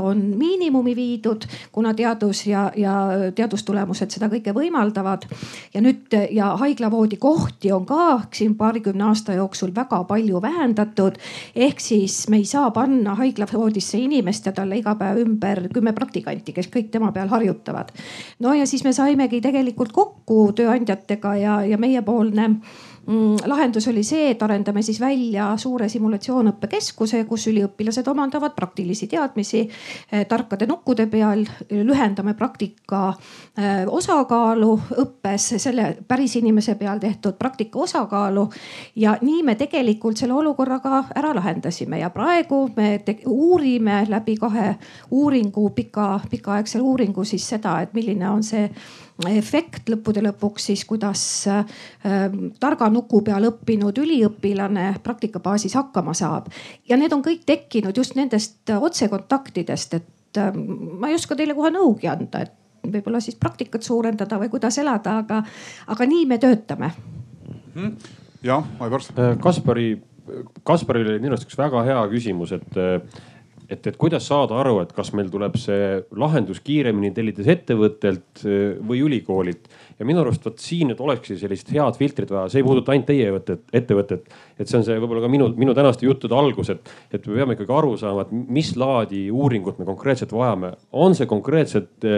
on 0.00 0.18
miinimumi 0.36 0.96
viidud, 0.96 1.46
kuna 1.72 1.94
teadus 1.94 2.46
ja, 2.46 2.66
ja 2.76 2.92
teadustulemused 3.34 4.12
seda 4.12 4.28
kõike 4.28 4.52
võimaldavad. 4.52 5.24
ja 5.74 5.80
nüüd 5.80 6.12
ja 6.30 6.50
haiglavoodikohti 6.60 7.72
on 7.72 7.86
ka 7.86 8.20
siin 8.32 8.54
paarikümne 8.54 9.04
aasta 9.04 9.32
jooksul 9.32 9.72
väga 9.74 10.04
palju 10.04 10.42
vähendatud. 10.42 11.16
ehk 11.56 11.80
siis 11.80 12.28
me 12.28 12.36
ei 12.36 12.44
saa 12.44 12.70
panna 12.70 13.14
haiglavoodisse 13.14 13.98
inimest 13.98 14.46
ja 14.46 14.52
talle 14.52 14.76
iga 14.76 14.94
päev 14.94 15.24
ümber 15.24 15.68
kümme 15.72 15.92
praktikanti, 15.92 16.52
kes 16.52 16.68
kõik 16.68 16.90
tema 16.90 17.12
peal 17.12 17.28
harjutavad. 17.28 17.92
no 18.38 18.52
ja 18.54 18.66
siis 18.66 18.84
me 18.84 18.92
saimegi 18.92 19.40
tegelikult 19.40 19.92
kokku 19.92 20.52
tööandjatega 20.52 21.36
ja, 21.36 21.62
ja 21.64 21.78
meiepoolne 21.78 22.50
lahendus 23.46 23.88
oli 23.88 24.02
see, 24.04 24.30
et 24.30 24.42
arendame 24.42 24.82
siis 24.82 25.00
välja 25.00 25.50
suure 25.60 25.88
simulatsioonõppekeskuse, 25.88 27.24
kus 27.28 27.46
üliõpilased 27.50 28.08
omandavad 28.08 28.54
praktilisi 28.56 29.06
teadmisi 29.10 29.60
eh, 29.64 30.26
tarkade 30.26 30.66
nukkude 30.66 31.06
peal. 31.06 31.44
lühendame 31.70 32.34
praktika 32.34 33.14
eh, 33.58 33.84
osakaalu 33.86 34.72
õppes, 35.02 35.48
selle 35.58 35.96
päris 36.08 36.36
inimese 36.36 36.74
peal 36.74 36.98
tehtud 36.98 37.36
praktika 37.38 37.78
osakaalu. 37.78 38.48
ja 38.96 39.16
nii 39.20 39.42
me 39.42 39.54
tegelikult 39.54 40.16
selle 40.16 40.34
olukorra 40.34 40.78
ka 40.80 41.04
ära 41.14 41.34
lahendasime 41.34 41.98
ja 41.98 42.10
praegu 42.10 42.70
me 42.76 43.00
uurime 43.26 44.06
läbi 44.08 44.36
kahe 44.36 44.74
uuringu, 45.10 45.70
pika, 45.70 46.20
pikaaegsel 46.30 46.80
uuringu 46.80 47.24
siis 47.24 47.48
seda, 47.48 47.80
et 47.80 47.92
milline 47.92 48.28
on 48.30 48.42
see 48.42 48.70
efekt 49.30 49.88
lõppude 49.92 50.22
lõpuks 50.24 50.70
siis, 50.70 50.82
kuidas 50.88 51.22
äh, 51.50 51.62
targa 52.60 52.88
nuku 52.90 53.22
peal 53.26 53.46
õppinud 53.50 53.98
üliõpilane 54.02 54.88
praktikabaasis 55.04 55.76
hakkama 55.78 56.14
saab. 56.14 56.50
ja 56.88 56.96
need 56.96 57.12
on 57.12 57.22
kõik 57.22 57.44
tekkinud 57.46 57.96
just 57.96 58.16
nendest 58.18 58.70
otsekontaktidest, 58.74 59.94
et 59.94 60.40
äh, 60.42 60.50
ma 60.54 61.08
ei 61.08 61.18
oska 61.18 61.36
teile 61.38 61.54
kohe 61.54 61.70
nõugi 61.74 62.10
anda, 62.10 62.42
et 62.42 62.90
võib-olla 62.90 63.20
siis 63.22 63.38
praktikat 63.40 63.82
suurendada 63.82 64.38
või 64.40 64.50
kuidas 64.52 64.78
elada, 64.78 65.20
aga, 65.22 65.44
aga 65.86 66.08
nii 66.10 66.26
me 66.26 66.38
töötame 66.38 66.90
mm.. 67.74 67.94
jah, 68.42 68.66
Aivar. 68.80 69.06
Kaspari 69.40 69.94
Kasparil 70.64 71.08
oli 71.10 71.20
minu 71.20 71.34
arust 71.34 71.44
üks 71.44 71.58
väga 71.58 71.82
hea 71.84 72.00
küsimus, 72.08 72.54
et 72.56 72.78
et, 73.70 73.86
et 73.86 73.96
kuidas 74.00 74.26
saada 74.28 74.58
aru, 74.60 74.78
et 74.82 74.92
kas 74.94 75.10
meil 75.16 75.30
tuleb 75.32 75.56
see 75.60 76.02
lahendus 76.20 76.60
kiiremini 76.64 77.12
tellides 77.16 77.48
ettevõttelt 77.54 78.44
või 78.44 79.00
ülikoolilt. 79.06 79.68
ja 79.98 80.06
minu 80.06 80.20
arust 80.20 80.44
vot 80.44 80.58
siin 80.60 80.90
nüüd 80.90 81.00
olekski 81.00 81.38
sellist 81.40 81.70
head 81.72 81.98
filtrit 81.98 82.30
vaja, 82.30 82.50
see 82.52 82.60
ei 82.60 82.66
puuduta 82.66 82.92
ainult 82.92 83.08
teie 83.08 83.28
ettevõtet, 83.30 83.64
ettevõtet. 83.72 84.30
et 84.58 84.68
see 84.68 84.78
on 84.78 84.86
see 84.86 84.98
võib-olla 85.00 85.24
ka 85.24 85.32
minu, 85.32 85.50
minu 85.56 85.74
tänaste 85.76 86.06
juttude 86.06 86.36
algus, 86.36 86.72
et, 86.74 86.94
et 87.12 87.26
me 87.26 87.40
peame 87.40 87.58
ikkagi 87.58 87.76
aru 87.76 87.96
saama, 88.00 88.26
et 88.26 88.32
mis 88.32 88.74
laadi 88.76 89.26
uuringut 89.32 89.78
me 89.78 89.88
konkreetselt 89.88 90.32
vajame. 90.32 90.74
on 90.92 91.14
see 91.16 91.30
konkreetselt 91.30 92.08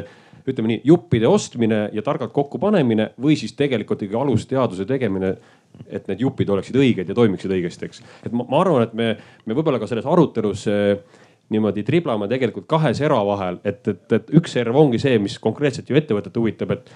ütleme 0.47 0.71
nii 0.71 0.81
juppide 0.87 1.27
ostmine 1.27 1.89
ja 1.93 2.03
targalt 2.07 2.33
kokkupanemine 2.35 3.11
või 3.23 3.35
siis 3.39 3.57
tegelikult 3.59 4.03
ikkagi 4.07 4.21
alusteaduse 4.21 4.87
tegemine 4.87 5.35
et 5.91 6.07
need 6.09 6.23
jupid 6.23 6.49
oleksid 6.49 6.79
õiged 6.81 7.11
ja 7.11 7.15
toimiksid 7.17 7.53
õigesti, 7.53 7.89
eks. 7.89 8.03
et 8.25 8.35
ma, 8.35 8.47
ma 8.49 8.61
arvan, 8.63 8.87
et 8.87 8.95
me, 8.97 9.09
me 9.45 9.57
võib-olla 9.57 9.81
ka 9.83 9.89
selles 9.91 10.07
arutelus 10.09 10.65
äh, 10.73 10.95
niimoodi 11.55 11.85
triblame 11.87 12.29
tegelikult 12.31 12.67
kahe 12.71 12.93
sera 12.97 13.19
vahel, 13.27 13.61
et, 13.65 13.83
et, 13.89 14.07
et 14.19 14.33
üks 14.39 14.57
serv 14.57 14.77
ongi 14.79 14.99
see, 15.03 15.19
mis 15.23 15.39
konkreetselt 15.43 15.91
ju 15.91 15.99
ettevõtet 15.99 16.39
huvitab, 16.41 16.75
et, 16.75 16.91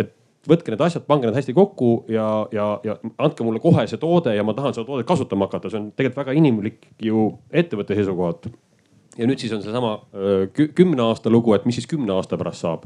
et 0.00 0.12
võtke 0.48 0.74
need 0.74 0.84
asjad, 0.84 1.06
pange 1.08 1.28
need 1.28 1.38
hästi 1.38 1.54
kokku 1.56 1.94
ja, 2.12 2.26
ja, 2.52 2.68
ja 2.84 2.98
andke 3.24 3.46
mulle 3.46 3.62
kohe 3.64 3.86
see 3.90 4.00
toode 4.00 4.36
ja 4.36 4.44
ma 4.44 4.56
tahan 4.56 4.76
seda 4.76 4.86
toodet 4.88 5.08
kasutama 5.08 5.48
hakata, 5.48 5.72
see 5.72 5.80
on 5.80 5.90
tegelikult 5.96 6.20
väga 6.24 6.36
inimlik 6.40 6.88
ju 7.02 7.30
ettevõtte 7.52 7.96
seisukohalt. 7.96 8.50
ja 9.18 9.28
nüüd 9.30 9.40
siis 9.40 9.52
on 9.56 9.62
seesama 9.64 9.96
kümne 10.52 11.08
aasta 11.08 11.32
lugu, 11.32 11.54
et 11.54 11.64
mis 11.64 11.78
siis 11.80 11.88
kümne 11.88 12.12
aasta 12.12 12.36
pärast 12.40 12.66
saab. 12.66 12.84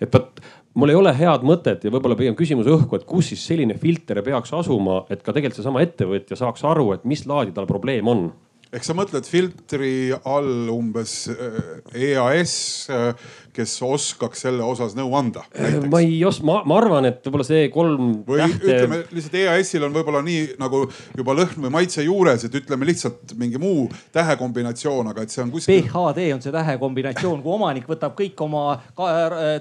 et 0.00 0.12
vot 0.12 0.42
mul 0.76 0.92
ei 0.92 0.98
ole 0.98 1.12
head 1.16 1.44
mõtet 1.46 1.84
ja 1.86 1.92
võib-olla 1.92 2.18
pigem 2.18 2.34
küsimus 2.36 2.66
õhku, 2.68 2.98
et 2.98 3.06
kus 3.08 3.30
siis 3.32 3.46
selline 3.48 3.78
filter 3.80 4.20
peaks 4.26 4.52
asuma, 4.56 5.04
et 5.10 5.22
ka 5.22 5.32
tegelikult 5.32 5.60
seesama 5.60 5.84
ettevõtja 5.86 6.36
saaks 6.36 6.66
aru, 6.68 6.90
et 6.96 7.06
mis 7.08 7.22
laadi 7.28 7.54
tal 7.56 7.68
probleem 7.70 8.10
on 8.10 8.26
ehk 8.74 8.84
sa 8.86 8.96
mõtled 8.98 9.28
filtri 9.30 10.10
all 10.26 10.70
umbes 10.72 11.28
EAS, 11.94 12.56
kes 13.56 13.76
oskaks 13.86 14.44
selle 14.46 14.64
osas 14.66 14.96
nõu 14.98 15.14
anda? 15.18 15.44
ma 15.90 16.02
ei 16.04 16.18
os-, 16.28 16.42
ma, 16.46 16.60
ma 16.68 16.78
arvan, 16.80 17.08
et 17.10 17.24
võib-olla 17.26 17.46
see 17.48 17.68
kolm 17.74 18.12
või 18.26 18.42
tähte... 18.42 18.72
ütleme 18.72 19.00
lihtsalt 19.16 19.38
EAS-il 19.42 19.86
on 19.88 19.96
võib-olla 19.96 20.22
nii 20.26 20.42
nagu 20.60 20.84
juba 21.16 21.36
lõhn 21.36 21.66
või 21.66 21.74
maitse 21.78 22.04
juures, 22.06 22.46
et 22.46 22.58
ütleme 22.60 22.88
lihtsalt 22.88 23.36
mingi 23.40 23.60
muu 23.62 23.86
tähekombinatsioon, 24.14 25.12
aga 25.12 25.24
et 25.24 25.34
see 25.34 25.42
on 25.44 25.52
kuskil. 25.54 25.82
PHD 25.86 26.28
on 26.34 26.44
see 26.44 26.54
tähekombinatsioon, 26.54 27.42
kui 27.44 27.54
omanik 27.56 27.88
võtab 27.90 28.16
kõik 28.18 28.40
oma 28.44 28.64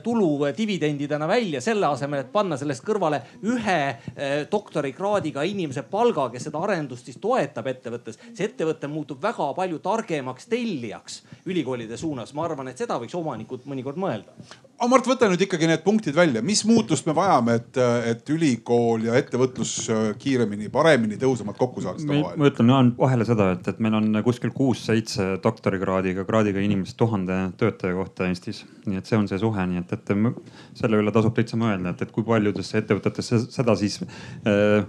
tulu 0.03 0.51
dividendidena 0.57 1.27
välja 1.29 1.61
selle 1.63 1.87
asemel, 1.87 2.25
et 2.25 2.31
panna 2.33 2.57
sellest 2.59 2.83
kõrvale 2.85 3.21
ühe 3.45 3.79
eh, 3.89 4.35
doktorikraadiga 4.51 5.45
inimese 5.47 5.85
palga, 5.89 6.27
kes 6.33 6.47
seda 6.49 6.61
arendust 6.65 7.09
siis 7.09 7.19
toetab 7.21 7.69
ettevõttes. 7.71 8.19
see 8.33 8.49
ettevõte 8.49 8.89
muutub 8.91 9.21
väga 9.21 9.51
palju 9.57 9.79
targemaks 9.83 10.49
tellijaks 10.51 11.21
ülikoolide 11.45 11.97
suunas. 11.97 12.33
ma 12.33 12.45
arvan, 12.45 12.67
et 12.67 12.77
seda 12.77 12.99
võiks 13.01 13.15
omanikud 13.15 13.65
mõnikord 13.65 13.84
mõnikord 13.85 14.01
mõelda. 14.01 14.33
aga 14.75 14.89
Mart, 14.91 15.05
võta 15.07 15.27
nüüd 15.31 15.39
ikkagi 15.45 15.69
need 15.69 15.83
punktid 15.85 16.15
välja, 16.17 16.41
mis 16.43 16.65
muutust 16.67 17.05
me 17.07 17.13
vajame, 17.15 17.55
et, 17.61 17.77
et 18.11 18.29
ülikool 18.33 19.05
ja 19.07 19.15
ettevõtlus 19.15 19.87
kiiremini, 20.19 20.67
paremini, 20.73 21.15
tõhusamalt 21.21 21.57
kokku 21.57 21.83
saaksid 21.85 22.09
omavahel? 22.09 22.41
ma 22.41 22.49
ütlen 22.49 22.91
vahele 22.99 23.27
seda, 23.27 23.53
et, 23.55 23.69
et 23.71 23.79
meil 23.79 23.95
on 24.01 24.21
kuskil 24.25 24.51
kuus-seitse 24.55 25.37
doktorikraadiga, 25.43 26.27
kraadiga 26.27 26.59
inimest 26.59 26.97
tuhande 26.99 27.39
töötaja 27.61 27.95
kohta 27.95 28.27
Eestis. 28.27 28.65
nii 28.85 28.99
et 28.99 29.07
see 29.07 29.19
on 29.19 29.29
see 29.31 29.39
suhe, 29.39 29.67
nii 29.71 29.83
et, 29.85 29.95
et 29.95 30.13
selle 30.81 31.01
üle 31.01 31.15
tasub 31.15 31.35
täitsa 31.37 31.59
mõelda, 31.61 31.95
et, 31.95 32.03
et 32.03 32.15
kui 32.15 32.27
paljudesse 32.27 32.81
ettevõtetesse 32.81 33.45
seda 33.47 33.77
siis 33.79 34.01
äh, 34.03 34.83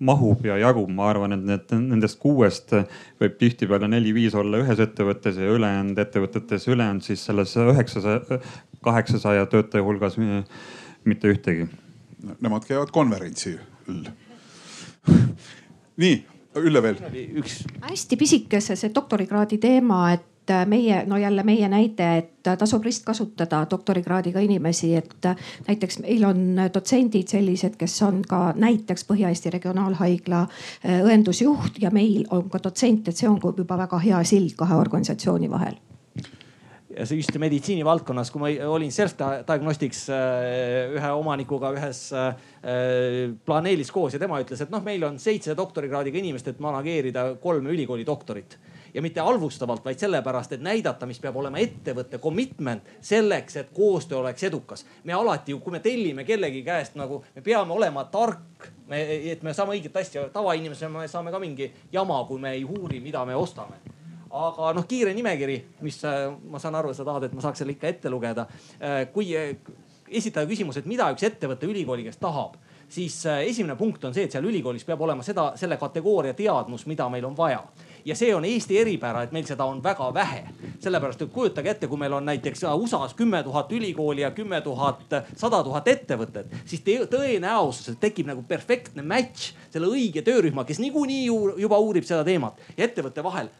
mahub 0.00 0.46
ja 0.48 0.56
jagub, 0.60 0.88
ma 0.96 1.10
arvan, 1.12 1.34
et 1.36 1.44
need 1.44 1.74
nendest 1.76 2.18
kuuest 2.22 2.72
võib 3.20 3.36
tihtipeale 3.40 3.88
neli-viis 3.92 4.34
olla 4.38 4.62
ühes 4.62 4.80
ettevõttes 4.80 5.36
ja 5.40 5.50
ülejäänud 5.52 6.00
ettevõtetes, 6.00 6.66
ülejäänud 6.72 7.04
siis 7.04 7.24
selles 7.28 7.52
üheksasaja, 7.60 8.40
kaheksasaja 8.84 9.46
töötaja 9.52 9.84
hulgas 9.84 10.16
mitte 10.20 11.34
ühtegi. 11.34 11.68
Nemad 12.40 12.64
käivad 12.68 12.92
konverentsil 12.92 13.60
nii, 16.00 16.18
Ülle 16.58 16.80
veel. 16.82 16.96
üks 17.38 17.60
hästi 17.84 18.16
pisikese 18.18 18.74
see 18.74 18.90
doktorikraadi 18.94 19.60
teema, 19.62 20.00
et 20.16 20.24
et 20.50 20.54
äh, 20.54 20.66
meie, 20.66 21.04
no 21.06 21.16
jälle 21.16 21.42
meie 21.42 21.68
näide, 21.68 22.06
et 22.18 22.46
äh, 22.46 22.56
tasub 22.58 22.84
ristkasutada 22.84 23.62
doktorikraadiga 23.70 24.40
inimesi, 24.42 24.94
et 24.96 25.26
äh, 25.26 25.36
näiteks 25.68 26.00
meil 26.02 26.24
on 26.26 26.40
dotsendid 26.74 27.30
sellised, 27.30 27.76
kes 27.78 28.00
on 28.02 28.22
ka 28.26 28.52
näiteks 28.58 29.06
Põhja-Eesti 29.08 29.52
Regionaalhaigla 29.54 30.46
õendusjuht 31.06 31.78
ja 31.82 31.92
meil 31.94 32.26
on 32.34 32.50
ka 32.50 32.60
dotsent, 32.62 33.08
et 33.08 33.16
see 33.16 33.28
on 33.28 33.38
juba 33.40 33.78
väga 33.78 34.00
hea 34.02 34.24
sild 34.26 34.56
kahe 34.58 34.78
organisatsiooni 34.80 35.50
vahel. 35.50 35.78
Ja 36.90 37.06
see 37.06 37.20
just 37.20 37.36
meditsiinivaldkonnas, 37.38 38.32
kui 38.34 38.42
ma 38.42 38.50
olin 38.74 38.90
Self-Diagnostics 38.90 40.08
ühe 40.10 41.12
omanikuga 41.14 41.70
ühes 41.76 42.00
planeelis 43.46 43.92
koos 43.94 44.16
ja 44.16 44.20
tema 44.20 44.40
ütles, 44.42 44.64
et 44.64 44.74
noh, 44.74 44.82
meil 44.82 45.06
on 45.06 45.20
seitse 45.22 45.54
doktorikraadiga 45.56 46.18
inimest, 46.18 46.50
et 46.50 46.58
manageerida 46.60 47.28
kolme 47.42 47.70
ülikooli 47.70 48.06
doktorit 48.06 48.58
ja 48.94 49.02
mitte 49.02 49.20
halvustavalt, 49.20 49.84
vaid 49.84 49.98
sellepärast, 49.98 50.52
et 50.52 50.64
näidata, 50.64 51.06
mis 51.06 51.20
peab 51.20 51.36
olema 51.36 51.60
ettevõtte 51.62 52.18
commitment 52.18 52.88
selleks, 53.00 53.56
et 53.56 53.70
koostöö 53.74 54.18
oleks 54.18 54.44
edukas. 54.44 54.84
me 55.04 55.12
alati 55.12 55.52
ju, 55.52 55.60
kui 55.60 55.72
me 55.72 55.80
tellime 55.80 56.24
kellegi 56.24 56.62
käest 56.62 56.94
nagu, 56.94 57.24
me 57.34 57.42
peame 57.42 57.72
olema 57.72 58.04
tark, 58.04 58.70
et 58.90 59.42
me 59.42 59.54
saame 59.54 59.76
õiget 59.76 59.96
asja, 59.96 60.28
tavainimesena 60.28 60.98
me 60.98 61.08
saame 61.08 61.30
ka 61.30 61.38
mingi 61.38 61.72
jama, 61.92 62.24
kui 62.24 62.40
me 62.40 62.52
ei 62.52 62.64
uuri, 62.64 63.00
mida 63.00 63.24
me 63.24 63.34
ostame 63.34 63.80
aga 64.30 64.72
noh, 64.76 64.86
kiire 64.86 65.10
nimekiri, 65.14 65.56
mis 65.82 65.96
ma 66.50 66.58
saan 66.62 66.76
aru, 66.78 66.94
sa 66.94 67.04
tahad, 67.06 67.26
et 67.26 67.32
ma 67.34 67.42
saaks 67.42 67.62
selle 67.62 67.74
ikka 67.74 67.88
ette 67.88 68.10
lugeda. 68.10 68.46
kui 69.12 69.32
esitada 70.10 70.46
küsimus, 70.46 70.78
et 70.78 70.86
mida 70.90 71.08
üks 71.14 71.24
ettevõte 71.26 71.66
ülikooli 71.66 72.06
käest 72.06 72.20
tahab, 72.22 72.54
siis 72.90 73.16
esimene 73.26 73.76
punkt 73.78 74.04
on 74.04 74.14
see, 74.14 74.26
et 74.26 74.34
seal 74.34 74.46
ülikoolis 74.46 74.86
peab 74.86 75.02
olema 75.06 75.26
seda, 75.26 75.52
selle 75.58 75.78
kategooria 75.78 76.34
teadmus, 76.38 76.86
mida 76.90 77.08
meil 77.10 77.26
on 77.26 77.36
vaja 77.38 77.62
ja 78.04 78.16
see 78.16 78.34
on 78.34 78.44
Eesti 78.44 78.78
eripära, 78.80 79.24
et 79.24 79.32
meil 79.32 79.46
seda 79.48 79.64
on 79.68 79.82
väga 79.82 80.10
vähe. 80.14 80.44
sellepärast, 80.80 81.22
et 81.22 81.32
kujutage 81.32 81.70
ette, 81.70 81.86
kui 81.86 81.98
meil 82.00 82.12
on 82.16 82.24
näiteks 82.24 82.62
USA-s 82.64 83.14
kümme 83.14 83.42
tuhat 83.44 83.72
ülikooli 83.72 84.22
ja 84.22 84.30
kümme 84.30 84.60
tuhat, 84.60 85.02
sada 85.36 85.62
tuhat 85.64 85.88
ettevõtet, 85.88 86.46
siis 86.64 86.80
tõenäosus, 86.84 87.92
et 87.92 88.00
tekib 88.00 88.26
nagu 88.26 88.42
perfektne 88.48 89.02
match 89.02 89.52
selle 89.70 89.90
õige 89.92 90.22
töörühma, 90.24 90.64
kes 90.64 90.80
niikuinii 90.80 91.26
juba 91.60 91.78
uurib 91.78 92.04
seda 92.08 92.24
teemat 92.24 92.56
ja 92.76 92.88
ettevõtte 92.88 93.24
vahel 93.24 93.50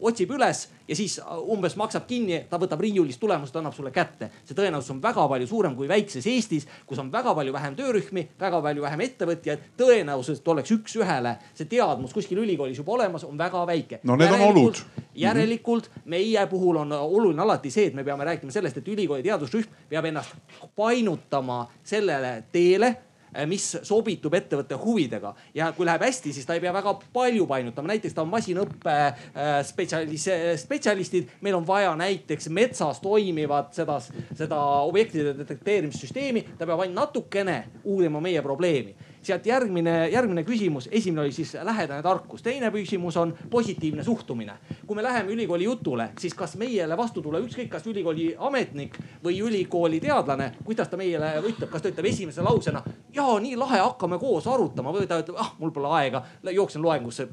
otsib 0.00 0.30
üles 0.36 0.66
ja 0.88 0.96
siis 0.96 1.18
äh, 1.18 1.38
umbes 1.50 1.76
maksab 1.76 2.06
kinni, 2.06 2.42
ta 2.50 2.58
võtab 2.60 2.80
riiulist 2.84 3.20
tulemused, 3.20 3.56
annab 3.56 3.74
sulle 3.74 3.90
kätte. 3.90 4.30
see 4.44 4.56
tõenäosus 4.56 4.92
on 4.94 5.00
väga 5.02 5.26
palju 5.28 5.46
suurem 5.46 5.76
kui 5.76 5.88
väikses 5.88 6.26
Eestis, 6.26 6.66
kus 6.86 6.98
on 7.02 7.10
väga 7.12 7.34
palju 7.34 7.52
vähem 7.52 7.76
töörühmi, 7.76 8.26
väga 8.40 8.60
palju 8.62 8.82
vähem 8.82 9.00
ettevõtjaid. 9.06 9.64
tõenäosus, 9.78 10.40
et 10.40 10.48
oleks 10.48 10.74
üks-ühele 10.76 11.36
see 11.54 11.70
teadmus 11.70 12.14
kuskil 12.14 12.38
ülikoolis 12.44 12.78
juba 12.78 12.92
olemas, 12.92 13.24
on 13.24 13.38
väga 13.38 13.66
väike. 13.66 14.00
no 14.02 14.16
need 14.16 14.32
on 14.32 14.40
olud. 14.50 14.82
järelikult 15.14 15.90
meie 16.04 16.46
puhul 16.46 16.76
on 16.76 16.92
oluline 16.92 17.42
alati 17.42 17.70
see, 17.70 17.86
et 17.86 17.94
me 17.94 18.04
peame 18.04 18.24
rääkima 18.24 18.52
sellest, 18.52 18.76
et 18.76 18.88
ülikooli 18.88 19.22
teadusrühm 19.22 19.88
peab 19.88 20.04
ennast 20.04 20.36
painutama 20.76 21.66
sellele 21.84 22.44
teele 22.52 22.96
Äh, 22.96 23.05
mis 23.48 23.64
sobitub 23.86 24.34
ettevõtte 24.38 24.78
huvidega. 24.80 25.34
Ja 25.54 25.70
kui 25.76 25.86
läheb 25.88 26.06
hästi, 26.06 26.32
siis 26.32 26.46
ta 26.48 26.56
ei 26.56 26.62
pea 26.64 26.72
väga 26.74 26.94
palju 27.12 27.46
painutama, 27.50 27.92
näiteks 27.92 28.16
ta 28.16 28.24
on 28.24 28.32
masinõppe 28.32 28.94
äh, 28.96 29.58
spetsialis-, 29.66 30.28
spetsialistid. 30.62 31.34
meil 31.40 31.58
on 31.58 31.66
vaja 31.66 31.92
näiteks 31.98 32.48
metsas 32.48 33.00
toimivat 33.04 33.74
seda, 33.76 33.98
seda 34.34 34.62
objektide 34.86 35.34
detekteerimissüsteemi, 35.38 36.46
ta 36.56 36.66
peab 36.66 36.80
ainult 36.80 36.96
natukene 36.96 37.58
uurima 37.84 38.20
meie 38.24 38.42
probleemi 38.42 38.96
sealt 39.26 39.46
järgmine, 39.46 39.94
järgmine 40.12 40.44
küsimus, 40.46 40.88
esimene 40.92 41.24
oli 41.24 41.32
siis 41.34 41.56
lähedane 41.62 42.02
tarkus, 42.02 42.42
teine 42.42 42.70
küsimus 42.74 43.16
on 43.20 43.34
positiivne 43.50 44.04
suhtumine. 44.04 44.52
kui 44.86 44.96
me 44.96 45.02
läheme 45.02 45.32
ülikooli 45.32 45.64
jutule, 45.64 46.08
siis 46.18 46.34
kas 46.34 46.56
meile 46.56 46.96
vastu 46.96 47.22
tuleb 47.22 47.44
ükskõik, 47.44 47.68
kas 47.68 47.86
ülikooli 47.86 48.34
ametnik 48.38 48.98
või 49.24 49.40
ülikooli 49.42 50.00
teadlane, 50.00 50.52
kuidas 50.64 50.88
ta 50.88 50.96
meile 50.96 51.34
ütleb, 51.42 51.70
kas 51.70 51.82
ta 51.82 51.88
ütleb 51.88 52.06
esimese 52.06 52.42
lausena, 52.42 52.82
ja 53.14 53.26
nii 53.40 53.56
lahe, 53.56 53.82
hakkame 53.82 54.18
koos 54.18 54.46
arutama 54.46 54.94
või 54.94 55.06
ta 55.10 55.20
ütleb, 55.22 55.36
ah 55.38 55.54
mul 55.58 55.74
pole 55.74 55.92
aega, 55.98 56.22
jooksen 56.52 56.82
loengusse 56.82 57.28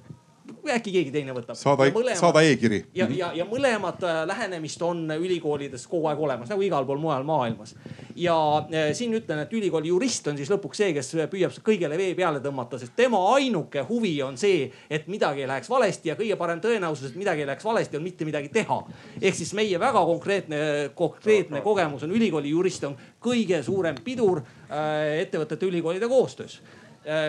äkki 0.73 0.91
keegi 0.93 1.11
teine 1.13 1.34
võtab. 1.35 1.57
saada, 1.57 1.88
saada 2.17 2.41
e-kiri. 2.45 2.84
ja, 2.95 3.07
ja, 3.11 3.31
ja 3.35 3.45
mõlemad 3.49 4.03
äh, 4.03 4.21
lähenemist 4.27 4.81
on 4.81 5.05
ülikoolides 5.17 5.85
kogu 5.88 6.07
aeg 6.11 6.19
olemas 6.19 6.51
nagu 6.51 6.61
igal 6.65 6.85
pool 6.85 7.01
mujal 7.01 7.25
maailmas. 7.27 7.75
ja 8.15 8.35
äh, 8.63 8.91
siin 8.97 9.13
ütlen, 9.17 9.43
et 9.43 9.53
ülikooli 9.53 9.91
jurist 9.91 10.27
on 10.31 10.38
siis 10.39 10.51
lõpuks 10.51 10.84
see, 10.84 10.91
kes 10.95 11.13
püüab 11.31 11.57
kõigele 11.65 11.97
vee 11.99 12.13
peale 12.17 12.41
tõmmata, 12.43 12.80
sest 12.81 12.95
tema 12.95 13.21
ainuke 13.35 13.85
huvi 13.89 14.15
on 14.25 14.38
see, 14.38 14.69
et 14.89 15.07
midagi 15.11 15.45
ei 15.45 15.49
läheks 15.49 15.69
valesti 15.69 16.13
ja 16.13 16.17
kõige 16.19 16.38
parem 16.39 16.61
tõenäosus, 16.63 17.11
et 17.11 17.19
midagi 17.19 17.45
ei 17.45 17.49
läheks 17.49 17.65
valesti, 17.65 17.97
on 17.97 18.05
mitte 18.05 18.25
midagi 18.25 18.51
teha. 18.53 18.80
ehk 19.21 19.35
siis 19.35 19.53
meie 19.53 19.80
väga 19.80 20.05
konkreetne, 20.05 20.61
konkreetne 20.95 21.61
kogemus 21.61 22.03
on 22.03 22.15
ülikooli 22.15 22.53
jurist 22.53 22.84
on 22.84 22.97
kõige 23.23 23.63
suurem 23.63 23.99
pidur 24.03 24.43
äh, 24.43 25.19
ettevõtete 25.23 25.69
ülikoolide 25.69 26.07
koostöös 26.07 26.61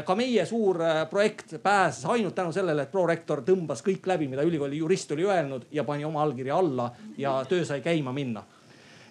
ka 0.06 0.14
meie 0.14 0.44
suur 0.46 0.78
projekt 1.10 1.56
pääses 1.62 2.05
ainult 2.06 2.34
tänu 2.34 2.52
sellele, 2.55 2.84
et 2.86 2.92
prorektor 2.92 3.42
tõmbas 3.42 3.82
kõik 3.82 4.06
läbi, 4.06 4.28
mida 4.30 4.44
ülikooli 4.46 4.78
jurist 4.78 5.10
oli 5.12 5.26
öelnud 5.26 5.66
ja 5.74 5.84
pani 5.84 6.05
oma 6.06 6.22
allkirja 6.22 6.56
alla 6.56 6.90
ja 7.18 7.40
töö 7.48 7.64
sai 7.64 7.80
käima 7.82 8.12
minna. 8.12 8.44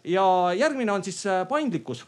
ja 0.03 0.23
järgmine 0.55 0.91
on 0.91 1.03
siis 1.03 1.23
paindlikkus 1.49 2.05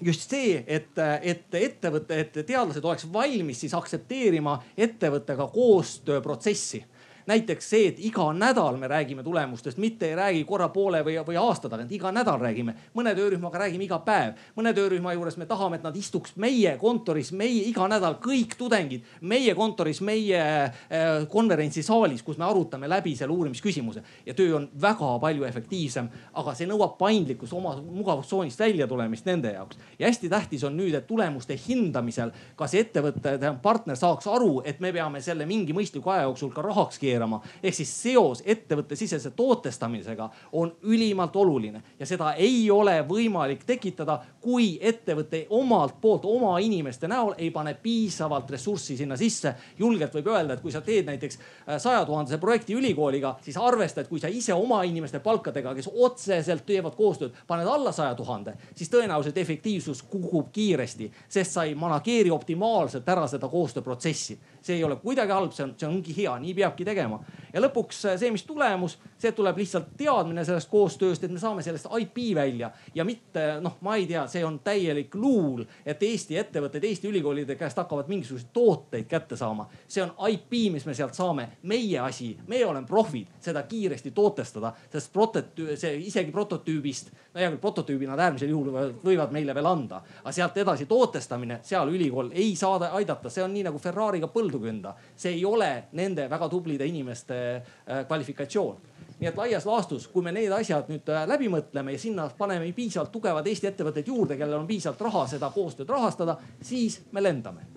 just 0.00 0.30
see, 0.30 0.62
et, 0.66 0.96
et 1.22 1.54
ettevõte, 1.54 2.16
et 2.20 2.38
teadlased 2.46 2.84
oleks 2.84 3.06
valmis 3.12 3.60
siis 3.60 3.74
aktsepteerima 3.76 4.56
ettevõttega 4.76 5.46
koostööprotsessi 5.52 6.84
näiteks 7.30 7.70
see, 7.70 7.88
et 7.92 8.00
iga 8.10 8.26
nädal 8.36 8.78
me 8.80 8.90
räägime 8.90 9.24
tulemustest, 9.26 9.78
mitte 9.78 10.10
ei 10.10 10.18
räägi 10.18 10.44
korra 10.48 10.68
poole 10.74 11.02
või, 11.06 11.16
või 11.26 11.38
aasta 11.40 11.70
tagant, 11.70 11.92
iga 11.92 12.12
nädal 12.12 12.40
räägime. 12.42 12.74
mõne 12.94 13.14
töörühmaga 13.14 13.64
räägime 13.64 13.86
iga 13.86 14.00
päev, 14.04 14.34
mõne 14.56 14.74
töörühma 14.74 15.14
juures 15.14 15.36
me 15.36 15.46
tahame, 15.46 15.76
et 15.80 15.86
nad 15.86 15.96
istuks 15.96 16.36
meie 16.36 16.76
kontoris, 16.80 17.32
meie 17.32 17.64
iga 17.68 17.88
nädal 17.88 18.18
kõik 18.22 18.56
tudengid 18.58 19.06
meie 19.20 19.54
kontoris, 19.54 20.00
meie 20.00 20.40
äh, 20.40 21.26
konverentsisaalis, 21.30 22.22
kus 22.22 22.38
me 22.38 22.46
arutame 22.48 22.88
läbi 22.90 23.14
selle 23.16 23.34
uurimisküsimuse 23.34 24.02
ja 24.26 24.34
töö 24.34 24.56
on 24.58 24.68
väga 24.80 25.12
palju 25.22 25.44
efektiivsem, 25.48 26.08
aga 26.40 26.54
see 26.56 26.68
nõuab 26.70 26.96
paindlikkust, 27.00 27.54
oma 27.56 27.76
mugavustsoonist 27.80 28.60
välja 28.60 28.88
tulemist 28.90 29.28
nende 29.28 29.52
jaoks. 29.54 29.78
ja 29.98 30.08
hästi 30.08 30.28
tähtis 30.28 30.64
on 30.64 30.76
nüüd, 30.76 30.94
et 30.94 31.06
tulemuste 31.06 31.56
hindamisel 31.68 32.32
ka 32.56 32.68
see 32.70 32.84
ettevõte, 32.86 33.36
partner 33.62 33.96
saaks 33.96 34.26
aru, 34.30 34.62
et 34.64 34.80
me 34.80 34.92
peame 34.92 35.20
selle 35.24 35.46
mingi 35.46 35.76
mõistliku 35.76 36.12
aja 36.14 36.26
jooksul 36.28 36.52
ka 36.54 36.64
rahaks 36.64 36.98
keerama 36.98 37.19
keerama. 37.20 37.40
ehk 37.62 37.74
siis 37.74 37.90
seos 38.02 38.42
ettevõttesisese 38.46 39.30
tootestamisega 39.36 40.30
on 40.52 40.72
ülimalt 40.82 41.36
oluline 41.36 41.82
ja 41.98 42.06
seda 42.06 42.32
ei 42.34 42.70
ole 42.70 43.02
võimalik 43.08 43.64
tekitada, 43.66 44.20
kui 44.40 44.78
ettevõte 44.80 45.46
omalt 45.50 46.00
poolt 46.00 46.24
oma 46.24 46.58
inimeste 46.58 47.08
näol 47.08 47.34
ei 47.38 47.50
pane 47.50 47.74
piisavalt 47.74 48.50
ressurssi 48.50 48.96
sinna 48.96 49.16
sisse. 49.16 49.54
julgelt 49.78 50.14
võib 50.14 50.26
öelda, 50.26 50.54
et 50.54 50.60
kui 50.60 50.72
sa 50.72 50.80
teed 50.80 51.06
näiteks 51.06 51.38
äh, 51.38 51.78
saja 51.78 52.04
tuhandese 52.06 52.38
projekti 52.38 52.74
ülikooliga, 52.74 53.36
siis 53.42 53.56
arvesta, 53.56 54.00
et 54.00 54.08
kui 54.08 54.20
sa 54.20 54.28
ise 54.28 54.54
oma 54.54 54.82
inimeste 54.82 55.20
palkadega, 55.20 55.74
kes 55.74 55.90
otseselt 55.92 56.66
teevad 56.66 56.96
koostööd, 56.96 57.34
paned 57.46 57.66
alla 57.66 57.92
saja 57.92 58.14
tuhande, 58.14 58.56
siis 58.74 58.90
tõenäoliselt 58.90 59.36
efektiivsus 59.38 60.02
kukub 60.02 60.50
kiiresti, 60.52 61.10
sest 61.28 61.52
sa 61.52 61.64
ei 61.64 61.74
manageeri 61.74 62.30
optimaalselt 62.30 63.08
ära 63.08 63.26
seda 63.28 63.48
koostööprotsessi 63.48 64.38
see 64.62 64.76
ei 64.76 64.84
ole 64.84 64.96
kuidagi 65.00 65.32
halb, 65.32 65.52
see 65.56 65.64
on, 65.64 65.74
see 65.78 65.88
ongi 65.88 66.14
hea, 66.16 66.32
nii 66.42 66.54
peabki 66.54 66.84
tegema. 66.84 67.20
ja 67.52 67.60
lõpuks 67.62 68.04
äh, 68.06 68.16
see, 68.20 68.30
mis 68.30 68.44
tulemus, 68.46 68.96
see 69.18 69.32
tuleb 69.36 69.58
lihtsalt 69.58 69.92
teadmine 69.98 70.44
sellest 70.46 70.70
koostööst, 70.70 71.24
et 71.24 71.32
me 71.32 71.40
saame 71.42 71.62
sellest 71.66 71.88
IP 71.98 72.18
välja. 72.36 72.70
Ja 72.94 73.04
mitte 73.04 73.58
noh, 73.60 73.76
ma 73.86 73.96
ei 73.98 74.06
tea, 74.06 74.26
see 74.30 74.44
on 74.46 74.60
täielik 74.64 75.14
luul, 75.14 75.64
et 75.84 76.02
Eesti 76.02 76.38
ettevõtted 76.38 76.84
Eesti 76.86 77.10
ülikoolide 77.10 77.56
käest 77.58 77.78
hakkavad 77.80 78.08
mingisuguseid 78.10 78.52
tooteid 78.52 79.08
kätte 79.10 79.36
saama. 79.36 79.68
see 79.88 80.02
on 80.02 80.12
IP, 80.30 80.72
mis 80.72 80.86
me 80.86 80.94
sealt 80.94 81.14
saame, 81.14 81.48
meie 81.62 81.98
asi, 81.98 82.36
meie 82.46 82.66
oleme 82.66 82.86
profid, 82.86 83.26
seda 83.40 83.62
kiiresti 83.62 84.10
tootestada, 84.10 84.72
sest 84.92 85.12
prototüü-, 85.12 85.76
see 85.76 85.96
isegi 86.06 86.32
prototüübist, 86.32 87.10
no 87.34 87.40
hea 87.40 87.50
küll, 87.50 87.60
prototüübi 87.62 88.08
nad 88.08 88.20
äärmisel 88.20 88.50
juhul 88.52 88.94
võivad 89.04 89.34
meile 89.34 89.54
veel 89.54 89.66
anda, 89.66 90.02
aga 90.22 90.32
sealt 90.34 90.56
edasi 90.62 90.86
tootestamine, 90.90 91.60
seal 91.66 91.90
ülikool 91.92 92.30
ei 92.34 92.54
saa 92.56 92.78
aidata, 92.90 93.30
see 93.30 93.44
on 93.44 93.52
nii 93.54 93.66
nagu 93.66 93.78
Ferrari'ga 93.82 94.30
põldu 94.32 94.49
põldu 94.50 94.62
künda. 94.66 94.94
see 95.16 95.32
ei 95.38 95.44
ole 95.44 95.84
nende 95.92 96.28
väga 96.30 96.48
tublide 96.48 96.86
inimeste 96.86 97.36
äh, 97.56 98.06
kvalifikatsioon 98.06 98.76
nii 99.20 99.28
et 99.28 99.36
laias 99.36 99.66
laastus, 99.66 100.06
kui 100.08 100.22
me 100.24 100.32
need 100.32 100.52
asjad 100.52 100.88
nüüd 100.88 101.08
äh, 101.12 101.26
läbi 101.28 101.50
mõtleme 101.52 101.92
ja 101.92 101.98
sinna 102.00 102.28
paneme 102.38 102.72
piisavalt 102.72 103.12
tugevad 103.12 103.46
Eesti 103.46 103.68
ettevõtted 103.68 104.08
juurde, 104.08 104.38
kellel 104.40 104.62
on 104.62 104.66
piisavalt 104.66 105.00
raha 105.08 105.26
seda 105.34 105.50
koostööd 105.54 105.88
rahastada, 105.88 106.38
siis 106.62 107.00
me 107.12 107.22
lendame. 107.22 107.68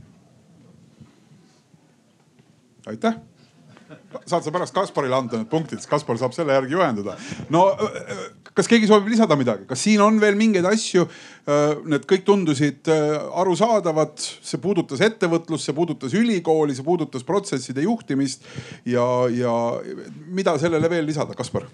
aitäh 2.88 3.33
saad 4.26 4.46
sa 4.46 4.52
pärast 4.54 4.76
Kasparile 4.76 5.16
anda 5.18 5.40
need 5.40 5.50
punktid, 5.52 5.82
siis 5.82 5.90
Kaspar 5.92 6.18
saab 6.22 6.36
selle 6.36 6.56
järgi 6.56 6.76
juhendada. 6.76 7.16
no 7.54 7.66
kas 8.54 8.70
keegi 8.70 8.88
soovib 8.90 9.10
lisada 9.14 9.38
midagi, 9.40 9.66
kas 9.70 9.82
siin 9.86 10.02
on 10.06 10.20
veel 10.22 10.38
mingeid 10.40 10.68
asju? 10.70 11.06
Need 11.90 12.06
kõik 12.10 12.26
tundusid 12.28 12.90
arusaadavad, 12.90 14.16
see 14.22 14.62
puudutas 14.64 15.02
ettevõtlust, 15.04 15.68
see 15.68 15.76
puudutas 15.76 16.14
ülikooli, 16.18 16.76
see 16.78 16.86
puudutas 16.86 17.26
protsesside 17.28 17.84
juhtimist 17.84 18.48
ja, 18.90 19.06
ja 19.34 19.58
mida 20.32 20.56
sellele 20.62 20.92
veel 20.92 21.10
lisada, 21.10 21.36
Kaspar? 21.38 21.68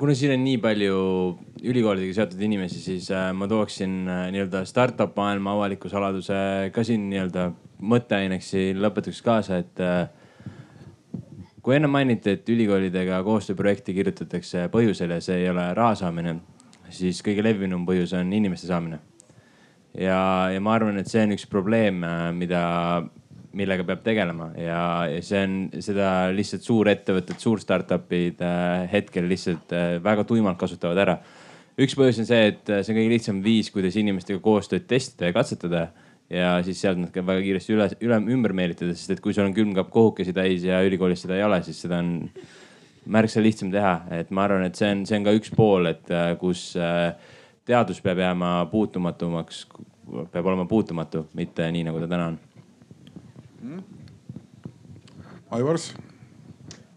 kuna 0.00 0.14
siin 0.16 0.32
on 0.32 0.40
nii 0.40 0.56
palju 0.62 1.00
ülikoolidega 1.68 2.14
seotud 2.16 2.40
inimesi, 2.46 2.80
siis 2.80 3.10
ma 3.36 3.48
tooksin 3.48 4.06
nii-öelda 4.32 4.64
startup 4.68 5.12
maailma 5.20 5.52
avaliku 5.52 5.90
saladuse 5.92 6.70
ka 6.72 6.84
siin 6.86 7.10
nii-öelda 7.10 7.50
mõtteaineks 7.84 8.48
siin 8.54 8.80
lõpetuseks 8.80 9.24
kaasa, 9.26 9.60
et 9.60 9.82
kui 11.64 11.78
enne 11.78 11.88
mainiti, 11.88 12.36
et 12.36 12.48
ülikoolidega 12.52 13.22
koostööprojekti 13.24 13.94
kirjutatakse 13.96 14.66
põhjusel 14.72 15.14
ja 15.16 15.20
see 15.24 15.40
ei 15.40 15.48
ole 15.48 15.64
raha 15.76 15.94
saamine, 15.96 16.36
siis 16.92 17.22
kõige 17.24 17.44
levinum 17.46 17.86
põhjus 17.88 18.12
on 18.18 18.32
inimeste 18.36 18.68
saamine. 18.68 19.00
ja, 19.96 20.50
ja 20.52 20.60
ma 20.60 20.74
arvan, 20.76 21.00
et 21.00 21.08
see 21.08 21.22
on 21.24 21.32
üks 21.32 21.46
probleem, 21.48 22.04
mida, 22.36 22.60
millega 23.56 23.86
peab 23.88 24.04
tegelema 24.04 24.50
ja, 24.60 24.82
ja 25.08 25.24
see 25.24 25.40
on, 25.46 25.56
seda 25.86 26.10
lihtsalt 26.36 26.68
suurettevõtted, 26.68 27.40
suur 27.40 27.62
startup'id 27.62 28.44
äh, 28.44 28.84
hetkel 28.92 29.30
lihtsalt 29.30 29.72
äh, 29.72 29.96
väga 30.04 30.26
tuimalt 30.28 30.60
kasutavad 30.60 31.00
ära. 31.00 31.18
üks 31.80 31.96
põhjus 31.96 32.20
on 32.20 32.28
see, 32.28 32.52
et 32.52 32.74
see 32.74 32.92
on 32.92 33.00
kõige 33.00 33.14
lihtsam 33.16 33.40
viis, 33.46 33.72
kuidas 33.72 33.96
inimestega 33.96 34.42
koostööd 34.44 34.84
testida 34.90 35.32
ja 35.32 35.38
katsetada 35.38 35.86
ja 36.32 36.56
siis 36.64 36.80
sealt 36.80 37.00
nad 37.00 37.12
ka 37.12 37.22
väga 37.24 37.42
kiiresti 37.44 37.74
üle, 37.74 37.88
üle, 38.04 38.18
ümber 38.34 38.54
meelitada, 38.56 38.94
sest 38.96 39.16
et 39.16 39.22
kui 39.24 39.34
sul 39.36 39.46
on 39.46 39.56
külmkapp 39.56 39.90
kohukesi 39.92 40.34
täis 40.36 40.64
ja 40.64 40.80
ülikoolis 40.86 41.24
seda 41.24 41.36
ei 41.38 41.44
ole, 41.46 41.60
siis 41.66 41.82
seda 41.84 42.00
on 42.00 42.14
märksa 43.04 43.42
lihtsam 43.44 43.72
teha. 43.72 43.94
et 44.16 44.30
ma 44.30 44.46
arvan, 44.48 44.64
et 44.68 44.78
see 44.78 44.90
on, 44.90 45.04
see 45.08 45.18
on 45.18 45.26
ka 45.26 45.34
üks 45.36 45.52
pool, 45.54 45.90
et 45.92 46.10
äh, 46.12 46.32
kus 46.40 46.72
äh, 46.80 47.12
teadus 47.68 48.00
peab 48.04 48.22
jääma 48.22 48.54
puutumatumaks, 48.72 49.66
peab 50.32 50.46
olema 50.46 50.66
puutumatu, 50.70 51.26
mitte 51.36 51.68
nii 51.72 51.84
nagu 51.88 52.00
ta 52.02 52.10
täna 52.10 52.32
on. 52.32 52.40
Mm.. 53.64 53.84
Aivars? 55.54 55.90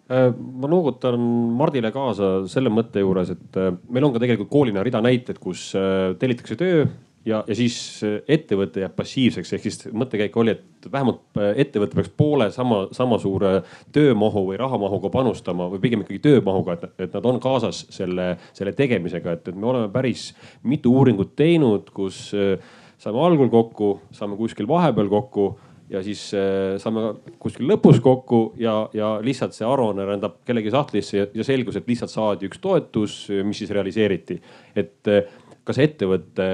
Äh, 0.07 0.31
ma 0.31 0.71
noogutan 0.71 1.19
Mardile 1.59 1.91
kaasa 1.91 2.47
selle 2.51 2.71
mõtte 2.71 3.03
juures, 3.03 3.35
et 3.35 3.59
meil 3.91 4.07
on 4.07 4.15
ka 4.15 4.23
tegelikult 4.23 4.51
koolina 4.53 4.85
rida 4.87 5.03
näiteid, 5.03 5.43
kus 5.43 5.73
tellitakse 6.19 6.55
töö 6.59 6.87
ja, 7.25 7.43
ja 7.47 7.55
siis 7.57 7.75
äh, 8.05 8.19
ettevõte 8.37 8.81
jääb 8.83 8.95
passiivseks, 8.97 9.53
ehk 9.55 9.65
siis 9.65 9.87
mõttekäik 9.95 10.35
oli, 10.39 10.55
et 10.55 10.89
vähemalt 10.91 11.39
äh, 11.39 11.51
ettevõte 11.63 11.97
peaks 11.97 12.11
poole 12.17 12.49
sama, 12.55 12.85
sama 12.95 13.19
suure 13.21 13.61
töömahu 13.95 14.47
või 14.51 14.59
rahamahuga 14.61 15.11
panustama 15.13 15.69
või 15.71 15.81
pigem 15.83 16.05
ikkagi 16.05 16.21
töömahuga, 16.23 16.77
et, 16.77 16.89
et 17.07 17.15
nad 17.17 17.29
on 17.29 17.39
kaasas 17.43 17.85
selle, 17.93 18.33
selle 18.57 18.75
tegemisega, 18.77 19.37
et, 19.37 19.47
et 19.51 19.55
me 19.55 19.71
oleme 19.71 19.91
päris 19.93 20.29
mitu 20.63 20.93
uuringut 20.95 21.35
teinud, 21.39 21.91
kus 21.95 22.27
äh, 22.37 22.75
saame 23.01 23.23
algul 23.23 23.49
kokku, 23.53 23.97
saame 24.15 24.37
kuskil 24.39 24.69
vahepeal 24.69 25.09
kokku 25.11 25.51
ja 25.87 26.01
siis 26.03 26.19
saame 26.83 27.13
kuskil 27.39 27.69
lõpus 27.69 28.01
kokku 28.03 28.39
ja, 28.59 28.73
ja 28.91 29.13
lihtsalt 29.23 29.53
see 29.55 29.63
aruanne 29.63 30.03
rändab 30.03 30.41
kellegi 30.43 30.73
sahtlisse 30.73 31.21
ja, 31.21 31.27
ja 31.31 31.45
selgus, 31.47 31.77
et 31.79 31.87
lihtsalt 31.87 32.11
saadi 32.11 32.49
üks 32.49 32.59
toetus, 32.59 33.15
mis 33.47 33.61
siis 33.61 33.71
realiseeriti. 33.71 34.35
et 34.75 35.07
kas 35.67 35.79
ettevõtte 35.83 36.47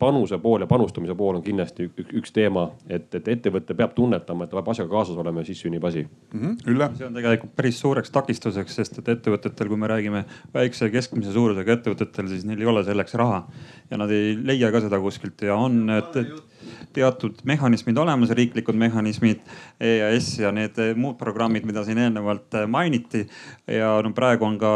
panuse 0.00 0.38
pool 0.42 0.64
ja 0.64 0.68
panustamise 0.70 1.16
pool 1.18 1.38
on 1.38 1.44
kindlasti 1.44 1.88
üks 2.06 2.32
teema, 2.34 2.66
et, 2.88 3.08
et 3.18 3.28
ettevõte 3.36 3.76
peab 3.76 3.94
tunnetama, 3.96 4.46
et 4.46 4.52
ta 4.52 4.58
peab 4.58 4.70
asjaga 4.72 4.92
kaasas 4.94 5.20
olema 5.20 5.42
ja 5.42 5.50
siis 5.50 5.60
sünnib 5.66 5.84
asi 5.84 6.06
mm. 6.06 6.40
-hmm. 6.40 6.56
Ülle? 6.72 6.90
see 6.96 7.06
on 7.06 7.20
tegelikult 7.20 7.54
päris 7.56 7.80
suureks 7.80 8.12
takistuseks, 8.14 8.78
sest 8.80 8.98
et 9.02 9.12
ettevõtetel, 9.16 9.68
kui 9.68 9.80
me 9.80 9.90
räägime 9.92 10.24
väikse 10.54 10.88
ja 10.88 10.94
keskmise 10.94 11.32
suurusega 11.36 11.78
ettevõtetel, 11.78 12.28
siis 12.32 12.44
neil 12.48 12.60
ei 12.60 12.72
ole 12.72 12.84
selleks 12.84 13.14
raha 13.14 13.44
ja 13.90 14.00
nad 14.00 14.10
ei 14.10 14.36
leia 14.42 14.72
ka 14.72 14.80
seda 14.80 15.00
kuskilt 15.00 15.42
ja 15.42 15.56
on, 15.56 15.90
et, 15.90 16.16
et 16.16 16.55
teatud 16.96 17.40
mehhanismid 17.48 17.98
olemas, 17.98 18.32
riiklikud 18.36 18.76
mehhanismid, 18.78 19.40
EAS 19.80 20.30
ja 20.40 20.52
need 20.54 20.78
muud 20.96 21.18
programmid, 21.20 21.66
mida 21.68 21.84
siin 21.84 22.00
eelnevalt 22.02 22.58
mainiti. 22.68 23.26
ja 23.66 23.96
no 24.02 24.12
praegu 24.16 24.44
on 24.44 24.58
ka 24.58 24.72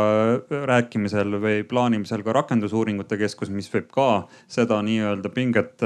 rääkimisel 0.51 1.39
või 1.43 1.63
plaanimisel 1.69 2.25
ka 2.27 2.35
rakendusuuringute 2.41 3.19
keskus, 3.21 3.51
mis 3.51 3.71
võib 3.73 3.91
ka 3.93 4.09
seda 4.49 4.81
nii-öelda 4.83 5.33
pinget 5.35 5.85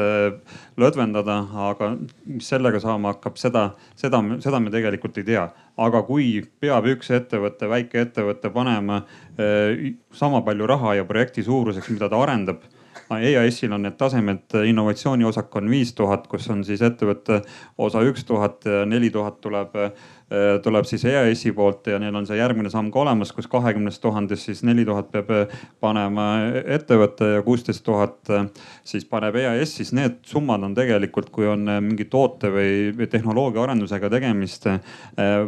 lõdvendada, 0.80 1.40
aga 1.70 1.94
mis 2.26 2.48
sellega 2.48 2.80
saama 2.80 3.14
hakkab, 3.14 3.36
seda, 3.40 3.70
seda, 3.96 4.22
seda 4.40 4.60
me 4.60 4.72
tegelikult 4.74 5.18
ei 5.20 5.28
tea 5.32 5.48
aga 5.80 6.02
kui 6.06 6.38
peab 6.62 6.86
üks 6.92 7.10
ettevõte, 7.14 7.68
väike 7.70 8.04
ettevõte 8.04 8.50
panema 8.54 9.02
sama 10.14 10.42
palju 10.46 10.68
raha 10.70 10.94
ja 11.00 11.06
projekti 11.08 11.42
suuruseks, 11.46 11.90
mida 11.94 12.08
ta 12.10 12.20
arendab 12.22 12.62
EAS-il 13.22 13.72
on 13.72 13.82
need 13.86 13.96
tasemed, 14.00 14.56
innovatsiooni 14.66 15.24
osak 15.24 15.56
on 15.56 15.70
viis 15.70 15.94
tuhat, 15.94 16.26
kus 16.30 16.48
on 16.50 16.64
siis 16.64 16.82
ettevõtte 16.82 17.42
osa 17.78 18.02
üks 18.06 18.26
tuhat, 18.28 18.66
neli 18.90 19.10
tuhat 19.14 19.40
tuleb 19.44 19.76
Äh, 19.76 19.90
tuleb 20.64 20.86
siis 20.88 21.04
EAS-i 21.04 21.52
poolt 21.52 21.86
ja 21.92 21.98
neil 22.00 22.14
on 22.16 22.24
see 22.26 22.38
järgmine 22.38 22.70
samm 22.72 22.88
ka 22.92 23.02
olemas, 23.02 23.32
kus 23.36 23.46
kahekümnest 23.50 24.00
tuhandest 24.02 24.48
siis 24.48 24.62
neli 24.64 24.86
tuhat 24.88 25.10
peab 25.12 25.30
äh, 25.34 25.52
panema 25.84 26.26
ettevõte 26.64 27.28
ja 27.36 27.42
kuusteist 27.44 27.84
tuhat 27.84 28.32
äh, 28.32 28.46
siis 28.88 29.04
paneb 29.08 29.36
EAS, 29.36 29.74
siis 29.78 29.92
need 29.96 30.16
summad 30.26 30.64
on 30.64 30.74
tegelikult, 30.76 31.28
kui 31.34 31.48
on 31.50 31.68
mingi 31.84 32.08
toote 32.10 32.48
või 32.54 33.08
tehnoloogia 33.10 33.66
arendusega 33.66 34.08
tegemist 34.12 34.66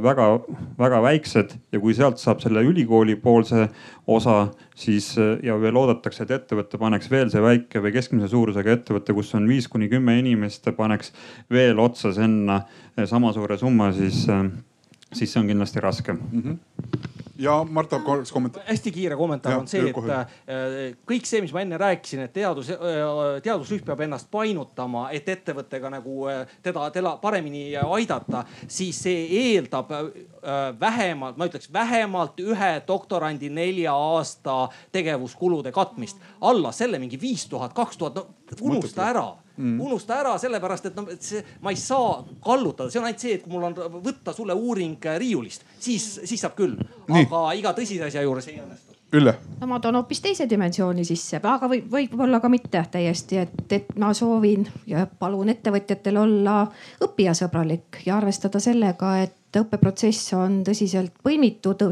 väga-väga 0.02 1.00
väiksed 1.04 1.56
ja 1.72 1.80
kui 1.80 1.96
sealt 1.96 2.20
saab 2.20 2.44
selle 2.44 2.62
ülikooli 2.66 3.16
poolse 3.20 3.68
osa, 4.06 4.36
siis 4.76 5.14
ja 5.16 5.56
veel 5.60 5.76
oodatakse, 5.80 6.26
et 6.26 6.34
ettevõte 6.36 6.78
paneks 6.80 7.10
veel 7.10 7.32
see 7.32 7.42
väike 7.42 7.82
või 7.82 7.94
keskmise 7.96 8.28
suurusega 8.30 8.76
ettevõte, 8.76 9.16
kus 9.16 9.34
on 9.38 9.48
viis 9.48 9.68
kuni 9.72 9.88
kümme 9.92 10.18
inimest, 10.20 10.68
paneks 10.76 11.12
veel 11.52 11.80
otsa 11.82 12.12
sinna 12.16 12.62
sama 13.08 13.32
suure 13.36 13.58
summa, 13.60 13.90
siis, 13.96 14.24
siis 15.16 15.32
see 15.32 15.42
on 15.42 15.52
kindlasti 15.52 15.80
raske 15.84 16.12
mm. 16.12 16.42
-hmm 16.42 17.14
ja 17.38 17.66
Mart 17.70 17.88
tahab 17.88 18.04
korraks 18.04 18.32
kommentaari. 18.32 18.68
hästi 18.68 18.92
kiire 18.92 19.16
kommentaar 19.16 19.58
on 19.58 19.68
see, 19.68 19.82
et 19.90 19.96
äh, 19.96 20.96
kõik 21.08 21.28
see, 21.28 21.40
mis 21.44 21.52
ma 21.52 21.62
enne 21.62 21.78
rääkisin, 21.80 22.24
et 22.26 22.32
teadus, 22.32 22.70
äh, 22.72 22.80
teadusrühm 23.44 23.84
peab 23.86 24.00
ennast 24.06 24.30
painutama, 24.32 25.06
et 25.14 25.28
ettevõttega 25.28 25.90
nagu 25.92 26.26
äh, 26.32 26.56
teda, 26.64 26.88
teda 26.94 27.16
paremini 27.22 27.68
aidata, 27.76 28.44
siis 28.68 28.98
see 29.06 29.26
eeldab 29.42 29.90
vähemalt, 30.80 31.36
ma 31.36 31.48
ütleks 31.48 31.68
vähemalt 31.72 32.40
ühe 32.40 32.72
doktorandi 32.88 33.50
nelja 33.50 33.94
aasta 33.94 34.68
tegevuskulude 34.92 35.72
katmist. 35.72 36.20
alla 36.40 36.72
selle 36.72 36.98
mingi 36.98 37.20
viis 37.20 37.46
tuhat, 37.50 37.74
kaks 37.74 37.96
tuhat, 37.96 38.14
no 38.14 38.26
unusta 38.60 39.10
ära 39.10 39.28
mm.. 39.56 39.80
unusta 39.80 40.20
ära 40.20 40.36
sellepärast, 40.40 40.90
et 40.90 40.98
noh, 40.98 41.08
et 41.12 41.22
see, 41.22 41.42
ma 41.64 41.72
ei 41.74 41.80
saa 41.80 42.20
kallutada, 42.44 42.90
see 42.90 43.00
on 43.00 43.08
ainult 43.08 43.24
see, 43.24 43.36
et 43.38 43.44
kui 43.44 43.54
mul 43.54 43.68
on 43.70 44.02
võtta 44.04 44.34
sulle 44.36 44.56
uuring 44.56 45.08
riiulist, 45.18 45.66
siis, 45.78 46.08
siis 46.24 46.42
saab 46.42 46.56
küll. 46.58 46.76
aga 47.06 47.46
iga 47.58 47.72
tõsise 47.76 48.08
asja 48.08 48.24
juures 48.26 48.48
ei 48.52 48.60
õnnestu. 48.62 48.94
Ülle. 49.14 49.36
no 49.60 49.68
ma 49.70 49.78
toon 49.80 50.00
hoopis 50.00 50.18
teise 50.20 50.48
dimensiooni 50.50 51.04
sisse, 51.06 51.38
aga 51.38 51.68
võib, 51.70 51.86
võib-olla 51.92 52.40
ka 52.42 52.48
mitte 52.50 52.82
täiesti, 52.90 53.38
et, 53.38 53.60
et 53.72 53.92
ma 54.02 54.10
soovin 54.14 54.66
ja 54.90 55.04
palun 55.06 55.52
ettevõtjatel 55.52 56.18
olla 56.24 56.56
õppijasõbralik 57.06 58.02
ja 58.06 58.16
arvestada 58.18 58.60
sellega, 58.60 59.12
et 59.22 59.45
et 59.56 59.62
õppeprotsess 59.64 60.34
on 60.36 60.60
tõsiselt 60.66 61.14
põimitud 61.24 61.82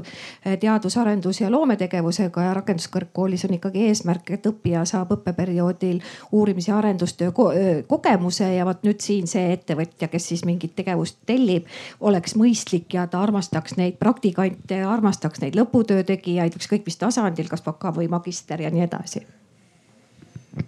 teadus-arendus 0.60 1.40
ja 1.40 1.50
loometegevusega 1.52 2.48
ja 2.48 2.54
rakenduskõrgkoolis 2.58 3.46
on 3.48 3.56
ikkagi 3.58 3.86
eesmärk, 3.88 4.34
et 4.36 4.48
õppija 4.50 4.84
saab 4.88 5.14
õppeperioodil 5.16 6.00
uurimis- 6.32 6.68
ja 6.68 6.78
arendustöö 6.78 7.32
ko 7.32 7.50
kogemuse 7.88 8.50
ja 8.54 8.66
vot 8.66 8.82
nüüd 8.84 9.00
siin 9.00 9.26
see 9.30 9.52
ettevõtja, 9.54 10.08
kes 10.12 10.28
siis 10.32 10.44
mingit 10.44 10.74
tegevust 10.76 11.18
tellib, 11.26 11.68
oleks 12.00 12.36
mõistlik 12.36 12.94
ja 12.94 13.06
ta 13.06 13.22
armastaks 13.22 13.78
neid 13.80 13.98
praktikante, 14.00 14.82
armastaks 14.84 15.40
neid 15.40 15.56
lõputöö 15.56 16.04
tegijaid, 16.04 16.56
ükskõik 16.58 16.84
mis 16.86 17.00
tasandil, 17.00 17.48
kas 17.48 17.64
baka 17.64 17.92
või 17.94 18.08
magister 18.12 18.60
ja 18.60 18.70
nii 18.70 18.84
edasi. 18.84 19.24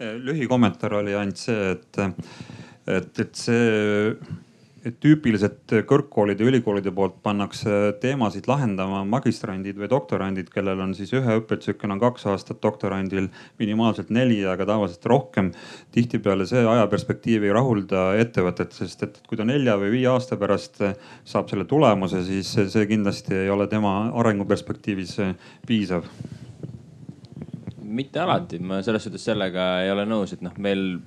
Lühikommentaar 0.01 0.97
oli 0.99 1.15
ainult 1.15 1.39
see, 1.39 1.71
et, 1.77 1.99
et, 2.91 3.21
et 3.23 3.35
see 3.39 4.45
tüüpiliselt 5.03 5.73
kõrgkoolide 5.89 6.47
ülikoolide 6.47 6.93
poolt 6.95 7.17
pannakse 7.25 7.97
teemasid 8.03 8.47
lahendama 8.51 9.03
magistrandid 9.09 9.79
või 9.81 9.89
doktorandid, 9.91 10.51
kellel 10.53 10.83
on 10.85 10.95
siis 10.95 11.13
ühe 11.17 11.39
õppetsükkel 11.41 11.95
on 11.95 12.03
kaks 12.03 12.27
aastat, 12.31 12.61
doktorandil 12.63 13.29
minimaalselt 13.61 14.13
neli, 14.15 14.39
aga 14.47 14.69
tavaliselt 14.69 15.07
rohkem. 15.11 15.53
tihtipeale 15.93 16.47
see 16.47 16.63
ajaperspektiiv 16.67 17.45
ei 17.47 17.55
rahulda 17.57 18.07
ettevõtet, 18.21 18.73
sest 18.73 19.03
et 19.03 19.21
kui 19.27 19.39
ta 19.39 19.45
nelja 19.45 19.77
või 19.81 19.91
viie 19.99 20.09
aasta 20.13 20.37
pärast 20.37 20.83
saab 21.25 21.51
selle 21.51 21.65
tulemuse, 21.65 22.23
siis 22.25 22.55
see 22.73 22.87
kindlasti 22.87 23.35
ei 23.47 23.51
ole 23.51 23.67
tema 23.67 24.13
arenguperspektiivis 24.15 25.19
piisav 25.67 26.07
mitte 27.97 28.21
alati, 28.21 28.59
ma 28.59 28.83
selles 28.85 29.07
suhtes 29.07 29.25
sellega 29.25 29.67
ei 29.85 29.91
ole 29.93 30.05
nõus, 30.09 30.35
et 30.35 30.43
noh, 30.45 30.53
meil 30.61 30.99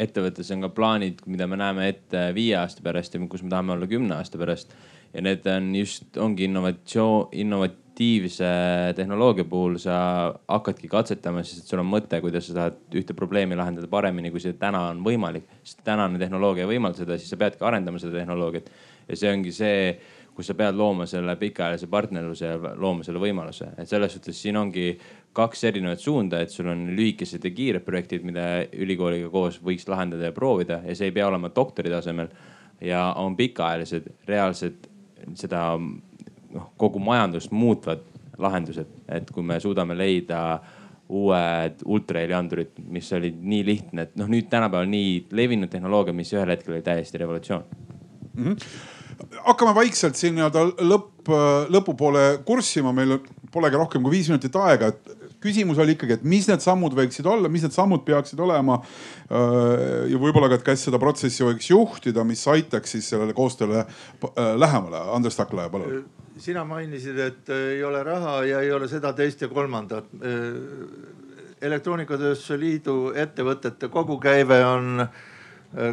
ettevõttes 0.00 0.50
on 0.54 0.64
ka 0.64 0.70
plaanid, 0.74 1.20
mida 1.30 1.46
me 1.50 1.58
näeme 1.60 1.90
ette 1.90 2.30
viie 2.36 2.56
aasta 2.60 2.84
pärast 2.84 3.14
ja 3.14 3.20
kus 3.30 3.44
me 3.44 3.52
tahame 3.52 3.74
olla 3.76 3.88
kümne 3.90 4.16
aasta 4.16 4.40
pärast. 4.40 4.74
ja 5.12 5.22
need 5.26 5.46
on 5.50 5.72
just, 5.74 6.16
ongi 6.22 6.44
innovatsioon, 6.46 7.32
innovatiivse 7.32 8.50
tehnoloogia 8.96 9.44
puhul 9.44 9.74
sa 9.82 9.96
hakkadki 10.48 10.88
katsetama, 10.88 11.42
sest 11.42 11.66
sul 11.66 11.82
on 11.82 11.90
mõte, 11.90 12.20
kuidas 12.22 12.46
sa 12.46 12.54
tahad 12.54 12.78
ühte 12.94 13.16
probleemi 13.18 13.58
lahendada 13.58 13.90
paremini, 13.90 14.30
kui 14.30 14.40
see 14.40 14.54
täna 14.58 14.86
on 14.92 15.02
võimalik. 15.04 15.48
sest 15.64 15.82
tänane 15.84 16.18
tehnoloogia 16.18 16.64
ei 16.64 16.76
võimalda 16.76 17.02
seda, 17.02 17.18
siis 17.18 17.32
sa 17.34 17.40
peadki 17.40 17.66
arendama 17.66 17.98
seda 17.98 18.18
tehnoloogiat. 18.20 18.70
ja 19.08 19.16
see 19.16 19.34
ongi 19.34 19.52
see 19.52 19.98
kus 20.34 20.50
sa 20.50 20.54
pead 20.56 20.76
looma 20.78 21.06
selle 21.10 21.34
pikaajalise 21.36 21.88
partnerluse 21.90 22.46
ja 22.46 22.74
looma 22.80 23.04
selle 23.06 23.20
võimaluse, 23.22 23.72
et 23.78 23.88
selles 23.88 24.14
suhtes 24.14 24.38
siin 24.40 24.56
ongi 24.56 24.92
kaks 25.36 25.64
erinevat 25.68 26.02
suunda, 26.02 26.40
et 26.40 26.50
sul 26.50 26.70
on 26.72 26.86
lühikesed 26.96 27.44
ja 27.44 27.52
kiired 27.54 27.84
projektid, 27.86 28.24
mida 28.26 28.46
ülikooliga 28.72 29.30
koos 29.30 29.60
võiks 29.62 29.86
lahendada 29.90 30.30
ja 30.30 30.36
proovida 30.36 30.80
ja 30.86 30.96
see 30.96 31.10
ei 31.10 31.16
pea 31.16 31.28
olema 31.28 31.52
doktori 31.54 31.92
tasemel. 31.92 32.30
ja 32.80 33.12
on 33.20 33.36
pikaajalised, 33.36 34.06
reaalsed 34.28 34.86
seda 35.36 35.74
noh, 35.76 36.70
kogu 36.80 36.98
majandust 36.98 37.52
muutvad 37.52 38.06
lahendused, 38.40 38.86
et 39.08 39.30
kui 39.30 39.44
me 39.44 39.58
suudame 39.60 39.94
leida 39.94 40.60
uued 41.10 41.82
ultraheliandurid, 41.84 42.78
mis 42.88 43.12
olid 43.12 43.36
nii 43.42 43.64
lihtne, 43.66 44.06
et 44.06 44.16
noh, 44.16 44.30
nüüd 44.30 44.48
tänapäeval 44.48 44.88
nii 44.88 45.26
levinud 45.36 45.68
tehnoloogia, 45.68 46.14
mis 46.16 46.32
ühel 46.32 46.54
hetkel 46.54 46.78
oli 46.78 46.86
täiesti 46.86 47.20
revolutsioon 47.20 47.64
mm. 48.34 48.44
-hmm 48.44 48.98
hakkame 49.44 49.74
vaikselt 49.76 50.18
siin 50.18 50.36
nii-öelda 50.36 50.66
lõpp, 50.86 51.30
lõpupoole 51.72 52.24
kurssima, 52.46 52.92
meil 52.96 53.18
polegi 53.52 53.78
rohkem 53.78 54.04
kui 54.04 54.18
viis 54.18 54.30
minutit 54.30 54.56
aega, 54.60 54.90
et 54.92 55.20
küsimus 55.40 55.78
oli 55.80 55.94
ikkagi, 55.96 56.18
et 56.18 56.24
mis 56.28 56.46
need 56.48 56.62
sammud 56.64 56.94
võiksid 56.96 57.26
olla, 57.28 57.48
mis 57.52 57.64
need 57.64 57.74
sammud 57.74 58.04
peaksid 58.06 58.40
olema. 58.44 58.80
ja 59.30 60.20
võib-olla 60.20 60.50
ka, 60.50 60.60
et 60.60 60.66
kes 60.66 60.86
seda 60.88 61.00
protsessi 61.00 61.44
võiks 61.46 61.70
juhtida, 61.70 62.24
mis 62.28 62.42
aitaks 62.48 62.96
siis 62.96 63.08
sellele 63.12 63.34
koostööle 63.36 63.86
lähemale. 64.60 65.04
Andres 65.16 65.38
Taklaja, 65.38 65.70
palun. 65.72 66.04
sina 66.40 66.64
mainisid, 66.64 67.18
et 67.18 67.50
ei 67.52 67.82
ole 67.84 68.02
raha 68.04 68.40
ja 68.48 68.60
ei 68.64 68.72
ole 68.72 68.88
seda, 68.88 69.12
teist 69.12 69.40
ja 69.42 69.48
kolmandat. 69.48 70.08
elektroonikatööstuse 71.60 72.56
liidu 72.56 73.12
ettevõtete 73.12 73.88
kogukäive 73.92 74.64
on 74.64 75.06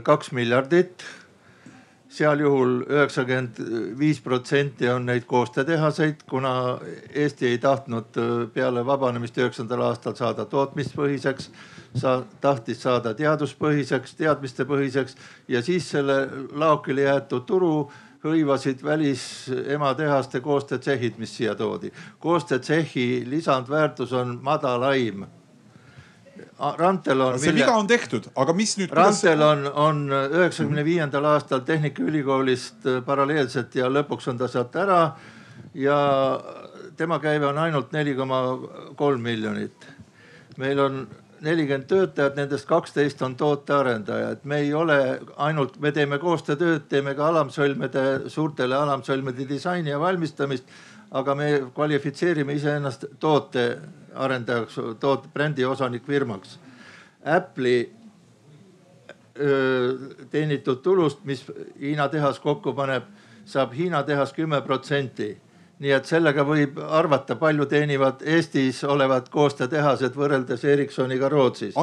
kaks 0.03 0.31
miljardit 0.31 1.03
seal 2.09 2.39
juhul 2.39 2.81
üheksakümmend 2.87 3.59
viis 3.99 4.19
protsenti 4.23 4.89
on 4.89 5.05
neid 5.05 5.25
koostöötehaseid, 5.27 6.23
kuna 6.29 6.79
Eesti 7.13 7.47
ei 7.47 7.57
tahtnud 7.57 8.17
äh, 8.17 8.33
peale 8.53 8.85
vabanemist 8.85 9.37
üheksandal 9.37 9.83
aastal 9.89 10.15
saada 10.15 10.45
tootmispõhiseks, 10.45 11.49
sa 11.97 12.21
tahtis 12.41 12.81
saada 12.83 13.13
teaduspõhiseks, 13.17 14.15
teadmistepõhiseks 14.19 15.17
ja 15.47 15.61
siis 15.61 15.89
selle 15.91 16.19
laokile 16.51 17.07
jäetud 17.09 17.47
turu 17.47 17.73
hõivasid 18.23 18.83
välisematehaste 18.83 20.41
koostöötsehhid, 20.41 21.17
mis 21.17 21.37
siia 21.37 21.55
toodi. 21.55 21.91
koostöötsehhi 22.19 23.23
lisandväärtus 23.29 24.13
on 24.13 24.39
madalaim 24.41 25.25
Rantel 26.59 27.21
on. 27.21 27.39
see 27.39 27.53
viga 27.53 27.75
on 27.77 27.87
tehtud, 27.87 28.31
aga 28.35 28.53
mis 28.57 28.77
nüüd. 28.79 28.93
Rantel 28.95 29.41
on, 29.45 29.67
on 29.77 29.99
üheksakümne 30.09 30.85
viiendal 30.85 31.27
aastal 31.35 31.61
Tehnikaülikoolist 31.67 32.87
äh, 32.87 33.03
paralleelselt 33.05 33.75
ja 33.77 33.91
lõpuks 33.91 34.31
on 34.31 34.39
ta 34.41 34.49
sealt 34.49 34.75
ära. 34.75 35.01
ja 35.77 35.97
tema 36.97 37.19
käive 37.19 37.45
on 37.45 37.57
ainult 37.61 37.91
neli 37.93 38.15
koma 38.15 38.41
kolm 38.95 39.21
miljonit. 39.21 39.85
meil 40.57 40.79
on 40.79 41.07
nelikümmend 41.41 41.85
töötajat, 41.85 42.35
nendest 42.35 42.65
kaksteist 42.65 43.21
on 43.21 43.35
tootearendajad. 43.35 44.39
me 44.43 44.57
ei 44.57 44.73
ole 44.73 45.19
ainult, 45.37 45.79
me 45.79 45.91
teeme 45.91 46.17
koostöötööd, 46.17 46.87
teeme 46.89 47.13
ka 47.15 47.27
alamsõlmede, 47.27 48.29
suurtele 48.33 48.75
alamsõlmede 48.75 49.49
disaini 49.49 49.89
ja 49.89 49.99
valmistamist. 49.99 50.65
aga 51.11 51.35
me 51.35 51.63
kvalifitseerime 51.75 52.53
iseennast 52.53 53.05
toote 53.19 53.77
arendajaks, 54.17 54.79
toot-, 54.99 55.29
brändi 55.33 55.65
osanikfirmaks. 55.65 56.59
Apple'i 57.25 57.89
teenitud 60.31 60.81
tulust, 60.81 61.23
mis 61.25 61.43
Hiina 61.79 62.07
tehas 62.09 62.39
kokku 62.39 62.73
paneb, 62.73 63.03
saab 63.45 63.73
Hiina 63.77 64.03
tehas 64.03 64.33
kümme 64.33 64.61
protsenti 64.61 65.35
nii 65.83 65.91
et 65.93 66.07
sellega 66.09 66.41
võib 66.45 66.79
arvata, 66.81 67.35
palju 67.37 67.67
teenivad 67.69 68.23
Eestis 68.25 68.79
olevad 68.87 69.27
koostöötehased 69.33 70.15
võrreldes 70.17 70.63
Ericssoniga 70.65 71.29
Rootsis. 71.29 71.75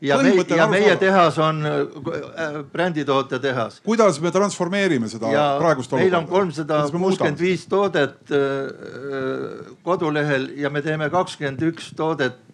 ja, 0.00 0.18
me, 0.22 0.34
ja 0.56 0.66
meie 0.70 0.94
tehas 1.00 1.38
on 1.42 1.64
äh, 1.66 2.60
bränditoote 2.72 3.40
tehas. 3.42 3.80
kuidas 3.84 4.20
me 4.20 4.30
transformeerime 4.30 5.08
seda 5.10 5.32
ja 5.34 5.46
praegust 5.58 5.92
olukorda? 5.92 6.04
meil 6.04 6.20
on 6.22 6.30
kolmsada 6.30 6.84
kuuskümmend 6.92 7.42
viis 7.42 7.66
toodet 7.70 8.30
äh, 8.30 9.74
kodulehel 9.82 10.50
ja 10.60 10.70
me 10.70 10.82
teeme 10.82 11.10
kakskümmend 11.10 11.66
üks 11.72 11.90
toodet 11.98 12.38
äh, 12.38 12.49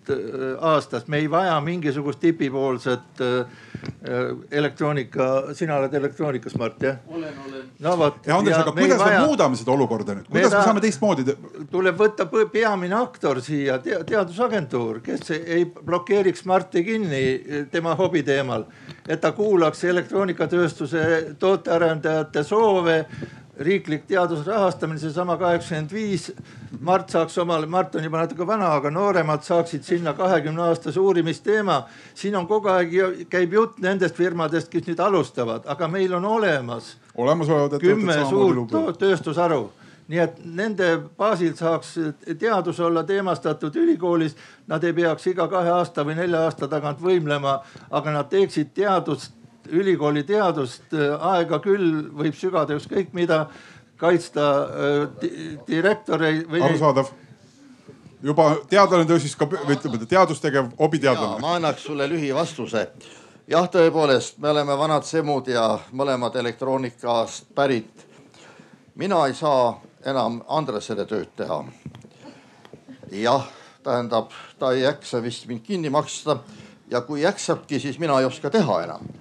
aastas, 0.61 1.07
me 1.09 1.19
ei 1.23 1.31
vaja 1.31 1.61
mingisugust 1.61 2.21
tipipoolset 2.21 3.23
elektroonika, 4.51 5.27
sina 5.55 5.77
oled 5.77 5.95
elektroonikas, 5.95 6.55
Mart 6.59 6.83
jah? 6.83 6.99
olen, 7.09 7.35
olen. 7.47 7.65
no 7.79 7.95
vot. 7.99 8.19
ja 8.27 8.39
Andres, 8.39 8.57
aga 8.59 8.73
kuidas 8.73 9.03
me 9.05 9.19
muudame 9.27 9.59
seda 9.59 9.73
olukorda 9.75 10.17
nüüd, 10.17 10.29
kuidas 10.31 10.53
me, 10.53 10.59
me 10.59 10.65
saame 10.71 10.85
teistmoodi? 10.85 11.37
tuleb 11.71 11.99
võtta 12.01 12.27
peamine 12.53 12.97
aktor 12.99 13.41
siia 13.45 13.79
te, 13.83 13.99
teadusagentuur, 14.09 15.01
kes 15.07 15.33
ei 15.37 15.67
blokeeriks 15.67 16.47
Marti 16.47 16.85
kinni 16.87 17.25
tema 17.73 17.95
hobi 17.99 18.23
teemal. 18.27 18.67
et 19.09 19.21
ta 19.21 19.33
kuulaks 19.33 19.85
elektroonikatööstuse 19.85 21.35
tootearendajate 21.39 22.45
soove 22.45 23.05
riiklik 23.61 24.07
teaduse 24.07 24.45
rahastamine, 24.51 24.99
seesama 24.99 25.37
kaheksakümmend 25.37 25.93
viis. 25.93 26.33
Mart 26.81 27.11
saaks 27.11 27.39
omale, 27.39 27.67
Mart 27.67 27.95
on 27.97 28.05
juba 28.05 28.21
natuke 28.21 28.47
vana, 28.47 28.73
aga 28.77 28.91
nooremad 28.91 29.43
saaksid 29.47 29.83
sinna 29.83 30.13
kahekümne 30.15 30.63
aastase 30.63 31.01
uurimisteema. 31.01 31.87
siin 32.15 32.37
on 32.37 32.47
kogu 32.47 32.69
aeg, 32.69 32.93
käib 33.31 33.53
jutt 33.53 33.81
nendest 33.81 34.15
firmadest, 34.17 34.69
kes 34.69 34.87
nüüd 34.87 35.01
alustavad, 35.01 35.65
aga 35.67 35.89
meil 35.89 36.15
on 36.15 36.25
olemas. 36.25 36.97
olemasolevad 37.17 37.81
kümme 37.81 38.21
suurt 38.29 38.99
tööstusharu 38.99 39.71
nii 40.09 40.21
et 40.23 40.37
nende 40.45 40.89
baasil 41.19 41.55
saaks 41.59 41.95
teadus 42.39 42.81
olla 42.81 43.03
teemastatud 43.05 43.75
ülikoolis. 43.77 44.37
Nad 44.67 44.85
ei 44.85 44.93
peaks 44.93 45.27
iga 45.27 45.49
kahe 45.51 45.71
aasta 45.71 46.05
või 46.07 46.17
nelja 46.19 46.45
aasta 46.47 46.69
tagant 46.71 47.03
võimlema, 47.03 47.59
aga 47.91 48.15
nad 48.15 48.31
teeksid 48.31 48.73
teadust 48.75 49.36
ülikooli 49.73 50.25
teadust, 50.27 50.87
äh, 50.95 51.15
aega 51.33 51.61
küll 51.65 52.07
võib 52.15 52.37
sügada 52.39 52.77
ükskõik 52.77 53.15
mida, 53.17 53.47
kaitsta 54.01 54.47
äh, 54.65 55.29
direktoreid 55.69 56.45
või. 56.51 56.63
arusaadav 56.63 57.13
juba 58.23 58.49
teadlane 58.71 59.07
tõusis 59.09 59.37
ka, 59.39 59.49
või 59.49 59.77
ütleme 59.77 60.09
teadustegev 60.09 60.73
hobiteadlane. 60.79 61.41
ma 61.41 61.57
annaks 61.57 61.85
sulle 61.89 62.09
lühivastuse. 62.11 62.87
jah, 63.49 63.69
tõepoolest, 63.71 64.39
me 64.39 64.51
oleme 64.51 64.79
vanad 64.79 65.05
semud 65.05 65.49
ja 65.49 65.79
mõlemad 65.93 66.37
elektroonikast 66.37 67.55
pärit. 67.55 68.07
mina 68.95 69.27
ei 69.27 69.35
saa 69.35 69.81
enam 70.05 70.43
Andresele 70.49 71.07
tööd 71.07 71.29
teha. 71.37 71.65
jah, 73.13 73.49
tähendab, 73.83 74.31
ta 74.59 74.73
ei 74.73 74.83
jaksa 74.83 75.23
vist 75.23 75.47
mind 75.47 75.63
kinni 75.63 75.91
maksta 75.91 76.39
ja 76.91 77.01
kui 77.01 77.21
jaksabki, 77.21 77.81
siis 77.81 77.99
mina 77.99 78.19
ei 78.21 78.25
oska 78.25 78.51
teha 78.51 78.83
enam 78.83 79.16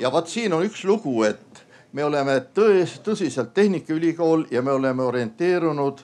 ja 0.00 0.12
vot 0.12 0.28
siin 0.28 0.52
on 0.56 0.64
üks 0.64 0.84
lugu, 0.88 1.22
et 1.28 1.64
me 1.92 2.04
oleme 2.04 2.38
tões, 2.56 2.98
tõsiselt 3.04 3.52
Tehnikaülikool 3.54 4.46
ja 4.50 4.62
me 4.62 4.72
oleme 4.72 5.04
orienteerunud 5.04 6.00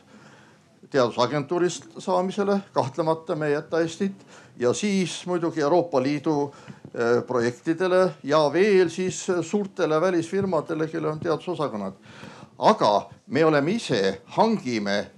teadusagentuurist 0.90 1.88
saamisele, 1.98 2.60
kahtlemata 2.72 3.36
me 3.36 3.50
ei 3.50 3.56
jäta 3.56 3.80
Eestit 3.80 4.26
ja 4.58 4.72
siis 4.74 5.18
muidugi 5.26 5.60
Euroopa 5.60 6.02
Liidu 6.02 6.36
eh, 6.46 7.22
projektidele 7.26 8.12
ja 8.22 8.44
veel 8.52 8.92
siis 8.92 9.26
suurtele 9.42 10.00
välisfirmadele, 10.00 10.88
kellel 10.88 11.16
on 11.16 11.20
teadusosakonnad. 11.20 11.92
aga 12.58 13.10
me 13.26 13.44
oleme 13.44 13.70
ise, 13.70 14.22
hangime, 14.24 15.10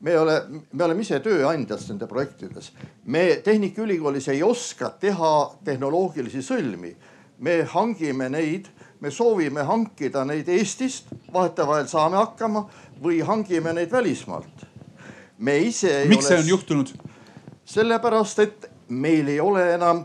me 0.00 0.18
ole, 0.18 0.42
me 0.72 0.84
oleme 0.84 1.00
ise 1.00 1.20
tööandjad 1.20 1.80
nende 1.88 2.06
projektides. 2.06 2.72
me 3.04 3.40
Tehnikaülikoolis 3.44 4.28
ei 4.28 4.42
oska 4.42 4.90
teha 5.00 5.50
tehnoloogilisi 5.64 6.42
sõlmi 6.42 6.96
me 7.38 7.62
hangime 7.64 8.28
neid, 8.28 8.68
me 9.00 9.10
soovime 9.10 9.64
hankida 9.66 10.24
neid 10.24 10.48
Eestist, 10.48 11.10
vahetevahel 11.32 11.88
saame 11.90 12.16
hakkama 12.20 12.66
või 13.02 13.20
hangime 13.26 13.72
neid 13.72 13.92
välismaalt. 13.92 14.66
me 15.38 15.58
ise 15.58 15.90
ei 16.02 16.08
miks 16.08 16.28
see 16.28 16.38
on 16.38 16.48
juhtunud? 16.48 16.94
sellepärast, 17.64 18.38
et 18.38 18.70
meil 18.88 19.28
ei 19.28 19.40
ole 19.40 19.64
enam 19.74 20.04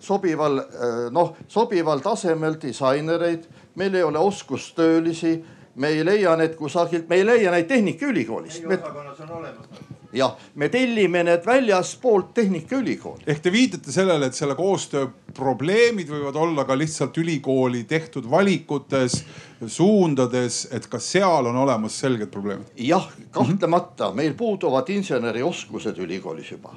sobival, 0.00 0.62
noh 1.10 1.34
sobival 1.48 2.00
tasemel 2.00 2.56
disainereid, 2.62 3.44
meil 3.74 3.94
ei 3.94 4.02
ole 4.02 4.18
oskustöölisi, 4.18 5.44
me 5.74 5.88
ei 5.88 6.04
leia 6.04 6.36
need 6.36 6.54
kusagilt, 6.56 7.08
me 7.08 7.20
ei 7.20 7.26
leia 7.26 7.50
neid 7.50 7.68
Tehnikaülikoolist. 7.68 8.64
meie 8.64 8.80
osakonnas 8.80 9.20
on 9.20 9.30
olemas 9.30 9.93
jah, 10.14 10.36
me 10.54 10.68
tellime 10.68 11.22
need 11.24 11.46
väljaspoolt 11.46 12.34
Tehnikaülikooli. 12.34 13.24
ehk 13.26 13.42
te 13.42 13.52
viitate 13.52 13.92
sellele, 13.92 14.26
et 14.26 14.34
selle 14.34 14.54
koostöö 14.54 15.06
probleemid 15.34 16.08
võivad 16.08 16.36
olla 16.38 16.64
ka 16.64 16.78
lihtsalt 16.78 17.18
ülikooli 17.18 17.84
tehtud 17.84 18.30
valikutes, 18.30 19.24
suundades, 19.66 20.68
et 20.72 20.86
ka 20.86 20.98
seal 20.98 21.50
on 21.50 21.56
olemas 21.56 21.98
selged 22.00 22.30
probleemid? 22.30 22.70
jah, 22.76 23.08
kahtlemata 23.30 24.12
meil 24.14 24.34
puuduvad 24.38 24.88
insenerioskused 24.88 25.98
ülikoolis 25.98 26.50
juba. 26.50 26.74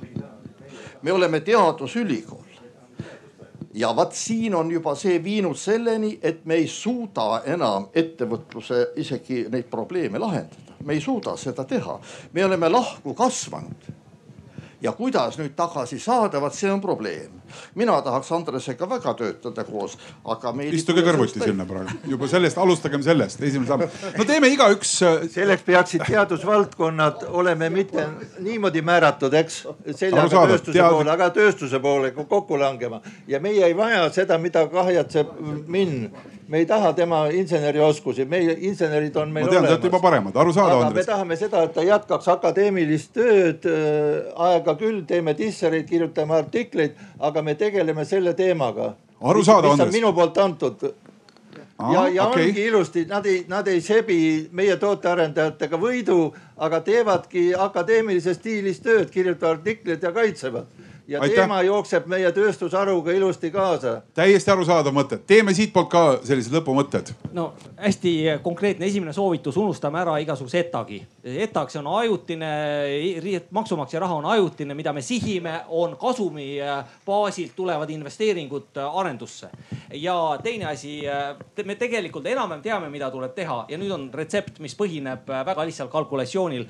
me 1.02 1.14
oleme 1.14 1.40
teadusülikool 1.40 2.47
ja 3.74 3.96
vaat 3.96 4.14
siin 4.16 4.56
on 4.56 4.72
juba 4.72 4.96
see 4.96 5.20
viinud 5.24 5.58
selleni, 5.58 6.20
et 6.22 6.46
me 6.46 6.56
ei 6.56 6.68
suuda 6.68 7.44
enam 7.46 7.90
ettevõtluse 7.96 8.88
isegi 8.96 9.46
neid 9.52 9.70
probleeme 9.72 10.20
lahendada. 10.20 10.78
Me 10.86 10.94
ei 10.94 11.02
suuda 11.02 11.36
seda 11.38 11.66
teha, 11.68 12.00
me 12.34 12.46
oleme 12.46 12.70
lahku 12.70 13.14
kasvanud 13.14 13.88
ja 14.82 14.92
kuidas 14.92 15.38
nüüd 15.40 15.56
tagasi 15.58 16.00
saada, 16.00 16.42
vaat 16.42 16.56
see 16.56 16.70
on 16.72 16.82
probleem. 16.82 17.32
mina 17.76 18.02
tahaks 18.02 18.32
Andresega 18.32 18.90
väga 18.90 19.14
töötada 19.14 19.64
koos, 19.64 19.98
aga 20.26 20.52
meil. 20.54 20.74
istuge 20.74 21.02
kõrvuti 21.02 21.42
sinna 21.42 21.66
praegu, 21.66 21.98
juba 22.06 22.28
sellest, 22.28 22.58
alustagem 22.58 23.04
sellest, 23.04 23.42
esimene 23.42 23.68
samm. 23.68 24.14
no 24.18 24.26
teeme 24.26 24.52
igaüks. 24.54 24.94
Äh, 25.02 25.28
selleks 25.34 25.66
peaksid 25.66 26.06
teadusvaldkonnad 26.08 27.28
olema 27.30 27.70
mitte 27.74 28.08
niimoodi 28.40 28.82
määratud, 28.82 29.34
eks, 29.34 29.64
seljaga 29.96 30.46
tööstuse 30.48 30.78
tead... 30.78 30.90
poole, 30.92 31.12
aga 31.12 31.30
tööstuse 31.34 31.80
poole 31.82 32.12
kokku 32.18 32.60
langema 32.60 33.02
ja 33.28 33.40
meie 33.40 33.66
ei 33.66 33.78
vaja 33.78 34.08
seda, 34.14 34.38
mida 34.38 34.68
kahjatseb 34.72 35.34
Minn 35.68 36.10
me 36.48 36.58
ei 36.58 36.66
taha 36.66 36.94
tema 36.94 37.26
insenerioskusi, 37.28 38.26
meie 38.26 38.56
insenerid 38.70 39.16
on 39.20 39.32
meil 39.34 39.46
ma 39.46 39.52
tean, 39.52 39.66
te 39.66 39.74
olete 39.74 39.90
juba 39.90 40.00
paremad, 40.04 40.36
arusaadav 40.36 40.84
Andres. 40.86 41.06
me 41.06 41.12
tahame 41.12 41.38
seda, 41.40 41.64
et 41.68 41.74
ta 41.76 41.84
jätkaks 41.84 42.30
akadeemilist 42.36 43.12
tööd 43.18 43.68
äh,. 43.68 44.30
aega 44.48 44.78
küll, 44.80 45.04
teeme 45.08 45.36
dissereid, 45.38 45.88
kirjutame 45.90 46.38
artikleid, 46.38 46.96
aga 47.20 47.44
me 47.44 47.58
tegeleme 47.60 48.06
selle 48.06 48.34
teemaga. 48.34 48.94
arusaadav, 49.22 49.76
Andres. 49.76 49.94
minu 49.94 50.14
poolt 50.14 50.38
antud. 50.38 50.88
Aa, 51.78 51.94
ja, 51.94 52.08
ja 52.10 52.24
okay. 52.26 52.48
ongi 52.48 52.64
ilusti, 52.66 53.04
nad 53.06 53.26
ei, 53.26 53.44
nad 53.48 53.68
ei 53.68 53.82
sebi 53.86 54.48
meie 54.52 54.80
tootearendajatega 54.82 55.78
võidu, 55.78 56.32
aga 56.58 56.80
teevadki 56.82 57.52
akadeemilises 57.54 58.40
stiilis 58.40 58.80
tööd, 58.82 59.12
kirjutavad 59.14 59.60
artikleid 59.60 60.02
ja 60.02 60.12
kaitsevad 60.16 60.77
ja 61.08 61.22
Aitäh. 61.22 61.36
teema 61.36 61.62
jookseb 61.62 62.06
meie 62.12 62.32
tööstusharuga 62.32 63.12
ilusti 63.16 63.52
kaasa. 63.52 64.02
täiesti 64.14 64.52
arusaadav 64.52 64.94
mõte, 64.94 65.20
teeme 65.28 65.54
siitpoolt 65.54 65.90
ka 65.90 66.04
sellised 66.24 66.54
lõpumõtted. 66.54 67.14
no 67.34 67.54
hästi 67.78 68.14
konkreetne 68.44 68.86
esimene 68.86 69.14
soovitus, 69.14 69.58
unustame 69.58 70.00
ära 70.00 70.18
igasuguse 70.20 70.60
ETAG-i. 70.60 71.00
ETAG, 71.24 71.72
see 71.72 71.80
on 71.80 71.88
ajutine, 72.02 72.50
maksumaksja 73.52 74.00
raha 74.04 74.16
on 74.16 74.26
ajutine, 74.26 74.76
mida 74.76 74.94
me 74.94 75.02
sihime, 75.02 75.62
on 75.68 75.96
kasumi 75.98 76.50
äh, 76.62 76.84
baasilt 77.06 77.56
tulevad 77.56 77.90
investeeringud 77.90 78.78
äh, 78.78 78.98
arendusse. 79.00 79.50
ja 79.94 80.40
teine 80.44 80.66
asi, 80.66 81.00
äh, 81.08 81.38
me 81.66 81.76
tegelikult 81.76 82.26
enam-vähem 82.26 82.64
teame, 82.64 82.90
mida 82.90 83.12
tuleb 83.12 83.36
teha 83.36 83.66
ja 83.70 83.78
nüüd 83.78 83.92
on 83.92 84.10
retsept, 84.14 84.60
mis 84.60 84.76
põhineb 84.76 85.28
väga 85.28 85.66
lihtsal 85.66 85.88
kalkulatsioonil. 85.88 86.68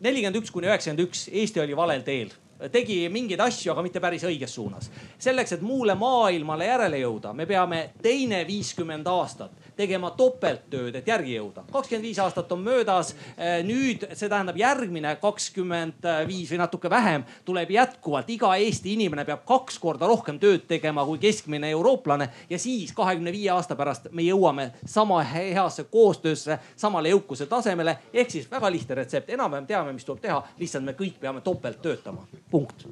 nelikümmend 0.00 0.36
üks 0.36 0.50
kuni 0.50 0.70
üheksakümmend 0.70 1.08
üks, 1.08 1.26
Eesti 1.32 1.60
oli 1.60 1.76
valel 1.76 2.02
teel 2.06 2.30
tegi 2.68 3.08
mingeid 3.08 3.40
asju, 3.40 3.72
aga 3.72 3.82
mitte 3.82 4.00
päris 4.00 4.24
õiges 4.28 4.54
suunas. 4.54 4.90
selleks, 5.18 5.52
et 5.52 5.62
muule 5.62 5.94
maailmale 5.94 6.66
järele 6.66 7.00
jõuda, 7.00 7.32
me 7.34 7.46
peame 7.46 7.90
teine 8.02 8.44
viiskümmend 8.46 9.06
aastat 9.06 9.50
tegema 9.80 10.12
topelttööd, 10.16 11.00
et 11.00 11.08
järgi 11.08 11.36
jõuda. 11.38 11.64
kakskümmend 11.72 12.08
viis 12.08 12.20
aastat 12.22 12.52
on 12.52 12.62
möödas. 12.64 13.14
Eh, 13.36 13.60
nüüd 13.66 14.04
see 14.12 14.28
tähendab 14.28 14.58
järgmine 14.60 15.16
kakskümmend 15.22 16.06
viis 16.28 16.52
või 16.52 16.60
natuke 16.60 16.90
vähem 16.90 17.24
tuleb 17.44 17.70
jätkuvalt, 17.70 18.30
iga 18.30 18.52
Eesti 18.56 18.94
inimene 18.94 19.24
peab 19.24 19.44
kaks 19.48 19.78
korda 19.78 20.08
rohkem 20.10 20.38
tööd 20.40 20.66
tegema 20.68 21.04
kui 21.08 21.18
keskmine 21.22 21.70
eurooplane 21.70 22.28
ja 22.50 22.58
siis 22.58 22.92
kahekümne 22.96 23.32
viie 23.32 23.50
aasta 23.54 23.76
pärast 23.76 24.10
me 24.12 24.24
jõuame 24.26 24.70
sama 24.86 25.22
heasse 25.24 25.84
koostöösse, 25.90 26.58
samale 26.76 27.12
jõukuse 27.14 27.46
tasemele. 27.46 27.98
ehk 28.12 28.30
siis 28.30 28.50
väga 28.50 28.70
lihtne 28.70 28.94
retsept, 28.94 29.30
enam-vähem 29.30 29.66
teame, 29.66 29.92
mis 29.92 30.04
tuleb 30.04 30.22
teha, 30.22 30.42
lihtsalt 30.58 30.84
me 30.84 30.92
kõik 30.92 31.20
peame 31.20 31.40
topelt 31.40 31.82
töötama, 31.82 32.26
punkt 32.50 32.86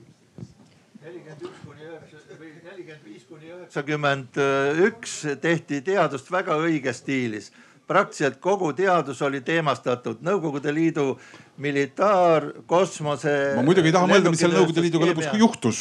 nelikümmend 1.09 1.43
üks 1.49 1.65
kuni 1.65 1.87
üheksa 1.89 2.37
või 2.39 2.51
nelikümmend 2.65 3.07
viis 3.07 3.25
kuni 3.29 3.51
üheksakümmend 3.55 4.41
üks 4.89 5.15
tehti 5.43 5.81
teadust 5.85 6.31
väga 6.33 6.59
õiges 6.61 7.03
stiilis. 7.03 7.51
praktiliselt 7.89 8.41
kogu 8.41 8.73
teadus 8.73 9.23
oli 9.23 9.41
teemastatud 9.41 10.21
Nõukogude 10.21 10.75
Liidu 10.75 11.19
militaar, 11.59 12.45
kosmose. 12.67 13.33
ma 13.57 13.63
muidugi 13.67 13.91
ei 13.91 13.95
taha 13.95 14.07
mõelda, 14.11 14.31
mis 14.31 14.43
selle 14.43 14.55
Nõukogude 14.55 14.85
Liiduga 14.85 15.09
lõpuks 15.11 15.39
juhtus. 15.41 15.81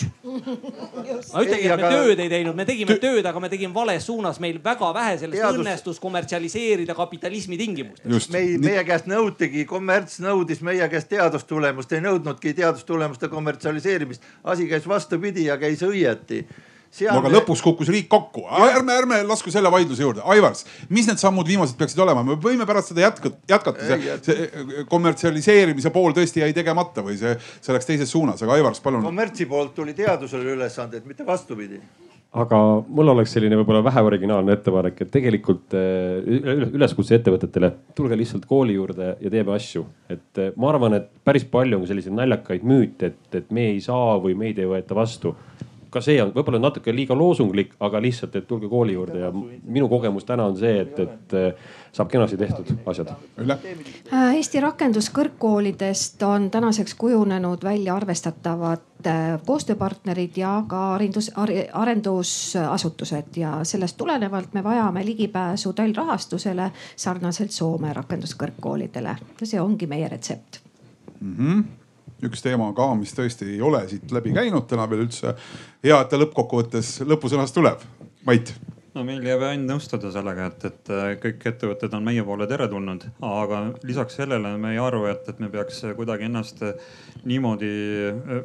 ma 1.33 1.43
ütlengi, 1.45 1.67
et 1.69 1.81
me 1.81 1.91
tööd 1.91 2.21
ei 2.23 2.31
teinud, 2.31 2.57
me 2.57 2.65
tegime 2.65 2.95
Tö... 2.95 3.01
tööd, 3.05 3.29
aga 3.29 3.41
me 3.43 3.49
tegime 3.53 3.75
vales 3.75 4.07
suunas, 4.09 4.39
meil 4.43 4.57
väga 4.63 4.89
vähe 4.97 5.17
sellest 5.21 5.37
Teadus... 5.37 5.61
õnnestus 5.61 6.01
kommertsialiseerida 6.01 6.95
kapitalismi 6.97 7.59
tingimustes. 7.61 8.29
me, 8.33 8.43
meie 8.63 8.85
käest 8.87 9.09
nõutigi, 9.11 9.67
kommerts 9.69 10.17
nõudis 10.25 10.63
meie 10.65 10.87
käest 10.91 11.11
teadustulemust, 11.13 11.93
ei 11.93 12.01
nõudnudki 12.05 12.55
teadustulemuste 12.57 13.29
kommertsialiseerimist. 13.33 14.25
asi 14.43 14.65
käis 14.71 14.89
vastupidi 14.89 15.45
ja 15.51 15.59
käis 15.61 15.85
õieti 15.85 16.43
no 17.07 17.19
aga 17.21 17.31
lõpuks 17.37 17.63
kukkus 17.65 17.91
riik 17.93 18.09
kokku, 18.11 18.45
ärme, 18.67 18.95
ärme 19.01 19.19
lasku 19.27 19.53
selle 19.53 19.71
vaidluse 19.73 20.05
juurde. 20.05 20.23
Aivars, 20.33 20.65
mis 20.93 21.09
need 21.09 21.21
sammud 21.21 21.47
viimased 21.47 21.77
peaksid 21.79 22.01
olema, 22.03 22.23
me 22.25 22.39
võime 22.41 22.67
pärast 22.69 22.93
seda 22.93 23.05
jätkata, 23.07 23.39
jätkata, 23.49 23.91
see, 23.91 24.17
see 24.27 24.47
äh, 24.47 24.73
kommertsialiseerimise 24.89 25.93
pool 25.95 26.15
tõesti 26.17 26.43
jäi 26.43 26.55
tegemata 26.57 27.05
või 27.05 27.19
see, 27.19 27.37
see 27.61 27.75
läks 27.75 27.89
teises 27.89 28.11
suunas, 28.11 28.43
aga 28.43 28.57
Aivars, 28.57 28.83
palun. 28.83 29.05
kommertsi 29.05 29.49
poolt 29.49 29.75
tuli 29.77 29.95
teadusele 29.97 30.55
ülesanded, 30.57 31.05
mitte 31.07 31.27
vastupidi 31.27 31.81
aga 32.35 32.59
mul 32.83 33.11
oleks 33.13 33.31
selline 33.35 33.57
võib-olla 33.59 33.81
vähe 33.85 34.03
originaalne 34.09 34.55
ettepanek, 34.57 34.99
et 35.03 35.11
tegelikult 35.13 35.75
äh, 35.77 36.17
üleskutse 36.75 37.17
ettevõtetele, 37.17 37.71
tulge 37.97 38.17
lihtsalt 38.19 38.45
kooli 38.49 38.75
juurde 38.75 39.13
ja 39.21 39.31
teeme 39.31 39.55
asju. 39.55 39.85
et 40.11 40.41
äh, 40.41 40.51
ma 40.59 40.71
arvan, 40.73 40.97
et 40.99 41.09
päris 41.25 41.47
palju 41.49 41.79
on 41.79 41.87
selliseid 41.87 42.15
naljakaid 42.17 42.65
müüte, 42.67 43.13
et, 43.13 43.39
et 43.41 43.51
me 43.51 43.69
ei 43.71 43.79
saa 43.83 44.17
või 44.23 44.35
meid 44.37 44.59
ei 44.59 44.69
võeta 44.69 44.97
vastu 44.97 45.35
ka 45.89 46.01
see 46.03 46.19
on 46.21 46.31
võib-olla 46.35 46.59
natuke 46.61 46.93
liiga 46.95 47.15
loosunglik, 47.17 47.75
aga 47.83 48.01
lihtsalt, 48.03 48.35
et 48.35 48.47
tulge 48.47 48.69
kooli 48.71 48.93
juurde 48.93 49.19
ja 49.19 49.31
minu 49.33 49.87
kogemus 49.89 50.25
täna 50.27 50.47
on 50.49 50.57
see, 50.57 50.81
et, 50.83 50.99
et 50.99 51.35
saab 51.95 52.09
kenasti 52.11 52.37
tehtud 52.37 52.73
asjad. 52.85 53.13
Äh, 53.39 54.35
Eesti 54.35 54.61
rakenduskõrgkoolidest 54.63 56.23
on 56.27 56.49
tänaseks 56.51 56.93
kujunenud 56.99 57.63
välja 57.63 57.95
arvestatavad 57.95 59.07
äh, 59.07 59.39
koostööpartnerid 59.45 60.37
ja 60.37 60.53
ka 60.69 60.83
arendus, 60.95 61.31
arendusasutused 61.73 63.41
ja 63.41 63.57
sellest 63.63 63.97
tulenevalt 63.97 64.53
me 64.53 64.63
vajame 64.63 65.05
ligipääsu 65.05 65.73
tõllrahastusele 65.77 66.71
sarnaselt 66.95 67.51
Soome 67.51 67.93
rakenduskõrgkoolidele 67.93 69.17
ja 69.41 69.49
see 69.49 69.61
ongi 69.61 69.87
meie 69.87 70.07
retsept 70.11 70.61
mm. 71.21 71.35
-hmm 71.37 71.76
üks 72.25 72.41
teema 72.41 72.71
ka, 72.77 72.87
mis 72.97 73.13
tõesti 73.17 73.51
ei 73.53 73.61
ole 73.61 73.83
siit 73.89 74.11
läbi 74.11 74.33
käinud 74.35 74.65
täna 74.69 74.87
veel 74.89 75.05
üldse. 75.05 75.35
hea, 75.83 75.99
et 75.99 76.09
ta 76.09 76.17
lõppkokkuvõttes 76.17 77.01
lõpusõnas 77.05 77.53
tuleb. 77.53 77.83
Mait 78.25 78.53
no 78.97 79.03
meil 79.05 79.25
jääb 79.25 79.43
ainult 79.45 79.69
nõustuda 79.69 80.09
sellega, 80.13 80.47
et, 80.49 80.63
et 80.71 80.93
äh, 80.93 81.11
kõik 81.21 81.45
ettevõtted 81.51 81.93
on 81.93 82.05
meie 82.05 82.23
poole 82.25 82.47
teretulnud, 82.49 83.05
aga 83.25 83.61
lisaks 83.85 84.17
sellele 84.17 84.55
me 84.57 84.73
ei 84.73 84.81
arva, 84.81 85.11
et, 85.13 85.29
et 85.29 85.43
me 85.43 85.51
peaks 85.53 85.83
kuidagi 85.99 86.25
ennast 86.29 86.63
niimoodi 87.27 87.69
äh, 88.09 88.41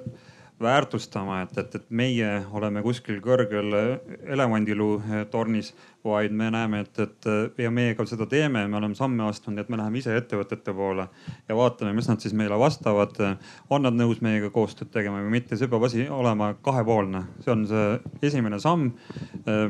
väärtustama, 0.63 1.41
et, 1.47 1.57
et, 1.59 1.75
et 1.81 1.89
meie 1.91 2.29
oleme 2.53 2.85
kuskil 2.85 3.19
kõrgel 3.25 3.73
elevandiluu 4.23 5.01
tornis, 5.33 5.73
vaid 6.05 6.33
me 6.35 6.51
näeme, 6.51 6.81
et, 6.83 6.99
et 6.99 7.59
ja 7.63 7.71
meie 7.71 7.95
ka 7.95 8.05
seda 8.09 8.27
teeme, 8.27 8.65
me 8.69 8.77
oleme 8.79 8.97
samme 8.99 9.25
astunud, 9.29 9.61
et 9.63 9.69
me 9.71 9.79
läheme 9.79 10.01
ise 10.01 10.17
ettevõtete 10.19 10.75
poole 10.75 11.07
ja 11.49 11.57
vaatame, 11.57 11.93
mis 11.97 12.09
nad 12.11 12.23
siis 12.23 12.35
meile 12.35 12.59
vastavad. 12.59 13.21
on 13.71 13.83
nad 13.83 13.95
nõus 13.95 14.21
meiega 14.21 14.51
koostööd 14.51 14.91
tegema 14.91 15.23
või 15.23 15.37
mitte, 15.37 15.57
see 15.57 15.71
peab 15.71 15.87
asi 15.87 16.09
olema 16.09 16.53
kahepoolne, 16.63 17.23
see 17.45 17.53
on 17.53 17.65
see 17.71 17.87
esimene 18.31 18.59
samm, 18.61 18.91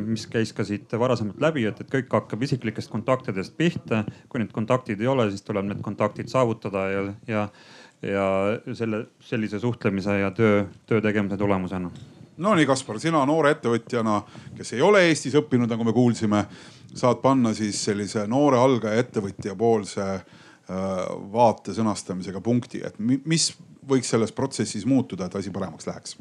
mis 0.07 0.27
käis 0.27 0.53
ka 0.57 0.65
siit 0.65 0.93
varasemalt 0.99 1.41
läbi, 1.41 1.67
et, 1.69 1.81
et 1.81 1.93
kõik 1.93 2.13
hakkab 2.13 2.43
isiklikest 2.43 2.91
kontaktidest 2.91 3.57
pihta. 3.57 4.05
kui 4.29 4.41
need 4.41 4.53
kontaktid 4.53 5.01
ei 5.01 5.07
ole, 5.07 5.29
siis 5.31 5.45
tuleb 5.45 5.69
need 5.69 5.85
kontaktid 5.85 6.33
saavutada 6.33 6.89
ja, 6.91 7.07
ja 7.29 7.49
ja 8.03 8.25
selle, 8.75 9.07
sellise 9.21 9.61
suhtlemise 9.63 10.19
ja 10.19 10.31
töö, 10.31 10.65
töö 10.87 11.01
tegemise 11.01 11.37
tulemusena. 11.37 11.91
No 12.43 12.55
nii, 12.59 12.67
Kaspar, 12.69 12.99
sina 13.03 13.23
noore 13.29 13.55
ettevõtjana, 13.57 14.19
kes 14.57 14.75
ei 14.77 14.83
ole 14.85 15.05
Eestis 15.09 15.37
õppinud, 15.39 15.71
nagu 15.71 15.87
me 15.87 15.95
kuulsime, 15.97 16.45
saad 16.99 17.23
panna 17.23 17.55
siis 17.57 17.79
sellise 17.87 18.27
noore 18.31 18.61
algaja 18.61 19.03
ettevõtja 19.03 19.55
poolse 19.59 20.07
äh, 20.13 20.25
vaate 21.33 21.75
sõnastamisega 21.77 22.43
punkti, 22.45 22.83
et 22.85 22.99
mis 23.01 23.53
võiks 23.89 24.11
selles 24.13 24.35
protsessis 24.35 24.87
muutuda, 24.87 25.27
et 25.27 25.39
asi 25.39 25.55
paremaks 25.55 25.89
läheks? 25.89 26.19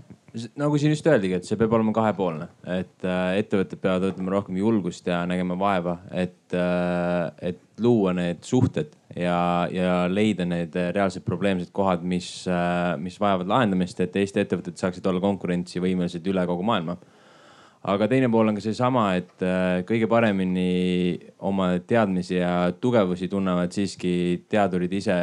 Nagu 0.59 0.79
siin 0.79 0.93
just 0.93 1.07
öeldigi, 1.07 1.35
et 1.37 1.47
see 1.47 1.57
peab 1.59 1.73
olema 1.75 1.93
kahepoolne, 1.95 2.47
et 2.77 3.07
äh, 3.07 3.37
ettevõtted 3.41 3.81
peavad 3.83 4.05
võtma 4.09 4.33
rohkem 4.35 4.59
julgust 4.61 5.07
ja 5.07 5.21
nägema 5.29 5.57
vaeva, 5.59 5.97
et, 6.11 6.55
äh, 6.55 7.51
et 7.51 7.61
luua 7.81 8.13
need 8.15 8.43
suhted 8.47 8.93
ja, 9.15 9.67
ja 9.73 9.95
leida 10.11 10.47
need 10.47 10.75
reaalsed 10.95 11.25
probleemsed 11.27 11.73
kohad, 11.75 12.05
mis, 12.07 12.29
äh, 12.47 12.93
mis 13.01 13.19
vajavad 13.21 13.51
lahendamist, 13.51 13.99
et 14.03 14.15
Eesti 14.21 14.45
ettevõtted 14.45 14.79
saaksid 14.79 15.07
olla 15.11 15.23
konkurentsivõimelised 15.23 16.31
üle 16.31 16.45
kogu 16.49 16.67
maailma 16.67 16.97
aga 17.81 18.07
teine 18.09 18.29
pool 18.29 18.51
on 18.51 18.57
ka 18.57 18.61
seesama, 18.63 19.05
et 19.17 19.43
kõige 19.89 20.05
paremini 20.09 21.15
oma 21.47 21.71
teadmisi 21.87 22.37
ja 22.37 22.69
tugevusi 22.81 23.29
tunnevad 23.31 23.73
siiski 23.73 24.13
teadurid 24.51 24.93
ise 24.99 25.15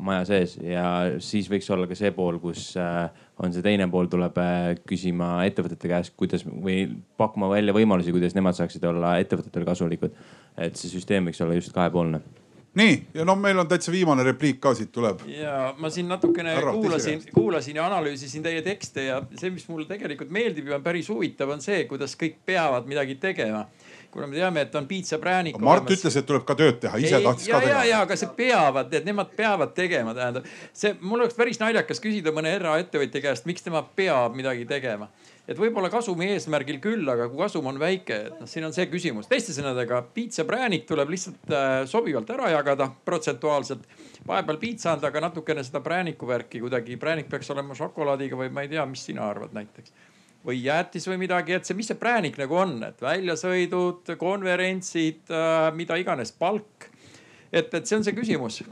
maja 0.00 0.24
sees 0.28 0.56
ja 0.64 0.86
siis 1.20 1.50
võiks 1.52 1.68
olla 1.74 1.88
ka 1.90 1.98
see 1.98 2.14
pool, 2.16 2.40
kus 2.40 2.70
äh, 2.80 3.04
on 3.44 3.52
see 3.52 3.64
teine 3.64 3.90
pool, 3.92 4.08
tuleb 4.12 4.40
äh, 4.40 4.72
küsima 4.88 5.44
ettevõtete 5.44 5.92
käest, 5.92 6.16
kuidas 6.16 6.46
või 6.48 6.86
pakkuma 7.20 7.52
välja 7.52 7.76
võimalusi, 7.76 8.14
kuidas 8.16 8.36
nemad 8.38 8.56
saaksid 8.56 8.88
olla 8.88 9.18
ettevõtetele 9.20 9.68
kasulikud. 9.68 10.16
et 10.56 10.76
see 10.80 10.88
süsteem 10.88 11.28
võiks 11.28 11.44
olla 11.44 11.60
just 11.60 11.74
kahepoolne 11.76 12.22
nii, 12.76 12.96
ja 13.14 13.24
noh, 13.28 13.38
meil 13.40 13.58
on 13.58 13.68
täitsa 13.68 13.92
viimane 13.92 14.24
repliik 14.26 14.60
ka 14.62 14.74
siit 14.76 14.92
tuleb. 14.92 15.24
ja 15.30 15.74
ma 15.78 15.90
siin 15.92 16.08
natukene 16.12 16.54
Arra, 16.56 16.72
kuulasin, 16.76 17.22
kuulasin 17.34 17.80
ja 17.80 17.86
analüüsisin 17.88 18.44
teie 18.44 18.62
tekste 18.66 19.08
ja 19.08 19.20
see, 19.38 19.50
mis 19.54 19.66
mulle 19.68 19.88
tegelikult 19.88 20.32
meeldib 20.32 20.68
ja 20.70 20.78
on 20.78 20.84
päris 20.84 21.08
huvitav, 21.12 21.52
on 21.54 21.64
see, 21.64 21.84
kuidas 21.90 22.16
kõik 22.20 22.40
peavad 22.46 22.88
midagi 22.88 23.18
tegema 23.22 23.66
kuna 24.16 24.26
me 24.26 24.36
teame, 24.38 24.62
et 24.64 24.74
on 24.74 24.86
piitsapräänik. 24.88 25.58
Mart 25.60 25.82
olemas. 25.82 25.98
ütles, 25.98 26.14
et 26.16 26.26
tuleb 26.26 26.44
ka 26.48 26.54
tööd 26.56 26.78
teha, 26.80 26.96
ise 26.96 27.18
ei, 27.18 27.24
tahtis 27.26 27.48
ja, 27.50 27.58
ka 27.58 27.66
teha. 27.66 27.82
ja, 27.82 27.88
ja, 27.90 27.98
aga 28.06 28.16
see 28.16 28.30
peavad, 28.38 28.94
et 28.96 29.04
nemad 29.04 29.32
peavad 29.36 29.74
tegema, 29.76 30.14
tähendab 30.16 30.46
see, 30.72 30.94
mul 31.02 31.20
oleks 31.20 31.36
päris 31.36 31.60
naljakas 31.60 32.00
küsida 32.00 32.32
mõne 32.32 32.54
eraettevõtja 32.56 33.20
käest, 33.26 33.44
miks 33.50 33.66
tema 33.66 33.82
peab 33.98 34.38
midagi 34.38 34.64
tegema 34.70 35.10
et 35.46 35.58
võib-olla 35.58 35.90
kasumi 35.92 36.30
eesmärgil 36.34 36.80
küll, 36.82 37.06
aga 37.10 37.28
kui 37.30 37.38
kasum 37.38 37.68
on 37.70 37.78
väike, 37.80 38.18
et 38.30 38.40
noh, 38.40 38.48
siin 38.50 38.66
on 38.66 38.74
see 38.74 38.88
küsimus. 38.90 39.28
teiste 39.30 39.54
sõnadega, 39.56 40.02
piitsapräänik 40.14 40.86
tuleb 40.88 41.12
lihtsalt 41.14 41.54
äh, 41.54 41.76
sobivalt 41.90 42.30
ära 42.34 42.50
jagada 42.54 42.90
protsentuaalselt. 43.04 43.86
vahepeal 44.26 44.58
piitsa 44.62 44.92
anda, 44.96 45.12
aga 45.12 45.22
natukene 45.28 45.64
seda 45.64 45.80
prääniku 45.84 46.26
värki 46.26 46.60
kuidagi, 46.64 46.96
präänik 46.96 47.30
peaks 47.30 47.50
olema 47.54 47.78
šokolaadiga 47.78 48.36
või 48.36 48.50
ma 48.50 48.66
ei 48.66 48.74
tea, 48.74 48.86
mis 48.86 49.06
sina 49.06 49.28
arvad 49.30 49.54
näiteks 49.54 49.94
või 50.46 50.60
jäätis 50.62 51.08
või 51.10 51.18
midagi, 51.24 51.56
et 51.56 51.66
see, 51.66 51.74
mis 51.74 51.88
see 51.90 51.98
präänik 51.98 52.36
nagu 52.38 52.54
on, 52.54 52.76
et 52.86 53.00
väljasõidud, 53.02 54.12
konverentsid, 54.18 55.24
äh, 55.30 55.70
mida 55.74 55.98
iganes, 55.98 56.30
palk. 56.32 56.90
et, 57.52 57.72
et 57.74 57.82
see 57.86 57.98
on 57.98 58.06
see 58.06 58.14
küsimus 58.14 58.62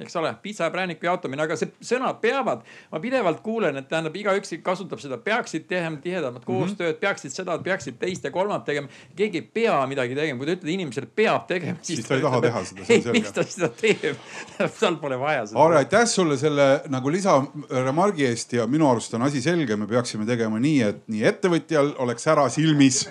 eks 0.00 0.16
ole, 0.16 0.34
pitsa 0.42 0.64
ja 0.64 0.70
prääniku 0.70 1.06
jaotamine, 1.06 1.42
aga 1.42 1.56
see 1.56 1.70
sõnad 1.84 2.20
peavad. 2.20 2.64
ma 2.92 3.00
pidevalt 3.00 3.40
kuulen, 3.44 3.76
et 3.80 3.88
tähendab 3.88 4.16
igaüks 4.16 4.54
kasutab 4.62 5.00
seda, 5.00 5.18
peaksid 5.18 5.66
tegema 5.68 6.00
tihedamat 6.02 6.42
mm 6.42 6.54
-hmm. 6.54 6.60
koostööd, 6.60 6.98
peaksid 7.00 7.32
seda, 7.32 7.58
peaksid 7.58 7.98
teist 7.98 8.24
ja 8.24 8.30
kolmandat 8.30 8.64
tegema. 8.64 8.88
keegi 9.16 9.38
ei 9.38 9.48
pea 9.54 9.86
midagi 9.86 10.14
tegema, 10.14 10.38
kui 10.38 10.46
te 10.46 10.56
ütlete 10.56 10.72
inimesele 10.72 11.06
peab 11.14 11.46
tegema. 11.46 11.78
siis 11.82 12.06
ta 12.06 12.14
ei 12.14 12.22
taha 12.22 12.40
teha 12.40 12.64
seda, 12.64 12.84
selge. 12.84 13.12
miks 13.12 13.32
ta 13.32 13.42
seda 13.42 13.68
teeb 13.68 14.16
tal 14.80 14.96
pole 14.96 15.18
vaja 15.18 15.46
seda. 15.46 15.60
Aare, 15.60 15.76
aitäh 15.76 16.06
sulle 16.06 16.36
selle 16.36 16.82
nagu 16.88 17.10
lisaremargi 17.10 18.26
eest 18.26 18.52
ja 18.52 18.66
minu 18.66 18.90
arust 18.90 19.14
on 19.14 19.22
asi 19.22 19.42
selge, 19.42 19.76
me 19.76 19.86
peaksime 19.86 20.26
tegema 20.26 20.58
nii, 20.58 20.82
et 20.82 21.02
nii 21.08 21.24
ettevõtjal 21.24 21.94
oleks 21.98 22.22
sära 22.22 22.48
silmis 22.48 23.06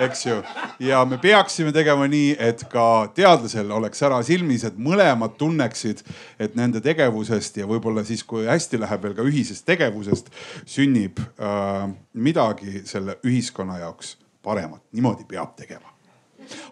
eks 0.00 0.24
ju. 0.26 0.38
ja 0.80 1.04
me 1.04 1.18
peaksime 1.20 1.72
tegema 1.72 2.06
nii, 2.10 2.32
et 2.38 2.64
ka 2.72 2.86
teadlasel 3.14 3.70
oleks 3.76 4.00
sära 4.00 4.20
silmis, 4.26 4.64
et 4.64 4.78
mõlemad 4.80 5.36
tunneksid, 5.40 6.02
et 6.40 6.56
nende 6.58 6.82
tegevusest 6.84 7.60
ja 7.60 7.68
võib-olla 7.70 8.04
siis, 8.08 8.24
kui 8.24 8.46
hästi 8.48 8.80
läheb 8.80 9.06
veel 9.06 9.16
ka 9.18 9.26
ühisest 9.28 9.66
tegevusest, 9.68 10.32
sünnib 10.68 11.20
äh, 11.20 11.86
midagi 12.14 12.84
selle 12.88 13.18
ühiskonna 13.26 13.80
jaoks 13.84 14.16
paremat. 14.42 14.82
niimoodi 14.92 15.26
peab 15.28 15.56
tegema 15.56 15.90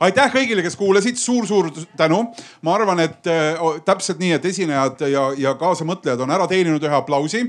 aitäh 0.01 0.31
kõigile, 0.33 0.63
kes 0.65 0.77
kuulasid 0.77 1.19
suur,, 1.21 1.47
suur-suur 1.47 1.87
tänu. 1.97 2.23
ma 2.63 2.75
arvan, 2.75 3.01
et 3.05 3.27
äh, 3.31 3.61
täpselt 3.85 4.19
nii, 4.23 4.33
et 4.39 4.45
esinejad 4.53 5.05
ja, 5.13 5.29
ja 5.37 5.55
kaasamõtlejad 5.59 6.25
on 6.25 6.33
ära 6.35 6.49
teeninud 6.51 6.83
ühe 6.83 6.97
aplausi 6.97 7.45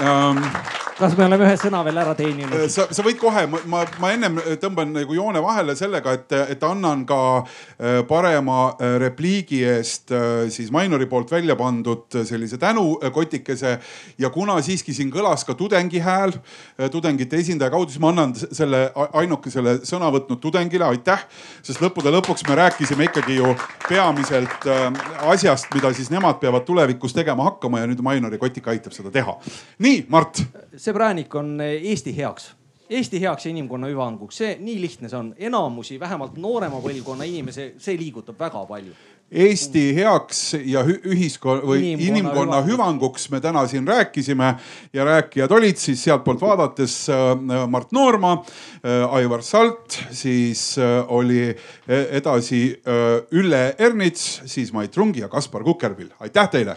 ähm, 0.00 0.44
kas 1.02 1.16
me 1.18 1.24
oleme 1.26 1.46
ühe 1.48 1.54
sõna 1.58 1.80
veel 1.86 1.98
ära 1.98 2.12
teeninud? 2.18 2.54
Äh, 2.54 2.68
sa, 2.70 2.86
sa 2.94 3.04
võid 3.04 3.18
kohe, 3.20 3.44
ma, 3.50 3.82
ma 4.02 4.10
ennem 4.14 4.38
tõmban 4.62 4.92
nagu 4.94 5.16
joone 5.16 5.42
vahele 5.42 5.74
sellega, 5.78 6.14
et, 6.18 6.34
et 6.54 6.66
annan 6.66 7.02
ka 7.08 7.18
äh, 7.42 8.02
parema 8.08 8.60
äh, 8.72 8.96
repliigi 9.02 9.62
eest 9.66 10.12
siis 10.52 10.70
Mainori 10.74 11.08
poolt 11.10 11.30
välja 11.32 11.56
pandud 11.58 12.14
sellise 12.28 12.58
tänukotikese. 12.60 13.78
ja 14.18 14.30
kuna 14.30 14.58
siiski 14.62 14.94
siin 14.94 15.10
kõlas 15.12 15.44
ka 15.46 15.54
tudengi 15.58 16.00
hääl 16.02 16.34
tudengite 16.92 17.38
esindaja 17.40 17.70
kaudu, 17.72 17.90
siis 17.90 18.02
ma 18.02 18.10
annan 18.12 18.34
selle 18.36 18.82
ainukesele 18.94 19.78
sõna 19.88 20.10
võtnud 20.12 20.40
tudengile, 20.42 20.84
aitäh. 20.84 21.24
sest 21.62 21.82
lõppude 21.82 22.12
lõpuks 22.14 22.46
me 22.48 22.58
rääkisime 22.58 23.08
ikkagi 23.08 23.38
ju 23.38 23.54
peamiselt 23.88 24.68
asjast, 25.32 25.70
mida 25.74 25.92
siis 25.96 26.10
nemad 26.12 26.40
peavad 26.42 26.66
tulevikus 26.68 27.14
tegema 27.16 27.48
hakkama 27.50 27.82
ja 27.82 27.90
nüüd 27.90 28.02
Mainori 28.04 28.38
kotik 28.38 28.68
aitab 28.68 28.94
seda 28.96 29.10
teha. 29.14 29.38
nii, 29.82 30.04
Mart 30.12 30.42
see 30.76 30.91
präänik 30.92 31.34
on 31.34 31.60
Eesti 31.60 32.16
heaks. 32.16 32.52
Eesti 32.92 33.20
heaks 33.20 33.46
ja 33.46 33.50
inimkonna 33.50 33.88
hüvanguks, 33.88 34.36
see 34.42 34.56
nii 34.60 34.76
lihtne 34.82 35.08
see 35.08 35.16
on, 35.18 35.32
enamusi, 35.38 35.96
vähemalt 36.00 36.36
noorema 36.36 36.80
põlvkonna 36.84 37.24
inimesi, 37.24 37.72
see 37.80 37.96
liigutab 37.96 38.40
väga 38.40 38.66
palju. 38.68 38.92
Eesti 39.32 39.94
heaks 39.96 40.40
ja 40.68 40.82
ühiskonna 40.84 41.64
või 41.64 41.94
Inimkonna 41.94 42.08
inimkonna 42.10 42.58
hüvanguks. 42.66 43.30
me 43.30 43.40
täna 43.40 43.64
siin 43.66 43.88
rääkisime 43.88 44.54
ja 44.92 45.04
rääkijad 45.08 45.50
olid 45.56 45.80
siis 45.80 46.04
sealtpoolt 46.04 46.40
vaadates 46.40 47.08
äh, 47.08 47.32
Mart 47.68 47.92
Noorma, 47.92 48.44
Aivar 49.10 49.42
Salt, 49.42 50.02
siis 50.10 50.76
äh, 50.78 51.04
oli 51.08 51.56
edasi 51.88 52.82
äh, 52.84 53.24
Ülle 53.32 53.74
Ernits, 53.78 54.42
siis 54.44 54.72
Mait 54.72 54.96
Rungi 54.96 55.20
ja 55.20 55.28
Kaspar 55.28 55.64
Kukerpill. 55.64 56.12
aitäh 56.20 56.50
teile 56.50 56.76